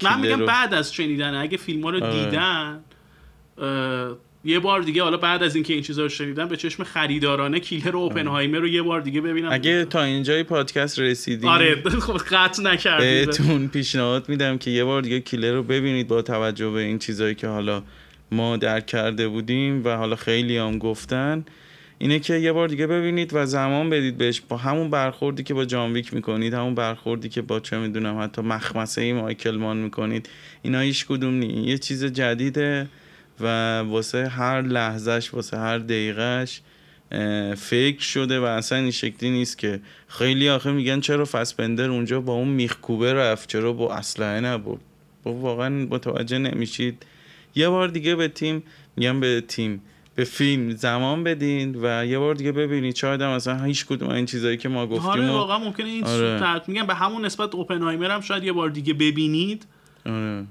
من 0.04 0.20
میگم 0.22 0.46
بعد 0.46 0.74
از 0.74 0.94
شنیدن 0.94 1.36
اگه 1.36 1.58
فیلم 1.58 1.84
ها 1.84 1.90
رو 1.90 2.04
آره. 2.04 2.26
دیدن 2.26 2.84
یه 4.48 4.60
بار 4.60 4.82
دیگه 4.82 5.04
حالا 5.04 5.18
بعد 5.18 5.44
از 5.44 5.56
اینکه 5.56 5.74
این 5.74 5.84
چیزا 5.84 6.02
رو 6.02 6.10
شنیدن 6.10 6.48
به 6.48 6.58
چشم 6.58 6.84
خریدارانه 6.84 7.60
کیلر 7.60 7.96
و 7.96 8.00
اوپنهایمر 8.00 8.60
رو 8.60 8.68
یه 8.68 8.82
بار 8.82 9.02
دیگه 9.02 9.22
ببینم. 9.22 9.50
اگه 9.52 9.86
تا 9.86 10.04
اینجای 10.04 10.44
پادکست 10.44 11.00
رسیدیم 11.00 11.50
آره 11.50 11.76
خب 11.76 12.18
قطع 12.18 12.64
نکردید 12.64 13.26
بهتون 13.26 13.68
پیشنهاد 13.68 14.30
میدم 14.30 14.58
که 14.58 14.72
یه 14.72 14.84
بار 14.84 15.02
دیگه 15.02 15.20
کیلر 15.20 15.54
رو 15.54 15.64
ببینید 15.64 16.08
با 16.08 16.22
توجه 16.22 16.70
به 16.70 16.80
این 16.80 17.00
چیزایی 17.00 17.36
که 17.36 17.48
حالا 17.48 17.84
ما 18.32 18.58
درک 18.58 18.86
کرده 18.86 19.28
بودیم 19.28 19.86
و 19.86 19.96
حالا 19.96 20.16
خیلی 20.16 20.58
هم 20.58 20.78
گفتن. 20.78 21.46
اینه 21.98 22.20
که 22.20 22.34
یه 22.36 22.52
بار 22.52 22.68
دیگه 22.68 22.88
ببینید 22.88 23.32
و 23.34 23.46
زمان 23.46 23.90
بدید 23.90 24.18
بهش. 24.18 24.42
با 24.50 24.58
همون 24.58 24.90
برخوردی 24.90 25.44
که 25.44 25.54
با 25.54 25.66
جانویک 25.66 26.14
می‌کنید 26.14 26.54
همون 26.54 26.76
برخوردی 26.76 27.30
که 27.30 27.42
با 27.42 27.60
چه 27.60 27.78
می‌دونم 27.78 28.22
حتی 28.22 28.42
مخمسه 28.42 29.02
ای 29.02 29.14
مایکل 29.14 29.56
مان 29.56 29.78
می‌کنید 29.78 30.30
اینا 30.62 30.80
هیچ 30.80 31.06
کدوم 31.06 31.34
نی 31.34 31.64
یه 31.64 31.78
چیز 31.78 32.06
جدیده. 32.06 32.88
و 33.42 33.80
واسه 33.80 34.28
هر 34.28 34.62
لحظهش 34.62 35.34
واسه 35.34 35.58
هر 35.58 35.78
دقیقهش 35.78 36.62
فکر 37.58 38.02
شده 38.02 38.40
و 38.40 38.44
اصلا 38.44 38.78
این 38.78 38.92
شکلی 38.92 39.30
نیست 39.30 39.58
که 39.58 39.80
خیلی 40.08 40.50
آخه 40.50 40.72
میگن 40.72 41.00
چرا 41.00 41.26
فسپندر 41.26 41.90
اونجا 41.90 42.22
با 42.22 42.34
اون 42.34 42.48
میخکوبه 42.48 43.14
رفت 43.14 43.50
چرا 43.50 43.74
با 43.74 43.94
اسلحه 43.94 44.40
نبود 44.40 44.82
با 45.24 45.34
واقعا 45.34 45.70
متوجه 45.70 46.38
نمیشید 46.38 47.06
یه 47.56 47.70
بار 47.70 47.88
دیگه 47.88 48.16
به 48.16 48.28
تیم 48.28 48.64
میگم 48.96 49.20
به 49.20 49.42
تیم 49.42 49.82
به 50.16 50.24
فیلم 50.24 50.70
زمان 50.70 51.24
بدین 51.24 51.76
و 51.82 52.06
یه 52.06 52.20
بار 52.20 52.36
دیگه 52.36 52.52
ببینید 52.52 52.96
شاید 52.96 53.22
هم 53.22 53.30
مثلا 53.30 53.64
هیچ 53.64 53.86
کدوم 53.86 54.10
این 54.10 54.26
چیزایی 54.26 54.58
که 54.58 54.70
ما 54.70 54.88
گفتیم 54.88 55.10
آره 55.10 55.32
واقعا 55.32 55.60
ممکنه 55.60 55.88
این 55.88 56.04
آره. 56.04 56.62
میگم 56.68 56.88
به 56.88 56.94
همون 56.94 57.26
نسبت 57.26 57.56
اوپنهایمر 57.56 58.12
هم 58.12 58.22
شاید 58.22 58.44
یه 58.44 58.52
بار 58.52 58.70
دیگه 58.70 58.94
ببینید. 58.94 59.66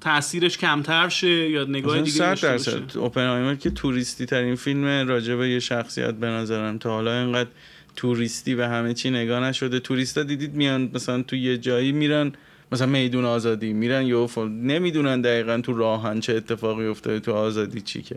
تاثیرش 0.01 0.59
کمتر 0.59 1.09
شه 1.09 1.51
یا 1.51 1.65
نگاه 1.65 2.01
دیگه 2.01 2.19
داشته 2.19 2.47
درصد. 2.47 2.99
اوپنهایمر 2.99 3.55
که 3.55 3.71
توریستی 3.71 4.27
ترین 4.27 4.55
فیلم 4.55 5.09
راجع 5.09 5.35
به 5.35 5.49
یه 5.49 5.61
شخصیت 5.61 6.15
به 6.15 6.27
نظرم 6.27 6.79
تا 6.79 6.91
حالا 6.91 7.21
اینقدر 7.21 7.49
توریستی 7.97 8.55
و 8.55 8.65
همه 8.65 8.95
چی 8.95 9.11
نگاه 9.11 9.41
نشده. 9.41 9.81
توریستا 9.81 10.23
دیدید 10.23 10.55
میان 10.55 10.91
مثلا 10.95 11.23
تو 11.23 11.37
یه 11.37 11.59
جایی 11.59 11.93
میرن 11.93 12.33
مثلا 12.73 12.87
میدون 12.87 13.25
آزادی 13.25 13.73
میرن 13.73 14.07
یه 14.07 14.29
نمی‌دونن 14.45 15.21
دقیقا 15.21 15.61
تو 15.61 15.73
راهن 15.73 16.21
چه 16.21 16.35
اتفاقی 16.35 16.87
افتاده 16.87 17.21
تو 17.21 17.33
آزادی 17.33 17.81
چی 17.81 18.03
که. 18.03 18.17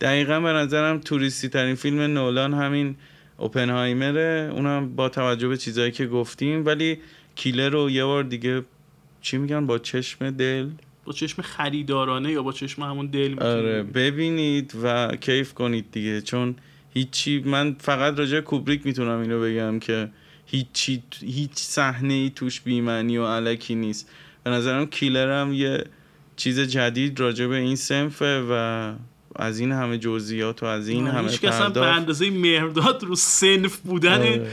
دقیقا 0.00 0.40
به 0.40 0.52
نظرم 0.52 0.98
توریستی 0.98 1.48
ترین 1.48 1.74
فیلم 1.74 2.00
نولان 2.00 2.54
همین 2.54 2.96
اوپنهایمره. 3.36 4.50
اونم 4.52 4.96
با 4.96 5.08
توجه 5.08 5.48
به 5.48 5.56
چیزایی 5.56 5.90
که 5.90 6.06
گفتیم 6.06 6.66
ولی 6.66 6.98
کیلر 7.34 7.68
رو 7.68 7.90
یه 7.90 8.04
بار 8.04 8.22
دیگه 8.22 8.62
چی 9.26 9.38
میگن؟ 9.38 9.66
با 9.66 9.78
چشم 9.78 10.30
دل؟ 10.30 10.68
با 11.04 11.12
چشم 11.12 11.42
خریدارانه 11.42 12.32
یا 12.32 12.42
با 12.42 12.52
چشم 12.52 12.82
همون 12.82 13.06
دل 13.06 13.42
آره 13.42 13.82
ببینید 13.82 14.72
و 14.82 15.16
کیف 15.16 15.54
کنید 15.54 15.90
دیگه. 15.92 16.20
چون 16.20 16.56
هیچی 16.94 17.42
من 17.46 17.76
فقط 17.78 18.18
راجع 18.18 18.40
کوبریک 18.40 18.86
می‌تونم 18.86 19.20
اینو 19.20 19.40
بگم 19.40 19.78
که 19.78 20.08
هیچی 20.46 21.02
هیچ 21.20 21.50
صحنه 21.54 22.14
ای 22.14 22.30
توش 22.30 22.60
بیمنی 22.60 23.18
و 23.18 23.26
علکی 23.26 23.74
نیست. 23.74 24.10
به 24.44 24.50
نظرم 24.50 24.86
کیلر 24.86 25.40
هم 25.40 25.52
یه 25.52 25.84
چیز 26.36 26.60
جدید 26.60 27.20
راجع 27.20 27.46
به 27.46 27.56
این 27.56 27.76
سنفه 27.76 28.40
و 28.50 28.92
از 29.36 29.58
این 29.58 29.72
همه 29.72 29.98
جزئیات 29.98 30.62
و 30.62 30.66
از 30.66 30.88
این 30.88 31.06
همه 31.06 31.36
پرداخت. 31.36 31.72
به 31.72 31.86
اندازه 31.86 32.30
مهرداد 32.30 33.04
رو 33.04 33.14
صنف 33.14 33.76
بودن 33.76 34.18
آره. 34.18 34.50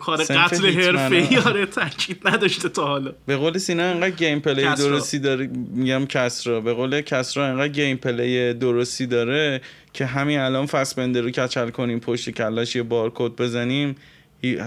کار 0.00 0.24
قتل 0.24 0.66
حرفه 0.66 1.16
ای 1.16 1.36
آره 1.36 1.66
تاکید 1.66 2.28
نداشته 2.28 2.68
تا 2.68 2.86
حالا. 2.86 3.12
به 3.26 3.36
قول 3.36 3.58
سینا 3.58 3.82
انقدر 3.82 4.10
gameplay 4.10 4.62
درستی 4.62 5.18
داره 5.18 5.50
میگم 5.74 6.06
کسرا 6.06 6.60
به 6.60 6.72
قول 6.72 7.00
کسرا 7.00 7.46
انقدر 7.46 7.68
gameplay 7.68 8.54
درستی 8.54 9.06
داره 9.06 9.60
که 9.92 10.06
همین 10.06 10.38
الان 10.38 10.66
فسبندر 10.66 11.20
رو 11.20 11.30
کچل 11.30 11.70
کنیم 11.70 12.00
پشت 12.00 12.30
کله‌اش 12.30 12.76
یه 12.76 12.82
بارکد 12.82 13.42
بزنیم. 13.42 13.96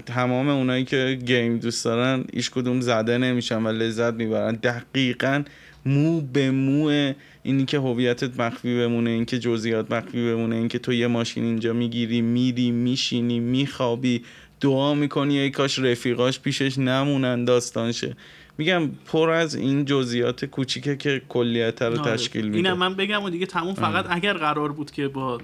تمام 0.06 0.50
اونایی 0.50 0.84
که 0.84 1.20
game 1.26 1.58
دوست 1.58 1.86
دارن 1.86 2.26
هیچ 2.34 2.50
کدوم 2.50 2.82
زده 2.82 3.18
نمیشن 3.18 3.64
و 3.64 3.68
لذت 3.68 4.14
می‌برن. 4.14 4.56
دقیقا 4.56 5.44
مو 5.86 6.22
به 6.22 6.52
مو 6.52 7.12
اینی 7.44 7.66
که 7.66 7.78
هویتت 7.78 8.40
مخفی 8.40 8.78
بمونه 8.80 9.10
اینکه 9.10 9.40
جزئیات 9.40 9.92
مخفی 9.92 10.32
بمونه 10.32 10.56
اینکه 10.56 10.80
تو 10.80 10.94
یه 10.94 11.08
ماشین 11.08 11.44
اینجا 11.44 11.74
می‌گیری 11.74 12.22
میری 12.22 12.72
میشینی 12.72 13.40
میخوابی. 13.40 14.24
دعا 14.62 14.94
می‌کنی 14.94 15.40
ای 15.40 15.50
کاش 15.50 15.80
رفیقاش 15.80 16.40
پیشش 16.40 16.78
نمونن 16.78 17.46
داستانشه 17.46 18.16
میگم 18.58 18.92
پر 19.06 19.30
از 19.30 19.56
این 19.56 19.86
جزئیات 19.86 20.46
کوچیکه 20.46 20.98
که 20.98 21.22
کلیت 21.30 21.82
رو 21.82 22.00
آره. 22.00 22.12
تشکیل 22.12 22.46
میده. 22.46 22.58
اینم 22.58 22.78
من 22.78 22.96
بگم 22.96 23.24
و 23.24 23.30
دیگه 23.30 23.46
تموم 23.46 23.74
فقط 23.74 24.06
اگر 24.10 24.34
قرار 24.34 24.72
بود 24.72 24.92
که 24.92 25.08
با 25.08 25.42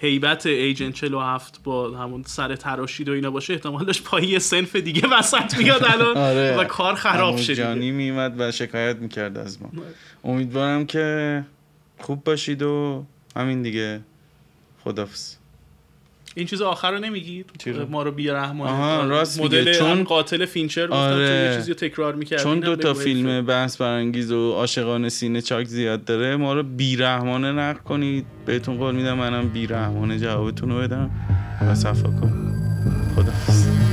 هیبت 0.00 0.46
ایجنت 0.46 0.94
47 0.94 1.60
با 1.64 1.98
همون 1.98 2.22
سر 2.26 2.56
تراشید 2.56 3.08
و 3.08 3.12
اینا 3.12 3.30
باشه 3.30 3.52
احتمال 3.52 3.84
داشت 3.84 4.04
پایی 4.04 4.38
سنف 4.38 4.76
دیگه 4.76 5.08
وسط 5.18 5.58
میاد 5.58 5.84
الان 5.94 6.16
آره. 6.16 6.56
و 6.56 6.64
کار 6.64 6.94
خراب 6.94 7.36
شد 7.36 7.52
جانی 7.52 7.90
میمد 7.90 8.34
و 8.38 8.52
شکایت 8.52 8.96
می‌کرد 8.96 9.38
از 9.38 9.62
ما. 9.62 9.70
امیدوارم 10.24 10.86
که 10.86 11.44
خوب 11.98 12.24
باشید 12.24 12.62
و 12.62 13.04
همین 13.36 13.62
دیگه. 13.62 14.00
خدافز 14.84 15.34
این 16.36 16.46
چیز 16.46 16.62
آخر 16.62 16.90
رو 16.90 16.98
نمیگید 16.98 17.50
ما 17.90 18.02
رو 18.02 18.10
بیرحمانه 18.10 18.72
آها 18.72 19.04
راست 19.04 19.40
مدل 19.40 19.72
چون 19.72 20.04
قاتل 20.04 20.44
فینچر 20.44 20.88
آره. 20.88 21.52
چیزی 21.56 21.68
رو 21.68 21.74
تکرار 21.74 22.14
می‌کرد. 22.14 22.42
چون 22.42 22.60
دو 22.60 22.76
تا 22.76 22.94
فیلم 22.94 23.46
بحث 23.46 23.76
برانگیز 23.76 24.32
و 24.32 24.52
عاشقانه 24.52 25.08
سینه 25.08 25.40
چاک 25.40 25.66
زیاد 25.66 26.04
داره 26.04 26.36
ما 26.36 26.54
رو 26.54 26.62
بیرحمانه 26.62 27.52
نقد 27.52 27.78
کنید. 27.78 28.26
بهتون 28.46 28.76
قول 28.76 28.94
میدم 28.94 29.14
منم 29.14 29.48
بیرحمانه 29.48 30.18
جوابتون 30.18 30.70
رو 30.70 30.78
بدم 30.78 31.10
و 31.62 31.74
صفا 31.74 32.08
کن. 32.08 32.54
خدافظ 33.16 33.85